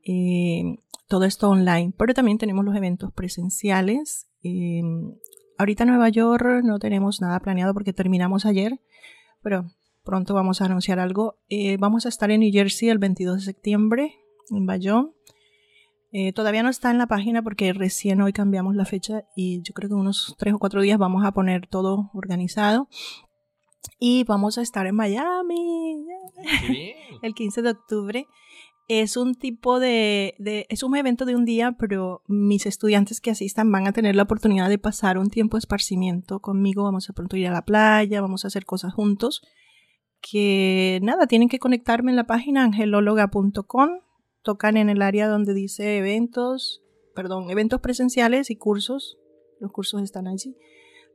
Eh, 0.04 0.64
todo 1.06 1.24
esto 1.24 1.48
online, 1.48 1.92
pero 1.96 2.14
también 2.14 2.38
tenemos 2.38 2.64
los 2.64 2.74
eventos 2.74 3.12
presenciales. 3.12 4.28
Em, 4.42 5.12
Ahorita 5.60 5.84
en 5.84 5.90
Nueva 5.90 6.08
York 6.08 6.64
no 6.64 6.78
tenemos 6.78 7.20
nada 7.20 7.38
planeado 7.38 7.74
porque 7.74 7.92
terminamos 7.92 8.46
ayer, 8.46 8.80
pero 9.42 9.66
pronto 10.02 10.32
vamos 10.32 10.62
a 10.62 10.64
anunciar 10.64 10.98
algo. 10.98 11.36
Eh, 11.50 11.76
vamos 11.76 12.06
a 12.06 12.08
estar 12.08 12.30
en 12.30 12.40
New 12.40 12.50
Jersey 12.50 12.88
el 12.88 12.96
22 12.96 13.36
de 13.36 13.42
septiembre, 13.42 14.14
en 14.48 14.64
Bayonne. 14.64 15.10
Eh, 16.12 16.32
todavía 16.32 16.62
no 16.62 16.68
está 16.68 16.90
en 16.90 16.98
la 16.98 17.06
página 17.06 17.42
porque 17.42 17.72
recién 17.72 18.20
hoy 18.20 18.32
cambiamos 18.32 18.74
la 18.74 18.84
fecha 18.84 19.24
y 19.36 19.62
yo 19.62 19.74
creo 19.74 19.88
que 19.88 19.94
en 19.94 20.00
unos 20.00 20.34
tres 20.38 20.54
o 20.54 20.58
cuatro 20.58 20.80
días 20.82 20.98
vamos 20.98 21.24
a 21.24 21.32
poner 21.32 21.66
todo 21.68 22.10
organizado. 22.14 22.88
Y 23.98 24.24
vamos 24.24 24.58
a 24.58 24.62
estar 24.62 24.86
en 24.86 24.94
Miami. 24.94 26.04
El 27.22 27.34
15 27.34 27.62
de 27.62 27.70
octubre. 27.70 28.26
Es 28.88 29.16
un 29.16 29.36
tipo 29.36 29.78
de, 29.78 30.34
es 30.68 30.82
un 30.82 30.96
evento 30.96 31.24
de 31.24 31.36
un 31.36 31.44
día, 31.44 31.76
pero 31.78 32.22
mis 32.26 32.66
estudiantes 32.66 33.20
que 33.20 33.30
asistan 33.30 33.70
van 33.70 33.86
a 33.86 33.92
tener 33.92 34.16
la 34.16 34.24
oportunidad 34.24 34.68
de 34.68 34.78
pasar 34.78 35.16
un 35.16 35.30
tiempo 35.30 35.56
de 35.56 35.60
esparcimiento 35.60 36.40
conmigo, 36.40 36.82
vamos 36.82 37.08
a 37.08 37.12
pronto 37.12 37.36
ir 37.36 37.46
a 37.46 37.52
la 37.52 37.64
playa, 37.64 38.20
vamos 38.20 38.44
a 38.44 38.48
hacer 38.48 38.64
cosas 38.64 38.92
juntos, 38.92 39.42
que 40.20 40.98
nada, 41.04 41.28
tienen 41.28 41.48
que 41.48 41.60
conectarme 41.60 42.10
en 42.10 42.16
la 42.16 42.26
página 42.26 42.64
angelóloga.com, 42.64 43.90
tocan 44.42 44.76
en 44.76 44.88
el 44.88 45.02
área 45.02 45.28
donde 45.28 45.54
dice 45.54 45.98
eventos, 45.98 46.82
perdón, 47.14 47.50
eventos 47.50 47.80
presenciales 47.80 48.50
y 48.50 48.56
cursos, 48.56 49.18
los 49.60 49.72
cursos 49.72 50.02
están 50.02 50.26
allí. 50.26 50.56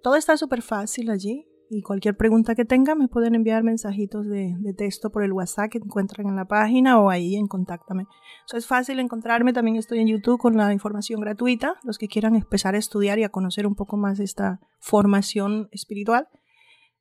Todo 0.03 0.15
está 0.15 0.38
súper 0.38 0.61
fácil 0.61 1.10
allí, 1.10 1.47
Y 1.68 1.81
cualquier 1.81 2.15
pregunta 2.15 2.53
que 2.53 2.64
tengan 2.64 2.99
me 2.99 3.07
pueden 3.07 3.34
enviar 3.34 3.64
mensajitos 3.64 4.27
de, 4.27 4.56
de, 4.60 4.73
texto 4.76 5.10
por 5.10 5.23
el 5.23 5.34
WhatsApp 5.34 5.72
que 5.72 5.80
encuentran 5.80 6.27
en 6.27 6.35
la 6.35 6.45
página 6.45 6.99
o 6.99 7.10
ahí 7.10 7.35
en 7.35 7.47
Contáctame. 7.47 8.06
Eso 8.47 8.56
es 8.56 8.68
fácil 8.68 8.99
encontrarme. 8.99 9.52
También 9.52 9.76
estoy 9.76 9.97
en 9.97 10.07
YouTube 10.07 10.39
con 10.39 10.56
la 10.56 10.72
información 10.72 11.22
gratuita. 11.22 11.80
Los 11.84 11.97
que 11.97 12.07
quieran 12.07 12.35
empezar 12.35 12.76
a 12.76 12.77
estudiar 12.77 13.18
y 13.18 13.23
a 13.23 13.30
conocer 13.30 13.65
un 13.65 13.73
poco 13.73 13.97
más 13.97 14.19
esta 14.19 14.60
formación 14.80 15.68
espiritual. 15.72 16.27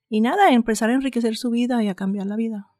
Y 0.09 0.21
nada, 0.21 0.51
empezar 0.51 0.89
a 0.89 0.93
enriquecer 0.93 1.35
su 1.35 1.51
vida 1.51 1.83
y 1.83 1.89
a 1.89 1.95
cambiar 1.95 2.25
la 2.25 2.35
vida. 2.35 2.74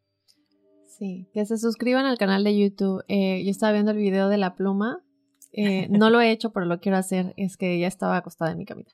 Sí, 0.97 1.27
que 1.33 1.45
se 1.45 1.57
suscriban 1.57 2.05
al 2.05 2.17
canal 2.17 2.43
de 2.43 2.57
YouTube. 2.57 3.03
Eh, 3.07 3.43
yo 3.43 3.51
estaba 3.51 3.73
viendo 3.73 3.91
el 3.91 3.97
video 3.97 4.29
de 4.29 4.37
la 4.37 4.55
pluma 4.55 5.05
eh, 5.57 5.87
no 5.89 6.09
lo 6.09 6.19
he 6.19 6.31
hecho, 6.31 6.51
pero 6.51 6.65
lo 6.65 6.81
quiero 6.81 6.97
hacer. 6.97 7.33
Es 7.37 7.55
que 7.55 7.79
ya 7.79 7.87
estaba 7.87 8.17
acostada 8.17 8.51
en 8.51 8.57
mi 8.57 8.65
camita. 8.65 8.91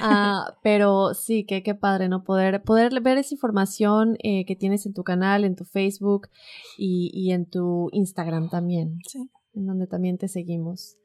Ah, 0.00 0.54
pero 0.62 1.12
sí, 1.12 1.44
que 1.44 1.62
qué 1.64 1.74
padre, 1.74 2.08
¿no? 2.08 2.22
Poder, 2.22 2.62
poder 2.62 3.00
ver 3.00 3.18
esa 3.18 3.34
información 3.34 4.16
eh, 4.22 4.44
que 4.46 4.54
tienes 4.54 4.86
en 4.86 4.94
tu 4.94 5.02
canal, 5.02 5.44
en 5.44 5.56
tu 5.56 5.64
Facebook 5.64 6.28
y, 6.78 7.10
y 7.12 7.32
en 7.32 7.46
tu 7.46 7.88
Instagram 7.92 8.48
también. 8.48 9.00
Sí. 9.08 9.28
En 9.54 9.66
donde 9.66 9.88
también 9.88 10.16
te 10.16 10.28
seguimos. 10.28 10.96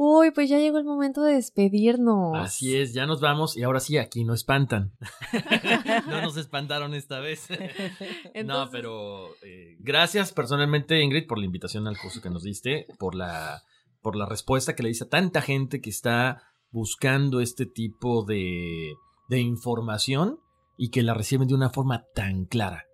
Uy, 0.00 0.30
pues 0.30 0.48
ya 0.48 0.60
llegó 0.60 0.78
el 0.78 0.84
momento 0.84 1.22
de 1.22 1.34
despedirnos. 1.34 2.36
Así 2.36 2.76
es, 2.76 2.94
ya 2.94 3.04
nos 3.04 3.20
vamos 3.20 3.56
y 3.56 3.64
ahora 3.64 3.80
sí, 3.80 3.98
aquí 3.98 4.22
no 4.22 4.32
espantan. 4.32 4.92
no 6.06 6.22
nos 6.22 6.36
espantaron 6.36 6.94
esta 6.94 7.18
vez. 7.18 7.48
No, 8.44 8.70
pero 8.70 9.26
eh, 9.42 9.76
gracias 9.80 10.32
personalmente, 10.32 11.02
Ingrid, 11.02 11.26
por 11.26 11.40
la 11.40 11.46
invitación 11.46 11.88
al 11.88 11.98
curso 11.98 12.22
que 12.22 12.30
nos 12.30 12.44
diste, 12.44 12.86
por 13.00 13.16
la 13.16 13.64
por 14.00 14.14
la 14.14 14.24
respuesta 14.24 14.76
que 14.76 14.84
le 14.84 14.90
dice 14.90 15.04
a 15.04 15.08
tanta 15.08 15.42
gente 15.42 15.80
que 15.80 15.90
está 15.90 16.44
buscando 16.70 17.40
este 17.40 17.66
tipo 17.66 18.24
de, 18.24 18.94
de 19.28 19.40
información 19.40 20.38
y 20.76 20.90
que 20.90 21.02
la 21.02 21.14
reciben 21.14 21.48
de 21.48 21.54
una 21.54 21.70
forma 21.70 22.04
tan 22.14 22.44
clara 22.44 22.84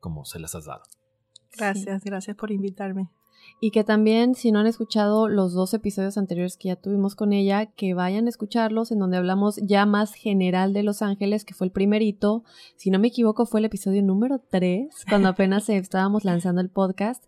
como 0.00 0.24
se 0.24 0.40
las 0.40 0.56
has 0.56 0.64
dado. 0.64 0.82
Gracias, 1.56 2.02
sí. 2.02 2.08
gracias 2.08 2.36
por 2.36 2.50
invitarme. 2.50 3.10
Y 3.60 3.72
que 3.72 3.82
también, 3.82 4.36
si 4.36 4.52
no 4.52 4.60
han 4.60 4.68
escuchado 4.68 5.28
los 5.28 5.52
dos 5.52 5.74
episodios 5.74 6.16
anteriores 6.16 6.56
que 6.56 6.68
ya 6.68 6.76
tuvimos 6.76 7.16
con 7.16 7.32
ella, 7.32 7.66
que 7.66 7.92
vayan 7.92 8.26
a 8.26 8.28
escucharlos, 8.28 8.92
en 8.92 9.00
donde 9.00 9.16
hablamos 9.16 9.56
ya 9.56 9.84
más 9.84 10.14
general 10.14 10.72
de 10.72 10.84
Los 10.84 11.02
Ángeles, 11.02 11.44
que 11.44 11.54
fue 11.54 11.66
el 11.66 11.72
primerito. 11.72 12.44
Si 12.76 12.90
no 12.90 13.00
me 13.00 13.08
equivoco, 13.08 13.46
fue 13.46 13.58
el 13.58 13.66
episodio 13.66 14.00
número 14.02 14.40
3, 14.48 14.88
cuando 15.08 15.28
apenas 15.28 15.68
estábamos 15.68 16.24
lanzando 16.24 16.60
el 16.60 16.70
podcast. 16.70 17.24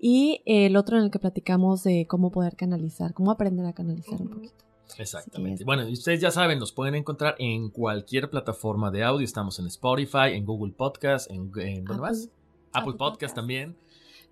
Y 0.00 0.40
el 0.46 0.76
otro 0.76 0.96
en 0.96 1.04
el 1.04 1.10
que 1.10 1.18
platicamos 1.18 1.82
de 1.82 2.06
cómo 2.08 2.30
poder 2.30 2.56
canalizar, 2.56 3.12
cómo 3.12 3.30
aprender 3.30 3.66
a 3.66 3.74
canalizar 3.74 4.22
un 4.22 4.30
poquito. 4.30 4.64
Exactamente. 4.98 5.64
Bueno, 5.64 5.86
y 5.86 5.92
ustedes 5.92 6.20
ya 6.20 6.30
saben, 6.30 6.58
nos 6.58 6.72
pueden 6.72 6.94
encontrar 6.94 7.34
en 7.38 7.68
cualquier 7.68 8.30
plataforma 8.30 8.90
de 8.90 9.02
audio. 9.02 9.24
Estamos 9.24 9.58
en 9.58 9.66
Spotify, 9.66 10.32
en 10.32 10.46
Google 10.46 10.72
Podcast, 10.72 11.30
en, 11.30 11.50
en 11.58 11.84
¿dónde 11.84 12.00
más? 12.00 12.28
Apple, 12.72 12.92
Apple 12.92 12.94
Podcast 12.94 13.34
también. 13.34 13.76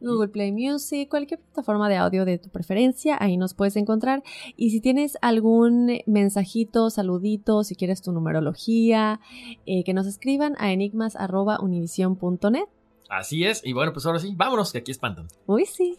Google 0.02 0.28
Play 0.28 0.52
Music, 0.52 1.08
cualquier 1.08 1.40
plataforma 1.40 1.88
de 1.88 1.96
audio 1.96 2.24
de 2.24 2.38
tu 2.38 2.50
preferencia, 2.50 3.16
ahí 3.20 3.36
nos 3.36 3.54
puedes 3.54 3.76
encontrar. 3.76 4.22
Y 4.56 4.70
si 4.70 4.80
tienes 4.80 5.16
algún 5.22 6.00
mensajito, 6.06 6.90
saludito, 6.90 7.64
si 7.64 7.74
quieres 7.76 8.02
tu 8.02 8.12
numerología, 8.12 9.20
eh, 9.66 9.84
que 9.84 9.94
nos 9.94 10.06
escriban 10.06 10.54
a 10.58 10.72
enigmas.univision.net. 10.72 12.64
Así 13.08 13.44
es, 13.44 13.60
y 13.64 13.72
bueno, 13.72 13.92
pues 13.92 14.06
ahora 14.06 14.18
sí, 14.18 14.32
vámonos, 14.34 14.72
que 14.72 14.78
aquí 14.78 14.90
espantan. 14.90 15.28
Uy, 15.46 15.66
sí. 15.66 15.98